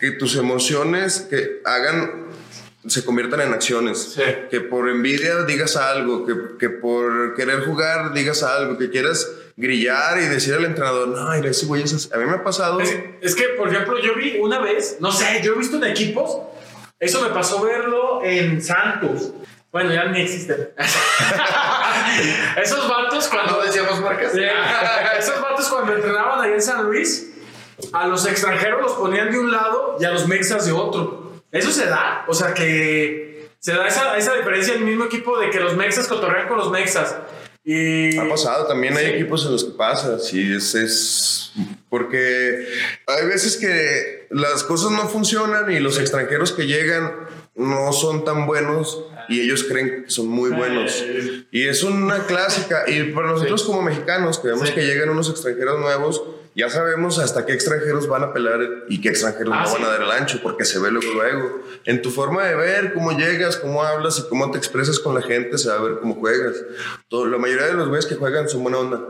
que 0.00 0.12
tus 0.12 0.36
emociones 0.36 1.26
que 1.28 1.60
hagan, 1.64 2.28
se 2.86 3.04
conviertan 3.04 3.42
en 3.42 3.52
acciones. 3.52 4.14
Sí. 4.14 4.22
Que 4.50 4.60
por 4.60 4.88
envidia 4.88 5.42
digas 5.44 5.76
algo, 5.76 6.26
que, 6.26 6.34
que 6.58 6.70
por 6.70 7.34
querer 7.34 7.64
jugar 7.64 8.14
digas 8.14 8.42
algo, 8.42 8.78
que 8.78 8.90
quieras 8.90 9.30
grillar 9.56 10.18
y 10.18 10.24
decir 10.24 10.54
al 10.54 10.64
entrenador, 10.64 11.08
no, 11.08 11.30
mira, 11.30 11.50
ese 11.50 11.66
güey 11.66 11.82
es 11.82 11.92
así". 11.92 12.08
A 12.14 12.16
mí 12.16 12.24
me 12.24 12.36
ha 12.36 12.42
pasado. 12.42 12.80
Es, 12.80 12.96
es 13.20 13.34
que, 13.34 13.44
por 13.58 13.68
ejemplo, 13.68 14.00
yo 14.00 14.14
vi 14.14 14.38
una 14.38 14.58
vez, 14.60 14.96
no 15.00 15.12
sé, 15.12 15.42
yo 15.44 15.52
he 15.54 15.58
visto 15.58 15.76
en 15.76 15.84
equipos 15.84 16.38
Eso 16.98 17.20
me 17.22 17.28
pasó 17.28 17.62
verlo 17.62 18.24
en 18.24 18.62
Santos. 18.62 19.32
Bueno, 19.72 19.92
ya 19.92 20.06
ni 20.06 20.22
existen. 20.22 20.70
Esos 22.60 22.88
vatos 22.88 23.28
cuando... 23.28 23.52
No 23.52 23.62
decíamos 23.62 24.00
marcas. 24.00 24.32
Esos 25.18 25.40
vatos 25.40 25.68
cuando 25.68 25.92
entrenaban 25.94 26.40
ahí 26.40 26.54
en 26.54 26.62
San 26.62 26.84
Luis, 26.84 27.30
a 27.92 28.06
los 28.06 28.26
extranjeros 28.26 28.80
los 28.80 28.92
ponían 28.92 29.30
de 29.30 29.38
un 29.38 29.50
lado 29.50 29.96
y 30.00 30.04
a 30.04 30.10
los 30.10 30.26
mexas 30.28 30.66
de 30.66 30.72
otro. 30.72 31.32
Eso 31.52 31.70
se 31.70 31.86
da. 31.86 32.24
O 32.28 32.34
sea 32.34 32.54
que 32.54 33.50
se 33.58 33.72
da 33.72 33.86
esa, 33.86 34.16
esa 34.16 34.34
diferencia 34.34 34.74
en 34.74 34.80
el 34.80 34.86
mismo 34.86 35.04
equipo 35.04 35.38
de 35.38 35.50
que 35.50 35.60
los 35.60 35.76
mexas 35.76 36.06
cotorrean 36.06 36.48
con 36.48 36.58
los 36.58 36.70
mexas. 36.70 37.16
Y... 37.62 38.16
Ha 38.16 38.28
pasado, 38.28 38.66
también 38.66 38.96
hay 38.96 39.06
equipos 39.06 39.44
en 39.44 39.52
los 39.52 39.64
que 39.64 39.72
pasa, 39.72 40.18
sí, 40.18 40.54
es, 40.54 40.74
es 40.74 41.52
porque 41.90 42.66
hay 43.06 43.26
veces 43.26 43.58
que 43.58 44.26
las 44.30 44.64
cosas 44.64 44.92
no 44.92 45.08
funcionan 45.08 45.70
y 45.70 45.78
los 45.78 45.98
extranjeros 45.98 46.52
que 46.52 46.66
llegan 46.66 47.12
no 47.54 47.92
son 47.92 48.24
tan 48.24 48.46
buenos 48.46 49.04
y 49.28 49.40
ellos 49.40 49.64
creen 49.64 50.04
que 50.04 50.10
son 50.10 50.28
muy 50.28 50.50
buenos. 50.50 51.04
Y 51.50 51.68
es 51.68 51.82
una 51.82 52.26
clásica, 52.26 52.84
y 52.88 53.12
para 53.12 53.28
nosotros 53.28 53.62
como 53.64 53.82
mexicanos 53.82 54.38
que 54.38 54.48
vemos 54.48 54.70
que 54.70 54.86
llegan 54.86 55.10
unos 55.10 55.28
extranjeros 55.28 55.78
nuevos, 55.78 56.22
ya 56.60 56.70
sabemos 56.70 57.18
hasta 57.18 57.44
qué 57.44 57.52
extranjeros 57.52 58.06
van 58.08 58.22
a 58.22 58.32
pelar 58.32 58.60
y 58.88 59.00
qué 59.00 59.08
extranjeros 59.10 59.52
Ah, 59.56 59.62
no 59.62 59.66
sí. 59.68 59.74
van 59.74 59.84
a 59.84 59.88
dar 59.88 60.02
el 60.02 60.10
ancho, 60.10 60.40
porque 60.42 60.64
se 60.64 60.78
ve 60.78 60.90
luego 60.90 61.12
luego. 61.12 61.60
En 61.84 62.00
tu 62.02 62.10
forma 62.10 62.44
de 62.46 62.54
ver, 62.54 62.92
cómo 62.94 63.12
llegas, 63.12 63.56
cómo 63.56 63.82
hablas 63.82 64.18
y 64.18 64.28
cómo 64.28 64.50
te 64.50 64.58
expresas 64.58 64.98
con 65.00 65.14
la 65.14 65.22
gente, 65.22 65.58
se 65.58 65.68
va 65.68 65.76
a 65.76 65.82
ver 65.82 65.98
cómo 66.00 66.14
juegas. 66.14 66.56
Todo, 67.08 67.26
la 67.26 67.38
mayoría 67.38 67.66
de 67.66 67.74
los 67.74 67.88
güeyes 67.88 68.06
que 68.06 68.14
juegan 68.14 68.48
son 68.48 68.62
buena 68.62 68.78
onda. 68.78 69.00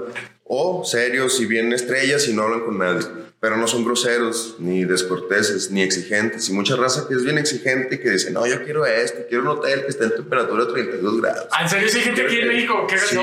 O 0.45 0.85
serios 0.85 1.41
y 1.41 1.47
bien 1.47 1.73
estrellas 1.73 2.27
y 2.29 2.33
no 2.35 2.43
hablan 2.43 2.61
con 2.61 2.79
nadie. 2.79 3.07
Pero 3.43 3.57
no 3.57 3.67
son 3.67 3.87
groseros, 3.87 4.57
ni 4.59 4.85
descorteses, 4.85 5.71
ni 5.71 5.83
exigentes. 5.83 6.47
Y 6.51 6.53
mucha 6.53 6.77
raza 6.77 7.07
que 7.09 7.15
es 7.15 7.25
bien 7.25 7.39
exigente 7.39 7.95
y 7.95 7.99
que 7.99 8.11
dice, 8.11 8.31
no, 8.31 8.47
yo 8.47 8.63
quiero 8.65 8.85
esto, 8.85 9.21
quiero 9.31 9.45
un 9.45 9.49
hotel 9.59 9.81
que 9.83 9.89
esté 9.89 10.05
en 10.05 10.15
temperatura 10.15 10.69
32 10.69 11.23
grados. 11.23 11.47
Ah, 11.51 11.63
¿En 11.63 11.71
serio 11.71 11.89
sí 11.89 11.97
hay 11.99 12.05
gente 12.05 12.23
aquí 12.27 12.39
en 12.39 12.49
México 12.49 12.87
que 12.87 12.99
Sí, 12.99 13.17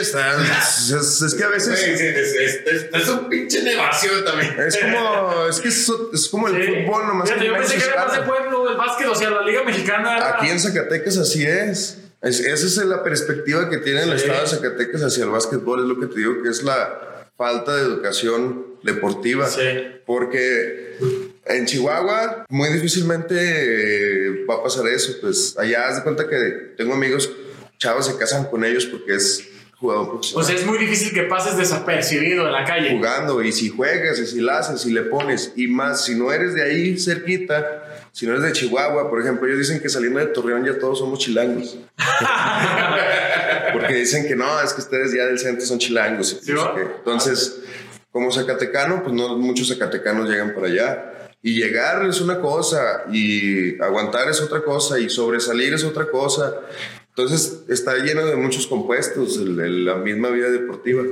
están, 0.00 0.40
es, 0.42 0.90
es- 0.90 1.22
es 1.22 1.34
que 1.36 1.44
a 1.44 1.48
veces... 1.50 1.78
Sí, 1.78 1.96
sí, 1.96 2.04
es, 2.04 2.34
es- 2.34 2.60
es- 2.66 2.86
es 2.92 3.08
un 3.10 3.28
pinche 3.28 3.62
negocio 3.62 4.24
también. 4.24 4.56
Es 4.58 4.76
como, 4.76 5.46
es 5.48 5.60
que 5.60 5.68
es, 5.68 5.88
es 6.14 6.28
como 6.28 6.48
el 6.48 6.56
Sí. 6.56 6.72
fútbol, 6.84 7.06
nomás 7.06 7.28
Fíjate, 7.28 7.46
que 7.46 7.52
yo 7.52 7.56
pensé 7.58 7.76
que 7.76 7.84
era 7.84 8.06
más 8.06 8.12
de 8.16 8.22
pueblo, 8.22 8.70
el 8.70 8.76
básquet, 8.76 9.06
o 9.06 9.14
sea, 9.14 9.30
la 9.30 9.42
Liga 9.42 9.62
Mexicana 9.62 10.16
era... 10.16 10.28
Aquí 10.36 10.48
en 10.50 10.58
Zacatecas 10.58 11.16
así 11.16 11.46
es. 11.46 11.98
Es- 12.22 12.40
esa 12.40 12.66
es 12.66 12.76
la 12.78 13.04
perspectiva 13.04 13.70
que 13.70 13.78
tiene 13.78 14.02
el 14.02 14.12
estado 14.14 14.40
de 14.42 14.48
Zacatecas 14.48 15.00
hacia 15.04 15.22
el 15.22 15.30
básquetbol, 15.30 15.78
es 15.82 15.86
lo 15.86 16.00
que 16.00 16.06
te 16.12 16.18
digo, 16.18 16.42
que 16.42 16.48
es 16.48 16.64
la 16.64 17.07
falta 17.38 17.74
de 17.74 17.82
educación 17.82 18.66
deportiva. 18.82 19.46
Sí. 19.46 19.62
Porque 20.04 20.98
en 21.46 21.64
Chihuahua 21.64 22.44
muy 22.50 22.68
difícilmente 22.70 23.34
eh, 23.38 24.44
va 24.44 24.56
a 24.56 24.62
pasar 24.64 24.86
eso. 24.88 25.12
Pues 25.22 25.56
allá 25.56 25.88
haz 25.88 25.96
de 25.96 26.02
cuenta 26.02 26.28
que 26.28 26.74
tengo 26.76 26.92
amigos, 26.92 27.30
chavos 27.78 28.06
se 28.06 28.18
casan 28.18 28.44
con 28.46 28.64
ellos 28.64 28.84
porque 28.84 29.14
es 29.14 29.48
jugador 29.76 30.10
profesional. 30.10 30.44
O 30.44 30.46
sea, 30.46 30.56
es 30.56 30.66
muy 30.66 30.78
difícil 30.78 31.12
que 31.14 31.22
pases 31.22 31.56
desapercibido 31.56 32.46
en 32.46 32.52
la 32.52 32.64
calle. 32.64 32.90
jugando 32.90 33.40
y 33.42 33.52
si 33.52 33.68
juegas 33.68 34.18
y 34.18 34.26
si 34.26 34.40
la 34.40 34.58
haces 34.58 34.84
y 34.86 34.92
le 34.92 35.02
pones 35.02 35.52
y 35.54 35.68
más 35.68 36.04
si 36.04 36.16
no 36.16 36.32
eres 36.32 36.54
de 36.54 36.64
ahí 36.64 36.98
cerquita 36.98 37.84
si 38.10 38.26
no 38.26 38.32
eres 38.32 38.42
de 38.42 38.52
Chihuahua 38.52 39.08
por 39.08 39.20
ejemplo 39.20 39.46
ellos 39.46 39.60
dicen 39.60 39.80
que 39.80 39.88
saliendo 39.88 40.18
de 40.18 40.26
Torreón 40.26 40.64
ya 40.64 40.76
todos 40.80 40.98
somos 40.98 41.20
chilangos 41.20 41.78
porque 43.80 43.94
dicen 43.94 44.26
que 44.26 44.36
no 44.36 44.60
es 44.60 44.72
que 44.72 44.80
ustedes 44.80 45.12
ya 45.12 45.24
del 45.26 45.38
centro 45.38 45.64
son 45.66 45.78
chilangos 45.78 46.38
¿Sí, 46.42 46.52
no 46.52 46.74
entonces 46.78 47.60
como 48.10 48.30
zacatecano 48.32 49.02
pues 49.02 49.14
no 49.14 49.36
muchos 49.36 49.68
zacatecanos 49.68 50.28
llegan 50.28 50.54
para 50.54 50.66
allá 50.68 51.30
y 51.42 51.54
llegar 51.60 52.04
es 52.06 52.20
una 52.20 52.40
cosa 52.40 53.04
y 53.12 53.80
aguantar 53.80 54.28
es 54.28 54.40
otra 54.40 54.62
cosa 54.62 54.98
y 54.98 55.08
sobresalir 55.08 55.74
es 55.74 55.84
otra 55.84 56.06
cosa 56.10 56.54
entonces 57.08 57.60
está 57.68 57.96
lleno 57.96 58.24
de 58.26 58.36
muchos 58.36 58.66
compuestos 58.66 59.36
el- 59.38 59.58
el- 59.60 59.84
la 59.84 59.94
misma 59.96 60.30
vida 60.30 60.50
deportiva 60.50 61.02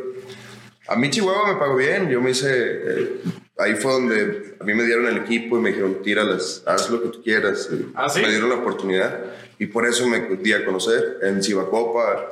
a 0.88 0.94
mí 0.96 1.10
Chihuahua 1.10 1.52
me 1.54 1.58
pagó 1.58 1.74
bien, 1.74 2.08
yo 2.08 2.20
me 2.20 2.30
hice, 2.30 2.48
eh, 2.48 3.12
ahí 3.58 3.74
fue 3.74 3.90
donde 3.92 4.54
a 4.60 4.62
mí 4.62 4.72
me 4.72 4.84
dieron 4.84 5.08
el 5.08 5.16
equipo 5.16 5.58
y 5.58 5.60
me 5.60 5.70
dijeron, 5.70 6.00
tíralas, 6.00 6.62
haz 6.64 6.88
lo 6.90 7.02
que 7.02 7.08
tú 7.08 7.20
quieras. 7.24 7.68
¿Ah, 7.96 8.08
sí? 8.08 8.20
Me 8.22 8.28
dieron 8.30 8.50
la 8.50 8.54
oportunidad 8.54 9.18
y 9.58 9.66
por 9.66 9.84
eso 9.84 10.06
me 10.06 10.20
di 10.36 10.52
a 10.52 10.64
conocer. 10.64 11.18
En 11.22 11.40
Chivacopa, 11.40 12.24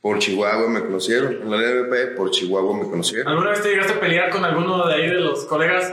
por 0.00 0.18
Chihuahua 0.18 0.68
me 0.68 0.80
conocieron, 0.80 1.32
en 1.42 1.50
la 1.50 1.56
LVP, 1.58 2.16
por 2.16 2.30
Chihuahua 2.30 2.76
me 2.78 2.88
conocieron. 2.90 3.28
¿Alguna 3.28 3.50
vez 3.50 3.62
te 3.62 3.68
llegaste 3.70 3.92
a 3.94 4.00
pelear 4.00 4.30
con 4.30 4.44
alguno 4.44 4.86
de 4.86 4.94
ahí 4.94 5.06
de 5.08 5.20
los 5.20 5.44
colegas? 5.44 5.92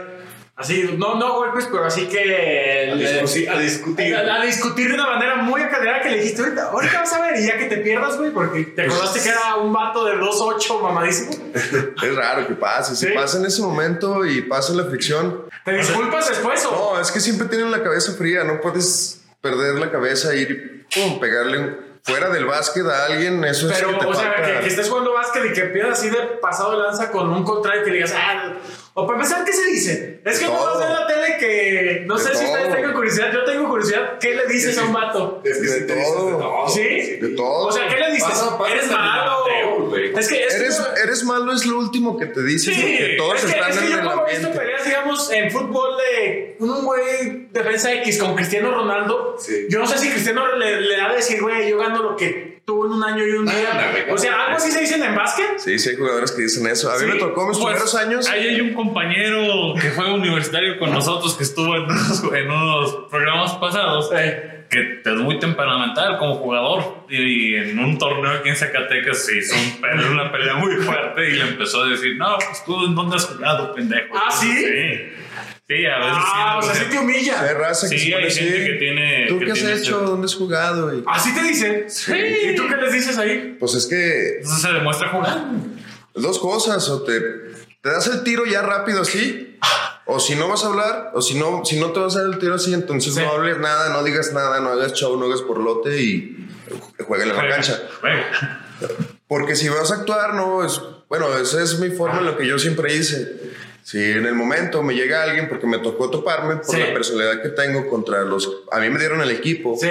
Así, 0.56 0.90
no, 0.98 1.14
no 1.20 1.34
golpes, 1.34 1.68
pero 1.72 1.86
así 1.86 2.08
que... 2.08 2.90
A 2.92 2.96
discutir. 2.96 3.48
A 3.50 3.60
discutir. 3.60 4.16
A, 4.16 4.42
a 4.42 4.44
discutir 4.44 4.88
de 4.88 4.96
una 4.96 5.06
manera 5.06 5.36
muy 5.36 5.62
académica 5.62 6.02
que 6.02 6.10
le 6.10 6.18
dijiste 6.18 6.42
ahorita, 6.42 6.70
ahorita 6.72 7.00
vas 7.02 7.14
a 7.14 7.22
ver 7.22 7.40
y 7.40 7.46
ya 7.46 7.58
que 7.60 7.66
te 7.66 7.78
pierdas, 7.78 8.18
güey, 8.18 8.32
porque 8.32 8.64
te 8.64 8.82
acordaste 8.84 9.22
que 9.22 9.30
era 9.30 9.56
un 9.58 9.72
vato 9.72 10.04
de 10.06 10.16
2'8 10.16 10.82
mamadísimo. 10.82 11.32
Es 11.54 12.16
raro 12.16 12.48
que 12.48 12.56
pase, 12.56 12.96
si 12.96 13.06
¿Sí? 13.06 13.12
pasa 13.14 13.38
en 13.38 13.46
ese 13.46 13.62
momento 13.62 14.26
y 14.26 14.42
pasa 14.44 14.74
la 14.74 14.86
fricción, 14.86 15.44
¿Te 15.64 15.74
disculpas 15.74 16.28
después 16.30 16.66
o...? 16.66 16.94
no, 16.96 17.00
es 17.02 17.12
que 17.12 17.20
siempre 17.20 17.48
tienen 17.50 17.70
la 17.70 17.84
cabeza 17.84 18.14
fría, 18.14 18.44
no 18.44 18.60
puedes 18.60 19.22
perder 19.42 19.76
la 19.76 19.92
cabeza 19.92 20.34
e 20.34 20.40
ir 20.40 20.86
y 20.90 21.00
pum, 21.02 21.20
pegarle 21.20 21.60
un- 21.60 21.87
fuera 22.08 22.30
del 22.30 22.46
básquet 22.46 22.86
a 22.88 23.06
alguien, 23.06 23.44
eso 23.44 23.70
es 23.70 23.78
Pero, 23.78 24.00
que 24.00 24.06
o 24.06 24.14
sea, 24.14 24.62
que 24.62 24.68
estés 24.68 24.90
jugando 24.90 25.14
básquet 25.14 25.46
y 25.46 25.54
que 25.54 25.64
pierdas 25.66 26.00
así 26.00 26.10
de 26.10 26.18
pasado 26.42 26.72
de 26.72 26.78
lanza 26.84 27.12
con 27.12 27.30
un 27.30 27.44
contrario 27.44 27.84
que 27.84 27.92
digas, 27.92 28.14
ah, 28.16 28.54
o 29.00 29.06
para 29.06 29.20
empezar, 29.20 29.46
¿qué 29.46 29.54
se 29.54 29.64
dice? 29.66 30.20
Es 30.26 30.40
que 30.40 30.46
no 30.48 30.54
todo. 30.54 30.66
vas 30.66 30.76
a 30.76 30.80
ver 30.80 30.90
la 31.00 31.06
tele 31.08 31.38
que, 31.40 32.04
no 32.08 32.18
De 32.18 32.24
sé 32.24 32.36
si 32.36 32.46
ustedes 32.46 32.74
tengan 32.74 32.94
curiosidad, 32.94 33.32
yo 33.32 33.44
tengo 33.44 33.70
curiosidad, 33.70 34.18
¿qué 34.20 34.34
le 34.34 34.48
dices 34.48 34.76
a 34.80 34.86
un 34.86 34.94
vato? 34.94 35.42
Es 35.46 35.58
que 35.60 35.68
De 35.68 35.86
dices 35.96 36.14
todo. 36.16 36.26
de 36.26 36.32
todo. 36.34 36.68
¿Sí? 36.68 36.82
De 37.22 37.30
todo. 37.36 37.68
O 37.68 37.72
sea, 37.72 37.88
¿qué 37.88 37.96
le 38.00 38.08
dices? 38.12 38.24
Pasa- 38.28 38.58
pasa 38.58 38.74
¿Eres 38.74 38.92
malo? 38.92 39.32
Mateo. 39.46 39.96
Es 40.20 40.28
que, 40.28 40.44
es 40.46 40.56
Eres, 40.56 40.82
eres 41.04 41.24
malo 41.26 41.54
es 41.54 41.66
lo 41.68 41.78
último 41.78 42.18
que 42.18 42.26
te 42.26 42.44
dicen 42.44 42.74
Sí, 42.74 42.82
porque 42.82 43.16
todos 43.18 43.36
es 43.36 43.46
que, 43.46 43.52
están 43.52 43.70
es 43.72 43.78
que 43.78 43.86
en 43.86 43.92
yo 43.92 43.98
el 44.00 44.04
como 44.04 44.28
he 44.28 44.30
visto 44.32 44.48
ambiente. 44.48 44.60
peleas, 44.60 44.86
digamos, 44.86 45.32
en 45.32 45.52
fútbol 45.52 45.98
de 45.98 46.56
un 46.60 46.84
güey 46.86 47.48
defensa 47.52 47.94
X 47.94 48.18
con 48.18 48.36
Cristiano 48.36 48.72
Ronaldo. 48.72 49.36
Sí. 49.38 49.68
Yo 49.70 49.78
no 49.80 49.86
sé 49.88 50.00
si 50.00 50.10
Cristiano 50.10 50.56
le, 50.56 50.82
le 50.82 50.98
da 50.98 51.10
de 51.10 51.18
decir, 51.18 51.40
güey, 51.42 51.70
yo 51.70 51.78
gano 51.78 52.02
lo 52.02 52.16
que 52.16 52.57
tuvo 52.68 52.86
en 52.86 52.92
un 52.92 53.02
año 53.04 53.26
y 53.26 53.32
un 53.32 53.46
día. 53.46 53.72
Ándale, 53.72 54.12
o 54.12 54.18
sea, 54.18 54.44
algo 54.44 54.58
así 54.58 54.70
se 54.72 54.82
dicen 54.82 55.02
en 55.02 55.16
básquet. 55.16 55.58
Sí, 55.58 55.80
sí 55.80 55.90
hay 55.90 55.96
jugadores 55.96 56.34
que 56.34 56.42
dicen 56.42 56.68
eso. 56.68 56.92
A 56.92 56.96
mí 56.96 57.00
Sí, 57.00 57.06
me 57.06 57.16
tocó 57.16 57.48
mis 57.48 57.58
Pues, 57.58 57.70
primeros 57.70 57.96
años. 57.96 58.28
Ahí 58.28 58.46
hay 58.50 58.60
un 58.60 58.74
compañero 58.74 59.74
que 59.82 59.90
fue 59.92 60.12
universitario 60.12 60.78
con 60.78 60.92
nosotros 60.92 61.34
que 61.36 61.44
estuvo 61.44 61.74
en 61.78 61.84
unos, 61.84 62.24
en 62.36 62.52
unos 62.52 62.96
programas 63.10 63.54
pasados 63.54 64.10
Eh, 64.14 64.66
que 64.70 65.02
es 65.04 65.16
muy 65.18 65.40
temperamental 65.40 66.18
como 66.18 66.36
jugador 66.36 67.06
y 67.10 67.56
en 67.56 67.80
un 67.80 67.98
torneo 67.98 68.32
aquí 68.32 68.50
en 68.50 68.56
Zacatecas 68.56 69.26
se 69.26 69.38
hizo 69.38 69.56
un 69.56 69.82
pelea- 69.82 70.12
una 70.12 70.32
pelea 70.32 70.56
muy 70.56 70.76
fuerte 70.78 71.30
y 71.30 71.34
le 71.34 71.44
empezó 71.44 71.84
a 71.84 71.88
decir 71.90 72.18
no 72.18 72.38
pues 72.38 72.64
tú 72.66 72.86
en 72.86 72.94
dónde 72.96 73.16
has 73.16 73.26
jugado 73.26 73.74
pendejo 73.74 74.16
¿Ah, 74.18 74.30
sí? 74.32 74.52
sí 74.52 75.00
sí 75.68 75.86
a 75.86 75.98
veces 76.00 76.14
ah, 76.26 76.58
o 76.58 76.62
sí, 76.62 76.70
sea, 76.70 76.84
sí 76.84 76.90
te 76.92 77.00
humilla. 77.00 77.42
Hay 77.42 77.54
raza 77.54 77.90
que 77.90 77.98
Sí, 77.98 78.14
hay 78.14 78.30
gente 78.32 78.56
así. 78.58 78.66
que 78.66 78.74
tiene- 78.80 79.26
¿Tú 79.28 79.40
que 79.40 79.46
qué 79.46 79.52
has 79.52 79.60
hecho? 79.64 79.74
este- 79.74 79.92
¿Dónde 80.06 80.26
has 80.26 80.36
jugado? 80.36 80.98
Y, 80.98 81.04
Así 81.08 81.34
te 81.36 81.44
dicen. 81.44 81.86
Sí. 81.90 82.14
¿Y 82.52 82.56
tú 82.56 82.68
qué 82.70 82.78
les 82.78 82.94
dices 82.94 83.18
ahí? 83.18 83.58
pues 83.60 83.74
es 83.76 83.86
que 83.86 84.38
entonces 84.38 84.62
se 84.62 84.72
demuestra 84.74 85.10
jugando 85.10 85.66
dos 86.16 86.40
cosas. 86.40 86.88
O 86.90 87.04
te, 87.04 87.20
te 87.82 87.90
das 87.90 88.08
el 88.08 88.24
tiro 88.24 88.46
ya 88.46 88.62
rápido 88.62 89.02
así. 89.02 89.58
O 90.08 90.20
si 90.20 90.36
no 90.36 90.48
vas 90.48 90.64
a 90.64 90.68
hablar, 90.68 91.12
o 91.14 91.22
si 91.22 91.36
no, 91.38 91.64
si 91.66 91.80
no 91.80 91.92
te 91.92 92.00
vas 92.00 92.16
a 92.16 92.22
dar 92.24 92.32
el 92.34 92.40
tiro 92.40 92.56
así, 92.56 92.74
entonces 92.74 93.14
Sí. 93.14 93.20
no 93.22 93.30
hables 93.32 93.58
nada, 93.60 93.90
no 93.92 94.04
digas 94.04 94.32
nada, 94.34 94.60
no 94.62 94.70
hagas 94.70 94.94
show, 94.94 95.18
no 95.20 95.26
hagas 95.26 95.42
porlote 95.42 96.02
y 96.02 96.48
jueguen 97.06 97.30
en 97.30 97.36
la 97.36 97.40
Juega, 97.42 97.56
cancha. 97.56 97.82
juega. 98.00 98.66
Porque 99.28 99.56
si 99.56 99.68
vas 99.68 99.92
a 99.92 99.96
actuar, 99.96 100.34
no, 100.36 100.64
es, 100.66 100.80
bueno, 101.10 101.28
esa 101.38 101.62
es 101.62 101.80
mi 101.80 101.90
forma, 101.90 102.22
lo 102.22 102.38
que 102.38 102.48
yo 102.48 102.58
siempre 102.58 102.94
hice. 102.96 103.52
Si 103.84 103.98
en 104.02 104.26
el 104.26 104.34
momento 104.34 104.82
me 104.84 104.94
llega 104.96 105.24
alguien, 105.24 105.48
porque 105.50 105.68
me 105.68 105.80
tocó 105.80 106.10
toparme 106.10 106.58
por 106.58 106.76
Sí. 106.76 106.80
la 106.80 106.94
personalidad 106.94 107.42
que 107.42 107.50
tengo 107.50 107.90
contra 107.90 108.22
los... 108.24 108.50
A 108.72 108.80
mí 108.80 108.90
me 108.90 109.00
dieron 109.00 109.22
el 109.22 109.32
equipo 109.32 109.78
Sí, 109.80 109.88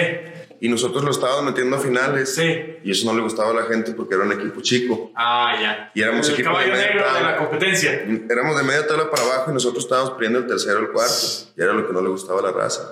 y 0.61 0.69
nosotros 0.69 1.05
lo 1.05 1.11
estábamos 1.11 1.45
metiendo 1.45 1.77
a 1.77 1.79
finales. 1.79 2.35
sí. 2.35 2.73
Y 2.85 2.93
eso 2.93 3.05
no 3.11 3.17
le 3.17 3.23
gustaba 3.23 3.51
a 3.51 3.55
la 3.55 3.63
gente 3.65 3.93
porque 3.93 4.15
era 4.15 4.23
un 4.25 4.33
equipo 4.33 4.61
chico. 4.61 5.11
Ah, 5.17 5.57
ya. 5.61 5.91
Y 5.95 6.03
éramos 6.03 6.29
el 6.29 6.35
equipo 6.35 6.51
caballo 6.51 6.67
de 6.69 6.73
media 6.73 6.87
negro 6.89 7.05
de 7.07 7.13
tabla. 7.15 7.31
la 7.33 7.37
competencia. 7.37 8.07
Éramos 8.31 8.57
de 8.57 8.63
media 8.63 8.87
tabla 8.87 9.11
para 9.11 9.23
abajo 9.25 9.51
y 9.51 9.55
nosotros 9.55 9.83
estábamos 9.85 10.13
perdiendo 10.13 10.39
el 10.39 10.47
tercero 10.47 10.79
o 10.79 10.83
el 10.83 10.91
cuarto. 10.91 11.15
Y 11.57 11.61
era 11.63 11.73
lo 11.73 11.87
que 11.87 11.93
no 11.93 12.01
le 12.01 12.09
gustaba 12.09 12.39
a 12.39 12.43
la 12.45 12.53
raza. 12.53 12.89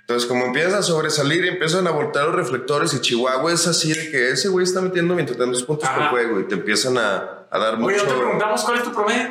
Entonces, 0.00 0.28
como 0.28 0.44
empiezas 0.46 0.74
a 0.74 0.82
sobresalir 0.82 1.44
y 1.46 1.48
empiezan 1.48 1.86
a 1.86 1.90
voltear 1.90 2.26
los 2.26 2.34
reflectores, 2.36 2.92
y 2.94 3.00
Chihuahua 3.00 3.52
es 3.52 3.66
así 3.66 3.92
de 3.94 4.10
que 4.10 4.30
ese 4.30 4.48
güey 4.48 4.64
está 4.64 4.80
metiendo 4.82 5.14
22 5.16 5.62
puntos 5.62 5.88
por 5.88 5.98
Ajá. 6.02 6.10
juego 6.10 6.40
y 6.40 6.44
te 6.44 6.54
empiezan 6.56 6.98
a, 6.98 7.46
a 7.50 7.58
dar 7.58 7.74
Oye, 7.74 7.82
mucho. 7.82 8.04
no 8.04 8.10
te 8.12 8.18
preguntamos 8.18 8.62
cuál 8.64 8.76
es 8.78 8.84
tu 8.84 8.92
promedio. 8.92 9.28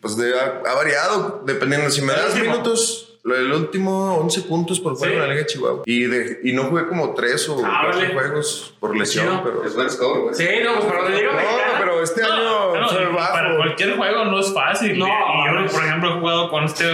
Pues 0.00 0.16
de, 0.16 0.34
ha, 0.38 0.62
ha 0.68 0.74
variado, 0.74 1.42
dependiendo. 1.46 1.90
Si 1.90 2.02
me 2.02 2.12
das 2.12 2.34
último. 2.34 2.50
minutos, 2.52 3.09
lo 3.22 3.34
del 3.34 3.52
último 3.52 4.16
11 4.16 4.42
puntos 4.42 4.80
por 4.80 4.94
juego 4.96 5.12
Sí. 5.12 5.14
en 5.14 5.20
la 5.20 5.26
Liga 5.28 5.40
de 5.40 5.46
Chihuahua. 5.46 5.82
Y, 5.86 6.04
de, 6.06 6.40
y 6.42 6.52
no 6.52 6.64
jugué 6.64 6.86
como 6.86 7.12
3 7.14 7.48
o 7.50 7.62
Ah, 7.64 7.80
4 7.84 8.00
vale. 8.00 8.14
juegos 8.14 8.74
por 8.80 8.96
lesión, 8.96 9.26
chido. 9.26 9.42
pero. 9.44 9.64
Es 9.64 9.74
buen 9.74 9.90
score, 9.90 10.20
güey. 10.20 10.34
Sí, 10.34 10.48
no, 10.64 10.74
pues 10.74 10.84
para 10.86 11.02
la 11.02 11.10
Liga 11.10 11.30
No, 11.32 11.36
Mexicana. 11.36 11.76
pero 11.78 12.02
este 12.02 12.22
año 12.22 12.74
No, 12.80 12.88
fue 12.88 13.02
y 13.02 13.14
bajo. 13.14 13.32
para 13.32 13.56
cualquier 13.56 13.96
juego 13.96 14.24
no 14.24 14.40
es 14.40 14.54
fácil. 14.54 14.98
No, 14.98 15.06
y 15.06 15.64
yo, 15.66 15.72
por 15.72 15.84
ejemplo, 15.84 16.10
he 16.16 16.20
jugado 16.20 16.50
con 16.50 16.64
este 16.64 16.84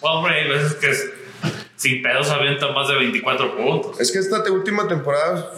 pobre 0.00 0.34
hay 0.40 0.48
veces 0.48 0.74
que 0.74 0.90
es- 0.90 1.10
sin 1.76 2.00
pedos 2.02 2.30
avienta 2.30 2.68
más 2.72 2.88
de 2.88 2.94
24 2.96 3.54
puntos. 3.56 4.00
Es 4.00 4.10
que 4.10 4.18
esta 4.20 4.42
última 4.50 4.88
temporada 4.88 5.52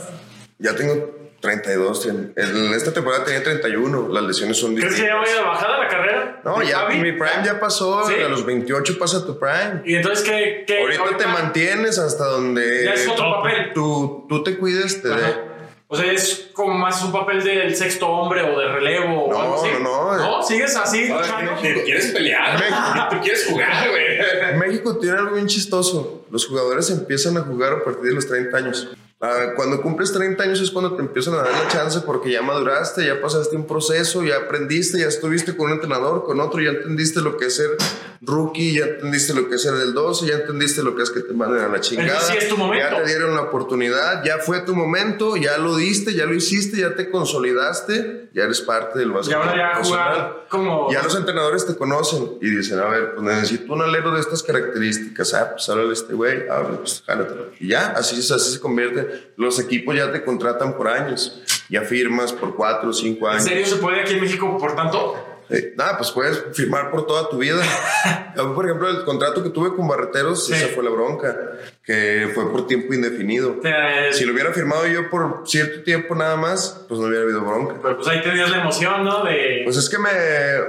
ya 0.59 0.75
tengo 0.75 1.11
32. 1.47 2.07
En, 2.07 2.33
en 2.37 2.75
esta 2.75 2.93
temporada 2.93 3.25
tenía 3.25 3.43
31. 3.43 4.09
Las 4.09 4.25
lesiones 4.25 4.57
son 4.59 4.75
¿Crees 4.75 4.95
que 4.95 5.03
ya 5.03 5.19
distintas. 5.19 5.35
vaya 5.37 5.41
a 5.41 5.53
bajar 5.53 5.71
la 5.79 5.89
carrera? 5.89 6.41
No, 6.45 6.63
ya 6.63 6.79
Javi? 6.81 6.95
mi 6.99 7.13
prime 7.13 7.43
ya 7.45 7.61
pasó. 7.61 8.05
Sí. 8.09 8.15
A 8.15 8.29
los 8.29 8.45
28 8.45 8.99
pasa 8.99 9.25
tu 9.25 9.39
prime. 9.39 9.83
Y 9.85 9.95
entonces, 9.95 10.25
¿qué? 10.29 10.65
qué 10.67 10.81
Ahorita 10.81 11.17
te 11.17 11.27
mantienes 11.27 11.99
hasta 11.99 12.25
donde 12.27 12.85
Ya 12.85 12.95
es 12.95 13.09
otro 13.09 13.31
papel. 13.43 13.73
tú, 13.75 14.27
tú 14.29 14.43
te 14.43 14.57
cuides, 14.59 15.01
te 15.03 15.09
dé. 15.09 15.15
Ajá. 15.15 15.41
O 15.89 15.95
sea, 15.95 16.11
es 16.11 16.49
como 16.53 16.75
más 16.75 17.01
un 17.05 17.13
papel 17.13 17.45
del 17.45 17.77
sexto 17.77 18.09
hombre 18.09 18.43
o 18.43 18.59
de 18.59 18.67
relevo 18.73 19.27
o 19.27 19.33
No, 19.33 19.41
algo 19.41 19.55
así. 19.63 19.69
no, 19.81 20.17
no. 20.17 20.19
¿No? 20.39 20.43
¿Sigues 20.43 20.75
así? 20.75 21.09
No, 21.09 21.17
quieres 21.61 22.07
pelear, 22.09 23.09
tú 23.09 23.21
quieres 23.23 23.47
jugar, 23.49 23.89
güey. 23.91 24.59
México 24.59 24.99
tiene 24.99 25.17
algo 25.19 25.37
bien 25.37 25.47
chistoso. 25.47 26.27
Los 26.29 26.47
jugadores 26.49 26.91
empiezan 26.91 27.37
a 27.37 27.43
jugar 27.43 27.73
a 27.73 27.85
partir 27.85 28.03
de 28.09 28.15
los 28.15 28.27
30 28.27 28.57
años. 28.57 28.89
Ah, 29.19 29.53
cuando 29.57 29.81
cumples 29.81 30.13
30 30.13 30.43
años 30.43 30.61
es 30.61 30.71
cuando 30.71 30.95
te 30.95 31.01
empiezan 31.01 31.33
a 31.35 31.39
dar 31.39 31.51
la 31.51 31.69
chance 31.69 32.01
porque 32.05 32.31
ya 32.31 32.43
maduraste, 32.43 33.07
ya 33.07 33.19
pasaste 33.19 33.57
un 33.57 33.67
proceso, 33.67 34.23
ya 34.23 34.37
aprendiste, 34.37 34.99
ya 34.99 35.07
estuviste 35.07 35.57
con 35.57 35.67
un 35.67 35.73
entrenador, 35.73 36.23
con 36.25 36.39
otro, 36.39 36.61
ya 36.61 36.69
entendiste 36.71 37.23
lo 37.23 37.39
que 37.39 37.47
es 37.47 37.57
ser 37.57 37.71
rookie, 38.21 38.75
ya 38.79 38.85
entendiste 38.85 39.33
lo 39.33 39.49
que 39.49 39.55
es 39.55 39.63
ser 39.63 39.73
del 39.75 39.95
12, 39.95 40.27
ya 40.27 40.35
entendiste 40.35 40.83
lo 40.83 40.95
que 40.95 41.03
es 41.03 41.11
que 41.11 41.21
te 41.21 41.33
manden 41.33 41.63
a 41.63 41.69
la 41.69 41.81
chingada. 41.81 42.21
Sí 42.21 42.35
es 42.37 42.49
tu 42.49 42.59
momento. 42.59 42.87
Ya 42.91 43.03
te 43.03 43.09
dieron 43.09 43.35
la 43.35 43.43
oportunidad, 43.43 44.23
ya 44.23 44.37
fue 44.39 44.61
tu 44.61 44.75
momento, 44.75 45.37
ya 45.39 45.57
lo 45.57 45.77
diste, 45.77 46.13
ya 46.13 46.27
lo 46.27 46.35
hiciste, 46.35 46.79
ya 46.79 46.95
te 46.95 47.11
consolidaste, 47.11 48.29
ya 48.35 48.45
eres 48.45 48.61
parte 48.61 48.99
del 48.99 49.09
Y 49.09 49.13
básquetbol. 49.13 49.49
ahora 49.49 49.57
ya 49.57 49.83
jugar 49.85 50.47
como... 50.51 50.93
Ya 50.93 51.03
los 51.03 51.17
entrenadores 51.17 51.67
te 51.67 51.75
conocen 51.75 52.39
y 52.43 52.51
dicen, 52.51 52.81
a 52.81 52.85
ver, 52.89 53.15
pues 53.15 53.23
necesito 53.27 53.73
un 53.73 53.81
alero 53.83 54.13
de 54.13 54.21
estas 54.21 54.43
características. 54.43 55.33
Ah, 55.35 55.53
pues 55.53 55.69
háblale 55.71 55.91
a 55.91 55.93
este 55.95 56.13
güey, 56.15 56.49
háblale, 56.49 56.77
pues 56.79 57.03
jálatelo. 57.07 57.47
Y 57.61 57.69
ya, 57.69 57.89
así, 57.93 58.17
así 58.17 58.53
se 58.53 58.61
convierte. 58.61 59.06
Los 59.37 59.59
equipos 59.61 59.95
ya 59.97 60.13
te 60.13 60.25
contratan 60.25 60.77
por 60.77 60.89
años. 60.89 61.43
Ya 61.69 61.83
firmas 61.83 62.33
por 62.33 62.55
cuatro 62.55 62.91
o 62.91 62.93
cinco 62.93 63.27
¿En 63.29 63.35
años. 63.35 63.45
serio 63.45 63.67
se 63.67 63.77
puede 63.77 64.01
aquí 64.01 64.15
en 64.15 64.21
México, 64.21 64.57
por 64.59 64.77
tanto? 64.77 65.17
Eh, 65.49 65.75
nada, 65.77 65.97
pues 65.99 66.11
puedes 66.11 66.43
firmar 66.55 66.91
por 66.91 67.07
toda 67.07 67.29
tu 67.29 67.39
vida. 67.39 67.63
Por 68.55 68.67
ejemplo, 68.67 68.91
el 68.91 69.03
contrato 69.05 69.43
que 69.43 69.49
tuve 69.49 69.75
con 69.75 69.89
Barreteros, 69.89 70.47
Sí. 70.47 70.53
esa 70.53 70.69
fue 70.69 70.85
la 70.85 70.91
bronca, 70.91 71.35
que 71.83 72.31
fue 72.35 72.53
por 72.53 72.67
tiempo 72.67 72.93
indefinido. 72.93 73.57
Si 74.13 74.27
lo 74.27 74.35
hubiera 74.35 74.53
firmado 74.53 74.87
yo 74.87 75.09
por 75.09 75.45
cierto 75.47 75.83
tiempo 75.85 76.15
nada 76.15 76.37
más, 76.37 76.85
pues 76.87 77.01
no 77.01 77.07
hubiera 77.07 77.25
habido 77.25 77.41
bronca. 77.41 77.77
Pero 77.83 77.97
pues 77.97 78.07
ahí 78.09 78.21
tenías 78.21 78.51
la 78.51 78.59
emoción, 78.61 79.07
¿no? 79.07 79.25
De... 79.25 79.63
Pues 79.65 79.79
es 79.79 79.89
que 79.89 79.97
me, 79.99 80.11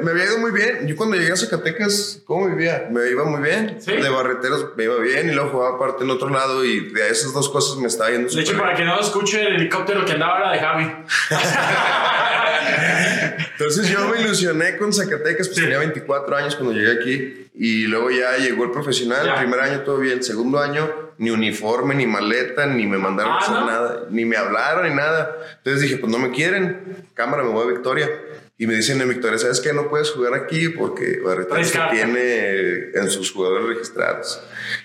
me 0.01 0.11
había 0.11 0.23
ido 0.23 0.37
muy 0.37 0.51
bien. 0.51 0.87
Yo 0.87 0.95
cuando 0.95 1.17
llegué 1.17 1.33
a 1.33 1.35
Zacatecas, 1.35 2.21
¿cómo 2.25 2.47
vivía? 2.47 2.87
Me 2.89 3.09
iba 3.09 3.25
muy 3.25 3.41
bien. 3.41 3.81
Sí. 3.81 3.97
De 3.97 4.09
barreteros 4.09 4.67
me 4.77 4.85
iba 4.85 4.95
bien 4.99 5.29
y 5.29 5.33
luego 5.33 5.49
jugaba 5.49 5.75
aparte 5.75 6.05
en 6.05 6.09
otro 6.11 6.29
lado 6.29 6.63
y 6.63 6.93
de 6.93 7.09
esas 7.09 7.33
dos 7.33 7.49
cosas 7.49 7.75
me 7.79 7.87
estaba 7.87 8.11
yendo 8.11 8.33
de 8.33 8.41
hecho, 8.41 8.57
para 8.57 8.73
que 8.75 8.85
no 8.85 8.97
escuche, 8.97 9.41
el 9.45 9.55
helicóptero 9.57 10.05
que 10.05 10.13
andaba 10.13 10.37
era 10.37 10.51
de 10.53 10.59
Javi. 10.59 11.05
Entonces 13.59 13.89
yo 13.89 14.07
me 14.07 14.21
ilusioné 14.21 14.77
con 14.77 14.93
Zacatecas, 14.93 15.47
pues 15.47 15.59
tenía 15.59 15.79
24 15.79 16.35
años 16.35 16.55
cuando 16.55 16.73
llegué 16.73 16.91
aquí 16.91 17.49
y 17.55 17.87
luego 17.87 18.11
ya 18.11 18.37
llegó 18.37 18.65
el 18.65 18.71
profesional. 18.71 19.25
Ya. 19.25 19.33
El 19.33 19.39
primer 19.39 19.59
año 19.61 19.81
todo 19.81 19.97
bien, 19.97 20.21
segundo 20.23 20.59
año 20.59 21.07
ni 21.17 21.31
uniforme, 21.31 21.95
ni 21.95 22.05
maleta, 22.05 22.67
ni 22.67 22.85
me 22.85 22.99
mandaron 22.99 23.33
Ah, 23.33 23.35
a 23.37 23.39
hacer 23.39 23.53
¿no? 23.55 23.65
nada, 23.65 24.03
ni 24.11 24.25
me 24.25 24.37
hablaron 24.37 24.87
ni 24.87 24.93
nada. 24.93 25.35
Entonces 25.57 25.81
dije, 25.81 25.97
pues 25.97 26.11
no 26.11 26.19
me 26.19 26.29
quieren, 26.29 27.07
cámara, 27.15 27.41
me 27.43 27.49
voy 27.49 27.65
a 27.67 27.71
Victoria. 27.71 28.07
Y 28.59 28.65
me 28.67 28.73
dicen 28.75 29.01
en 29.01 29.09
Victoria, 29.09 29.37
¿sabes 29.39 29.59
qué? 29.61 29.71
No 29.73 29.87
puedes 29.89 30.11
jugar 30.11 30.33
aquí 30.35 30.69
porque 30.69 31.19
carta. 31.23 31.89
tiene 31.91 32.89
en 32.93 33.09
sus 33.09 33.31
jugadores 33.31 33.67
registrados. 33.67 34.41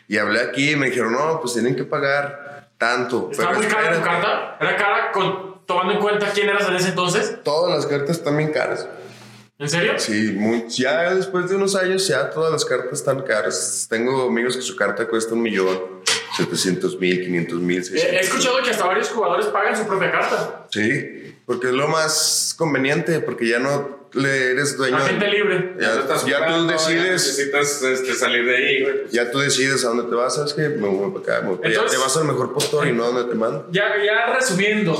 Y 0.08 0.16
hablé 0.18 0.40
aquí 0.40 0.70
y 0.72 0.76
me 0.76 0.86
dijeron, 0.86 1.12
no, 1.12 1.40
pues 1.40 1.54
tienen 1.54 1.74
que 1.76 1.84
pagar 1.84 2.70
tanto. 2.78 3.28
¿Estaba 3.30 3.50
pero 3.50 3.60
muy 3.62 3.68
cara 3.70 3.88
tu 3.90 3.94
espérate". 3.98 4.22
carta? 4.22 4.56
¿Era 4.60 4.76
cara 4.76 5.12
con, 5.12 5.51
tomando 5.72 5.94
en 5.94 6.00
cuenta 6.00 6.30
quién 6.32 6.48
eras 6.48 6.68
en 6.68 6.76
ese 6.76 6.90
entonces? 6.90 7.38
Todas 7.42 7.74
las 7.74 7.86
cartas 7.86 8.18
están 8.18 8.36
bien 8.36 8.52
caras. 8.52 8.86
¿En 9.58 9.68
serio? 9.68 9.92
Sí, 9.96 10.32
muy, 10.36 10.64
ya 10.68 11.14
después 11.14 11.48
de 11.48 11.56
unos 11.56 11.76
años 11.76 12.06
ya 12.06 12.30
todas 12.30 12.50
las 12.52 12.64
cartas 12.64 12.98
están 12.98 13.22
caras. 13.22 13.86
Tengo 13.88 14.28
amigos 14.28 14.56
que 14.56 14.62
su 14.62 14.76
carta 14.76 15.06
cuesta 15.06 15.34
un 15.34 15.42
millón, 15.42 15.78
700 16.36 16.98
mil, 16.98 17.22
500 17.24 17.60
mil, 17.60 17.80
Eh, 17.82 18.16
He 18.16 18.20
escuchado 18.20 18.62
que 18.62 18.70
hasta 18.70 18.84
varios 18.86 19.08
jugadores 19.08 19.46
pagan 19.46 19.76
su 19.76 19.86
propia 19.86 20.10
carta. 20.10 20.66
Sí, 20.70 21.36
porque 21.46 21.68
es 21.68 21.74
lo 21.74 21.88
más 21.88 22.54
conveniente, 22.58 23.20
porque 23.20 23.48
ya 23.48 23.58
no 23.60 24.01
le 24.14 24.50
eres 24.52 24.76
dueño. 24.76 24.98
La 24.98 25.04
gente 25.04 25.26
libre. 25.28 25.74
Ya, 25.80 25.94
estás 26.00 26.24
ya 26.26 26.38
tú 26.38 26.44
jugando, 26.44 26.66
ya 26.68 26.78
decides, 26.78 27.10
necesitas 27.12 27.82
este, 27.82 28.14
salir 28.14 28.44
de 28.44 28.56
ahí, 28.56 28.82
güey. 28.82 28.94
ya 29.10 29.30
tú 29.30 29.38
decides 29.38 29.84
a 29.84 29.88
dónde 29.88 30.04
te 30.04 30.14
vas, 30.14 30.34
¿sabes 30.34 30.52
qué? 30.54 30.68
Me 30.68 30.88
voy 30.88 31.10
para 31.20 31.36
acá, 31.38 31.46
me 31.46 31.54
voy. 31.54 31.60
Entonces- 31.64 31.92
te 31.98 32.02
vas 32.02 32.16
al 32.16 32.24
mejor 32.24 32.52
postor 32.52 32.86
y 32.86 32.92
no 32.92 33.04
a 33.04 33.06
donde 33.08 33.24
te 33.24 33.34
mandan. 33.34 33.64
Ya, 33.70 33.90
ya 34.04 34.34
resumiendo, 34.34 34.94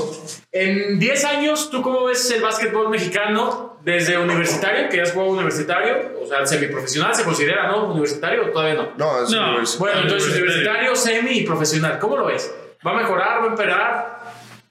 en 0.51 0.99
10 0.99 1.25
años, 1.25 1.69
¿tú 1.69 1.81
cómo 1.81 2.05
ves 2.05 2.29
el 2.31 2.41
básquetbol 2.41 2.89
mexicano 2.89 3.77
desde 3.83 4.17
universitario, 4.17 4.87
que 4.89 4.97
ya 4.97 5.03
es 5.03 5.11
juego 5.11 5.29
universitario, 5.31 6.13
o 6.21 6.25
sea, 6.27 6.45
semiprofesional, 6.45 7.13
se 7.13 7.23
considera, 7.23 7.67
¿no? 7.67 7.91
Universitario 7.91 8.45
o 8.45 8.49
todavía 8.49 8.75
no. 8.75 8.93
No, 8.97 9.23
es 9.23 9.29
No, 9.29 9.39
universitario. 9.49 9.79
Bueno, 9.79 9.99
entonces 10.01 10.29
Universitario. 10.29 10.43
universitario, 10.81 10.95
semi 10.95 11.37
y 11.39 11.43
profesional, 11.45 11.99
¿cómo 11.99 12.17
lo 12.17 12.25
ves? 12.27 12.49
¿Va 12.85 12.91
a 12.91 12.95
mejorar? 12.95 13.41
¿Va 13.41 13.45
a 13.45 13.47
empeorar? 13.47 14.22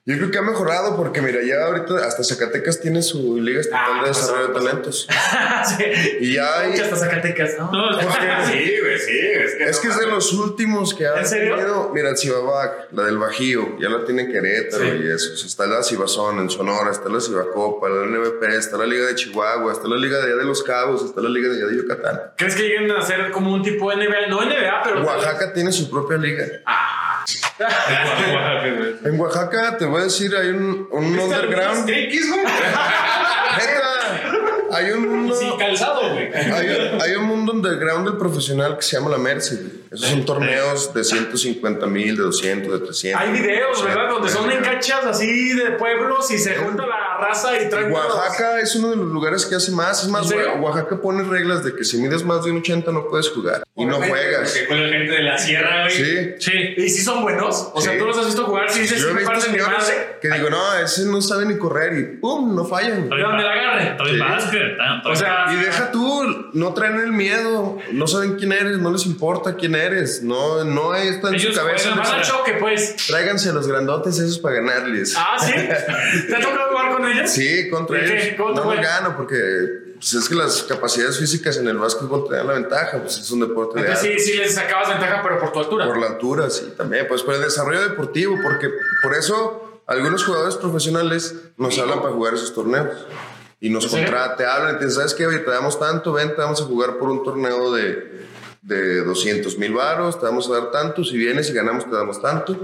Yo 0.05 0.17
creo 0.17 0.33
que 0.33 0.39
ha 0.39 0.43
mejorado 0.43 0.97
porque, 0.97 1.23
mira, 1.23 1.39
ya 1.47 1.65
ahorita 1.65 2.05
hasta 2.05 2.25
Zacatecas 2.25 2.81
tiene 2.81 3.03
su 3.03 3.39
Liga 3.41 3.61
Estatal 3.61 3.99
Ah, 4.01 4.03
de 4.03 4.09
pasó, 4.09 4.21
Desarrollo 4.33 4.49
de. 4.49 4.55
Talentos. 4.55 5.07
sí. 5.79 5.85
Y 6.19 6.35
ya 6.35 6.59
hay, 6.59 6.71
Muchas 6.71 6.93
hasta 6.93 6.97
Zacatecas, 7.07 7.51
¿no? 7.57 7.71
No, 7.71 8.01
es 8.01 8.07
que- 8.07 8.13
Sí, 8.53 8.75
güey, 8.81 8.99
sí. 8.99 9.19
Es 9.21 9.55
que, 9.55 9.65
Es 9.65 9.79
que 9.79 9.89
es 9.89 9.99
de 10.01 10.07
los 10.09 10.33
últimos 10.33 10.93
que 10.93 11.07
ha 11.07 11.21
¿En 11.21 11.25
serio? 11.27 11.55
tenido. 11.55 11.91
Mira, 11.95 12.17
Cibabac, 12.17 12.89
la 12.91 13.05
del 13.05 13.17
Bajío, 13.19 13.79
ya 13.79 13.89
la 13.91 14.05
tiene 14.05 14.27
Querétaro 14.27 14.83
Sí. 14.83 14.91
y 15.05 15.09
eso. 15.09 15.35
O 15.35 15.37
sea, 15.37 15.47
está 15.47 15.67
la 15.69 15.85
Cibazón 15.85 16.41
en 16.41 16.51
Sonora, 16.51 16.91
está 16.91 17.09
la 17.09 17.21
Cibacopa, 17.21 17.89
la 17.89 18.05
NBP, 18.05 18.43
está 18.57 18.77
la 18.79 18.87
Liga 18.87 19.07
de 19.07 19.15
Chihuahua, 19.15 19.71
está 19.73 19.87
la 19.87 19.97
Liga 19.99 20.19
de 20.19 20.25
allá 20.25 20.37
de 20.37 20.45
Los 20.45 20.65
Cabos, 20.65 21.05
está 21.05 21.21
la 21.21 21.29
Liga 21.29 21.49
de 21.49 21.59
allá 21.59 21.67
de 21.67 21.77
Yucatán. 21.77 22.21
¿Crees 22.37 22.57
que 22.57 22.63
lleguen 22.65 22.91
a 22.91 23.03
ser 23.03 23.31
como 23.31 23.53
un 23.55 23.63
tipo 23.63 23.93
NBA? 23.93 24.27
No 24.29 24.41
NBA, 24.43 24.83
pero... 24.83 25.05
Oaxaca 25.05 25.53
tiene 25.53 25.71
su 25.71 25.89
propia 25.89 26.17
liga. 26.17 26.45
En 29.05 29.21
Oaxaca, 29.21 29.77
te 29.77 29.85
voy 29.85 30.01
a 30.01 30.05
decir, 30.05 30.35
hay 30.37 30.49
un, 30.49 30.89
un 30.91 31.19
underground. 31.19 31.87
Triquis, 31.87 32.29
güey. 32.29 32.45
Neta, 32.45 34.23
hay 34.73 34.91
un 34.93 35.09
mundo. 35.09 35.35
Sin 35.35 35.57
calzado, 35.59 36.13
güey. 36.13 36.33
Hay, 36.35 36.99
hay 37.01 37.13
un 37.17 37.25
mundo 37.25 37.53
underground 37.53 38.09
del 38.09 38.19
profesional 38.19 38.77
que 38.77 38.83
se 38.83 38.97
llama 38.97 39.11
la 39.11 39.19
Mercy. 39.19 39.57
güey. 39.57 39.82
Esos 39.93 40.09
son 40.09 40.25
torneos 40.25 40.95
de 40.95 41.05
150 41.05 41.87
mil, 41.87 42.17
de 42.17 42.23
200, 42.23 42.73
de 42.81 42.87
300. 42.87 43.21
Hay 43.21 43.33
videos, 43.33 43.79
Sí, 43.79 43.85
¿verdad? 43.85 44.09
Donde 44.11 44.29
son 44.31 44.51
en 44.51 44.61
cachas 44.63 45.05
así 45.05 45.53
de 45.55 45.73
pueblos 45.73 46.31
y 46.31 46.39
se 46.39 46.57
junta 46.57 46.87
la 46.87 47.19
raza 47.19 47.61
y 47.61 47.69
traen... 47.69 47.93
Oaxaca 47.93 48.61
es 48.61 48.75
uno 48.77 48.91
de 48.91 48.97
los 48.97 49.07
lugares 49.07 49.45
que 49.47 49.55
hace 49.57 49.71
más. 49.73 50.03
Es 50.03 50.09
más. 50.09 50.31
Oaxaca 50.61 51.01
pone 51.01 51.23
reglas 51.25 51.63
de 51.65 51.75
que 51.75 51.85
si 51.85 51.99
mides 51.99 52.25
más 52.25 52.45
de 52.45 52.51
un 52.53 52.59
80 52.59 52.91
no 52.93 53.07
puedes 53.09 53.29
jugar. 53.31 53.63
Y 53.77 53.85
no 53.85 53.97
juegas. 53.97 54.53
Que 54.53 54.67
juega 54.67 54.89
gente 54.89 55.13
de 55.13 55.23
la 55.23 55.39
sierra, 55.39 55.83
güey. 55.85 55.91
Sí. 55.95 56.35
Sí. 56.39 56.53
¿Y 56.77 56.89
si 56.89 57.03
son 57.03 57.23
buenos? 57.23 57.71
O 57.75 57.81
sea, 57.81 57.93
Sí. 57.93 57.99
tú 57.99 58.05
los 58.07 58.17
has 58.19 58.27
visto 58.27 58.45
jugar, 58.45 58.71
si 58.71 58.81
dices, 58.81 59.01
Yo 59.01 59.11
he 59.11 59.15
me 59.15 59.21
visto 59.21 59.41
señores 59.41 59.79
madre. 59.79 60.19
que 60.21 60.31
digo, 60.31 60.51
no, 60.51 60.75
ese 60.79 61.05
no 61.07 61.21
sabe 61.21 61.47
ni 61.47 61.59
correr 61.59 61.99
y 61.99 62.03
¡pum! 62.21 62.55
No 62.55 62.65
fallan. 62.65 63.09
De 63.09 63.21
donde 63.21 63.43
la 63.43 63.53
agarre. 63.53 63.97
Sí. 64.11 64.19
básquet. 64.19 64.63
O 65.05 65.17
sea, 65.17 65.47
Y 65.53 65.57
deja 65.57 65.91
tú, 65.91 66.51
no 66.53 66.73
traen 66.75 66.97
el 67.01 67.13
miedo, 67.13 67.79
no 67.93 68.07
saben 68.07 68.37
quién 68.37 68.53
eres, 68.53 68.79
no 68.79 68.91
les 68.91 69.07
importa 69.07 69.55
quién 69.57 69.75
eres, 69.75 69.82
no, 70.23 70.65
no 70.65 70.95
está 70.95 71.29
en 71.29 71.35
Ellos 71.35 71.55
su 71.55 71.61
cabeza. 71.61 71.91
van 71.91 72.07
al 72.07 72.23
choque, 72.23 72.55
pues. 72.55 72.97
Tráiganse 73.07 73.51
a 73.51 73.53
los 73.53 73.67
grandotes 73.67 74.19
esos 74.19 74.39
para 74.39 74.57
ganarles. 74.57 75.15
Ah, 75.17 75.37
¿sí? 75.39 75.53
¿Te 76.29 76.37
ha 76.37 76.41
tocado 76.41 76.71
jugar 76.71 76.93
con 76.93 77.07
ellos? 77.11 77.31
Sí, 77.31 77.69
contra 77.71 77.99
¿Y 77.99 78.05
qué? 78.05 78.23
ellos. 78.29 78.35
¿Cómo 78.39 78.55
No 78.55 78.75
los 78.75 78.83
gano 78.83 79.17
porque 79.17 79.39
pues, 79.95 80.15
es 80.15 80.29
que 80.29 80.35
las 80.35 80.63
capacidades 80.65 81.19
físicas 81.19 81.57
en 81.57 81.69
el 81.69 81.79
básquetbol 81.79 82.29
te 82.29 82.37
dan 82.37 82.47
la 82.47 82.55
ventaja, 82.55 82.99
pues 83.01 83.19
es 83.19 83.31
un 83.31 83.41
deporte 83.41 83.81
de 83.81 83.87
Entonces 83.87 84.05
sí, 84.07 84.13
alto. 84.13 84.23
sí 84.25 84.33
les 84.39 84.55
sacabas 84.55 84.89
ventaja, 84.89 85.21
pero 85.23 85.39
por 85.39 85.53
tu 85.53 85.59
altura. 85.61 85.87
Por 85.87 85.99
la 85.99 86.07
altura, 86.07 86.51
sí, 86.51 86.75
también, 86.77 87.07
pues 87.09 87.23
por 87.23 87.35
el 87.35 87.43
desarrollo 87.43 87.83
deportivo, 87.83 88.37
porque 88.43 88.71
por 89.03 89.15
eso 89.15 89.83
algunos 89.87 90.25
jugadores 90.25 90.57
profesionales 90.57 91.35
nos 91.57 91.79
hablan 91.79 92.01
para 92.01 92.15
jugar 92.15 92.35
esos 92.35 92.55
torneos. 92.55 92.89
Y 93.63 93.71
nos 93.71 93.87
contratan, 93.87 94.37
te 94.37 94.45
hablan 94.45 94.75
y 94.75 94.79
te 94.79 94.87
dicen, 94.87 94.97
¿sabes 94.99 95.15
qué? 95.15 95.25
Oye, 95.25 95.39
te 95.39 95.51
damos 95.53 95.79
tanto, 95.79 96.13
ven, 96.13 96.31
te 96.35 96.43
vamos 96.43 96.61
a 96.61 96.65
jugar 96.65 96.99
por 96.99 97.09
un 97.09 97.23
torneo 97.23 97.73
de, 97.73 98.27
de 98.61 99.05
200 99.05 99.57
mil 99.57 99.73
varos, 99.73 100.19
te 100.19 100.27
vamos 100.27 100.51
a 100.51 100.55
dar 100.55 100.73
tanto, 100.73 101.05
si 101.05 101.17
vienes 101.17 101.49
y 101.49 101.53
ganamos 101.53 101.89
te 101.89 101.95
damos 101.95 102.21
tanto. 102.21 102.59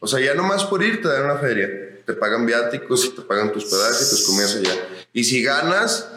O 0.00 0.08
sea, 0.08 0.18
ya 0.18 0.34
nomás 0.34 0.64
por 0.64 0.82
ir 0.82 1.00
te 1.00 1.06
dan 1.06 1.24
una 1.24 1.36
feria. 1.36 1.68
Te 2.04 2.14
pagan 2.14 2.46
viáticos 2.46 3.04
y 3.04 3.10
te 3.10 3.22
pagan 3.22 3.52
tus 3.52 3.64
hospedaje, 3.64 4.04
tus 4.10 4.26
comidas 4.26 4.56
allá. 4.56 4.72
Y 5.12 5.22
si 5.22 5.40
ganas, 5.40 6.08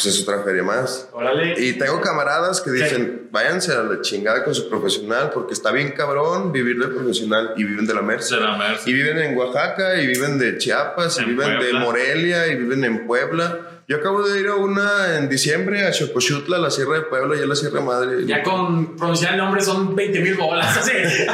pues 0.00 0.14
es 0.14 0.22
otra 0.22 0.44
feria 0.44 0.62
más. 0.62 1.08
Órale. 1.12 1.54
Y 1.60 1.72
tengo 1.72 2.00
camaradas 2.00 2.60
que 2.60 2.70
dicen, 2.70 3.28
váyanse 3.32 3.72
a 3.72 3.82
la 3.82 4.00
chingada 4.00 4.44
con 4.44 4.54
su 4.54 4.68
profesional, 4.68 5.32
porque 5.34 5.54
está 5.54 5.72
bien 5.72 5.90
cabrón 5.90 6.52
vivir 6.52 6.78
de 6.78 6.86
profesional 6.86 7.54
y 7.56 7.64
viven 7.64 7.84
de 7.84 7.94
la 7.94 8.02
Merced. 8.02 8.36
De 8.36 8.42
la 8.42 8.56
Merced. 8.56 8.86
Y 8.86 8.92
viven 8.92 9.18
en 9.18 9.36
Oaxaca, 9.36 10.00
y 10.00 10.06
viven 10.06 10.38
de 10.38 10.56
Chiapas, 10.56 11.18
y 11.18 11.22
En 11.22 11.30
viven 11.30 11.50
de 11.50 11.56
Puebla. 11.56 11.80
Morelia, 11.80 12.46
y 12.46 12.54
viven 12.54 12.84
en 12.84 13.08
Puebla. 13.08 13.77
Yo 13.90 13.96
acabo 13.96 14.22
de 14.22 14.38
ir 14.38 14.48
a 14.48 14.54
una 14.56 15.16
en 15.16 15.30
diciembre 15.30 15.86
a 15.86 15.94
Xocochutla, 15.94 16.58
la 16.58 16.70
Sierra 16.70 16.96
de 16.96 17.00
Puebla 17.06 17.36
y 17.36 17.42
a 17.42 17.46
la 17.46 17.56
Sierra 17.56 17.80
Madre. 17.80 18.26
Ya 18.26 18.42
con 18.42 18.94
pronunciar 18.98 19.32
el 19.32 19.38
nombre 19.38 19.62
son 19.62 19.96
20 19.96 20.20
mil 20.20 20.34
bolas. 20.34 20.76
Así. 20.76 20.92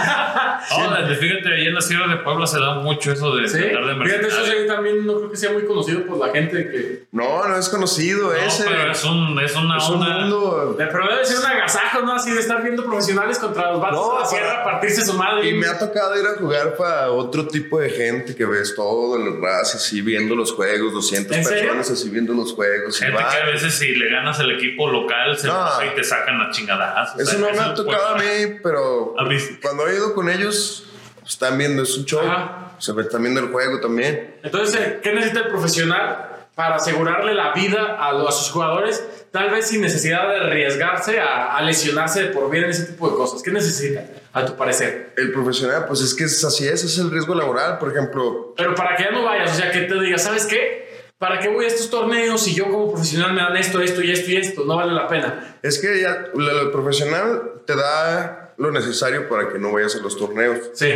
Ahora, 0.70 1.05
fíjate, 1.16 1.52
ahí 1.52 1.66
en 1.66 1.74
la 1.74 1.81
Sierra 1.81 2.06
de 2.06 2.22
Puebla 2.22 2.47
se 2.47 2.60
da 2.60 2.74
mucho 2.76 3.10
eso 3.10 3.35
de 3.35 3.48
Sí. 3.48 3.59
tratar 3.59 3.98
de 3.98 4.05
Fíjate, 4.05 4.26
eso 4.28 4.44
sí, 4.47 4.52
también 4.68 5.05
no 5.05 5.16
creo 5.16 5.31
que 5.32 5.36
sea 5.36 5.52
muy 5.52 5.64
conocido 5.66 6.06
por 6.06 6.18
la 6.24 6.32
gente 6.32 6.70
que. 6.70 7.06
No, 7.10 7.47
no 7.48 7.56
es 7.59 7.68
conocido 7.68 8.28
No, 8.28 8.35
ese. 8.35 8.64
pero 8.68 8.93
es, 8.93 9.05
un, 9.05 9.36
es 9.40 9.56
una 9.56 9.78
es 9.78 9.89
un 9.89 9.98
mundo. 9.98 10.74
Pero 10.78 11.09
debe 11.09 11.24
ser 11.24 11.39
un 11.39 11.47
agasajo, 11.47 12.02
¿no? 12.02 12.12
Así 12.14 12.31
de 12.31 12.39
estar 12.39 12.62
viendo 12.62 12.85
profesionales 12.85 13.39
contra 13.40 13.72
los 13.72 13.81
vatos 13.81 13.98
No, 13.98 14.05
de 14.05 14.09
la 14.10 14.16
para- 14.18 14.28
sierra, 14.31 14.62
partirse 14.64 15.05
su 15.05 15.14
madre. 15.14 15.48
Y 15.48 15.55
me 15.55 15.66
ha 15.66 15.76
tocado 15.76 16.16
ir 16.20 16.24
a 16.26 16.35
jugar 16.39 16.76
para 16.76 17.10
otro 17.10 17.48
tipo 17.48 17.81
de 17.81 17.90
gente 17.90 18.36
que 18.36 18.44
ves 18.44 18.76
todo 18.76 19.16
en 19.18 19.24
las 19.28 19.40
razas, 19.40 19.74
así 19.76 20.01
viendo 20.02 20.36
los 20.36 20.52
juegos, 20.52 20.93
200 20.93 21.36
¿En 21.36 21.44
serio? 21.44 21.62
personas 21.64 21.90
así 21.90 22.09
viendo 22.10 22.32
los 22.32 22.44
juegos. 22.53 23.01
y 23.01 23.05
Gente 23.05 23.23
va. 23.23 23.31
que 23.31 23.37
a 23.39 23.47
veces 23.47 23.75
si 23.75 23.95
le 23.95 24.11
ganas 24.11 24.39
el 24.41 24.51
equipo 24.53 24.89
local 24.91 25.37
se 25.39 25.47
No. 25.47 25.66
y 25.85 25.95
te 25.95 26.05
sacan 26.05 26.41
a 26.41 26.51
chingadas. 26.51 27.19
Eso 27.19 27.39
no 27.39 27.51
me 27.51 27.59
ha 27.61 27.75
tocado 27.75 28.09
a 28.09 28.15
mí, 28.19 28.59
pero 28.62 29.15
A 29.19 29.25
mí. 29.25 29.37
cuando 29.62 29.89
he 29.89 29.95
ido 29.95 30.15
con 30.15 30.29
ellos, 30.29 30.87
están 31.27 31.57
viendo, 31.59 31.83
es 31.83 31.97
un 31.97 32.05
show. 32.05 32.21
Ajá. 32.21 32.61
Se 32.79 32.93
ve 32.93 33.05
también 33.05 33.37
el 33.39 33.49
juego 33.49 33.81
también. 33.81 34.37
Entonces, 34.43 34.81
eh, 34.81 35.01
¿qué 35.03 35.12
necesita 35.12 35.41
el 35.41 35.49
profesional 35.49 36.29
para 36.55 36.77
asegurarle 36.77 37.35
la 37.35 37.53
vida 37.53 37.97
a, 37.99 38.11
a 38.11 38.33
sus 38.33 38.51
jugadores? 38.51 39.03
Tal 39.31 39.51
vez 39.51 39.69
sin 39.69 39.81
necesidad 39.81 40.29
de 40.29 40.37
arriesgarse 40.37 41.19
a, 41.21 41.57
a 41.57 41.62
lesionarse 41.62 42.27
por 42.27 42.51
vida 42.51 42.65
en 42.65 42.71
ese 42.71 42.85
tipo 42.87 43.09
de 43.11 43.16
cosas. 43.16 43.43
¿Qué 43.43 43.51
necesita, 43.53 44.05
a 44.33 44.45
tu 44.45 44.55
parecer? 44.57 45.12
El 45.16 45.33
profesional, 45.33 45.87
pues 45.87 46.03
es 46.03 46.15
que 46.15 46.25
es 46.25 46.45
así 46.45 46.66
es, 46.69 46.85
es 46.85 46.99
el 46.99 47.11
riesgo 47.11 47.35
laboral. 47.35 47.79
Por 47.79 47.91
ejemplo, 47.91 48.53
Pero 48.57 48.75
para 48.75 48.95
que 48.97 49.05
ya 49.05 49.11
no 49.11 49.25
vayas, 49.25 49.53
o 49.53 49.55
sea, 49.55 49.71
que 49.73 49.81
te 49.83 50.01
digas, 50.01 50.23
¿sabes 50.23 50.47
qué? 50.47 50.94
¿Para 51.19 51.39
qué 51.39 51.49
voy 51.49 51.65
a 51.65 51.69
estos 51.69 51.91
torneos 51.91 52.43
si 52.43 52.55
yo 52.55 52.65
como 52.65 52.93
profesional 52.93 53.32
me 53.32 53.41
dan 53.41 53.57
esto, 53.57 53.81
esto 53.81 54.03
y 54.03 54.11
esto 54.11 54.31
y 54.31 54.36
esto? 54.36 54.65
No 54.65 54.77
vale 54.77 54.93
la 54.93 55.09
pena. 55.09 55.59
es 55.62 55.78
que 55.78 56.01
ya 56.01 56.27
el 56.35 56.49
el 56.49 56.70
profesional 56.70 57.62
te 57.66 57.74
da 57.77 58.55
lo 58.59 58.70
necesario 58.70 59.28
para 59.28 59.49
que 59.49 59.59
no 59.59 59.73
vayas 59.73 59.97
a 59.97 60.01
los 60.01 60.16
torneos. 60.16 60.59
Sí. 60.74 60.91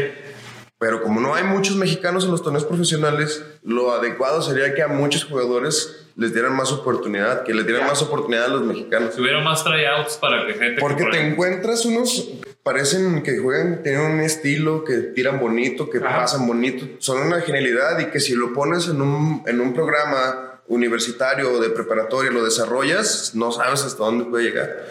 Pero 0.79 1.03
como 1.03 1.21
no 1.21 1.35
hay 1.35 1.43
muchos 1.43 1.77
mexicanos 1.77 2.25
en 2.25 2.31
los 2.31 2.43
torneos 2.43 2.65
profesionales, 2.65 3.45
lo 3.63 3.93
adecuado 3.93 4.43
sería 4.43 4.75
que 4.75 4.83
a 4.83 4.89
muchos 4.89 5.25
jugadores 5.25 6.07
les 6.15 6.33
dieran 6.33 6.55
más 6.55 6.73
oportunidad, 6.73 7.45
que 7.45 7.55
les 7.55 7.67
dieran 7.67 7.87
más 7.87 8.01
oportunidad 8.03 8.45
a 8.45 8.49
los 8.49 8.63
mexicanos. 8.63 9.15
Si 9.15 9.21
hubiera 9.21 9.41
más 9.41 9.65
tryouts 9.65 10.17
para 10.17 10.47
que 10.47 10.53
gente. 10.53 10.75
que, 10.77 10.81
Porque 10.81 11.05
por 11.05 11.13
te 11.13 11.27
encuentras 11.27 11.85
unos, 11.85 12.29
parecen 12.63 13.23
que 13.23 13.39
juegan, 13.39 13.83
tienen 13.83 14.03
un 14.03 14.21
estilo, 14.21 14.85
que 14.85 14.99
tiran 14.99 15.41
bonito, 15.41 15.89
que 15.89 15.99
Ajá. 15.99 16.23
pasan 16.23 16.47
bonito, 16.47 16.87
son 16.99 17.27
una 17.27 17.41
genialidad 17.41 17.99
y 17.99 18.07
que 18.07 18.21
si 18.21 18.35
lo 18.35 18.53
pones 18.53 18.89
en 18.89 19.01
un, 19.01 19.43
en 19.47 19.61
un 19.61 19.73
programa 19.73 20.61
universitario 20.69 21.53
o 21.53 21.61
de 21.61 21.71
preparatoria, 21.71 22.31
lo 22.31 22.45
desarrollas, 22.45 23.33
no 23.35 23.53
sabes 23.53 23.83
hasta 23.83 24.05
dónde 24.05 24.27
puede 24.27 24.45
llegar. 24.45 24.87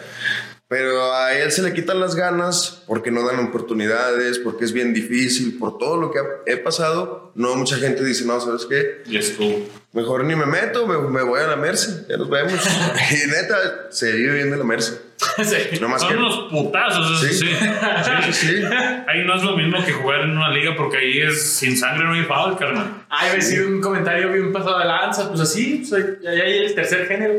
Pero 0.68 1.14
a 1.14 1.32
él 1.32 1.50
se 1.50 1.62
le 1.62 1.72
quitan 1.72 1.98
las 1.98 2.14
ganas 2.14 2.82
porque 2.86 3.10
no 3.10 3.26
dan 3.26 3.38
oportunidades, 3.40 4.38
porque 4.38 4.66
es 4.66 4.72
bien 4.74 4.92
difícil, 4.92 5.56
por 5.58 5.78
todo 5.78 5.96
lo 5.98 6.10
que 6.10 6.18
he 6.46 6.58
pasado. 6.58 7.32
No, 7.34 7.54
mucha 7.56 7.76
gente 7.76 8.04
dice, 8.04 8.26
no, 8.26 8.38
¿sabes 8.38 8.66
qué? 8.68 9.02
Y 9.06 9.16
estuvo. 9.16 9.66
Mejor 9.94 10.24
ni 10.24 10.36
me 10.36 10.44
meto, 10.44 10.86
me, 10.86 10.98
me 11.08 11.22
voy 11.22 11.40
a 11.40 11.46
la 11.46 11.56
Merce, 11.56 12.04
ya 12.08 12.18
nos 12.18 12.28
vemos. 12.28 12.52
y 13.10 13.30
neta, 13.30 13.86
se 13.90 14.12
vive 14.12 14.34
bien 14.34 14.50
de 14.50 14.58
la 14.58 14.64
Merce. 14.64 15.00
sí. 15.42 15.78
No 15.80 15.88
más 15.88 16.02
Son 16.02 16.10
que... 16.10 16.16
unos 16.18 16.50
putazos, 16.50 17.22
eso 17.22 17.32
Sí. 17.32 17.46
sí. 17.46 17.54
Sí, 17.56 18.32
sí, 18.32 18.32
sí. 18.32 18.62
Ahí 19.08 19.24
no 19.24 19.36
es 19.36 19.42
lo 19.42 19.56
mismo 19.56 19.82
que 19.86 19.92
jugar 19.92 20.20
en 20.20 20.30
una 20.36 20.50
liga 20.50 20.74
porque 20.76 20.98
ahí 20.98 21.20
es 21.22 21.50
sin 21.50 21.76
sangre 21.78 22.04
no 22.04 22.12
hay 22.12 22.24
foul, 22.24 22.58
carnal. 22.58 23.04
Ay, 23.08 23.36
me 23.36 23.40
sido 23.42 23.66
un 23.68 23.80
comentario 23.80 24.30
bien 24.32 24.52
pasado 24.52 24.78
de 24.78 24.84
lanza. 24.84 25.28
Pues 25.28 25.40
así, 25.40 25.82
pues, 25.88 26.04
ahí- 26.26 26.40
hay 26.40 26.58
el 26.66 26.74
tercer 26.74 27.06
género. 27.08 27.34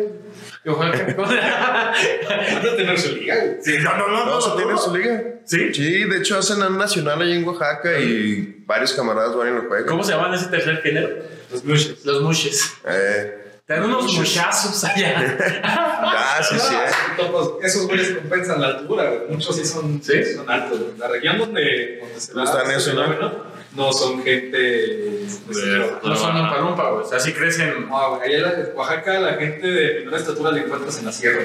Que 0.63 0.69
juega 0.71 1.15
con- 1.15 1.25
Van 1.25 1.37
a 1.37 1.93
tener 2.77 2.99
su 2.99 3.15
liga. 3.15 3.35
Sí, 3.61 3.75
no, 3.81 3.97
no, 3.97 4.07
no. 4.09 4.25
No, 4.25 4.41
se 4.41 4.51
tiene 4.57 4.77
su 4.77 4.95
liga. 4.95 5.23
¿Sí? 5.45 5.73
Sí, 5.73 6.03
de 6.03 6.17
hecho 6.17 6.37
hacen 6.37 6.61
un 6.61 6.77
nacional 6.77 7.21
ahí 7.21 7.33
en 7.33 7.47
Oaxaca 7.47 7.97
y 7.99 8.61
varios 8.65 8.93
camaradas 8.93 9.35
van 9.35 9.47
y 9.47 9.51
lo 9.51 9.67
juegan. 9.67 9.87
¿Cómo 9.87 10.03
se 10.03 10.11
llaman 10.11 10.33
ese 10.33 10.47
tercer 10.47 10.81
género? 10.81 11.09
Los 11.51 11.63
mushes. 11.63 12.05
Los 12.05 12.21
mushes. 12.21 12.73
Eh, 12.87 13.35
Te 13.65 13.73
dan 13.73 13.83
unos 13.85 14.13
muchazos 14.13 14.83
allá. 14.83 15.37
ah, 15.63 16.41
sí, 16.47 16.59
sí. 16.59 16.75
eh. 16.75 16.91
Todos 17.17 17.63
esos 17.63 17.87
güeyes 17.87 18.11
compensan 18.11 18.59
la 18.61 18.67
altura. 18.67 19.11
Muchos 19.29 19.55
sí 19.55 19.65
son, 19.65 20.01
¿Sí? 20.03 20.35
son 20.35 20.49
altos. 20.49 20.79
La 20.97 21.07
región 21.07 21.37
donde, 21.39 21.99
donde 22.01 22.19
se 22.19 22.33
No 22.33 22.43
da 22.43 22.51
están 22.51 22.71
ese 22.71 22.91
eso, 22.91 22.93
¿no? 22.93 23.48
No 23.75 23.91
son 23.93 24.23
gente. 24.23 25.25
pues, 25.45 25.57
De- 25.63 25.91
No 26.03 26.15
son 26.15 26.35
un 26.37 26.49
palumpa, 26.49 26.89
güey. 26.91 27.05
O 27.05 27.07
sea, 27.07 27.17
así 27.17 27.33
crecen. 27.33 27.87
No, 27.89 28.15
güey, 28.17 28.35
allá 28.35 28.53
en 28.59 28.75
Oaxaca 28.75 29.19
la 29.19 29.33
gente 29.33 29.67
de 29.67 29.99
menor 30.05 30.19
estatura 30.19 30.51
la 30.51 30.59
encuentras 30.59 30.97
en 30.99 31.05
la 31.05 31.11
sierra. 31.11 31.41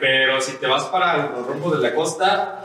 Pero 0.00 0.40
si 0.40 0.52
te 0.52 0.66
vas 0.66 0.84
para 0.84 1.30
los 1.30 1.46
rumbos 1.46 1.72
de 1.80 1.88
la 1.88 1.94
costa. 1.94 2.58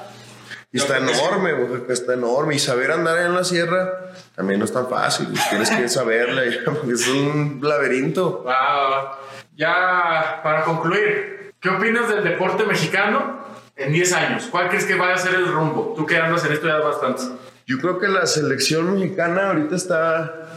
Y 0.71 0.77
está 0.79 0.97
sí. 0.99 1.03
enorme, 1.03 1.53
Oaxaca 1.53 1.93
está 1.93 2.13
enorme. 2.13 2.55
Y 2.55 2.59
saber 2.59 2.91
andar 2.91 3.17
en 3.19 3.33
la 3.33 3.43
sierra 3.43 4.11
también 4.35 4.59
no 4.59 4.65
es 4.65 4.73
tan 4.73 4.87
fácil. 4.89 5.27
Tienes 5.49 5.69
que 5.71 5.87
saberla, 5.89 6.41
porque 6.65 6.91
es 6.93 7.07
un 7.07 7.59
laberinto. 7.63 8.43
Va. 8.43 9.17
Ya, 9.55 10.41
para 10.43 10.63
concluir, 10.65 11.53
¿qué 11.59 11.69
opinas 11.69 12.09
del 12.09 12.23
deporte 12.23 12.63
mexicano 12.65 13.39
en 13.75 13.91
10 13.93 14.13
años? 14.13 14.47
¿Cuál 14.51 14.67
crees 14.69 14.85
que 14.85 14.93
vaya 14.95 15.15
a 15.15 15.17
ser 15.17 15.33
el 15.33 15.47
rumbo? 15.47 15.93
Tú 15.95 16.05
que 16.05 16.17
andas 16.17 16.45
en 16.45 16.51
esto 16.53 16.67
ya 16.67 16.77
bastante. 16.77 17.23
Yo 17.67 17.77
creo 17.79 17.99
que 17.99 18.07
la 18.07 18.25
selección 18.25 18.93
mexicana 18.97 19.49
ahorita 19.49 19.75
está. 19.75 20.47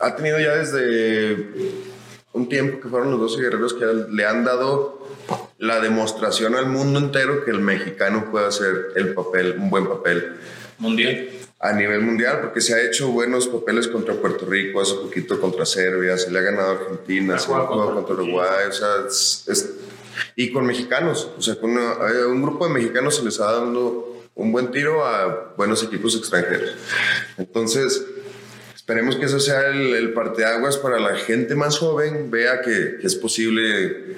Ha 0.00 0.16
tenido 0.16 0.38
ya 0.40 0.54
desde 0.56 1.36
un 2.32 2.48
tiempo 2.48 2.80
que 2.80 2.88
fueron 2.88 3.10
los 3.10 3.20
12 3.20 3.42
guerreros 3.42 3.74
que 3.74 3.84
le 4.10 4.24
han 4.26 4.42
dado 4.44 5.06
la 5.58 5.78
demostración 5.80 6.54
al 6.54 6.66
mundo 6.66 6.98
entero 6.98 7.44
que 7.44 7.50
el 7.50 7.60
mexicano 7.60 8.30
puede 8.30 8.46
hacer 8.46 8.88
el 8.96 9.12
papel, 9.14 9.56
un 9.58 9.68
buen 9.70 9.86
papel 9.86 10.36
Mundial. 10.78 11.28
a 11.60 11.72
nivel 11.72 12.00
mundial, 12.02 12.40
porque 12.40 12.60
se 12.60 12.74
ha 12.74 12.82
hecho 12.82 13.08
buenos 13.08 13.46
papeles 13.48 13.88
contra 13.88 14.14
Puerto 14.14 14.44
Rico, 14.46 14.80
hace 14.82 14.94
poquito 14.94 15.38
contra 15.40 15.64
Serbia, 15.66 16.16
se 16.18 16.30
le 16.30 16.38
ha 16.38 16.42
ganado 16.42 16.68
a 16.68 16.72
Argentina, 16.72 17.38
se 17.38 17.48
le 17.48 17.54
ha 17.54 17.60
jugado 17.60 17.94
contra 17.94 17.94
contra 17.94 18.14
Uruguay, 18.14 18.66
o 18.68 18.72
sea, 18.72 18.88
es- 19.08 19.44
es- 19.48 19.70
y 20.34 20.52
con 20.52 20.66
mexicanos, 20.66 21.30
o 21.36 21.40
sea, 21.42 21.56
con 21.56 21.70
una- 21.70 21.92
a 21.92 22.26
un 22.28 22.42
grupo 22.42 22.66
de 22.68 22.74
mexicanos 22.74 23.16
se 23.16 23.24
les 23.24 23.40
ha 23.40 23.46
dado 23.46 24.15
un 24.36 24.52
buen 24.52 24.70
tiro 24.70 25.04
a 25.04 25.54
buenos 25.56 25.82
equipos 25.82 26.14
extranjeros. 26.14 26.76
Entonces, 27.38 28.04
esperemos 28.74 29.16
que 29.16 29.24
eso 29.24 29.40
sea 29.40 29.68
el, 29.68 30.12
parteaguas 30.12 30.76
para 30.76 31.00
la 31.00 31.16
gente 31.16 31.54
más 31.54 31.78
joven, 31.78 32.30
vea 32.30 32.60
que 32.60 32.98
es 33.02 33.16
posible 33.16 34.16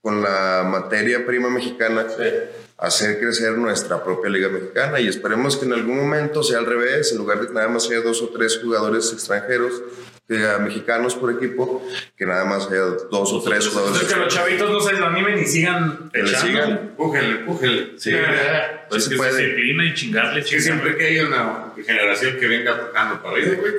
con 0.00 0.22
la 0.22 0.66
materia 0.68 1.24
prima 1.26 1.50
mexicana 1.50 2.06
hacer 2.82 3.18
crecer 3.20 3.52
nuestra 3.58 4.02
propia 4.02 4.28
liga 4.30 4.48
mexicana 4.48 5.00
y 5.00 5.08
esperemos 5.08 5.56
que 5.56 5.64
en 5.66 5.72
algún 5.72 5.96
momento 5.96 6.42
sea 6.42 6.58
al 6.58 6.66
revés, 6.66 7.12
en 7.12 7.18
lugar 7.18 7.40
de 7.40 7.46
que 7.46 7.52
nada 7.54 7.68
más 7.68 7.88
haya 7.88 8.00
dos 8.00 8.20
o 8.22 8.28
tres 8.30 8.58
jugadores 8.62 9.12
extranjeros, 9.12 9.82
mexicanos 10.60 11.14
por 11.14 11.30
equipo, 11.30 11.86
que 12.16 12.24
nada 12.24 12.44
más 12.46 12.66
haya 12.70 12.80
dos 13.10 13.32
o 13.32 13.42
tres 13.42 13.68
jugadores 13.68 14.00
Entonces, 14.00 14.14
que 14.14 14.20
los 14.24 14.34
chavitos 14.34 14.70
no 14.70 14.80
se 14.80 14.94
desanimen 14.94 15.38
y 15.38 15.44
sigan 15.44 16.10
Que 16.12 16.22
le 16.22 16.30
echando. 16.30 16.46
sigan. 16.46 16.70
Empújenle, 16.72 17.30
empújenle. 17.40 17.92
Sí. 17.98 18.12
Pues 18.88 19.04
se 19.04 19.10
que 19.10 19.16
puede. 19.16 19.36
disciplina 19.36 19.84
y 19.84 19.94
chingarle, 19.94 20.42
Sí, 20.42 20.58
siempre 20.60 20.96
que 20.96 21.06
haya 21.06 21.26
una 21.26 21.72
generación 21.84 22.36
que 22.38 22.46
venga 22.46 22.78
tocando 22.80 23.22
para 23.22 23.36
arriba, 23.36 23.56
güey. 23.60 23.72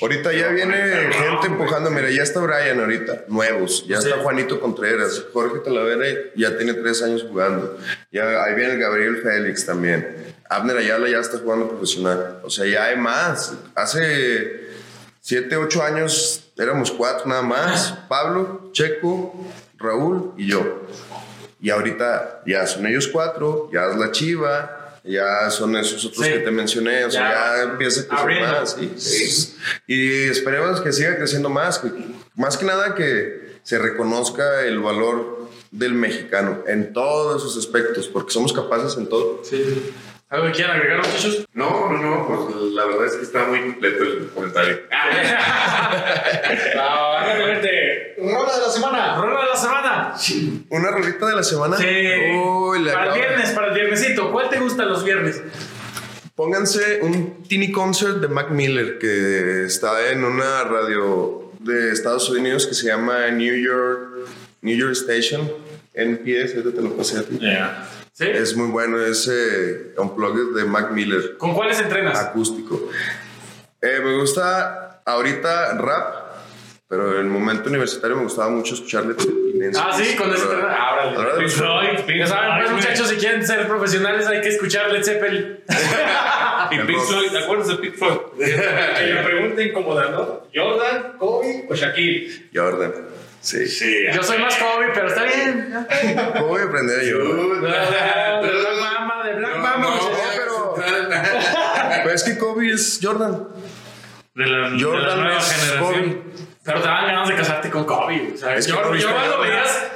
Ahorita 0.00 0.32
ya 0.32 0.48
viene 0.48 0.76
gente 1.12 1.46
empujando, 1.46 1.90
mira, 1.90 2.10
ya 2.10 2.22
está 2.22 2.40
Brian 2.40 2.78
ahorita, 2.80 3.24
nuevos, 3.28 3.86
ya 3.86 3.98
está 3.98 4.18
Juanito 4.18 4.60
Contreras, 4.60 5.24
Jorge 5.32 5.60
Talavera 5.60 6.06
ya 6.36 6.56
tiene 6.56 6.74
tres 6.74 7.02
años 7.02 7.24
jugando, 7.28 7.78
ya 8.10 8.44
ahí 8.44 8.54
viene 8.54 8.74
el 8.74 8.80
Gabriel 8.80 9.22
Félix 9.22 9.66
también, 9.66 10.34
Abner 10.48 10.76
Ayala 10.76 11.08
ya 11.08 11.18
está 11.18 11.38
jugando 11.38 11.68
profesional, 11.68 12.40
o 12.42 12.50
sea, 12.50 12.66
ya 12.66 12.84
hay 12.84 12.96
más, 12.96 13.54
hace 13.74 14.68
siete, 15.20 15.56
ocho 15.56 15.82
años 15.82 16.52
éramos 16.56 16.90
cuatro 16.90 17.26
nada 17.26 17.42
más, 17.42 17.98
Pablo, 18.08 18.70
Checo, 18.72 19.34
Raúl 19.78 20.32
y 20.36 20.46
yo, 20.46 20.82
y 21.60 21.70
ahorita 21.70 22.42
ya 22.46 22.66
son 22.66 22.86
ellos 22.86 23.08
cuatro, 23.08 23.68
ya 23.72 23.86
es 23.86 23.96
la 23.96 24.10
Chiva, 24.12 24.81
ya 25.04 25.50
son 25.50 25.76
esos 25.76 26.04
otros 26.04 26.24
Sí. 26.26 26.32
que 26.32 26.38
te 26.40 26.50
mencioné, 26.50 27.04
o 27.04 27.10
sea, 27.10 27.30
Ya 27.30 27.56
ya, 27.56 27.62
empieza 27.72 28.00
a 28.02 28.04
crecer 28.04 28.18
abriendo. 28.18 28.46
más. 28.60 28.76
sí. 28.96 29.54
Y 29.86 30.24
esperemos 30.28 30.80
que 30.80 30.92
siga 30.92 31.16
creciendo 31.16 31.48
más, 31.48 31.78
que- 31.78 31.90
más 32.36 32.56
que 32.56 32.64
nada 32.64 32.94
que 32.94 33.58
se 33.62 33.78
reconozca 33.78 34.62
el 34.64 34.78
valor 34.80 35.48
del 35.70 35.94
mexicano 35.94 36.62
en 36.66 36.92
todos 36.92 37.42
sus 37.42 37.56
aspectos, 37.56 38.08
porque 38.08 38.32
somos 38.32 38.52
capaces 38.52 38.96
en 38.98 39.08
todo. 39.08 39.42
Sí. 39.44 39.92
¿Algo 40.32 40.46
que 40.46 40.52
quieran 40.52 40.76
agregar, 40.76 40.96
muchachos? 40.96 41.46
No, 41.52 41.92
no, 41.92 41.98
no, 41.98 42.26
pues 42.26 42.56
la 42.72 42.86
verdad 42.86 43.04
es 43.04 43.16
que 43.16 43.22
está 43.22 43.44
muy 43.44 43.60
completo 43.60 44.02
el 44.02 44.30
comentario. 44.34 44.80
Ah, 46.74 47.24
rápidamente. 47.26 48.14
Rola 48.18 48.54
de 48.54 48.60
la 48.60 48.70
semana. 48.70 49.20
Rola 49.20 49.40
de 49.42 49.46
la 49.46 49.56
semana. 49.56 50.14
Una 50.70 50.90
rolita 50.90 51.26
de 51.26 51.34
la 51.34 51.42
semana. 51.42 51.76
Sí. 51.76 51.84
Uy, 51.84 52.82
le 52.82 52.92
para 52.92 53.12
el 53.12 53.14
viernes, 53.14 53.50
para 53.50 53.68
el 53.68 53.74
viernesito. 53.74 54.32
¿Cuál 54.32 54.48
te 54.48 54.58
gusta 54.58 54.84
los 54.84 55.04
viernes? 55.04 55.42
Pónganse 56.34 57.00
un 57.02 57.42
teeny 57.46 57.70
concert 57.70 58.16
de 58.16 58.28
Mac 58.28 58.50
Miller 58.50 58.98
que 58.98 59.64
está 59.64 60.10
en 60.10 60.24
una 60.24 60.64
radio 60.64 61.52
de 61.60 61.92
Estados 61.92 62.28
Unidos 62.30 62.66
que 62.66 62.74
se 62.74 62.86
llama 62.86 63.28
New 63.28 63.54
York, 63.54 64.28
New 64.62 64.76
York 64.76 64.92
Station, 64.92 65.50
NPS, 65.94 66.56
ahorita 66.56 66.74
te 66.74 66.82
lo 66.82 66.96
pasé 66.96 67.18
a 67.18 67.22
ti. 67.22 67.38
Yeah. 67.38 67.88
¿Sí? 68.12 68.26
Es 68.28 68.54
muy 68.56 68.68
bueno 68.68 69.00
ese 69.00 69.94
Unplugged 69.96 70.54
de 70.54 70.64
Mac 70.64 70.90
Miller, 70.90 71.36
¿Con 71.38 71.54
cuáles 71.54 71.80
entrenas? 71.80 72.18
acústico. 72.18 72.88
Eh, 73.80 74.00
me 74.04 74.16
gusta 74.18 75.02
ahorita 75.06 75.74
rap, 75.78 76.14
pero 76.88 77.12
en 77.14 77.20
el 77.20 77.26
momento 77.26 77.68
universitario 77.70 78.16
me 78.16 78.24
gustaba 78.24 78.50
mucho 78.50 78.74
escuchar 78.74 79.06
Led 79.06 79.16
Zeppelin. 79.18 79.72
Ah, 79.76 79.90
sí, 79.96 80.14
con 80.14 80.30
ese 80.32 80.42
entrenas. 80.42 80.76
Ah, 80.78 80.92
A 80.92 80.96
la 80.96 81.02
órale. 81.12 81.18
hora 81.18 81.32
de 81.34 81.38
Pink 81.40 81.50
Floyd, 81.50 82.00
Pink 82.06 82.18
Ya 82.18 82.26
saben, 82.26 82.50
pues, 82.56 82.66
Floyd, 82.68 82.76
muchachos, 82.82 83.08
si 83.08 83.16
quieren 83.16 83.46
ser 83.46 83.66
profesionales, 83.66 84.26
hay 84.26 84.40
que 84.42 84.48
escuchar 84.48 84.92
Led 84.92 85.02
Zeppelin. 85.02 85.60
Y 86.70 86.78
Pink 86.86 87.00
Floyd, 87.02 87.30
¿te 87.30 87.38
acuerdas 87.38 87.68
de 87.68 87.74
Pink 87.76 87.94
Floyd? 87.96 88.18
Que 88.38 89.06
le 89.14 89.22
pregunten 89.22 89.68
incomodando, 89.68 90.48
¿Jordan, 90.54 91.16
Kobe 91.18 91.66
o 91.68 91.74
Shaquille? 91.74 92.48
Jordan. 92.54 92.92
Sí. 93.42 93.66
Sí. 93.66 94.04
Yo 94.14 94.22
soy 94.22 94.38
más 94.38 94.54
Kobe, 94.56 94.86
pero 94.94 95.08
está 95.08 95.24
bien. 95.24 95.74
¿Cómo 96.34 96.46
voy 96.46 96.60
a 96.60 96.64
aprender 96.64 97.00
a? 97.00 97.02
De 97.02 97.12
Black 98.50 98.80
Mama, 98.80 99.26
de 99.26 99.34
Black 99.34 99.56
Mama. 99.58 99.86
no, 99.86 100.00
pero- 100.36 100.74
Pero 102.04 102.10
es 102.14 102.22
que 102.22 102.38
Kobe 102.38 102.72
es 102.72 103.00
Jordan. 103.02 103.48
De 104.34 104.46
la, 104.46 104.68
de 104.70 104.76
la 104.76 104.82
Jordan 104.82 105.20
nueva 105.20 105.38
es 105.38 105.52
generación. 105.52 105.92
Kobe. 106.22 106.22
Pero 106.64 106.80
te 106.80 106.86
dan 106.88 107.06
ganas 107.06 107.28
de 107.28 107.34
casarte 107.36 107.70
con 107.70 107.84
Kobe. 107.84 108.32
O 108.34 108.36
sea, 108.36 108.54
Es 108.54 108.66
que 108.66 108.72
yo, 108.72 108.82
Kobe 108.82 108.98
yo 109.00 109.08
Jordan. 109.08 109.40
veías. 109.42 109.90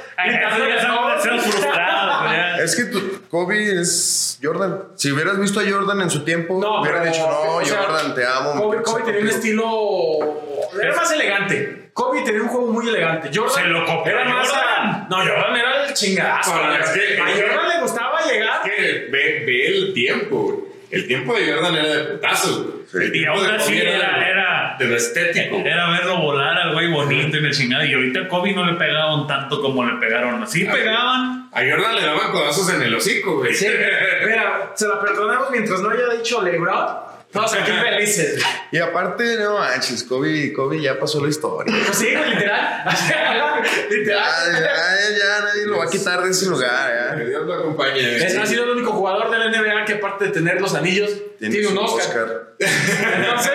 Es 2.59 2.75
que 2.75 2.85
tu- 2.85 3.21
Kobe 3.29 3.79
es 3.81 4.39
Jordan. 4.41 4.83
Si 4.95 5.11
hubieras 5.11 5.39
visto 5.39 5.59
a 5.59 5.63
Jordan 5.69 6.01
en 6.01 6.09
su 6.09 6.23
tiempo, 6.23 6.59
No, 6.59 6.81
hubieran 6.81 7.01
pero, 7.03 7.13
dicho, 7.13 7.27
no, 7.29 7.55
o 7.57 7.63
sea, 7.65 7.77
Jordan, 7.83 8.15
te 8.15 8.25
amo. 8.25 8.55
me 8.55 8.61
Kobe, 8.61 8.81
Kobe 8.83 9.03
tenía 9.03 9.21
un 9.21 9.27
contigo". 9.27 9.37
estilo. 9.37 10.81
Era 10.81 10.95
más 10.95 11.11
elegante. 11.11 11.89
Kobe 11.93 12.21
tenía 12.21 12.41
un 12.41 12.47
juego 12.49 12.67
muy 12.67 12.87
elegante. 12.87 13.29
Jordan 13.33 13.53
Se 13.55 13.63
lo 13.69 13.85
copió 13.85 14.11
era 14.11 14.25
más. 14.25 14.47
Jordan. 14.49 15.07
No, 15.09 15.17
Jordan 15.17 15.55
era 15.55 15.83
el 15.85 15.91
es 15.93 15.99
que- 15.99 16.21
a 16.21 16.41
Jordan 16.43 17.69
le 17.69 17.81
gustaba 17.81 18.21
llegar. 18.29 18.61
que 18.63 19.07
ve, 19.11 19.43
ve 19.45 19.67
el 19.67 19.93
tiempo, 19.93 20.35
güey. 20.37 20.66
El 20.89 21.07
tiempo 21.07 21.35
de 21.35 21.51
Jordan 21.51 21.75
era 21.75 21.95
de 21.95 22.03
putazos, 22.05 22.63
güey. 22.63 22.77
Sí. 22.89 22.97
El 22.97 23.11
tiempo 23.11 23.41
de 23.41 23.57
Kobe 23.57 23.95
era, 23.95 24.29
era, 24.29 24.75
de 24.79 24.85
lo 24.85 24.95
estético. 24.95 25.57
era 25.57 25.89
verlo 25.89 26.21
volar 26.21 26.57
al 26.57 26.73
güey 26.73 26.89
bonito 26.89 27.35
y 27.37 27.41
la 27.41 27.51
chingada. 27.51 27.85
Y 27.85 27.93
ahorita 27.93 28.21
a 28.21 28.27
Kobe 28.27 28.53
no 28.53 28.65
le 28.65 28.77
pegaban 28.77 29.27
tanto 29.27 29.61
como 29.61 29.83
le 29.83 29.93
pegaron. 29.99 30.41
Así 30.41 30.63
pegaban. 30.63 31.49
A 31.51 31.59
Jordan 31.59 31.95
le 31.95 32.01
daban 32.01 32.31
codazos 32.31 32.73
en 32.73 32.81
el 32.83 32.95
hocico, 32.95 33.37
güey. 33.37 33.53
Sí, 33.53 33.67
mira, 34.25 34.71
se 34.75 34.87
la 34.87 35.01
perdonamos 35.01 35.51
mientras 35.51 35.81
no 35.81 35.89
haya 35.89 36.07
dicho 36.15 36.41
LeBron. 36.41 37.06
Todos 37.31 37.53
aquí 37.55 37.71
felices. 37.71 38.41
Y 38.71 38.77
aparte, 38.77 39.37
no 39.37 39.59
manches, 39.59 40.03
Kobe, 40.03 40.53
Kobe 40.53 40.81
ya 40.81 40.97
pasó 40.99 41.21
la 41.21 41.29
historia. 41.29 41.75
Pues 41.85 41.97
sí, 41.99 42.07
literal. 42.07 42.85
Literal. 43.89 44.23
ya, 44.53 44.59
ya, 44.59 45.17
ya 45.17 45.45
nadie 45.45 45.65
lo 45.65 45.77
va 45.79 45.85
a 45.85 45.89
quitar 45.89 46.23
de 46.23 46.31
ese 46.31 46.45
lugar. 46.47 47.15
Que 47.17 47.23
Ya. 47.23 47.29
Dios 47.29 47.45
lo 47.45 47.53
acompañe. 47.53 48.15
Es, 48.17 48.37
ha 48.37 48.45
sido 48.45 48.63
el 48.63 48.69
único 48.71 48.91
jugador 48.93 49.29
de 49.29 49.37
la 49.37 49.49
NBA 49.49 49.85
que 49.85 49.93
aparte 49.93 50.25
de 50.25 50.31
tener 50.31 50.61
los 50.61 50.73
anillos, 50.73 51.11
tiene, 51.39 51.67
un 51.67 51.77
Oscar. 51.77 52.53
Entonces, 52.59 53.53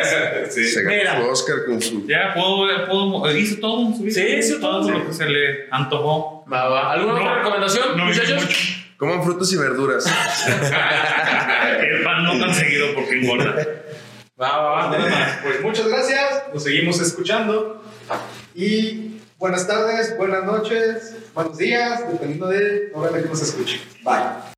Sí. 0.52 0.64
Se 0.68 0.82
ganó 0.82 0.96
Mira. 0.96 1.20
su 1.22 1.28
Oscar 1.30 1.64
con 1.66 1.80
su. 1.80 2.06
Ya 2.06 2.34
puedo, 2.34 2.66
puedo 2.86 3.36
hizo 3.36 3.58
todo. 3.60 3.94
Sí, 4.10 4.20
hizo 4.20 4.58
todo, 4.60 4.80
todo 4.80 4.84
sí. 4.84 4.90
lo 4.90 5.06
que 5.06 5.12
se 5.14 5.26
le 5.28 5.68
antojó. 5.70 6.44
va, 6.52 6.68
va. 6.68 6.92
¿alguna 6.92 7.12
No, 7.14 7.20
otra 7.20 7.34
recomendación, 7.38 7.96
no 7.96 8.04
muchachos? 8.04 8.81
Coman 9.02 9.20
frutas 9.24 9.52
y 9.52 9.56
verduras. 9.56 10.06
El 11.80 12.04
pan 12.04 12.22
no 12.22 12.38
tan 12.38 12.54
seguido 12.54 12.94
porque 12.94 13.18
engorda. 13.18 13.56
Va, 14.40 14.58
va, 14.58 14.70
va. 14.70 14.96
Nada. 14.96 15.40
Pues 15.42 15.60
muchas 15.60 15.88
gracias, 15.88 16.44
nos 16.54 16.62
seguimos 16.62 17.00
escuchando. 17.00 17.82
Y 18.54 19.18
buenas 19.38 19.66
tardes, 19.66 20.16
buenas 20.16 20.44
noches, 20.44 21.16
buenos 21.34 21.58
días, 21.58 22.12
dependiendo 22.12 22.46
de 22.46 22.90
la 22.92 22.98
hora 22.98 23.20
que 23.20 23.28
nos 23.28 23.42
escuchen. 23.42 23.80
Bye. 24.04 24.51